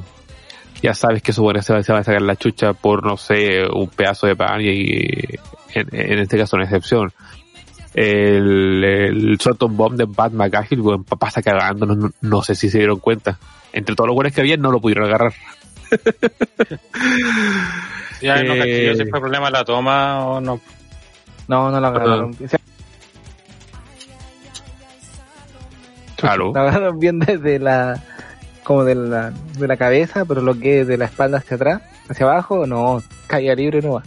ya 0.81 0.93
sabes 0.93 1.21
que 1.21 1.33
su 1.33 1.41
buena 1.43 1.61
se 1.61 1.73
va, 1.73 1.83
se 1.83 1.91
va 1.93 1.99
a 1.99 2.03
sacar 2.03 2.21
la 2.21 2.35
chucha 2.35 2.73
por, 2.73 3.05
no 3.05 3.17
sé, 3.17 3.63
un 3.71 3.87
pedazo 3.89 4.27
de 4.27 4.35
pan 4.35 4.61
y 4.61 4.81
en, 5.73 5.87
en 5.91 6.19
este 6.19 6.37
caso 6.37 6.55
una 6.55 6.65
excepción. 6.65 7.11
El, 7.93 8.83
el 8.83 9.37
Bomb 9.69 9.95
de 9.95 10.05
Bat 10.07 10.33
McGahill, 10.33 10.81
papá 11.07 11.27
está 11.27 11.41
cagando, 11.43 11.85
no, 11.85 12.09
no- 12.21 12.41
sé 12.41 12.55
si 12.55 12.69
se 12.69 12.79
dieron 12.79 12.99
cuenta. 12.99 13.37
Entre 13.71 13.93
todos 13.95 14.07
los 14.07 14.15
buenos 14.15 14.33
que 14.33 14.41
había, 14.41 14.57
no 14.57 14.71
lo 14.71 14.79
pudieron 14.81 15.05
agarrar. 15.05 15.33
Ya 18.21 18.41
no 18.41 18.53
Eh. 18.53 18.95
si 18.95 19.05
fue 19.09 19.19
problema 19.19 19.49
la 19.49 19.65
toma 19.65 20.25
o 20.25 20.39
no. 20.41 20.61
No, 21.47 21.71
no 21.71 21.79
lo 21.79 21.87
agarraron. 21.87 22.35
O 22.43 22.47
sea, 22.47 22.59
Claro. 26.15 26.51
Lo 26.55 26.61
agarraron 26.61 26.99
bien 26.99 27.19
desde 27.19 27.59
la 27.59 28.01
como 28.63 28.85
de 28.85 28.95
la, 28.95 29.31
de 29.31 29.67
la 29.67 29.75
cabeza, 29.75 30.23
pero 30.23 30.41
lo 30.41 30.57
que 30.57 30.81
es 30.81 30.87
de 30.87 30.97
la 30.97 31.05
espalda 31.05 31.39
hacia 31.39 31.55
atrás, 31.55 31.81
hacia 32.07 32.25
abajo, 32.25 32.65
no, 32.65 33.03
caía 33.27 33.55
libre 33.55 33.81
no 33.81 33.95
va. 33.95 34.03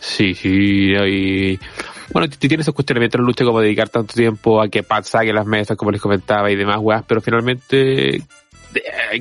Sí, 0.00 0.34
sí, 0.34 0.92
y 0.92 1.58
bueno, 2.12 2.28
tiene 2.28 2.62
esos 2.62 2.74
cuestionamientos 2.74 3.20
en 3.20 3.26
lucha 3.26 3.44
como 3.44 3.60
dedicar 3.60 3.88
tanto 3.88 4.14
tiempo 4.14 4.60
a 4.60 4.68
que 4.68 4.82
Pat 4.82 5.04
saque 5.04 5.32
las 5.32 5.46
mesas, 5.46 5.76
como 5.76 5.92
les 5.92 6.00
comentaba, 6.00 6.50
y 6.50 6.56
demás 6.56 6.78
weas, 6.80 7.04
pero 7.06 7.20
finalmente, 7.20 8.16
eh, 8.16 8.22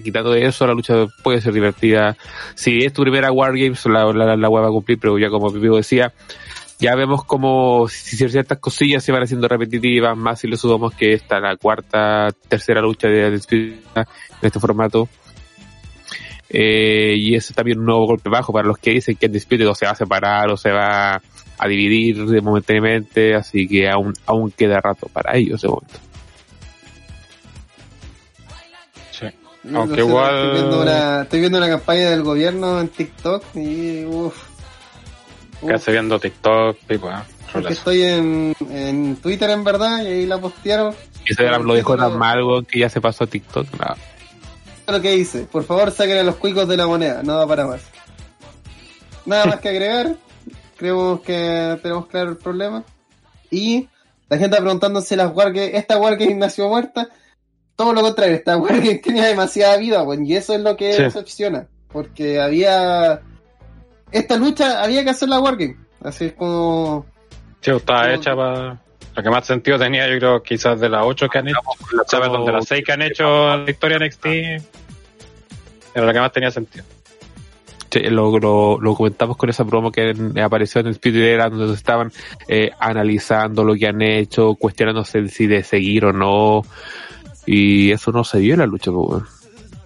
quitando 0.03 0.34
eso, 0.34 0.65
la 0.65 0.74
lucha 0.74 1.06
puede 1.22 1.41
ser 1.41 1.53
divertida. 1.53 2.18
Si 2.56 2.80
es 2.80 2.94
tu 2.94 3.03
primera 3.03 3.32
Wargames, 3.32 3.86
la, 3.86 4.11
la, 4.14 4.36
la 4.36 4.49
wea 4.49 4.64
va 4.64 4.69
a 4.69 4.72
cumplir, 4.72 4.98
pero 4.99 5.19
ya 5.19 5.30
como 5.30 5.52
Pipo 5.52 5.78
decía, 5.78 6.14
ya 6.80 6.95
vemos 6.95 7.24
como 7.24 7.88
si 7.88 8.16
ciertas 8.18 8.60
cosillas 8.60 9.04
se 9.04 9.12
van 9.12 9.24
haciendo 9.24 9.48
repetitivas, 9.48 10.16
más 10.16 10.40
si 10.40 10.48
le 10.48 10.58
sumamos 10.58 10.94
que 10.94 11.14
esta 11.14 11.40
la 11.40 11.56
cuarta, 11.56 12.28
tercera 12.48 12.82
lucha 12.82 13.08
de 13.08 13.32
despedida 13.32 13.80
en 13.95 14.06
este 14.41 14.60
formato. 14.60 15.10
Eh, 16.49 17.16
y 17.18 17.36
ese 17.36 17.52
es 17.52 17.56
también 17.56 17.80
un 17.80 17.86
nuevo 17.86 18.06
golpe 18.06 18.30
bajo 18.30 18.54
para 18.54 18.68
los 18.68 18.78
que 18.78 18.91
dicen 18.91 19.16
que 19.18 19.26
el 19.26 19.34
Dispute 19.34 19.66
o 19.66 19.76
se 19.76 19.86
va 19.86 19.91
a 19.91 19.95
separar 19.95 20.49
o 20.49 20.56
se 20.56 20.72
va 20.72 21.22
a 21.60 21.68
dividir 21.68 22.26
de 22.26 22.40
momentáneamente, 22.41 23.36
así 23.36 23.68
que 23.68 23.90
aún, 23.90 24.14
aún 24.26 24.52
queda 24.52 24.80
rato 24.80 25.08
para 25.12 25.36
ellos 25.36 25.62
de 25.62 25.68
momento. 25.68 25.99
Sí. 29.12 29.26
Aunque 29.74 30.02
igual- 30.02 30.36
Estoy 30.36 30.62
viendo, 30.62 30.82
una, 30.84 31.22
estoy 31.24 31.40
viendo 31.40 31.58
una 31.58 31.70
campaña 31.70 32.10
del 32.12 32.24
gobierno 32.24 32.80
en 32.80 32.88
TikTok 32.90 33.44
y 33.56 34.06
uff. 34.06 34.47
Que 35.66 35.74
hace 35.74 35.92
viendo 35.92 36.20
TikTok, 36.20 36.78
tipo, 36.88 37.10
¿eh? 37.10 37.16
Porque 37.52 37.74
estoy 37.74 38.04
en, 38.04 38.56
en 38.70 39.16
Twitter 39.18 39.50
en 39.50 39.64
verdad 39.64 40.04
y 40.04 40.08
ahí 40.08 40.26
la 40.26 40.38
postearon. 40.38 40.94
Y 41.28 41.34
se 41.34 41.44
lo 41.44 41.74
dijo 41.74 41.96
tan 41.98 42.18
mal, 42.18 42.40
que 42.68 42.80
ya 42.80 42.90
se 42.90 43.02
pasó 43.02 43.24
a 43.24 43.28
TikTok. 43.28 43.68
No. 43.80 43.96
Lo 44.94 45.02
que 45.02 45.12
dice, 45.12 45.48
por 45.52 45.64
favor 45.64 45.92
saquen 45.92 46.18
a 46.20 46.24
los 46.24 46.36
cuicos 46.36 46.68
de 46.68 46.78
la 46.78 46.88
moneda, 46.88 47.22
no 47.24 47.36
da 47.38 47.48
para 47.48 47.66
más. 47.68 47.82
Nada 49.26 49.46
más 49.48 49.60
que 49.60 49.70
agregar, 49.70 50.16
creemos 50.78 51.22
que 51.22 51.78
tenemos 51.82 52.08
claro 52.08 52.30
el 52.32 52.38
problema. 52.38 52.84
Y 53.50 53.88
la 54.30 54.38
gente 54.38 54.58
preguntándose 54.58 55.16
las 55.16 55.34
Wargames, 55.34 55.74
esta 55.74 55.98
Wargame 55.98 56.36
nació 56.36 56.70
muerta. 56.70 57.10
Todo 57.76 57.94
lo 57.94 58.02
contrario, 58.02 58.36
esta 58.36 58.58
Wargame 58.58 58.96
tenía 59.04 59.26
demasiada 59.26 59.78
vida, 59.78 60.02
bueno, 60.04 60.24
y 60.26 60.36
eso 60.36 60.54
es 60.54 60.62
lo 60.62 60.76
que 60.78 60.94
Sí. 60.94 61.04
decepciona. 61.04 61.68
Porque 61.92 62.40
había. 62.42 63.22
Esta 64.12 64.38
lucha 64.38 64.84
había 64.84 65.04
que 65.04 65.10
hacer 65.12 65.30
la 65.30 65.40
Wargame. 65.40 65.76
Así 66.02 66.26
es 66.26 66.34
como. 66.34 67.06
Sí, 67.62 67.72
estaba 67.72 68.04
Como- 68.04 68.14
hecha 68.14 68.36
para. 68.36 68.82
Lo 69.16 69.24
que 69.24 69.30
más 69.32 69.48
sentido 69.48 69.80
tenía, 69.80 70.08
yo 70.08 70.20
creo, 70.20 70.44
quizás 70.44 70.80
de 70.80 70.90
las 70.90 71.02
8 71.04 71.28
que 71.28 71.40
han 71.40 71.48
hecho. 71.48 71.58
O 71.66 72.20
perdón, 72.20 72.46
de 72.46 72.52
las 72.52 72.68
6 72.68 72.84
que 72.86 72.92
han 72.92 73.02
hecho 73.02 73.52
en 73.54 73.66
la 73.66 73.72
historia 73.72 73.98
NXT. 73.98 74.26
Era 75.96 76.06
lo 76.06 76.14
que 76.14 76.20
más 76.20 76.32
tenía 76.32 76.52
sentido. 76.52 76.86
Sí, 77.90 78.00
lo, 78.02 78.38
lo, 78.38 78.78
lo 78.80 78.94
comentamos 78.94 79.36
con 79.38 79.50
esa 79.50 79.66
promo 79.66 79.92
que 79.92 80.12
en- 80.12 80.38
apareció 80.40 80.82
en 80.82 80.88
el 80.88 80.94
Speed 80.94 81.16
era 81.16 81.50
donde 81.50 81.74
estaban 81.74 82.12
eh, 82.48 82.70
analizando 82.80 83.64
lo 83.64 83.74
que 83.74 83.88
han 83.88 84.02
hecho, 84.04 84.54
cuestionándose 84.54 85.28
si 85.30 85.48
de 85.48 85.64
seguir 85.64 86.06
o 86.06 86.14
no. 86.14 86.62
Y 87.48 87.92
eso 87.92 88.12
no 88.12 88.24
se 88.24 88.38
vio 88.38 88.54
en 88.54 88.60
la 88.60 88.66
lucha, 88.68 88.92
pues. 88.92 89.24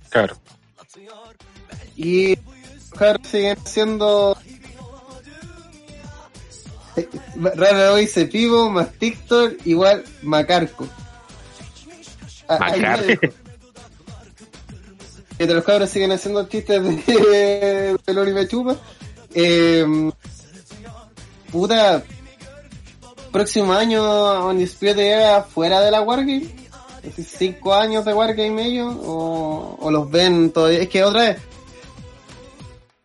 Claro. 0.10 0.36
Y 1.96 2.36
Siguen 3.24 3.58
siendo. 3.66 4.38
Raro 7.36 7.96
dice 7.96 8.26
Pivo 8.26 8.70
más 8.70 8.92
TikTok 8.94 9.66
igual 9.66 10.04
Macarco. 10.22 10.88
Ah, 12.48 12.60
Macarco. 12.60 13.28
los 15.40 15.64
cabros 15.64 15.90
siguen 15.90 16.12
haciendo 16.12 16.48
chistes 16.48 16.84
de, 16.84 17.98
de 18.06 18.14
Loli 18.14 18.34
me 18.34 18.48
chupa. 18.48 18.76
Eh, 19.34 20.12
puta. 21.52 22.04
Próximo 23.32 23.72
año 23.74 24.46
Undisputed 24.46 25.00
Era 25.00 25.42
fuera 25.44 25.82
de 25.82 25.90
la 25.90 26.02
Wargame. 26.02 26.50
Cinco 27.26 27.74
años 27.74 28.06
de 28.06 28.14
Wargame 28.14 28.64
ellos. 28.64 28.96
O, 29.04 29.78
o 29.80 29.90
los 29.90 30.12
ven 30.12 30.52
todavía. 30.52 30.82
Es 30.82 30.90
que 30.90 31.04
otra 31.04 31.22
vez. 31.22 31.51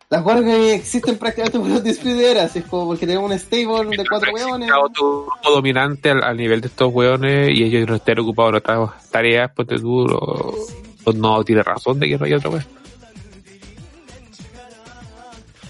Las 0.09 0.25
Wargames 0.25 0.73
existen 0.73 1.17
prácticamente 1.17 1.59
por 1.59 1.67
los 1.67 1.79
Undisputed 1.79 2.21
Era. 2.21 2.43
Así 2.43 2.59
es 2.59 2.65
como 2.65 2.87
porque 2.87 3.05
tenemos 3.05 3.29
un 3.29 3.37
stable 3.37 3.97
de 3.97 4.05
cuatro 4.07 4.31
hueones. 4.31 4.71
Otro 4.81 5.27
dominante 5.43 6.11
al, 6.11 6.23
al 6.23 6.37
nivel 6.37 6.61
de 6.61 6.67
estos 6.67 6.93
weones 6.93 7.49
y 7.49 7.63
ellos 7.63 7.89
no 7.89 7.95
estén 7.95 8.19
ocupados 8.19 8.51
en 8.51 8.55
otras 8.55 9.09
tareas, 9.09 9.51
pues 9.53 9.67
te 9.67 9.75
duro. 9.75 10.53
Pues 11.03 11.15
no 11.17 11.43
tiene 11.43 11.61
razón 11.61 11.99
de 11.99 12.07
que 12.07 12.17
no 12.17 12.25
haya 12.25 12.37
otra 12.37 12.51
vez. 12.51 12.65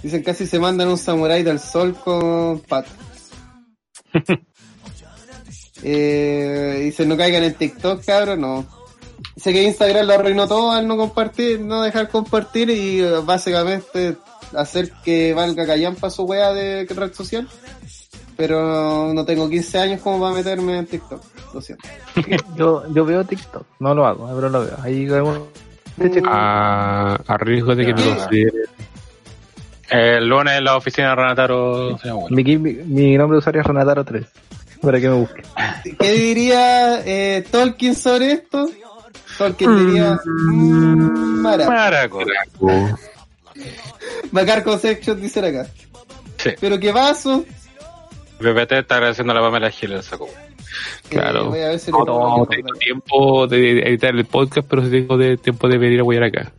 Dicen 0.03 0.22
casi 0.22 0.45
se 0.45 0.59
mandan 0.59 0.89
un 0.89 0.97
samurái 0.99 1.41
del 1.41 1.59
sol 1.59 1.95
con 1.95 2.59
Pat. 2.59 2.85
eh, 5.84 6.81
dicen 6.84 7.09
no 7.09 7.18
caigan 7.18 7.43
en 7.43 7.55
TikTok, 7.55 8.05
cabrón, 8.05 8.41
no. 8.41 8.76
Dice 9.38 9.53
que 9.53 9.61
Instagram 9.65 10.07
lo 10.07 10.14
arruinó 10.15 10.47
todo 10.47 10.72
al 10.72 10.88
no 10.88 10.97
compartir, 10.97 11.59
no 11.61 11.84
dejar 11.84 12.09
compartir 12.09 12.72
y 12.72 13.01
eh, 13.01 13.19
básicamente 13.23 14.18
hacer 14.55 14.91
que 15.05 15.31
valga 15.35 15.64
callampa 15.68 16.09
su 16.09 16.23
wea 16.23 16.53
de 16.53 16.88
red 16.89 17.14
social. 17.14 17.47
Pero 18.35 19.14
no 19.14 19.26
tengo 19.26 19.47
15 19.47 19.77
años 19.77 20.01
como 20.01 20.19
para 20.22 20.34
meterme 20.34 20.80
en 20.80 20.88
TikTok, 20.88 21.22
lo 21.53 21.61
siento. 21.61 21.88
Yo, 22.55 22.84
yo 22.91 23.05
veo 23.05 23.23
TikTok, 23.23 23.64
no 23.80 23.93
lo 23.93 24.07
hago, 24.07 24.27
pero 24.34 24.49
lo 24.49 24.61
veo. 24.61 24.76
Ahí 24.81 25.05
vemos. 25.05 25.39
Hecho, 25.99 26.22
A, 26.26 27.15
a 27.27 27.38
riesgo 27.38 27.76
de 27.76 27.85
que 27.85 27.93
me 27.93 28.01
Sí. 28.01 28.09
consideren. 28.09 28.64
El 29.89 30.27
lunes 30.27 30.57
en 30.57 30.64
la 30.64 30.77
oficina 30.77 31.09
de 31.09 31.15
Renataro. 31.15 31.97
Bueno. 32.03 32.26
mi, 32.30 32.43
mi, 32.43 32.73
mi 32.73 33.18
nombre 33.18 33.35
de 33.35 33.39
usuario 33.39 33.61
es 33.61 33.68
Renataro 33.68 34.03
3. 34.03 34.26
Para 34.81 34.99
que 34.99 35.09
me 35.09 35.15
busque. 35.15 35.43
¿Qué 35.99 36.11
diría 36.11 37.01
eh, 37.05 37.45
Tolkien 37.51 37.95
sobre 37.95 38.31
esto? 38.34 38.68
Tolkien 39.38 39.88
diría... 39.88 40.19
mm, 40.26 41.41
mara. 41.41 41.68
Maraco. 41.68 42.22
Macar 44.31 44.64
Conception 44.64 45.22
dicen 45.22 45.45
acá. 45.45 45.68
Sí. 46.38 46.51
Pero 46.59 46.80
qué 46.80 46.91
vaso. 46.91 47.45
PPT 48.39 48.72
está 48.73 48.95
agradeciendo 48.95 49.34
a 49.34 49.35
la 49.35 49.41
Pamela 49.41 49.72
Gil 49.72 49.93
el 49.93 50.03
saco. 50.03 50.30
Claro. 51.09 51.45
Eh, 51.45 51.47
voy 51.47 51.59
a 51.61 51.68
ver 51.69 51.80
si 51.80 51.91
No, 51.91 52.47
tengo 52.49 52.73
tiempo 52.73 53.47
de 53.47 53.80
editar 53.80 54.15
el 54.15 54.26
podcast, 54.26 54.68
pero 54.69 54.84
sí 54.84 54.91
tengo 54.91 55.18
de, 55.18 55.38
tiempo 55.38 55.68
de 55.68 55.77
venir 55.77 56.01
a 56.01 56.03
huear 56.03 56.23
acá. 56.23 56.51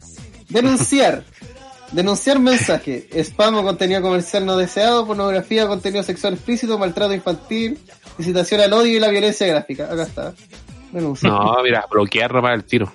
Denunciar. 0.49 1.25
Denunciar 1.93 2.39
mensaje. 2.39 3.09
Spam 3.15 3.57
o 3.57 3.63
contenido 3.63 4.03
comercial 4.03 4.45
no 4.45 4.57
deseado, 4.57 5.07
pornografía, 5.07 5.67
contenido 5.67 6.03
sexual 6.03 6.35
explícito, 6.35 6.79
maltrato 6.79 7.15
infantil, 7.15 7.79
incitación 8.19 8.61
al 8.61 8.73
odio 8.73 8.97
y 8.97 9.01
la 9.01 9.09
violencia 9.09 9.47
gráfica. 9.47 9.85
Acá 9.85 10.03
está. 10.03 10.35
Denuncia. 10.93 11.29
No, 11.29 11.63
mira, 11.63 11.85
bloquear 11.91 12.33
nomás 12.33 12.55
el 12.55 12.65
tiro. 12.65 12.93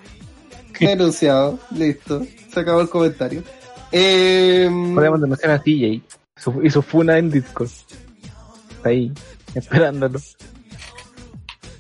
Denunciado. 0.79 1.59
Listo. 1.71 2.21
Se 2.51 2.59
acabó 2.59 2.81
el 2.81 2.89
comentario. 2.89 3.43
Eh, 3.91 4.67
Podemos 4.95 5.21
denunciar 5.21 5.51
a 5.51 5.59
TJ 5.61 6.01
su- 6.35 6.61
y 6.63 6.69
su 6.69 6.81
funa 6.81 7.17
en 7.17 7.29
Discord. 7.29 7.69
Está 8.71 8.89
ahí, 8.89 9.11
esperándolo. 9.53 10.19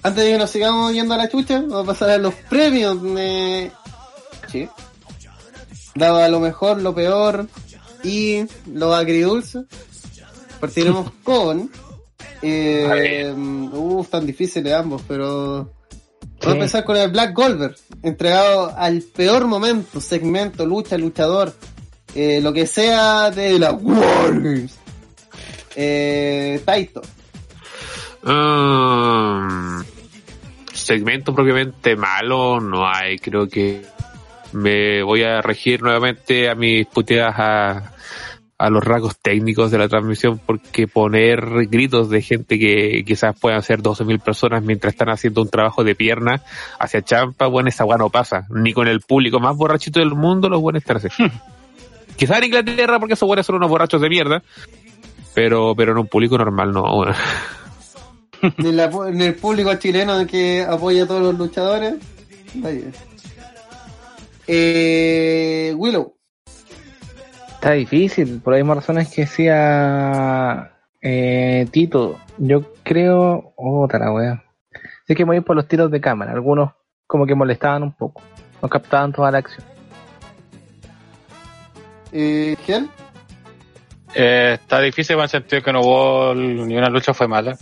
antes 0.03 0.23
de 0.23 0.31
que 0.31 0.37
nos 0.37 0.49
sigamos 0.49 0.93
yendo 0.93 1.13
a 1.15 1.17
la 1.17 1.29
chucha, 1.29 1.59
vamos 1.61 1.83
a 1.83 1.85
pasar 1.85 2.09
a 2.11 2.17
los 2.17 2.33
premios 2.35 3.01
de... 3.01 3.71
Sí. 4.51 4.69
Daba 5.95 6.27
lo 6.29 6.39
mejor, 6.39 6.81
lo 6.81 6.93
peor 6.93 7.47
y 8.03 8.45
lo 8.71 8.93
agridulce. 8.95 9.63
Partiremos 10.59 11.11
con... 11.23 11.69
Eh, 12.41 13.33
uh, 13.35 14.03
tan 14.05 14.25
difíciles 14.25 14.73
ambos, 14.73 15.01
pero... 15.07 15.71
Vamos 16.43 16.55
a 16.55 16.57
empezar 16.57 16.83
con 16.83 16.97
el 16.97 17.09
Black 17.09 17.33
Goldberg, 17.33 17.75
entregado 18.01 18.73
al 18.77 19.01
peor 19.01 19.47
momento, 19.47 20.01
segmento, 20.01 20.65
lucha, 20.65 20.97
luchador, 20.97 21.53
eh, 22.15 22.41
lo 22.41 22.51
que 22.51 22.67
sea 22.67 23.31
de 23.31 23.57
la 23.57 23.71
Wargames. 23.71 24.77
Eh, 25.75 26.61
Taito. 26.65 27.01
Mm, 28.23 29.81
segmento 30.73 31.33
propiamente 31.33 31.95
malo 31.95 32.59
no 32.59 32.87
hay. 32.87 33.17
Creo 33.19 33.47
que 33.47 33.81
me 34.51 35.01
voy 35.01 35.23
a 35.23 35.41
regir 35.41 35.81
nuevamente 35.81 36.49
a 36.49 36.55
mis 36.55 36.85
puteadas 36.87 37.35
a, 37.37 37.92
a 38.57 38.69
los 38.69 38.83
rasgos 38.83 39.17
técnicos 39.19 39.71
de 39.71 39.77
la 39.77 39.87
transmisión 39.89 40.39
porque 40.45 40.87
poner 40.87 41.67
gritos 41.67 42.09
de 42.09 42.21
gente 42.21 42.57
que 42.59 43.03
quizás 43.05 43.37
puedan 43.39 43.61
ser 43.61 43.81
12.000 43.81 44.21
personas 44.21 44.63
mientras 44.63 44.93
están 44.93 45.09
haciendo 45.09 45.41
un 45.41 45.49
trabajo 45.49 45.83
de 45.83 45.95
pierna 45.95 46.41
hacia 46.79 47.01
champa, 47.01 47.47
bueno, 47.47 47.69
esa 47.69 47.83
weá 47.85 47.97
no 47.97 48.09
pasa. 48.09 48.45
Ni 48.49 48.71
con 48.73 48.87
el 48.87 49.01
público 49.01 49.39
más 49.39 49.55
borrachito 49.57 49.99
del 49.99 50.15
mundo 50.15 50.49
los 50.49 50.61
buenos 50.61 50.81
están 50.83 50.97
así. 50.97 51.07
quizás 52.15 52.37
en 52.37 52.43
Inglaterra 52.45 52.99
porque 52.99 53.15
esos 53.15 53.27
buenos 53.27 53.45
son 53.45 53.55
unos 53.57 53.69
borrachos 53.69 53.99
de 54.01 54.09
mierda. 54.09 54.43
Pero, 55.33 55.73
pero 55.75 55.93
en 55.93 55.97
un 55.97 56.07
público 56.07 56.37
normal 56.37 56.71
no, 56.71 57.05
la- 58.57 58.91
en 59.07 59.21
el 59.21 59.35
público 59.35 59.73
chileno 59.75 60.27
que 60.27 60.61
apoya 60.61 61.03
a 61.03 61.07
todos 61.07 61.21
los 61.21 61.37
luchadores. 61.37 61.95
Es. 62.63 62.83
Eh, 64.47 65.73
Willow. 65.75 66.15
Está 67.63 67.75
difícil, 67.75 68.41
por 68.41 68.51
las 68.51 68.59
mismas 68.59 68.75
razones 68.79 69.09
que 69.09 69.21
decía 69.21 70.73
eh, 71.01 71.65
Tito. 71.71 72.19
Yo 72.37 72.73
creo. 72.83 73.53
Otra 73.55 73.99
la 73.99 74.11
wea. 74.11 74.43
Sé 75.07 75.15
que 75.15 75.23
me 75.23 75.27
voy 75.27 75.35
a 75.35 75.39
ir 75.39 75.45
por 75.45 75.55
los 75.55 75.65
tiros 75.65 75.89
de 75.89 76.01
cámara. 76.01 76.33
Algunos 76.33 76.71
como 77.07 77.25
que 77.25 77.35
molestaban 77.35 77.83
un 77.83 77.93
poco. 77.93 78.21
No 78.61 78.67
captaban 78.67 79.13
toda 79.13 79.31
la 79.31 79.37
acción. 79.37 79.65
Eh, 82.11 82.57
Gen. 82.65 82.89
Eh, 84.13 84.57
está 84.61 84.81
difícil 84.81 85.15
en 85.15 85.21
el 85.21 85.29
sentido 85.29 85.61
que 85.61 85.71
no 85.71 85.79
hubo 85.79 86.35
ni 86.35 86.75
una 86.75 86.89
lucha 86.89 87.13
fue 87.13 87.29
mala. 87.29 87.57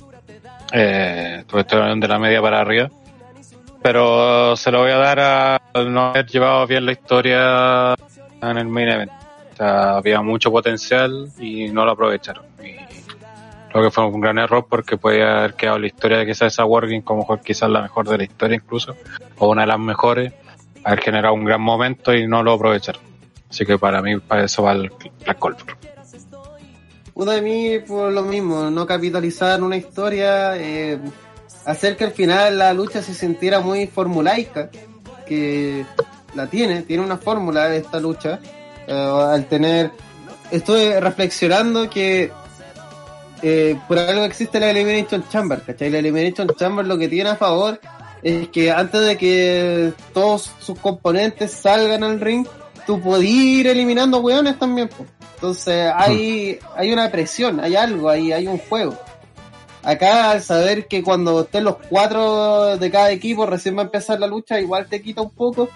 Eh, 0.74 1.44
porque 1.48 1.62
estoy 1.62 2.00
de 2.00 2.08
la 2.08 2.18
media 2.18 2.42
para 2.42 2.62
arriba. 2.62 2.90
Pero 3.84 4.56
se 4.58 4.72
lo 4.72 4.80
voy 4.80 4.94
a 4.94 4.98
dar 4.98 5.20
a 5.20 5.56
al 5.76 5.94
no 5.94 6.08
haber 6.08 6.26
llevado 6.26 6.66
bien 6.66 6.88
la 6.88 6.92
historia 6.92 7.94
en 8.42 8.58
el 8.58 8.66
main 8.66 8.90
event. 8.90 9.21
Había 9.62 10.22
mucho 10.22 10.52
potencial 10.52 11.30
y 11.40 11.70
no 11.70 11.86
lo 11.86 11.92
aprovecharon. 11.92 12.46
Y 12.64 12.76
creo 13.70 13.84
que 13.84 13.92
fue 13.92 14.06
un 14.06 14.20
gran 14.20 14.40
error 14.40 14.66
porque 14.68 14.98
puede 14.98 15.24
haber 15.24 15.54
quedado 15.54 15.80
la 15.80 15.88
historia 15.88 16.18
de 16.18 16.26
quizás 16.26 16.54
esa 16.54 16.66
Wargame 16.66 17.04
como 17.04 17.28
quizás 17.42 17.70
la 17.70 17.82
mejor 17.82 18.10
de 18.10 18.18
la 18.18 18.24
historia 18.24 18.56
incluso, 18.56 18.96
o 19.38 19.50
una 19.50 19.62
de 19.62 19.68
las 19.68 19.80
mejores, 19.80 20.34
haber 20.84 21.00
generado 21.02 21.34
un 21.34 21.46
gran 21.46 21.62
momento 21.62 22.14
y 22.14 22.28
no 22.28 22.42
lo 22.44 22.54
aprovecharon. 22.54 23.02
Así 23.50 23.66
que 23.66 23.78
para 23.78 24.02
mí, 24.02 24.18
para 24.18 24.46
eso 24.46 24.64
va 24.64 24.72
el 24.72 24.92
Black. 25.26 25.78
Puta 27.14 27.34
de 27.34 27.42
mí, 27.42 27.80
por 27.86 28.12
lo 28.12 28.24
mismo, 28.24 28.70
no 28.70 28.86
capitalizar 28.86 29.62
una 29.62 29.76
historia, 29.76 30.58
eh, 30.58 30.98
hacer 31.66 31.98
que 31.98 32.06
al 32.06 32.12
final 32.12 32.58
la 32.58 32.74
lucha 32.74 33.02
se 33.02 33.14
sintiera 33.14 33.60
muy 33.60 33.88
formulaica, 33.88 34.70
que 35.28 35.86
la 36.34 36.48
tiene, 36.48 36.84
tiene 36.84 37.04
una 37.04 37.18
fórmula 37.18 37.76
esta 37.76 38.00
lucha, 38.00 38.40
eh, 38.88 38.94
al 38.94 39.46
tener, 39.46 39.92
estoy 40.52 40.92
reflexionando 41.00 41.90
que 41.90 42.32
eh, 43.42 43.80
por 43.88 43.98
algo 43.98 44.24
existe 44.24 44.60
la 44.60 44.70
Elimination 44.70 45.28
Chamber, 45.30 45.62
¿cachai? 45.64 45.90
La 45.90 46.00
Elimination 46.00 46.48
Chamber 46.56 46.86
lo 46.86 46.98
que 46.98 47.08
tiene 47.08 47.32
a 47.32 47.36
favor 47.36 47.80
es 48.22 48.50
que 48.50 48.72
antes 48.72 49.02
de 49.02 49.18
que 49.18 49.94
todos 50.14 50.52
sus 50.60 50.78
componentes 50.80 51.52
salgan 51.52 52.04
al 52.04 52.20
ring, 52.20 52.46
tú 52.86 53.02
podés 53.02 53.30
ir 53.30 53.68
eliminando 53.68 54.20
weones 54.20 54.60
también, 54.60 54.90
po. 54.90 55.06
Entonces 55.36 55.92
hay, 55.96 56.60
hay 56.76 56.94
una 56.94 57.10
presión, 57.10 57.60
hay 57.60 57.76
algo 57.76 58.10
ahí, 58.10 58.32
hay 58.32 58.48
un 58.48 58.60
juego. 58.60 58.96
Acá 59.82 60.30
al 60.30 60.44
saber 60.44 60.88
que 60.88 61.02
cuando 61.02 61.42
estén 61.42 61.64
los 61.64 61.78
cuatro 61.90 62.78
de 62.78 62.92
cada 62.92 63.10
equipo 63.12 63.48
recién 63.48 63.76
va 63.76 63.82
a 63.82 63.86
empezar 63.86 64.20
la 64.20 64.28
lucha, 64.28 64.60
igual 64.60 64.86
te 64.86 65.02
quita 65.02 65.22
un 65.22 65.32
poco. 65.32 65.70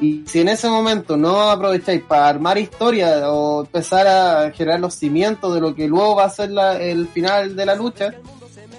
Y 0.00 0.24
si 0.26 0.40
en 0.40 0.48
ese 0.48 0.68
momento 0.68 1.16
no 1.16 1.50
aprovecháis 1.50 2.02
para 2.02 2.28
armar 2.28 2.58
historia 2.58 3.30
o 3.30 3.60
empezar 3.62 4.06
a 4.06 4.50
generar 4.50 4.80
los 4.80 4.94
cimientos 4.94 5.54
de 5.54 5.60
lo 5.60 5.74
que 5.74 5.86
luego 5.86 6.16
va 6.16 6.24
a 6.24 6.30
ser 6.30 6.50
la- 6.50 6.76
el 6.78 7.06
final 7.08 7.54
de 7.54 7.66
la 7.66 7.74
lucha, 7.76 8.14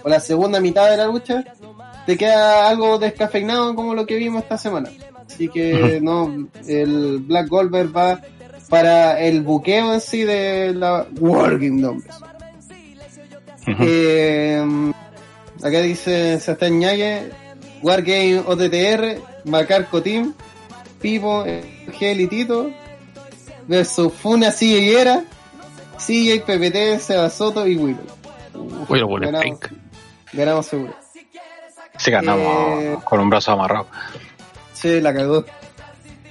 o 0.03 0.09
la 0.09 0.19
segunda 0.19 0.59
mitad 0.59 0.89
de 0.89 0.97
la 0.97 1.05
lucha, 1.05 1.45
te 2.05 2.17
queda 2.17 2.67
algo 2.67 2.97
descafeinado 2.99 3.73
como 3.75 3.93
lo 3.95 4.05
que 4.05 4.15
vimos 4.15 4.43
esta 4.43 4.57
semana. 4.57 4.89
Así 5.25 5.47
que 5.47 5.99
no, 6.01 6.47
el 6.67 7.19
Black 7.19 7.47
Goldberg 7.47 7.95
va 7.95 8.19
para 8.69 9.19
el 9.21 9.41
buqueo 9.41 9.93
en 9.93 10.01
sí 10.01 10.23
de 10.23 10.73
la 10.73 11.07
Working 11.19 11.79
Numbers. 11.79 12.17
Eh, 13.79 14.61
acá 15.61 15.79
dice 15.81 16.39
Sebastián 16.39 16.79
Ñague, 16.79 17.29
Wargame 17.81 18.39
OTTR, 18.39 19.21
Macarco 19.45 20.01
Team, 20.01 20.33
Pipo, 21.03 21.45
Gel 21.91 22.21
y 22.21 22.27
Tito, 22.27 22.71
versus 23.67 24.11
Funa 24.13 24.49
Siguera, 24.51 25.23
CJ, 25.97 26.41
PPT, 26.45 26.99
Seba 26.99 27.29
Soto 27.29 27.67
y 27.67 27.75
Willow. 27.77 28.01
Uf, 28.55 28.89
Oye, 28.89 29.03
bueno, 29.03 29.27
ganamos, 29.31 29.59
ganamos 30.31 30.65
seguro. 30.65 30.95
Sí, 31.97 32.09
ganamos 32.09 32.81
Eh, 32.81 32.97
con 33.03 33.19
un 33.19 33.29
brazo 33.29 33.51
amarrado. 33.51 33.85
Sí, 34.73 34.99
la 35.01 35.13
cagó. 35.13 35.43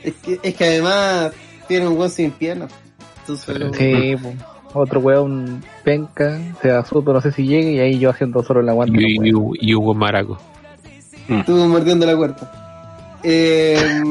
Es 0.02 0.14
que, 0.14 0.40
es 0.42 0.54
que 0.56 0.64
además 0.64 1.32
tiene 1.68 1.86
un 1.86 1.96
buen 1.96 2.10
sin 2.10 2.30
piernas. 2.32 2.72
Entonces, 3.20 3.56
Sí, 3.78 4.16
otro 4.74 5.00
weón 5.00 5.62
penca, 5.84 6.40
se 6.60 6.70
asusto, 6.72 7.12
no 7.12 7.20
sé 7.20 7.30
si 7.30 7.46
llegue 7.46 7.72
y 7.72 7.78
ahí 7.78 7.98
yo 7.98 8.10
haciendo 8.10 8.42
solo 8.42 8.60
el 8.60 8.68
aguante. 8.70 8.96
Y, 9.00 9.18
no 9.18 9.26
y, 9.26 9.32
puedo. 9.32 9.50
y 9.60 9.74
Hugo 9.74 9.94
Maraco. 9.94 10.38
estuvo 11.28 11.66
mordiendo 11.68 12.06
la 12.06 12.16
puerta. 12.16 12.61
Eh, 13.24 14.02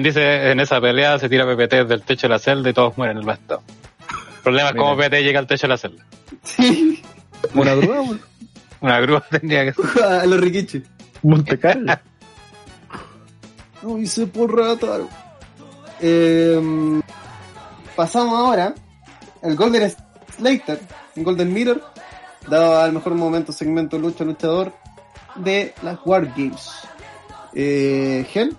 Dice, 0.00 0.50
en 0.50 0.60
esa 0.60 0.80
pelea 0.80 1.18
se 1.18 1.28
tira 1.28 1.44
PPT 1.46 1.86
del 1.88 2.02
techo 2.02 2.26
de 2.28 2.34
la 2.34 2.38
celda 2.38 2.68
y 2.70 2.72
todos 2.74 2.96
mueren 2.98 3.16
en 3.16 3.20
el 3.22 3.26
bastón. 3.26 3.60
El 4.36 4.42
problema 4.42 4.68
es 4.68 4.76
cómo 4.76 4.96
PPT 4.96 5.14
llega 5.22 5.38
al 5.40 5.46
techo 5.46 5.66
de 5.66 5.68
la 5.68 5.78
celda. 5.78 6.04
sí, 6.42 7.02
Una 7.54 7.74
grúa. 7.74 8.04
Una 8.80 9.00
grúa 9.00 9.24
tendría 9.30 9.64
que 9.64 9.72
ser. 9.82 10.04
a 10.04 10.26
los 10.26 10.38
riquiches. 10.40 10.82
Monte 11.22 11.58
Carlo. 11.58 11.94
No 13.82 13.98
hice 13.98 14.26
por 14.26 14.54
rato. 14.54 15.08
Eh, 16.00 17.00
pasamos 17.96 18.38
ahora 18.38 18.74
el 19.42 19.56
Golden 19.56 19.92
Slater, 20.36 20.80
Golden 21.16 21.52
Mirror, 21.52 21.82
dado 22.46 22.78
al 22.80 22.92
mejor 22.92 23.14
momento 23.14 23.50
segmento 23.52 23.98
lucha 23.98 24.22
luchador 24.24 24.72
de 25.36 25.74
las 25.82 25.98
War 26.04 26.26
Games. 26.36 26.70
Eh, 27.54 28.26
Gel, 28.30 28.56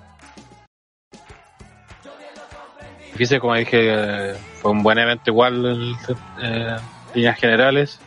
Difícil, 3.19 3.41
como 3.41 3.53
dije, 3.55 3.79
eh, 3.81 4.33
fue 4.61 4.71
un 4.71 4.81
buen 4.81 4.97
evento 4.97 5.29
igual 5.29 5.93
eh, 6.41 6.77
en 6.77 6.77
líneas 7.13 7.37
generales. 7.37 7.99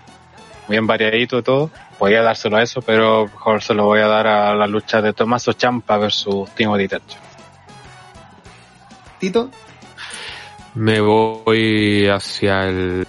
Bien 0.69 0.87
variadito 0.87 1.39
y 1.39 1.43
todo. 1.43 1.71
Podía 1.99 2.23
dárselo 2.23 2.57
a 2.57 2.63
eso, 2.63 2.81
pero 2.81 3.27
mejor 3.27 3.61
se 3.61 3.75
lo 3.75 3.85
voy 3.85 4.01
a 4.01 4.07
dar 4.07 4.27
a 4.27 4.55
la 4.55 4.67
lucha 4.67 5.03
de 5.03 5.13
Tommaso 5.13 5.53
Champa 5.53 5.99
versus 5.99 6.51
Timothy 6.55 6.89
Thatcher. 6.89 7.21
Tito, 9.19 9.51
Me 10.77 11.03
voy 11.03 12.09
hacia 12.09 12.65
el 12.65 13.07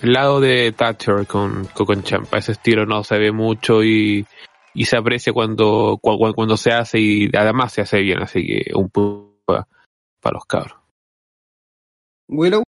lado 0.00 0.40
de 0.40 0.72
Thatcher 0.72 1.28
con, 1.28 1.66
con, 1.66 1.86
con 1.86 2.02
Champa. 2.02 2.38
Ese 2.38 2.50
estilo 2.50 2.86
no 2.86 3.04
se 3.04 3.18
ve 3.18 3.30
mucho 3.30 3.84
y, 3.84 4.26
y 4.74 4.84
se 4.84 4.96
aprecia 4.96 5.32
cuando, 5.32 5.98
cuando, 6.00 6.34
cuando 6.34 6.56
se 6.56 6.72
hace 6.72 6.98
y 7.00 7.30
además 7.36 7.72
se 7.72 7.80
hace 7.82 8.00
bien. 8.00 8.22
Así 8.22 8.46
que 8.46 8.70
un 8.74 8.88
punto 8.90 9.30
para 9.46 10.34
los 10.34 10.44
cabros. 10.46 10.76
Willow, 12.28 12.62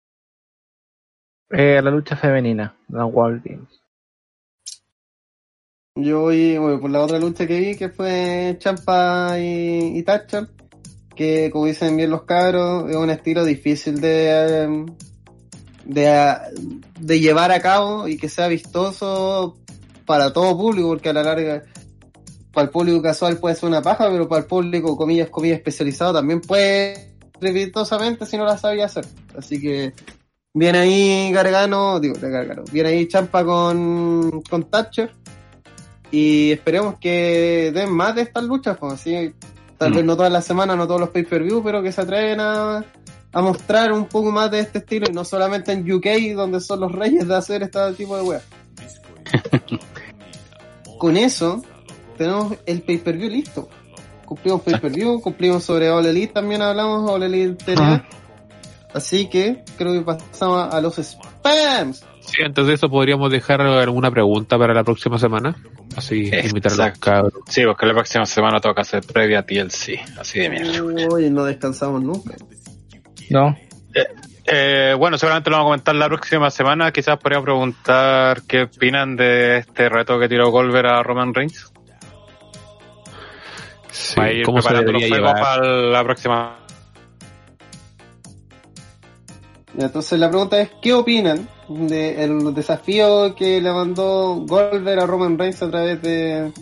Eh, 1.51 1.81
la 1.83 1.91
lucha 1.91 2.17
femenina, 2.17 2.75
la 2.89 3.05
World 3.05 3.43
Games. 3.45 3.81
yo 5.95 6.21
voy 6.23 6.57
bueno, 6.57 6.81
por 6.81 6.91
la 6.91 7.03
otra 7.03 7.19
lucha 7.19 7.47
que 7.47 7.61
vi 7.61 7.77
que 7.77 7.91
fue 7.91 8.57
Champa 8.59 9.39
y, 9.39 9.99
y 9.99 10.03
Thatcher, 10.03 10.49
que 11.15 11.51
como 11.51 11.67
dicen 11.67 11.97
bien 11.97 12.11
los 12.11 12.23
cabros, 12.23 12.89
es 12.91 12.97
un 12.97 13.11
estilo 13.11 13.45
difícil 13.45 14.01
de, 14.01 14.87
de, 15.85 16.39
de 16.99 17.21
llevar 17.21 17.53
a 17.53 17.61
cabo 17.61 18.09
y 18.09 18.17
que 18.17 18.31
sea 18.31 18.49
vistoso 18.49 19.59
para 20.07 20.33
todo 20.33 20.57
público, 20.57 20.89
porque 20.89 21.11
a 21.11 21.13
la 21.13 21.23
larga 21.23 21.63
para 22.53 22.65
el 22.67 22.71
público 22.71 23.01
casual 23.03 23.39
puede 23.39 23.55
ser 23.55 23.69
una 23.69 23.83
paja, 23.83 24.09
pero 24.11 24.29
para 24.29 24.43
el 24.43 24.47
público, 24.47 24.97
comillas, 24.97 25.31
comillas, 25.31 25.59
especializado 25.59 26.13
también 26.15 26.41
puede 26.41 27.13
ser 27.41 27.53
vistosamente 27.53 28.27
si 28.27 28.37
no 28.37 28.45
la 28.45 28.57
sabía 28.59 28.87
hacer. 28.87 29.07
Así 29.37 29.61
que 29.61 29.93
viene 30.55 30.79
ahí 30.79 31.33
Gargano, 31.33 31.99
digo, 31.99 32.15
de 32.17 32.31
Gargano, 32.31 32.63
viene 32.71 32.91
ahí 32.91 33.09
Champa 33.09 33.45
con, 33.45 34.43
con 34.43 34.65
Thatcher 34.65 35.11
y 36.11 36.53
esperemos 36.53 36.97
que 37.01 37.73
den 37.75 37.91
más 37.91 38.15
de 38.15 38.23
estas 38.23 38.45
luchas, 38.45 38.77
pues 38.79 38.93
así, 38.95 39.33
tal 39.79 39.91
Mm. 39.93 39.95
vez 39.97 40.05
no 40.05 40.17
todas 40.17 40.31
las 40.33 40.45
semanas, 40.45 40.77
no 40.77 40.87
todos 40.87 41.01
los 41.01 41.09
pay-per-view, 41.11 41.63
pero 41.65 41.83
que 41.83 41.91
se 41.91 42.03
atreven 42.03 42.39
a, 42.41 42.85
a 43.33 43.41
mostrar 43.41 43.93
un 43.93 44.05
poco 44.07 44.31
más 44.31 44.51
de 44.51 44.61
este 44.61 44.79
estilo 44.79 45.07
y 45.09 45.13
no 45.15 45.25
solamente 45.25 45.73
en 45.73 45.91
UK, 45.91 46.35
donde 46.37 46.61
son 46.61 46.81
los 46.81 46.93
reyes 46.93 47.27
de 47.27 47.35
hacer 47.35 47.63
este 47.63 47.93
tipo 47.95 48.15
de 48.17 48.23
weas. 48.23 48.43
Con 50.99 51.17
eso, 51.17 51.63
tenemos 52.23 52.57
el 52.67 52.83
pay-per-view 52.83 53.29
listo. 53.31 53.69
Cumplimos 54.25 54.63
pay-per-view, 54.63 55.21
cumplimos 55.21 55.63
sobre 55.65 55.91
All 55.91 56.07
Elite, 56.07 56.33
también 56.33 56.63
hablamos 56.63 57.11
All 57.11 57.23
Elite 57.23 57.65
TNA. 57.75 58.07
Así 58.95 59.27
que 59.29 59.63
creo 59.79 59.93
que 59.95 60.03
pasamos 60.03 60.73
a 60.73 60.81
los 60.81 60.97
spams. 60.97 62.05
Sí, 62.21 62.43
antes 62.45 62.67
de 62.67 62.75
eso 62.75 62.89
podríamos 62.89 63.31
dejar 63.33 63.61
alguna 63.63 64.11
pregunta 64.11 64.59
para 64.59 64.75
la 64.75 64.85
próxima 64.85 65.19
semana. 65.19 65.57
Así 65.97 66.27
invitar 66.27 66.73
a 66.73 66.77
los 66.77 66.87
Exacto. 66.87 67.01
cabros. 67.01 67.33
Sí, 67.49 67.63
porque 67.65 67.87
la 67.87 67.95
próxima 67.95 68.27
semana 68.27 68.61
toca 68.61 68.83
hacer 68.83 69.03
previa 69.05 69.41
a 69.41 69.43
TLC. 69.43 69.99
Así 70.19 70.39
de 70.41 70.51
mierda. 70.51 70.83
Uy, 70.83 71.31
no 71.31 71.45
descansamos 71.45 72.03
nunca. 72.03 72.35
No, 73.31 73.57
Eh, 74.45 74.95
bueno, 74.99 75.17
seguramente 75.19 75.51
lo 75.51 75.57
vamos 75.57 75.69
a 75.69 75.71
comentar 75.73 75.95
la 75.95 76.09
próxima 76.09 76.51
semana. 76.51 76.91
Quizás 76.93 77.17
podría 77.19 77.41
preguntar 77.41 78.43
qué 78.43 78.63
opinan 78.63 79.17
de 79.17 79.59
este 79.59 79.89
reto 79.89 80.19
que 80.19 80.29
tiró 80.29 80.51
Goldberg 80.51 80.87
a 80.89 81.03
Roman 81.03 81.33
Reigns. 81.33 81.72
Sí, 83.93 84.17
Para 84.17 84.33
ir 84.33 84.45
¿Cómo 84.45 84.61
se 84.63 84.71
los 84.73 84.81
debería 84.81 85.09
juegos 85.09 85.35
llevar? 85.35 85.43
para 85.43 85.67
la 85.67 86.03
próxima. 86.05 86.59
Entonces 89.79 90.19
la 90.19 90.29
pregunta 90.29 90.61
es, 90.61 90.71
¿qué 90.83 90.93
opinan 90.93 91.49
del 91.69 92.53
desafío 92.55 93.35
que 93.35 93.61
le 93.61 93.73
mandó 93.73 94.35
Goldberg 94.47 95.01
a 95.01 95.07
Roman 95.07 95.39
Reigns 95.39 95.63
a 95.63 95.71
través 95.71 96.03
de... 96.03 96.53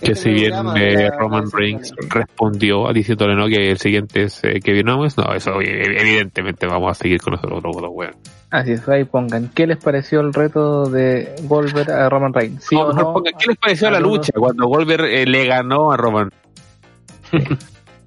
Que 0.00 0.12
este 0.12 0.22
si 0.22 0.30
bien 0.30 0.52
de 0.74 0.92
eh, 1.06 1.10
Roman 1.10 1.50
Reigns 1.52 1.92
respondió 2.08 2.92
diciéndole 2.92 3.34
no 3.34 3.48
que 3.48 3.70
el 3.72 3.78
siguiente 3.78 4.22
es 4.24 4.42
eh, 4.44 4.60
Kevin 4.62 4.88
Owens, 4.90 5.16
no, 5.18 5.32
eso 5.34 5.60
evidentemente 5.60 6.68
vamos 6.68 6.92
a 6.92 6.94
seguir 6.94 7.20
con 7.20 7.32
nosotros 7.32 7.60
los 7.64 7.76
otros 7.76 7.90
weón. 7.92 8.14
así 8.50 8.72
es, 8.72 8.88
ahí 8.88 9.02
pongan. 9.04 9.50
¿Qué 9.52 9.66
les 9.66 9.76
pareció 9.78 10.20
el 10.20 10.32
reto 10.32 10.84
de 10.88 11.34
Goldberg 11.42 11.90
a 11.90 12.08
Roman 12.08 12.32
Reigns? 12.32 12.64
¿Sí 12.64 12.76
No, 12.76 12.82
o 12.82 12.88
mejor 12.88 13.02
no? 13.02 13.12
pongan, 13.14 13.32
¿Qué 13.40 13.46
les 13.48 13.56
pareció 13.56 13.90
la 13.90 13.98
lucha 13.98 14.32
cuando 14.36 14.66
Goldberg 14.68 15.04
eh, 15.04 15.26
le 15.26 15.46
ganó 15.46 15.90
a 15.90 15.96
Roman? 15.96 16.30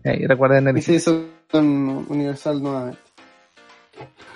Ahí 0.05 0.25
recuerden 0.25 0.67
el 0.67 0.77
Y 0.77 0.81
se 0.81 0.95
hizo 0.95 1.25
con 1.49 2.05
Universal 2.09 2.61
nuevamente. 2.61 2.99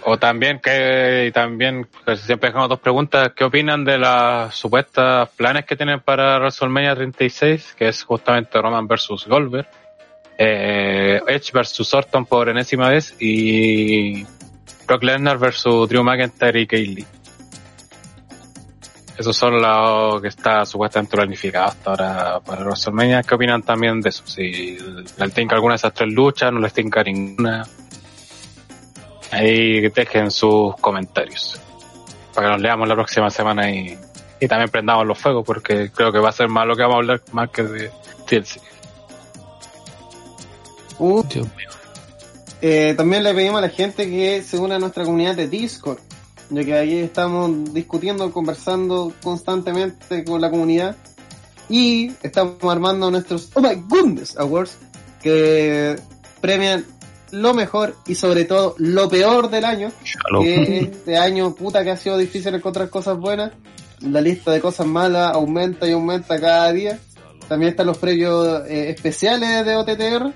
O 0.04 0.18
también, 0.18 0.60
que 0.60 1.26
y 1.28 1.32
también 1.32 1.88
que 2.06 2.16
siempre 2.18 2.50
dejamos 2.50 2.70
dos 2.70 2.80
preguntas. 2.80 3.32
¿Qué 3.36 3.44
opinan 3.44 3.84
de 3.84 3.98
las 3.98 4.54
supuestas 4.54 5.30
planes 5.30 5.66
que 5.66 5.76
tienen 5.76 6.00
para 6.00 6.38
WrestleMania 6.38 6.94
36? 6.94 7.74
Que 7.76 7.88
es 7.88 8.04
justamente 8.04 8.62
Roman 8.62 8.88
versus 8.88 9.26
Goldberg. 9.26 9.68
Eh, 10.38 11.20
Edge 11.28 11.52
versus 11.52 11.92
Orton 11.94 12.26
por 12.26 12.50
enésima 12.50 12.90
vez. 12.90 13.16
Y 13.20 14.24
Brock 14.86 15.04
Lesnar 15.04 15.40
versus 15.40 15.90
Drew 15.90 16.04
McIntyre 16.04 16.62
y 16.62 16.68
Kaylee. 16.68 17.08
Esos 19.18 19.36
son 19.36 19.62
los 19.62 20.22
que 20.22 20.28
está 20.28 20.66
supuestamente 20.66 21.16
planificado 21.16 21.68
hasta 21.68 21.90
ahora 21.90 22.40
para 22.42 22.64
WrestleMania. 22.66 23.24
¿Qué 23.24 23.36
opinan 23.36 23.62
también 23.62 24.02
de 24.02 24.10
eso? 24.10 24.24
Si 24.26 24.78
les 25.18 25.34
tinca 25.34 25.56
alguna 25.56 25.74
de 25.74 25.78
esas 25.78 25.94
tres 25.94 26.12
luchas, 26.14 26.52
no 26.52 26.60
les 26.60 26.74
tinca 26.74 27.04
ninguna. 27.04 27.66
Ahí 29.32 29.82
dejen 29.90 30.32
sus 30.32 30.76
comentarios. 30.78 31.60
Para 32.34 32.48
que 32.48 32.52
nos 32.54 32.62
leamos 32.62 32.88
la 32.88 32.96
próxima 32.96 33.30
semana 33.30 33.72
y, 33.72 33.98
y 34.40 34.48
también 34.48 34.70
prendamos 34.70 35.08
los 35.08 35.18
fuegos, 35.18 35.46
porque 35.46 35.90
creo 35.92 36.12
que 36.12 36.20
va 36.20 36.30
a 36.30 36.34
ser 36.34 36.50
más 36.50 36.68
lo 36.68 36.76
que 36.76 36.82
vamos 36.82 36.96
a 36.96 37.00
hablar 37.00 37.22
más 37.32 37.50
que 37.50 37.64
de 37.64 37.92
TLC. 38.28 38.60
Uh, 40.98 41.24
Dios 41.24 41.48
mío. 41.56 41.70
eh, 42.62 42.94
también 42.96 43.24
le 43.24 43.34
pedimos 43.34 43.60
a 43.60 43.62
la 43.62 43.70
gente 43.70 44.10
que 44.10 44.42
se 44.42 44.58
una 44.58 44.76
a 44.76 44.80
nuestra 44.80 45.04
comunidad 45.04 45.36
de 45.36 45.48
Discord, 45.48 46.00
ya 46.50 46.64
que 46.64 46.74
ahí 46.74 46.98
estamos 47.00 47.74
discutiendo, 47.74 48.32
conversando 48.32 49.14
constantemente 49.24 50.24
con 50.24 50.42
la 50.42 50.50
comunidad 50.50 50.96
y 51.70 52.12
estamos 52.22 52.56
armando 52.64 53.10
nuestros 53.10 53.50
Oh 53.56 53.62
My 53.62 53.76
Goodness 53.88 54.38
Awards 54.38 54.78
que 55.22 55.96
premian 56.42 56.86
lo 57.32 57.54
mejor 57.54 57.96
y 58.08 58.16
sobre 58.16 58.46
todo 58.46 58.76
lo 58.78 59.10
peor 59.10 59.50
del 59.50 59.66
año 59.66 59.92
Shalom. 60.04 60.44
que 60.44 60.78
este 60.80 61.18
año 61.18 61.54
puta 61.56 61.84
que 61.84 61.92
ha 61.92 61.98
sido 61.98 62.18
difícil 62.18 62.54
encontrar 62.54 62.90
cosas 62.90 63.18
buenas. 63.18 63.52
La 64.02 64.22
lista 64.22 64.52
de 64.52 64.62
cosas 64.62 64.86
malas 64.86 65.34
aumenta 65.34 65.88
y 65.88 65.94
aumenta 65.94 66.40
cada 66.40 66.72
día. 66.72 67.00
También 67.48 67.72
están 67.72 67.88
los 67.88 67.98
premios 67.98 68.66
eh, 68.68 68.90
especiales 68.90 69.66
de 69.66 69.76
OTTR. 69.76 70.34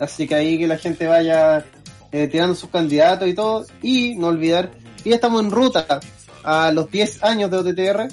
Así 0.00 0.28
que 0.28 0.34
ahí 0.34 0.58
que 0.58 0.66
la 0.66 0.76
gente 0.76 1.06
vaya 1.06 1.64
eh, 2.12 2.28
tirando 2.28 2.54
sus 2.54 2.70
candidatos 2.70 3.26
y 3.28 3.34
todo. 3.34 3.66
Y 3.82 4.14
no 4.16 4.28
olvidar 4.28 4.70
ya 5.04 5.14
estamos 5.16 5.42
en 5.42 5.50
ruta 5.50 6.00
a 6.42 6.72
los 6.72 6.90
10 6.90 7.24
años 7.24 7.50
de 7.50 7.56
OTTR. 7.58 8.08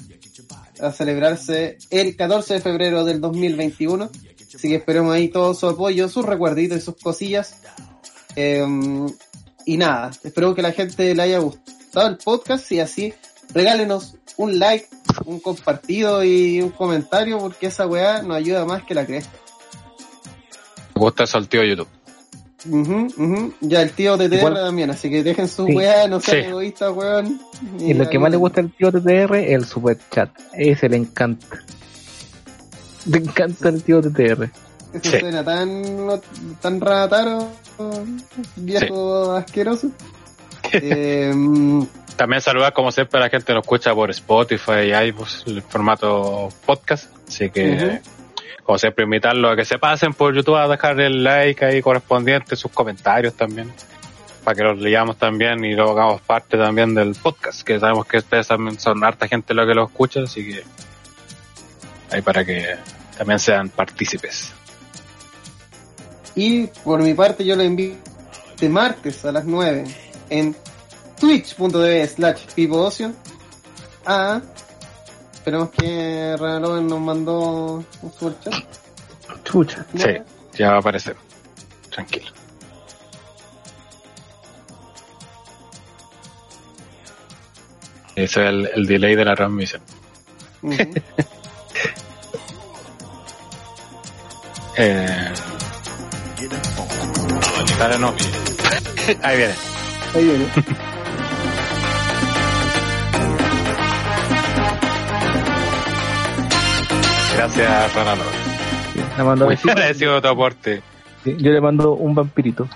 A 0.78 0.92
celebrarse 0.92 1.78
el 1.90 2.16
14 2.16 2.54
de 2.54 2.60
febrero 2.60 3.04
del 3.04 3.20
2021. 3.20 4.10
Así 4.54 4.68
que 4.68 4.76
esperemos 4.76 5.14
ahí 5.14 5.28
todo 5.28 5.54
su 5.54 5.66
apoyo, 5.66 6.08
sus 6.08 6.24
recuerditos 6.24 6.78
y 6.78 6.80
sus 6.80 6.96
cosillas. 6.96 7.56
Em, 8.34 9.06
y 9.64 9.76
nada, 9.78 10.10
espero 10.22 10.54
que 10.54 10.62
la 10.62 10.72
gente 10.72 11.14
le 11.14 11.22
haya 11.22 11.38
gustado 11.38 12.08
el 12.08 12.18
podcast 12.18 12.70
y 12.72 12.80
así 12.80 13.14
regálenos 13.54 14.16
un 14.36 14.58
like, 14.58 14.86
un 15.24 15.40
compartido 15.40 16.22
y 16.22 16.60
un 16.60 16.70
comentario 16.70 17.38
porque 17.38 17.66
esa 17.66 17.86
weá 17.86 18.22
nos 18.22 18.36
ayuda 18.36 18.64
más 18.64 18.84
que 18.84 18.94
la 18.94 19.06
cresta. 19.06 19.32
Me 20.94 21.00
gusta 21.00 21.24
YouTube. 21.24 21.95
Ujú, 22.64 23.08
ujú. 23.16 23.54
Ya 23.60 23.82
el 23.82 23.90
tío 23.92 24.16
TTR 24.16 24.38
Igual- 24.38 24.54
también, 24.54 24.90
así 24.90 25.10
que 25.10 25.22
dejen 25.22 25.46
su 25.48 25.66
Sí. 25.66 25.74
weá, 25.74 26.08
no 26.08 26.20
sean 26.20 26.42
Sí. 26.42 26.48
egoístas, 26.48 26.90
weón. 26.94 27.40
Y 27.78 27.92
lo 27.94 28.08
que 28.08 28.18
más 28.18 28.30
le 28.30 28.36
gusta 28.38 28.60
al 28.60 28.70
tío 28.72 28.90
TTR 28.90 29.34
es 29.44 29.50
el 29.52 29.64
super 29.66 29.98
chat. 30.10 30.30
Ese 30.54 30.88
le 30.88 30.96
encanta. 30.96 31.46
Le 33.06 33.18
encanta 33.18 33.68
el 33.68 33.82
tío 33.82 34.00
TTR. 34.00 34.50
Eso 34.92 35.10
Sí. 35.10 35.20
suena 35.20 35.44
tan, 35.44 35.82
tan 36.60 36.80
rataro, 36.80 37.48
viejo 38.56 39.32
asqueroso. 39.32 39.90
Em, 40.72 41.86
También 42.16 42.40
saludar 42.40 42.72
como 42.72 42.90
siempre 42.90 43.18
a 43.20 43.24
la 43.24 43.28
gente 43.30 43.44
que 43.44 43.52
nos 43.52 43.62
escucha 43.62 43.94
por 43.94 44.10
Spotify 44.10 44.88
y 44.90 44.94
iVoox, 45.08 45.46
el 45.46 45.62
formato 45.62 46.48
podcast. 46.64 47.10
Así 47.28 47.50
que. 47.50 48.00
Como 48.66 48.78
siempre, 48.78 49.04
invitarlos 49.04 49.52
a 49.52 49.56
que 49.56 49.64
se 49.64 49.78
pasen 49.78 50.12
por 50.12 50.34
YouTube 50.34 50.56
a 50.56 50.66
dejar 50.66 51.00
el 51.00 51.22
like 51.22 51.64
ahí 51.64 51.80
correspondiente, 51.80 52.56
sus 52.56 52.72
comentarios 52.72 53.34
también, 53.34 53.72
para 54.42 54.56
que 54.56 54.62
los 54.62 54.78
leamos 54.78 55.16
también 55.16 55.64
y 55.64 55.74
lo 55.74 55.92
hagamos 55.92 56.20
parte 56.20 56.58
también 56.58 56.94
del 56.94 57.14
podcast, 57.14 57.62
que 57.62 57.78
sabemos 57.78 58.06
que 58.06 58.18
ustedes 58.18 58.48
también 58.48 58.78
son 58.78 59.02
harta 59.04 59.28
gente 59.28 59.54
lo 59.54 59.66
que 59.66 59.74
lo 59.74 59.84
escucha, 59.86 60.20
así 60.24 60.44
que 60.44 60.64
ahí 62.10 62.22
para 62.22 62.44
que 62.44 62.76
también 63.16 63.38
sean 63.38 63.68
partícipes. 63.68 64.52
Y 66.34 66.66
por 66.66 67.00
mi 67.02 67.14
parte 67.14 67.44
yo 67.44 67.56
lo 67.56 67.62
invito 67.62 68.16
este 68.56 68.70
martes 68.70 69.22
a 69.26 69.32
las 69.32 69.44
9 69.44 69.84
en 70.30 70.56
twitch.tv 71.20 72.08
slash 72.08 72.46
pipocio 72.54 73.12
a... 74.06 74.40
Esperemos 75.46 75.70
que 75.70 76.36
Renaloven 76.40 76.88
nos 76.88 76.98
mandó 76.98 77.74
un 78.02 78.12
super 78.18 78.36
chat. 78.40 78.64
Chucha. 79.44 79.86
Sí, 79.94 80.08
ya 80.58 80.70
va 80.70 80.74
a 80.74 80.78
aparecer. 80.80 81.14
Tranquilo. 81.88 82.32
Ese 88.16 88.24
es 88.24 88.36
el, 88.36 88.70
el 88.74 88.86
delay 88.86 89.14
de 89.14 89.24
la 89.24 89.36
transmisión. 89.36 89.82
Eh... 94.78 95.32
Dale, 97.78 97.98
no. 97.98 98.14
Ahí 99.22 99.36
viene. 99.38 99.54
Ahí 100.12 100.24
viene. 100.24 100.46
Gracias, 107.36 107.94
Ronaldo. 107.94 108.24
Le 109.18 109.24
mando 109.24 109.44
Muy 109.44 109.56
agradecido 109.68 110.22
tu 110.22 110.28
aporte. 110.28 110.82
Sí, 111.22 111.36
Yo 111.38 111.50
le 111.50 111.60
mando 111.60 111.92
un 111.94 112.14
vampirito. 112.14 112.68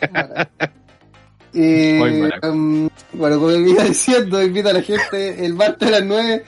Eh, 1.54 1.96
Muy 1.98 2.18
buena. 2.18 2.40
um, 2.50 2.88
bueno, 3.12 3.38
como 3.38 3.50
iba 3.50 3.84
diciendo, 3.84 4.42
invita 4.42 4.70
a 4.70 4.72
la 4.72 4.80
gente 4.80 5.44
el 5.44 5.52
martes 5.52 5.86
a 5.86 5.90
las 5.90 6.02
9 6.02 6.44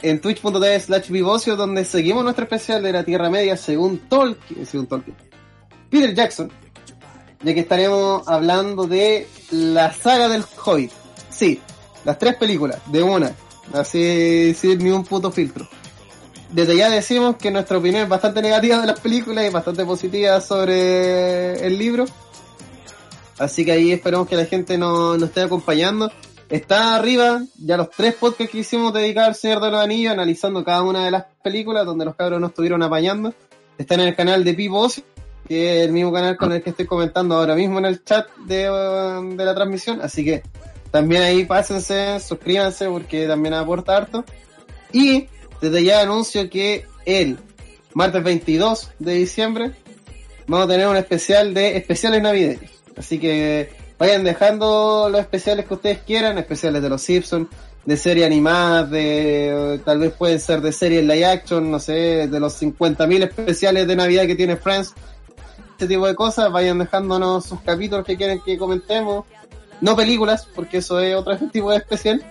en 0.00 0.18
twitch.tv 0.18 0.80
slash 0.80 1.10
vivocio, 1.10 1.56
donde 1.56 1.84
seguimos 1.84 2.24
nuestro 2.24 2.44
especial 2.44 2.82
de 2.82 2.90
la 2.90 3.04
Tierra 3.04 3.28
Media 3.28 3.58
según 3.58 3.98
Tolkien, 3.98 4.64
según 4.64 4.86
Tolkien. 4.86 5.14
Peter 5.90 6.14
Jackson, 6.14 6.50
ya 7.42 7.52
que 7.52 7.60
estaremos 7.60 8.26
hablando 8.28 8.86
de 8.86 9.28
la 9.50 9.92
saga 9.92 10.30
del 10.30 10.42
Hobbit. 10.64 10.90
Sí, 11.28 11.60
las 12.06 12.18
tres 12.18 12.36
películas, 12.36 12.78
de 12.86 13.02
una, 13.02 13.32
así 13.72 14.54
sin 14.54 14.78
ni 14.78 14.90
un 14.90 15.04
puto 15.04 15.30
filtro. 15.30 15.68
Desde 16.50 16.76
ya 16.76 16.90
decimos 16.90 17.36
que 17.36 17.50
nuestra 17.50 17.78
opinión 17.78 18.02
es 18.02 18.08
bastante 18.08 18.42
negativa 18.42 18.80
de 18.80 18.86
las 18.86 18.98
películas 18.98 19.46
y 19.46 19.50
bastante 19.50 19.84
positiva 19.84 20.40
sobre 20.40 21.64
el 21.64 21.78
libro. 21.78 22.06
Así 23.38 23.64
que 23.64 23.72
ahí 23.72 23.92
esperamos 23.92 24.28
que 24.28 24.36
la 24.36 24.46
gente 24.46 24.76
nos, 24.76 25.18
nos 25.18 25.28
esté 25.28 25.42
acompañando. 25.42 26.10
Está 26.48 26.96
arriba 26.96 27.42
ya 27.56 27.76
los 27.76 27.90
tres 27.90 28.14
podcasts 28.14 28.50
que 28.50 28.58
hicimos 28.58 28.92
dedicados 28.92 29.28
al 29.28 29.34
Señor 29.36 29.60
de 29.62 29.70
los 29.70 29.80
Anillos, 29.80 30.12
analizando 30.12 30.64
cada 30.64 30.82
una 30.82 31.04
de 31.04 31.12
las 31.12 31.24
películas 31.42 31.86
donde 31.86 32.04
los 32.04 32.16
cabros 32.16 32.40
nos 32.40 32.50
estuvieron 32.50 32.82
apañando. 32.82 33.32
Están 33.78 34.00
en 34.00 34.08
el 34.08 34.16
canal 34.16 34.42
de 34.42 34.54
Pipo 34.54 34.88
que 35.46 35.78
es 35.80 35.86
el 35.86 35.92
mismo 35.92 36.12
canal 36.12 36.36
con 36.36 36.52
el 36.52 36.62
que 36.62 36.70
estoy 36.70 36.86
comentando 36.86 37.36
ahora 37.36 37.54
mismo 37.54 37.78
en 37.78 37.84
el 37.84 38.04
chat 38.04 38.28
de, 38.46 38.64
de 39.36 39.44
la 39.44 39.54
transmisión. 39.54 40.00
Así 40.02 40.24
que 40.24 40.42
también 40.90 41.22
ahí 41.22 41.44
pásense, 41.44 42.18
suscríbanse 42.20 42.86
porque 42.88 43.26
también 43.26 43.54
aporta 43.54 43.96
harto. 43.96 44.24
Y 44.92 45.28
desde 45.60 45.84
ya 45.84 46.00
anuncio 46.00 46.48
que 46.50 46.86
el 47.04 47.38
martes 47.94 48.22
22 48.22 48.90
de 48.98 49.14
diciembre 49.14 49.72
vamos 50.46 50.66
a 50.66 50.68
tener 50.68 50.88
un 50.88 50.96
especial 50.96 51.54
de 51.54 51.76
especiales 51.76 52.22
navideños. 52.22 52.70
Así 52.96 53.18
que 53.18 53.70
vayan 53.98 54.24
dejando 54.24 55.08
los 55.10 55.20
especiales 55.20 55.66
que 55.66 55.74
ustedes 55.74 55.98
quieran, 55.98 56.38
especiales 56.38 56.82
de 56.82 56.88
los 56.88 57.02
Simpsons, 57.02 57.48
de 57.84 57.96
series 57.96 58.26
animadas, 58.26 58.90
de 58.90 59.80
tal 59.84 59.98
vez 59.98 60.12
pueden 60.12 60.40
ser 60.40 60.60
de 60.60 60.72
series 60.72 61.04
live 61.04 61.24
action, 61.24 61.70
no 61.70 61.78
sé, 61.78 62.28
de 62.28 62.40
los 62.40 62.60
50.000 62.60 63.24
especiales 63.24 63.86
de 63.86 63.96
Navidad 63.96 64.26
que 64.26 64.34
tiene 64.34 64.56
Friends, 64.56 64.94
este 65.80 65.94
tipo 65.94 66.06
de 66.06 66.14
cosas, 66.14 66.52
vayan 66.52 66.78
dejándonos 66.78 67.46
sus 67.46 67.60
capítulos 67.62 68.04
que 68.04 68.16
quieren 68.16 68.40
que 68.44 68.58
comentemos, 68.58 69.24
no 69.80 69.96
películas, 69.96 70.46
porque 70.54 70.78
eso 70.78 71.00
es 71.00 71.14
otro 71.16 71.36
tipo 71.52 71.70
de 71.70 71.78
especial, 71.78 72.22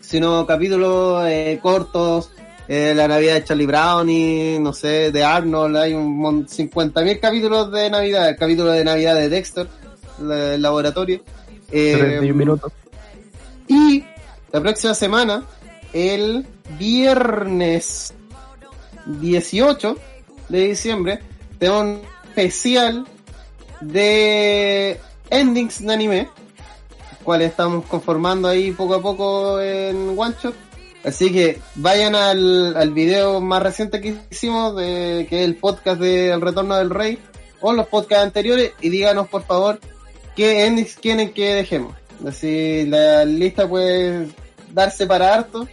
sino 0.00 0.46
capítulos 0.46 1.24
eh, 1.26 1.58
cortos, 1.62 2.30
eh, 2.68 2.92
la 2.96 3.06
Navidad 3.08 3.34
de 3.34 3.44
Charlie 3.44 3.66
Brown 3.66 4.08
y 4.10 4.58
no 4.58 4.72
sé, 4.72 5.10
de 5.12 5.22
Arnold, 5.24 5.76
hay 5.76 5.94
un 5.94 6.16
mon- 6.18 6.46
50.000 6.46 7.20
capítulos 7.20 7.70
de 7.72 7.88
Navidad, 7.90 8.28
el 8.28 8.36
capítulo 8.36 8.70
de 8.72 8.84
Navidad 8.84 9.14
de 9.14 9.28
Dexter, 9.28 9.68
la- 10.20 10.54
el 10.54 10.62
laboratorio. 10.62 11.22
Eh, 11.70 11.96
31 11.98 12.34
minutos. 12.34 12.72
y 13.68 14.04
la 14.52 14.60
próxima 14.60 14.94
semana, 14.94 15.42
el 15.92 16.46
viernes 16.78 18.14
18 19.06 19.96
de 20.48 20.58
diciembre, 20.68 21.20
tenemos 21.58 21.82
un 21.82 22.00
especial 22.28 23.06
de 23.80 25.00
endings 25.30 25.84
de 25.84 25.92
anime, 25.92 26.28
cual 27.26 27.42
estamos 27.42 27.84
conformando 27.84 28.48
ahí 28.48 28.72
poco 28.72 28.94
a 28.94 29.02
poco 29.02 29.60
en 29.60 30.14
One 30.16 30.34
Shot. 30.42 30.54
Así 31.04 31.30
que 31.30 31.60
vayan 31.74 32.14
al, 32.14 32.74
al 32.76 32.90
video 32.92 33.40
más 33.42 33.62
reciente 33.62 34.00
que 34.00 34.16
hicimos, 34.30 34.74
de, 34.76 35.26
que 35.28 35.40
es 35.42 35.44
el 35.44 35.56
podcast 35.56 36.00
de 36.00 36.30
El 36.30 36.40
Retorno 36.40 36.76
del 36.76 36.88
Rey, 36.90 37.18
o 37.60 37.72
los 37.74 37.86
podcasts 37.88 38.24
anteriores, 38.24 38.72
y 38.80 38.88
díganos 38.88 39.28
por 39.28 39.42
favor 39.44 39.78
qué 40.34 40.66
endings 40.66 40.96
quieren 40.96 41.32
que 41.32 41.54
dejemos. 41.54 41.94
Así 42.26 42.86
la 42.86 43.24
lista 43.24 43.68
puede 43.68 44.28
darse 44.72 45.06
para 45.06 45.34
harto. 45.34 45.68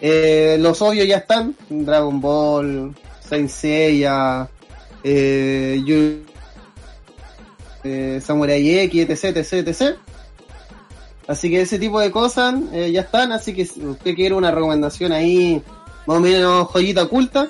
Eh, 0.00 0.56
los 0.60 0.82
obvios 0.82 1.06
ya 1.06 1.18
están. 1.18 1.54
Dragon 1.70 2.20
Ball, 2.20 2.94
Saint 3.26 3.48
Seiya, 3.48 4.48
eh, 5.02 5.80
Yu- 5.86 6.22
eh, 7.82 8.20
Samurai 8.22 8.78
X, 8.80 9.08
etc, 9.08 9.36
etc, 9.38 9.52
etc. 9.68 9.96
Así 11.28 11.50
que 11.50 11.60
ese 11.62 11.78
tipo 11.78 11.98
de 12.00 12.10
cosas 12.10 12.54
eh, 12.72 12.90
ya 12.92 13.00
están. 13.02 13.32
Así 13.32 13.52
que 13.54 13.64
si 13.66 13.84
usted 13.84 14.14
quiere 14.14 14.34
una 14.34 14.50
recomendación 14.50 15.12
ahí, 15.12 15.62
más 16.06 16.16
o 16.18 16.20
menos 16.20 16.68
joyita 16.68 17.02
oculta, 17.04 17.48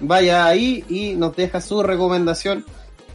vaya 0.00 0.46
ahí 0.46 0.84
y 0.88 1.14
nos 1.14 1.34
deja 1.36 1.60
su 1.60 1.82
recomendación. 1.82 2.64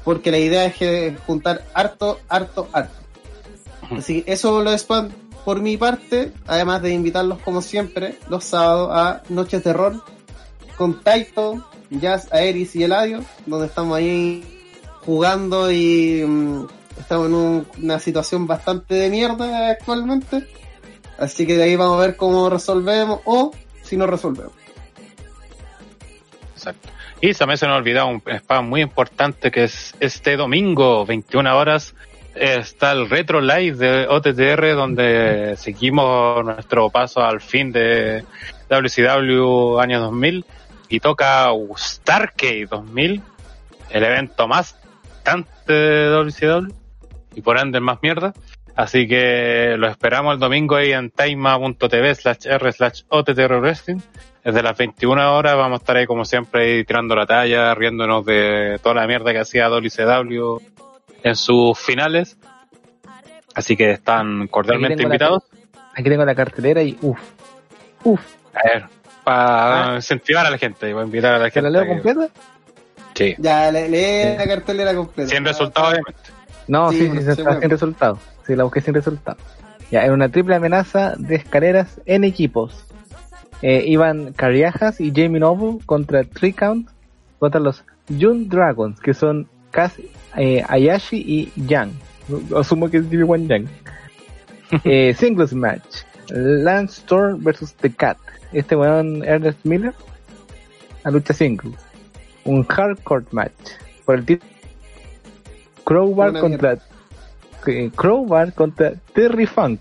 Porque 0.03 0.31
la 0.31 0.37
idea 0.37 0.65
es 0.65 0.75
que 0.75 1.17
juntar 1.25 1.65
harto, 1.73 2.19
harto, 2.29 2.67
harto. 2.73 2.93
Así 3.97 4.21
que 4.21 4.33
eso 4.33 4.61
lo 4.61 4.71
es 4.71 4.83
pa- 4.83 5.07
por 5.45 5.61
mi 5.61 5.77
parte, 5.77 6.31
además 6.47 6.81
de 6.81 6.91
invitarlos 6.93 7.39
como 7.39 7.61
siempre 7.61 8.17
los 8.29 8.43
sábados 8.43 8.89
a 8.91 9.21
Noches 9.29 9.63
de 9.63 9.73
Rol 9.73 10.01
con 10.77 11.01
Taito, 11.01 11.65
Jazz, 11.91 12.27
Aeris 12.33 12.75
y 12.75 12.83
Eladio, 12.83 13.23
donde 13.45 13.67
estamos 13.67 13.95
ahí 13.97 14.43
jugando 15.05 15.71
y 15.71 16.23
mm, 16.25 16.67
estamos 16.99 17.27
en 17.27 17.33
un- 17.33 17.67
una 17.81 17.99
situación 17.99 18.47
bastante 18.47 18.95
de 18.95 19.09
mierda 19.09 19.69
actualmente. 19.69 20.47
Así 21.17 21.47
que 21.47 21.55
de 21.55 21.63
ahí 21.63 21.75
vamos 21.75 21.97
a 21.97 22.07
ver 22.07 22.15
cómo 22.17 22.49
resolvemos 22.49 23.21
o 23.25 23.51
si 23.83 23.95
no 23.97 24.05
resolvemos. 24.07 24.53
Exacto. 26.53 26.89
Y 27.21 27.33
también 27.33 27.57
se 27.57 27.65
nos 27.65 27.75
ha 27.75 27.77
olvidado 27.77 28.07
un 28.07 28.21
spam 28.25 28.67
muy 28.67 28.81
importante 28.81 29.51
que 29.51 29.63
es 29.65 29.95
este 29.99 30.35
domingo, 30.35 31.05
21 31.05 31.57
horas, 31.57 31.95
está 32.35 32.91
el 32.91 33.09
Retro 33.09 33.39
Live 33.39 33.77
de 33.77 34.07
OTTR 34.07 34.75
donde 34.75 35.55
seguimos 35.57 36.43
nuestro 36.43 36.89
paso 36.89 37.21
al 37.21 37.39
fin 37.39 37.71
de 37.71 38.25
WCW 38.69 39.79
año 39.79 40.01
2000 40.01 40.45
y 40.89 40.99
toca 40.99 41.47
Starcade 41.77 42.67
2000, 42.69 43.21
el 43.89 44.03
evento 44.03 44.47
más 44.47 44.75
importante 45.17 45.73
de 45.73 46.09
WCW 46.09 46.84
y 47.35 47.41
por 47.41 47.57
ende 47.59 47.79
más 47.79 47.99
mierda. 48.01 48.33
Así 48.75 49.07
que 49.07 49.75
lo 49.77 49.87
esperamos 49.87 50.33
el 50.33 50.39
domingo 50.39 50.75
ahí 50.75 50.91
en 50.91 51.09
taima.tv 51.11 52.15
slash 52.15 52.45
r 52.47 52.71
slash 52.71 53.03
OTTR 53.09 53.59
Wrestling. 53.61 53.99
Desde 54.43 54.61
las 54.61 54.77
21 54.77 55.35
horas 55.37 55.55
vamos 55.55 55.79
a 55.79 55.81
estar 55.81 55.97
ahí 55.97 56.05
como 56.05 56.25
siempre 56.25 56.61
ahí 56.77 56.83
tirando 56.83 57.15
la 57.15 57.25
talla, 57.25 57.73
riéndonos 57.73 58.25
de 58.25 58.79
toda 58.83 58.95
la 58.95 59.07
mierda 59.07 59.31
que 59.31 59.39
hacía 59.39 59.67
WCW 59.69 60.57
en 61.23 61.35
sus 61.35 61.79
finales. 61.79 62.37
Así 63.53 63.77
que 63.77 63.91
están 63.91 64.47
cordialmente 64.47 64.93
Aquí 64.93 64.97
tengo 65.03 65.09
la- 65.09 65.15
invitados. 65.15 65.43
Aquí 65.93 66.09
tengo 66.09 66.25
la 66.25 66.35
cartelera 66.35 66.83
y 66.83 66.97
uff, 67.01 67.19
uff, 68.03 68.21
A 68.53 68.67
ver, 68.67 68.85
para 69.23 69.95
incentivar 69.95 70.45
a 70.45 70.49
la 70.49 70.57
gente, 70.57 70.91
voy 70.93 71.03
a 71.03 71.05
invitar 71.05 71.33
a 71.35 71.39
la 71.39 71.45
¿te 71.45 71.51
gente. 71.51 71.71
la 71.71 71.79
leo 71.81 71.87
completa? 71.87 72.27
Sí, 73.15 73.33
Ya, 73.37 73.71
le- 73.71 73.87
lee 73.87 74.37
la 74.37 74.45
cartelera 74.45 74.93
completa. 74.93 75.29
sin 75.31 75.45
resultados 75.45 75.91
obviamente. 75.93 76.19
No, 76.67 76.91
Sí, 76.91 76.99
sí, 76.99 77.07
bueno, 77.07 77.31
está 77.31 77.43
bueno. 77.43 77.61
sin 77.61 77.69
resultado. 77.69 78.19
Sí, 78.45 78.55
la 78.55 78.63
busqué 78.63 78.81
sin 78.81 78.93
resultado. 78.93 79.37
Ya, 79.91 80.03
era 80.03 80.13
una 80.13 80.29
triple 80.29 80.55
amenaza 80.55 81.13
de 81.17 81.35
escaleras 81.35 82.01
en 82.05 82.23
equipos. 82.23 82.85
Eh, 83.61 83.83
iban 83.87 84.33
Cariajas 84.33 84.99
y 84.99 85.11
Jamie 85.15 85.39
Noble 85.39 85.79
contra 85.85 86.23
Three 86.23 86.53
Count 86.53 86.89
contra 87.39 87.59
los 87.59 87.83
June 88.09 88.45
Dragons, 88.47 88.99
que 88.99 89.13
son 89.13 89.47
Kaz, 89.71 89.93
eh, 90.37 90.63
Ayashi 90.67 91.17
y 91.17 91.51
Yang. 91.67 91.91
Asumo 92.55 92.89
que 92.89 92.97
es 92.97 93.05
Wan 93.23 93.47
Yang. 93.47 93.67
Eh, 94.83 95.13
singles 95.13 95.53
match. 95.53 96.03
Lance 96.29 97.01
Storm 97.01 97.43
versus 97.43 97.73
The 97.75 97.91
Cat. 97.91 98.17
Este 98.51 98.75
weón 98.75 99.23
Ernest 99.23 99.59
Miller. 99.63 99.93
La 101.03 101.11
lucha 101.11 101.33
singles. 101.33 101.75
Un 102.45 102.63
hardcore 102.63 103.25
match. 103.31 103.51
Por 104.05 104.15
el 104.15 104.25
título. 104.25 104.51
Crowbar 105.85 106.31
Una 106.31 106.39
contra 106.41 106.77
eh, 107.67 107.91
Crowbar 107.95 108.53
contra 108.53 108.93
Terry 109.13 109.45
Funk. 109.45 109.79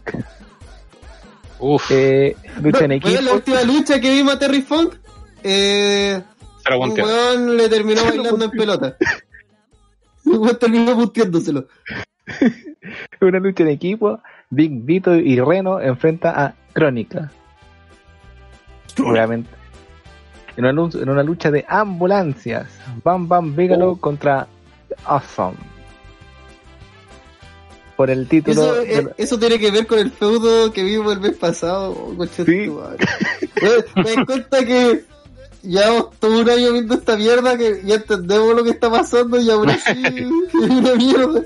Uf, 1.58 1.90
Eh, 1.90 2.36
lucha 2.62 2.84
en 2.84 2.92
equipo. 2.92 3.20
la 3.22 3.32
última 3.32 3.62
lucha 3.62 4.00
que 4.00 4.10
vimos 4.10 4.34
a 4.34 4.38
Terry 4.38 4.62
Funk, 4.62 4.94
eh, 5.42 6.22
un 6.78 6.90
weón 6.92 7.56
le 7.56 7.68
terminó 7.68 8.04
bailando 8.04 8.44
en 8.44 8.50
pelota. 8.50 8.96
Un 10.24 10.38
weón 10.38 10.58
terminó 10.58 10.94
punteándoselo. 10.94 11.66
Una 13.20 13.38
lucha 13.38 13.62
en 13.62 13.68
equipo. 13.68 14.20
Big 14.48 14.70
Vito 14.82 15.14
y 15.14 15.38
Reno 15.38 15.80
enfrenta 15.80 16.30
a 16.30 16.54
Crónica. 16.72 17.30
Obviamente. 18.98 19.50
En 20.56 20.64
una, 20.64 20.72
lucha, 20.72 20.98
en 20.98 21.08
una 21.10 21.22
lucha 21.22 21.50
de 21.50 21.64
ambulancias. 21.68 22.68
Bam 23.02 23.28
Bam 23.28 23.54
Bigelow 23.54 23.98
contra 23.98 24.46
Awesome. 25.04 25.56
Por 27.96 28.10
el 28.10 28.26
título. 28.26 28.60
Eso, 28.60 28.74
de 28.74 28.98
eh, 28.98 29.08
eso 29.18 29.38
tiene 29.38 29.58
que 29.58 29.70
ver 29.70 29.86
con 29.86 29.98
el 29.98 30.10
feudo 30.10 30.72
que 30.72 30.82
vimos 30.82 31.12
el 31.12 31.20
mes 31.20 31.36
pasado. 31.36 31.92
Oh, 31.92 32.26
Sí. 32.26 32.70
Me 33.62 33.70
das 33.70 34.24
cuenta 34.26 34.64
que 34.64 35.04
llevamos 35.62 36.10
todo 36.18 36.40
un 36.40 36.50
año 36.50 36.72
viendo 36.72 36.94
esta 36.94 37.16
mierda 37.16 37.56
que 37.56 37.82
ya 37.84 37.96
entendemos 37.96 38.54
lo 38.54 38.64
que 38.64 38.70
está 38.70 38.90
pasando 38.90 39.40
y 39.40 39.50
aún 39.50 39.70
así 39.70 40.02
es 40.04 40.70
una 40.70 40.94
mierda. 40.94 41.42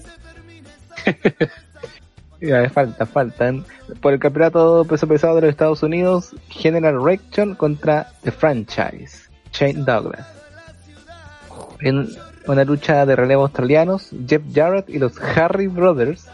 Ya, 2.40 2.70
falta, 2.70 3.04
faltan. 3.04 3.64
Por 4.00 4.12
el 4.12 4.20
campeonato 4.20 4.84
peso 4.84 5.08
pesado 5.08 5.34
de 5.36 5.42
los 5.42 5.50
Estados 5.50 5.82
Unidos, 5.82 6.34
General 6.48 7.02
Reaction 7.02 7.54
contra 7.56 8.12
The 8.22 8.30
Franchise, 8.30 9.28
Shane 9.52 9.84
Douglas. 9.84 10.26
En 11.80 12.08
una 12.46 12.64
lucha 12.64 13.04
de 13.06 13.16
relevo 13.16 13.42
australianos, 13.42 14.10
Jeff 14.26 14.42
Jarrett 14.54 14.88
y 14.88 14.98
los 14.98 15.20
Harry 15.20 15.66
Brothers 15.66 16.26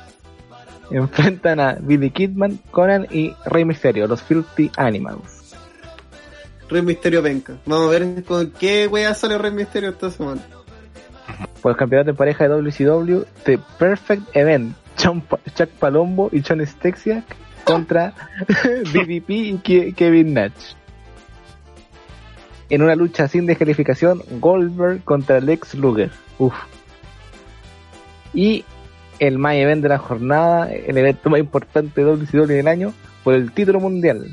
enfrentan 0.90 1.60
a 1.60 1.74
Billy 1.80 2.10
Kidman, 2.10 2.58
Conan 2.70 3.06
y 3.10 3.34
Rey 3.46 3.64
Mysterio, 3.64 4.06
los 4.06 4.22
Filthy 4.22 4.70
Animals. 4.76 5.54
Rey 6.68 6.82
Misterio 6.82 7.22
penca. 7.22 7.56
Vamos 7.66 7.88
a 7.88 7.98
ver 7.98 8.24
con 8.24 8.50
qué 8.52 8.86
wea 8.86 9.14
sale 9.14 9.38
Rey 9.38 9.52
Misterio 9.52 9.90
esta 9.90 10.10
semana. 10.10 10.40
Por 11.62 11.72
el 11.72 11.76
campeonato 11.78 12.10
en 12.10 12.16
pareja 12.16 12.44
de 12.44 12.50
WCW, 12.50 13.22
The 13.44 13.58
Perfect 13.78 14.36
Event, 14.36 14.74
Pa- 15.28 15.38
Chuck 15.54 15.70
Palombo 15.78 16.28
y 16.32 16.42
John 16.46 16.64
Stexia 16.66 17.24
contra 17.64 18.12
DDP 18.92 19.30
y 19.30 19.58
Ke- 19.62 19.94
Kevin 19.94 20.34
Nash. 20.34 20.74
En 22.70 22.82
una 22.82 22.94
lucha 22.96 23.28
sin 23.28 23.46
descalificación, 23.46 24.22
Goldberg 24.40 25.04
contra 25.04 25.40
Lex 25.40 25.74
Luger. 25.74 26.10
Uf. 26.38 26.54
Y 28.32 28.64
el 29.18 29.38
main 29.38 29.60
event 29.62 29.82
de 29.82 29.88
la 29.88 29.98
jornada, 29.98 30.70
el 30.72 30.96
evento 30.98 31.30
más 31.30 31.40
importante 31.40 32.02
de 32.04 32.10
WCW 32.10 32.46
del 32.46 32.68
año, 32.68 32.92
por 33.22 33.34
el 33.34 33.52
título 33.52 33.80
mundial. 33.80 34.26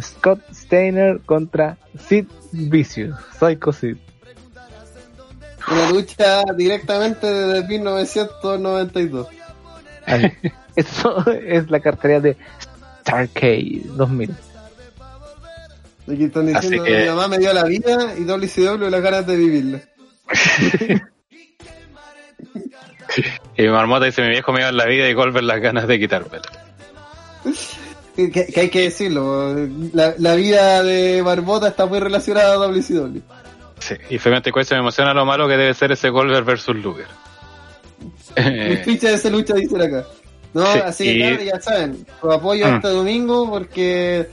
Scott 0.00 0.40
Steiner 0.52 1.20
contra 1.26 1.76
Sid 1.98 2.26
Vicious, 2.52 3.16
Psycho 3.38 3.72
Sid. 3.72 3.96
Una 5.70 5.90
lucha 5.90 6.42
directamente 6.56 7.26
desde 7.26 7.66
1992. 7.68 9.26
Ay, 10.06 10.32
Eso 10.76 11.24
es 11.30 11.68
la 11.70 11.80
cartera 11.80 12.20
de 12.20 12.36
Starcade 13.00 13.82
2000. 13.96 14.34
Aquí 16.10 16.24
están 16.24 16.48
Así 16.56 16.68
diciendo 16.68 16.84
que- 16.84 17.02
mi 17.02 17.08
mamá 17.08 17.28
me 17.28 17.38
dio 17.38 17.52
la 17.52 17.64
vida 17.64 18.14
y 18.16 18.24
WCW 18.24 18.88
las 18.88 19.02
ganas 19.02 19.26
de 19.26 19.36
vivirla. 19.36 19.80
Y 23.56 23.62
mi 23.62 23.68
marmota 23.68 24.04
dice, 24.06 24.22
mi 24.22 24.28
viejo 24.28 24.52
me 24.52 24.60
dio 24.60 24.70
la 24.72 24.84
vida 24.86 25.08
y 25.08 25.14
Goldberg 25.14 25.44
las 25.44 25.60
ganas 25.60 25.86
de 25.88 25.98
quitármela. 25.98 26.42
Que, 28.16 28.52
hay 28.56 28.68
que 28.68 28.80
decirlo, 28.82 29.54
la, 29.92 30.14
la 30.18 30.34
vida 30.34 30.82
de 30.82 31.22
Barbota 31.22 31.68
está 31.68 31.86
muy 31.86 32.00
relacionada 32.00 32.54
a 32.54 32.56
WCW. 32.66 33.20
Sí, 33.78 33.94
y 34.10 34.18
Femente 34.18 34.50
Cuesta 34.50 34.74
me 34.74 34.80
emociona 34.80 35.14
lo 35.14 35.24
malo 35.24 35.46
que 35.46 35.56
debe 35.56 35.72
ser 35.72 35.92
ese 35.92 36.10
Goldberg 36.10 36.44
versus 36.44 36.74
Luger. 36.76 37.06
Mis 38.36 38.36
Eh, 38.44 38.82
fichas 38.84 39.10
de 39.10 39.16
esa 39.16 39.30
lucha 39.30 39.54
dicen 39.54 39.80
acá. 39.82 40.04
No, 40.52 40.66
Sí, 40.72 40.78
así 40.84 41.04
que 41.04 41.12
y- 41.12 41.18
claro, 41.20 41.42
ya 41.44 41.60
saben, 41.60 42.06
su 42.20 42.32
apoyo 42.32 42.66
Mm. 42.66 42.74
este 42.76 42.88
domingo 42.88 43.48
porque, 43.48 44.28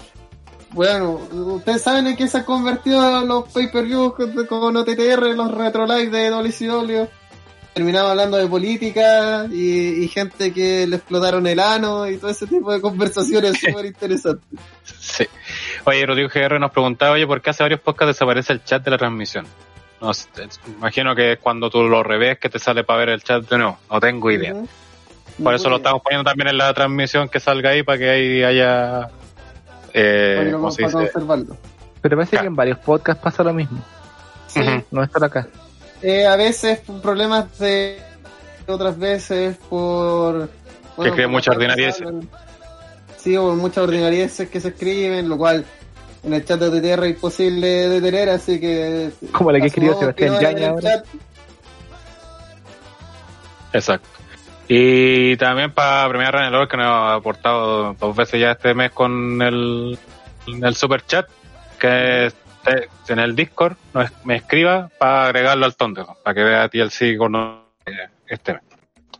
bueno, 0.71 1.21
ustedes 1.31 1.81
saben 1.83 2.07
en 2.07 2.15
qué 2.15 2.27
se 2.27 2.39
han 2.39 2.43
convertido 2.43 3.23
los 3.23 3.51
pay-per-views 3.53 4.15
con, 4.15 4.45
con 4.47 4.77
OTTR, 4.77 5.35
los 5.35 5.51
retro 5.53 5.85
live 5.85 6.09
de 6.09 6.29
WCW. 6.31 7.07
Terminamos 7.75 8.09
hablando 8.11 8.37
de 8.37 8.47
política 8.47 9.45
y, 9.51 10.03
y 10.03 10.07
gente 10.07 10.53
que 10.53 10.87
le 10.87 10.95
explotaron 10.95 11.45
el 11.45 11.59
ano 11.59 12.09
y 12.09 12.15
todo 12.17 12.31
ese 12.31 12.47
tipo 12.47 12.71
de 12.71 12.79
conversaciones 12.79 13.59
súper 13.59 13.85
interesantes. 13.85 14.59
sí. 14.97 15.25
Oye, 15.83 16.05
Rodrigo 16.05 16.29
GR 16.33 16.57
nos 16.57 16.71
preguntaba, 16.71 17.11
oye, 17.11 17.27
¿por 17.27 17.41
qué 17.41 17.49
hace 17.49 17.63
varios 17.63 17.81
podcasts 17.81 18.15
desaparece 18.15 18.53
el 18.53 18.63
chat 18.63 18.81
de 18.83 18.91
la 18.91 18.97
transmisión? 18.97 19.45
No 20.01 20.11
imagino 20.77 21.13
que 21.15 21.33
es 21.33 21.39
cuando 21.39 21.69
tú 21.69 21.83
lo 21.83 22.01
revés 22.01 22.39
que 22.39 22.49
te 22.49 22.59
sale 22.59 22.85
para 22.85 22.99
ver 22.99 23.09
el 23.09 23.21
chat 23.23 23.47
de 23.47 23.57
nuevo. 23.57 23.77
No 23.91 23.99
tengo 23.99 24.31
idea. 24.31 24.53
Por 25.43 25.53
eso 25.53 25.69
lo 25.69 25.77
estamos 25.77 26.01
poniendo 26.01 26.23
también 26.29 26.47
en 26.47 26.57
la 26.57 26.73
transmisión 26.73 27.27
que 27.27 27.39
salga 27.41 27.71
ahí 27.71 27.83
para 27.83 27.97
que 27.97 28.09
ahí 28.09 28.43
haya. 28.43 29.09
Eh, 29.93 30.49
¿cómo 30.53 30.71
se 30.71 30.83
dice? 30.83 31.11
Pero 31.13 32.17
parece 32.17 32.31
Claro. 32.31 32.43
que 32.43 32.47
en 32.47 32.55
varios 32.55 32.77
podcasts 32.79 33.21
pasa 33.21 33.43
lo 33.43 33.53
mismo. 33.53 33.83
Sí. 34.47 34.61
No 34.91 35.03
es 35.03 35.09
acá. 35.21 35.47
Eh, 36.07 36.27
a 36.27 36.35
veces 36.35 36.81
por 36.81 37.01
problemas 37.01 37.57
de 37.57 37.99
otras 38.67 38.95
veces 38.99 39.57
por 39.67 40.49
Que 40.97 41.07
escriben 41.07 41.23
por 41.23 41.31
muchas 41.31 41.55
ordinarieces. 41.55 42.07
sí 43.17 43.35
o 43.35 43.55
muchas 43.55 43.85
ordinarieces 43.85 44.47
que 44.47 44.61
se 44.61 44.67
escriben 44.67 45.27
lo 45.27 45.35
cual 45.35 45.65
en 46.21 46.33
el 46.35 46.45
chat 46.45 46.59
de 46.59 46.79
tierra 46.79 47.07
es 47.07 47.15
imposible 47.15 47.89
detener 47.89 48.29
así 48.29 48.59
que 48.59 49.13
Como 49.31 49.51
la 49.51 49.59
que 49.59 49.65
escribió 49.65 49.97
Sebastián 49.97 50.39
Yaña 50.39 50.69
ahora. 50.69 51.03
Exacto. 53.73 54.07
Y 54.67 55.35
también 55.37 55.71
para 55.73 56.07
premiar 56.07 56.35
a 56.35 56.39
Ranelor 56.39 56.67
que 56.67 56.77
nos 56.77 56.85
ha 56.85 57.15
aportado 57.15 57.95
dos 57.95 58.15
veces 58.15 58.39
ya 58.39 58.51
este 58.51 58.75
mes 58.75 58.91
con 58.91 59.41
el, 59.41 59.97
el 60.45 60.75
super 60.75 61.03
chat, 61.03 61.27
que 61.79 62.31
en 63.07 63.19
el 63.19 63.35
Discord 63.35 63.75
nos, 63.93 64.11
me 64.25 64.35
escriba 64.37 64.89
para 64.97 65.25
agregarlo 65.25 65.65
al 65.65 65.75
tonto, 65.75 66.05
para 66.23 66.33
que 66.33 66.43
vea 66.43 66.69
TLC 66.69 67.17
con 67.17 67.61
este 68.27 68.53
mes. 68.53 68.61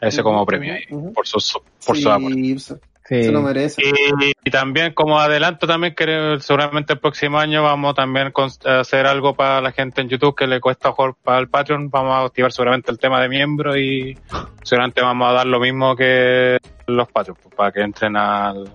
Ese 0.02 0.22
como 0.24 0.46
premio 0.46 0.74
ahí, 0.74 0.86
por 1.14 1.26
su, 1.26 1.40
su- 1.40 1.62
por 1.86 1.96
Sí, 1.96 2.04
su 2.04 2.10
aporte. 2.12 2.60
se, 2.60 2.76
Sí. 3.08 3.24
se 3.26 3.32
lo 3.32 3.44
merece 3.44 3.84
Y, 3.84 4.32
y 4.44 4.50
también 4.52 4.92
como 4.94 5.20
adelanto 5.20 5.68
también 5.68 5.94
que 5.94 6.38
seguramente 6.42 6.94
el 6.94 7.00
próximo 7.00 7.38
año 7.38 7.62
vamos 7.62 7.94
también 7.94 8.34
a 8.66 8.80
hacer 8.80 9.06
algo 9.06 9.36
para 9.36 9.62
la 9.62 9.72
gente 9.72 10.02
en 10.02 10.10
YouTube 10.10 10.36
que 10.36 10.48
le 10.48 10.60
cuesta 10.60 10.92
jugar 10.92 11.14
para 11.24 11.38
el 11.40 11.48
Patreon. 11.48 11.90
Vamos 11.92 12.14
a 12.16 12.26
activar 12.26 12.52
seguramente 12.52 12.92
el 12.92 12.98
tema 12.98 13.22
de 13.22 13.30
miembros 13.30 13.78
y 13.78 14.18
seguramente 14.64 15.02
vamos 15.04 15.30
a 15.30 15.34
dar 15.34 15.46
lo 15.46 15.60
mismo 15.60 15.96
que 15.96 16.58
los 16.88 17.08
Patreons 17.12 17.40
pues, 17.44 17.54
para 17.56 17.72
que 17.72 17.82
entren 17.82 18.18
al 18.18 18.74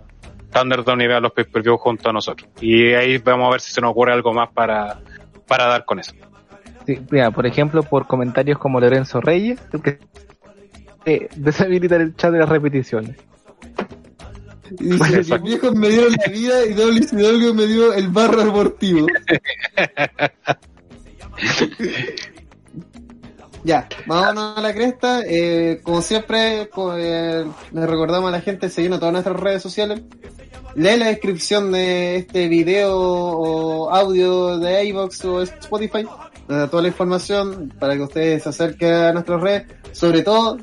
Thunderdome 0.53 1.05
y 1.05 1.07
vean 1.07 1.23
los 1.23 1.33
pay-per-view 1.33 1.77
junto 1.77 2.11
a 2.11 2.13
nosotros. 2.13 2.49
Y 2.61 2.93
ahí 2.93 3.19
vamos 3.19 3.49
a 3.49 3.51
ver 3.53 3.61
si 3.61 3.73
se 3.73 3.81
nos 3.81 3.91
ocurre 3.93 4.13
algo 4.13 4.33
más 4.33 4.51
para, 4.53 5.01
para 5.47 5.67
dar 5.67 5.85
con 5.85 5.99
eso. 6.01 6.13
Sí, 6.87 6.99
mira, 7.11 7.31
por 7.31 7.47
ejemplo, 7.47 7.83
por 7.83 8.07
comentarios 8.07 8.59
como 8.59 8.81
Lorenzo 8.81 9.21
Reyes, 9.21 9.61
que 9.83 9.99
eh, 11.05 11.29
deshabilitar 11.37 12.01
el 12.01 12.17
chat 12.17 12.33
de 12.33 12.39
las 12.39 12.49
repeticiones. 12.49 13.17
y 14.79 14.85
dice, 14.91 15.23
los 15.25 15.43
viejos 15.43 15.75
me 15.75 15.89
dieron 15.89 16.13
la 16.13 16.33
vida 16.33 16.65
y 16.67 16.75
WCW 16.75 17.55
me 17.55 17.67
dio 17.67 17.93
el 17.93 18.09
barro 18.09 18.43
abortivo 18.43 19.07
Ya, 23.63 23.87
vámonos 24.07 24.57
a 24.57 24.61
la 24.63 24.73
cresta. 24.73 25.21
Eh, 25.27 25.81
como 25.83 26.01
siempre, 26.01 26.69
co- 26.73 26.97
eh, 26.97 27.45
les 27.73 27.91
recordamos 27.91 28.29
a 28.29 28.33
la 28.33 28.41
gente 28.41 28.71
seguirnos 28.71 28.97
en 28.97 29.01
todas 29.01 29.13
nuestras 29.13 29.39
redes 29.39 29.63
sociales. 29.63 30.01
Lee 30.77 30.97
la 30.97 31.07
descripción 31.07 31.73
de 31.73 32.17
este 32.17 32.49
video 32.49 32.97
o 32.97 33.91
audio 33.91 34.59
de 34.59 34.85
iVoox 34.87 35.25
o 35.25 35.43
Spotify, 35.43 36.07
donde 36.47 36.69
toda 36.69 36.83
la 36.83 36.89
información 36.89 37.73
para 37.79 37.97
que 37.97 38.03
ustedes 38.03 38.45
se 38.45 38.49
acerquen 38.51 38.95
a 38.95 39.13
nuestras 39.13 39.41
redes. 39.41 39.67
Sobre 39.93 40.23
todo, 40.23 40.59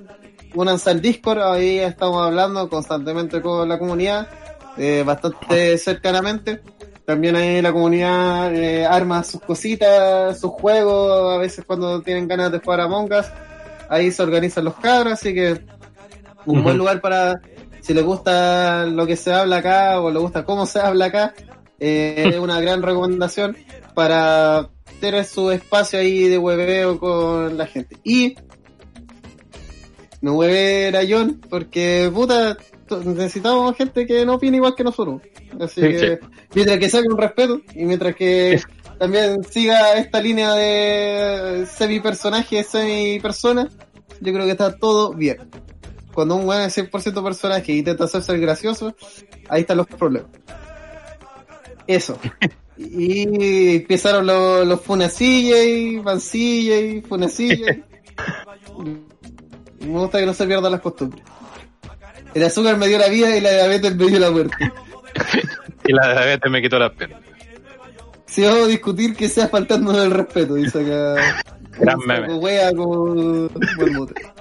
únanse 0.55 0.89
al 0.89 1.01
Discord, 1.01 1.41
ahí 1.41 1.79
estamos 1.79 2.25
hablando 2.25 2.69
constantemente 2.69 3.41
con 3.41 3.67
la 3.67 3.77
comunidad, 3.77 4.29
eh, 4.77 5.03
bastante 5.05 5.77
cercanamente. 5.77 6.61
También 7.05 7.35
ahí 7.35 7.61
la 7.61 7.73
comunidad 7.73 8.53
eh, 8.55 8.85
arma 8.85 9.23
sus 9.23 9.41
cositas, 9.41 10.39
sus 10.39 10.51
juegos, 10.51 11.35
a 11.35 11.37
veces 11.37 11.65
cuando 11.65 12.01
tienen 12.01 12.27
ganas 12.27 12.51
de 12.51 12.59
jugar 12.59 12.81
a 12.81 12.87
Mongas, 12.87 13.31
ahí 13.89 14.11
se 14.11 14.23
organizan 14.23 14.65
los 14.65 14.75
cabros, 14.75 15.13
así 15.13 15.33
que 15.33 15.61
un 16.45 16.63
buen 16.63 16.77
lugar 16.77 17.01
para, 17.01 17.41
si 17.87 17.93
les 17.93 18.03
gusta 18.03 18.85
lo 18.85 19.07
que 19.07 19.15
se 19.15 19.31
habla 19.31 19.57
acá 19.57 20.01
o 20.01 20.11
les 20.11 20.21
gusta 20.21 20.43
cómo 20.43 20.65
se 20.65 20.81
habla 20.81 21.05
acá, 21.05 21.33
eh, 21.79 22.31
es 22.33 22.37
una 22.37 22.59
gran 22.61 22.83
recomendación 22.83 23.55
para 23.93 24.69
tener 24.99 25.23
su 25.23 25.51
espacio 25.51 25.97
ahí 25.97 26.27
de 26.27 26.37
hueveo 26.37 26.99
con 26.99 27.57
la 27.57 27.65
gente. 27.65 27.95
Y 28.03 28.35
no 30.19 30.33
hueve 30.33 30.97
a 30.97 31.05
John, 31.07 31.39
porque 31.49 32.11
puta, 32.13 32.57
necesitamos 33.05 33.77
gente 33.77 34.05
que 34.05 34.25
no 34.25 34.35
opine 34.35 34.57
igual 34.57 34.75
que 34.75 34.83
nosotros. 34.83 35.21
Así 35.57 35.79
Sí, 35.79 35.87
que, 35.87 36.19
mientras 36.55 36.79
que 36.79 36.89
saque 36.89 37.07
un 37.07 37.17
respeto 37.17 37.61
y 37.73 37.85
mientras 37.85 38.13
que 38.17 38.59
también 38.99 39.45
siga 39.45 39.93
esta 39.93 40.19
línea 40.19 40.53
de 40.55 41.65
semi 41.67 42.01
personaje, 42.01 42.65
semi 42.65 43.21
persona, 43.21 43.69
yo 44.19 44.33
creo 44.33 44.43
que 44.43 44.51
está 44.51 44.77
todo 44.77 45.13
bien. 45.13 45.37
Cuando 46.17 46.35
un 46.35 46.47
weón 46.47 46.63
es 46.63 46.75
100% 46.75 47.23
personaje 47.23 47.73
y 47.73 47.77
intenta 47.77 48.05
hacerse 48.05 48.31
el 48.31 48.41
gracioso, 48.41 48.95
ahí 49.49 49.61
están 49.61 49.77
los 49.77 49.85
problemas. 49.85 50.31
Eso. 51.85 52.19
Y 52.75 53.75
empezaron 53.77 54.25
los, 54.25 54.65
los 54.65 54.81
funacillas 54.81 55.63
y 55.63 55.99
pancillas 55.99 56.79
y 56.79 57.01
funacillas. 57.01 57.77
Me 59.79 59.87
gusta 59.87 60.19
que 60.19 60.25
no 60.25 60.33
se 60.33 60.47
pierdan 60.47 60.71
las 60.71 60.81
costumbres. 60.81 61.23
El 62.33 62.43
azúcar 62.43 62.77
me 62.77 62.87
dio 62.87 62.97
la 62.97 63.09
vida 63.09 63.35
y 63.35 63.41
la 63.41 63.51
diabetes 63.51 63.95
me 63.95 64.07
dio 64.07 64.19
la 64.19 64.31
muerte. 64.31 64.55
Y 65.87 65.93
la 65.93 66.13
diabetes 66.13 66.51
me 66.51 66.61
quitó 66.63 66.79
las 66.79 66.93
piernas. 66.93 67.21
Si 68.25 68.41
vamos 68.41 68.63
a 68.63 68.67
discutir 68.67 69.15
que 69.15 69.29
sea 69.29 69.47
faltando 69.47 70.03
el 70.03 70.11
respeto, 70.11 70.55
dice 70.55 70.79
acá. 70.79 71.43
Gran 71.79 71.99
meme. 71.99 72.33
Wea 72.35 72.73
con 72.73 73.51
Bermúdez. 73.77 74.36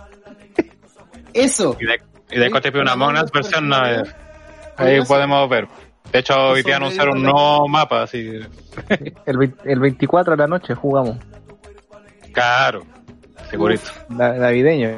Eso. 1.36 1.76
Y 1.80 1.86
de, 1.86 2.00
y 2.30 2.38
de 2.38 2.60
te 2.60 2.72
pido 2.72 2.82
una 2.82 2.96
monas 2.96 3.30
versión 3.30 3.68
no, 3.68 3.86
eh, 3.86 4.02
Oye, 4.78 4.98
Ahí 4.98 5.04
podemos 5.04 5.48
ver. 5.48 5.68
De 6.12 6.18
hecho, 6.20 6.34
hoy 6.34 6.62
día 6.62 6.76
anunciaron 6.76 7.16
un 7.18 7.24
nuevo 7.24 7.68
mapa, 7.68 8.02
así. 8.02 8.40
El, 9.26 9.54
el 9.64 9.80
24 9.80 10.32
de 10.32 10.36
la 10.36 10.46
noche 10.46 10.74
jugamos. 10.74 11.16
Caro. 12.32 12.82
Segurito. 13.50 13.90
Na- 14.08 14.34
navideño. 14.34 14.96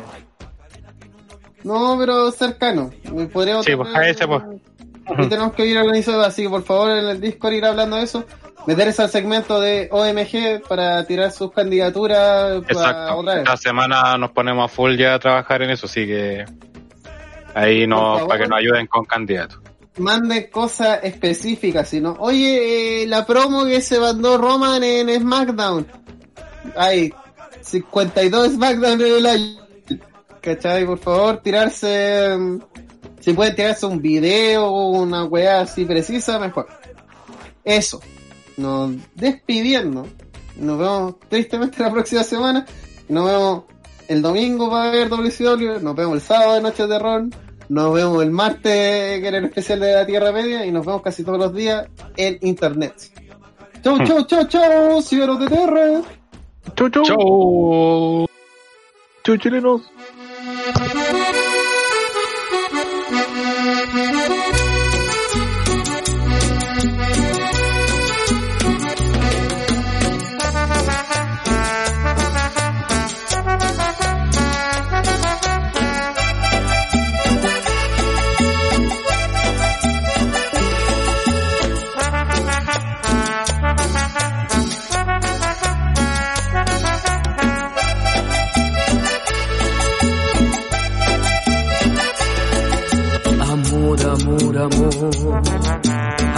No, 1.65 1.97
pero 1.99 2.31
cercano. 2.31 2.91
Podríamos 3.33 3.65
Sí, 3.65 3.75
pues, 3.77 3.95
a 3.95 4.09
ese, 4.09 4.27
pues. 4.27 4.43
Tenemos 5.29 5.53
que 5.55 5.65
ir 5.67 5.79
organizado, 5.79 6.23
así 6.23 6.43
que 6.43 6.51
por 6.51 6.63
favor 6.63 6.91
en 6.91 7.09
el 7.09 7.21
Discord 7.21 7.53
ir 7.55 7.65
hablando 7.65 7.97
de 7.97 8.03
eso. 8.03 8.25
Meterse 8.69 9.01
al 9.01 9.09
segmento 9.09 9.63
de 9.63 9.89
OMG 9.91 10.69
para 10.69 11.03
tirar 11.07 11.33
sus 11.33 11.51
candidaturas 11.53 12.61
para 12.65 12.73
Exacto. 12.73 13.17
otra 13.17 13.35
vez. 13.37 13.45
Esta 13.45 13.57
semana 13.57 14.19
nos 14.19 14.31
ponemos 14.33 14.63
a 14.63 14.69
full 14.69 14.95
ya 14.95 15.15
a 15.15 15.19
trabajar 15.19 15.63
en 15.63 15.71
eso, 15.71 15.87
así 15.87 16.07
que 16.07 16.45
ahí 17.55 17.87
no, 17.87 18.27
para 18.29 18.43
que 18.43 18.47
nos 18.51 18.59
ayuden 18.59 18.87
con 18.87 19.07
candidatos. 19.07 19.59
Manden 19.97 20.51
cosas 20.51 21.01
específicas, 21.03 21.89
sino, 21.89 22.15
oye, 22.19 23.05
eh, 23.05 23.07
la 23.07 23.25
promo 23.25 23.65
que 23.65 23.81
se 23.81 23.99
mandó 23.99 24.37
Roman 24.37 24.85
en 24.85 25.19
SmackDown. 25.19 25.87
Hay 26.77 27.15
52 27.63 28.53
SmackDown 28.53 29.01
en 29.01 29.17
el 29.17 29.27
año. 29.27 29.67
¿Cachai? 30.43 30.85
Por 30.85 30.99
favor, 30.99 31.39
tirarse. 31.39 32.37
mm, 32.39 32.59
Si 33.21 33.33
pueden 33.33 33.57
tirarse 33.57 33.87
un 33.87 34.03
video 34.03 34.67
o 34.67 34.91
una 34.91 35.25
weá 35.25 35.63
así 35.63 35.87
precisa, 35.87 36.39
mejor. 36.39 36.69
Eso. 37.65 37.99
Nos 38.59 38.93
despidiendo. 39.15 40.07
Nos 40.57 40.79
vemos 40.79 41.15
tristemente 41.29 41.83
la 41.83 41.91
próxima 41.91 42.23
semana. 42.25 42.67
Nos 43.09 43.25
vemos 43.25 43.65
el 44.09 44.21
domingo 44.21 44.69
para 44.69 44.91
ver 44.91 45.09
WCW. 45.09 45.81
Nos 45.81 45.95
vemos 45.95 46.15
el 46.15 46.21
sábado 46.21 46.55
de 46.55 46.61
Noche 46.61 46.87
de 46.87 46.99
Ron. 46.99 47.35
Nos 47.69 47.95
vemos 47.95 48.23
el 48.23 48.31
martes, 48.31 49.21
que 49.21 49.27
era 49.27 49.39
el 49.39 49.45
especial 49.45 49.81
de 49.81 49.93
la 49.93 50.05
Tierra 50.05 50.33
Media. 50.33 50.67
Y 50.67 50.73
nos 50.73 50.85
vemos 50.85 51.03
casi 51.03 51.23
todos 51.23 51.39
los 51.39 51.55
días 51.55 51.87
en 52.17 52.39
Internet. 52.43 52.95
Chau, 53.83 54.05
chau, 54.05 54.27
chau, 54.27 54.45
chau, 54.49 55.03
ciberos 55.03 55.39
de 55.39 55.47
Tierra. 55.47 56.03
Chau, 56.75 56.89
chau. 56.91 57.05
¡Chau! 57.05 58.27
Chau, 59.23 59.37
chilenos. 59.37 59.83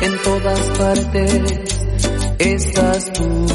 en 0.00 0.22
todas 0.22 0.60
partes 0.78 1.42
estás 2.38 3.12
tú. 3.12 3.46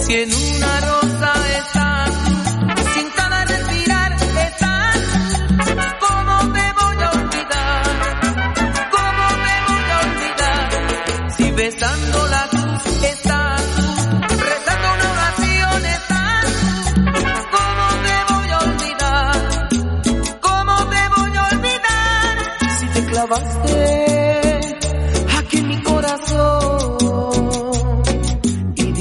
Si 0.00 0.14
en 0.14 0.30
una 0.34 0.80
rosa 0.80 1.07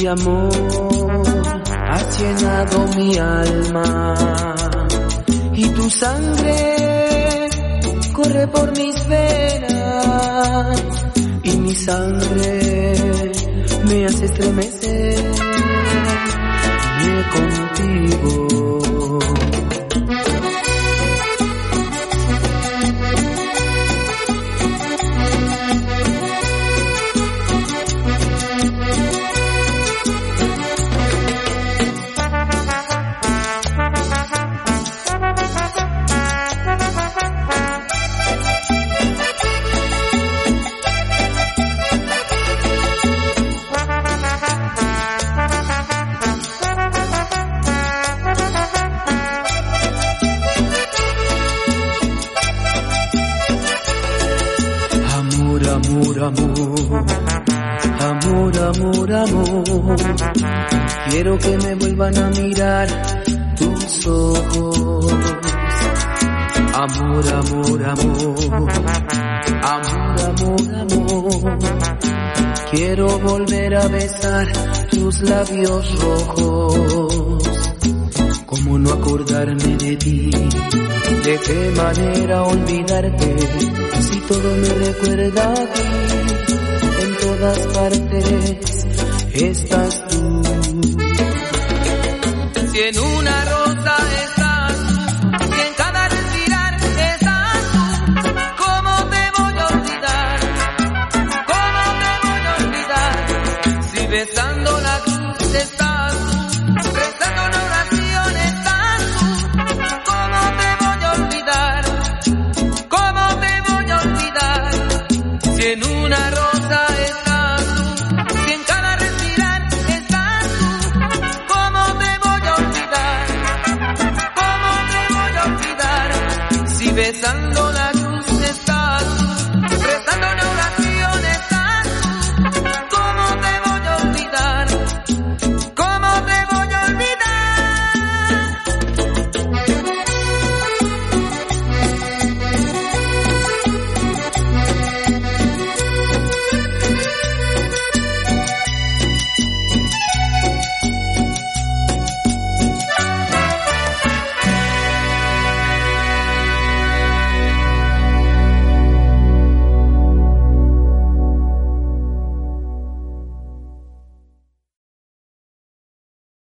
amor 0.07 0.49
has 1.71 2.19
llenado 2.19 2.87
mi 2.95 3.17
alma 3.17 4.15
y 5.53 5.67
tu 5.69 5.89
sangre 5.89 7.49
corre 8.13 8.47
por 8.47 8.77
mis 8.77 9.07
venas 9.07 10.81
y 11.43 11.57
mi 11.57 11.75
sangre 11.75 12.95
me 13.89 14.05
hace 14.05 14.25
estremecer 14.25 15.25
contigo. 17.33 18.47
A 62.15 62.29
mirar 62.29 62.87
tus 63.55 64.07
ojos. 64.07 65.13
Amor, 66.73 67.27
amor, 67.33 67.83
amor. 67.83 68.35
Amor, 69.63 70.21
amor, 70.21 70.75
amor. 70.75 71.57
Quiero 72.71 73.19
volver 73.19 73.75
a 73.75 73.87
besar 73.87 74.47
tus 74.89 75.21
labios 75.21 75.99
rojos. 75.99 77.43
¿Cómo 78.45 78.77
no 78.77 78.93
acordarme 78.93 79.77
de 79.77 79.97
ti? 79.97 80.31
¿De 80.31 81.39
qué 81.45 81.73
manera 81.75 82.43
olvidarte? 82.43 83.35
Si 84.01 84.19
todo 84.21 84.55
me 84.55 84.69
recuerda 84.85 85.51
a 85.51 85.55
ti, 85.55 85.81
en 87.01 87.17
todas 87.17 87.59
partes 87.75 88.77
en 92.87 92.99
una 92.99 93.43
rosa 93.43 93.66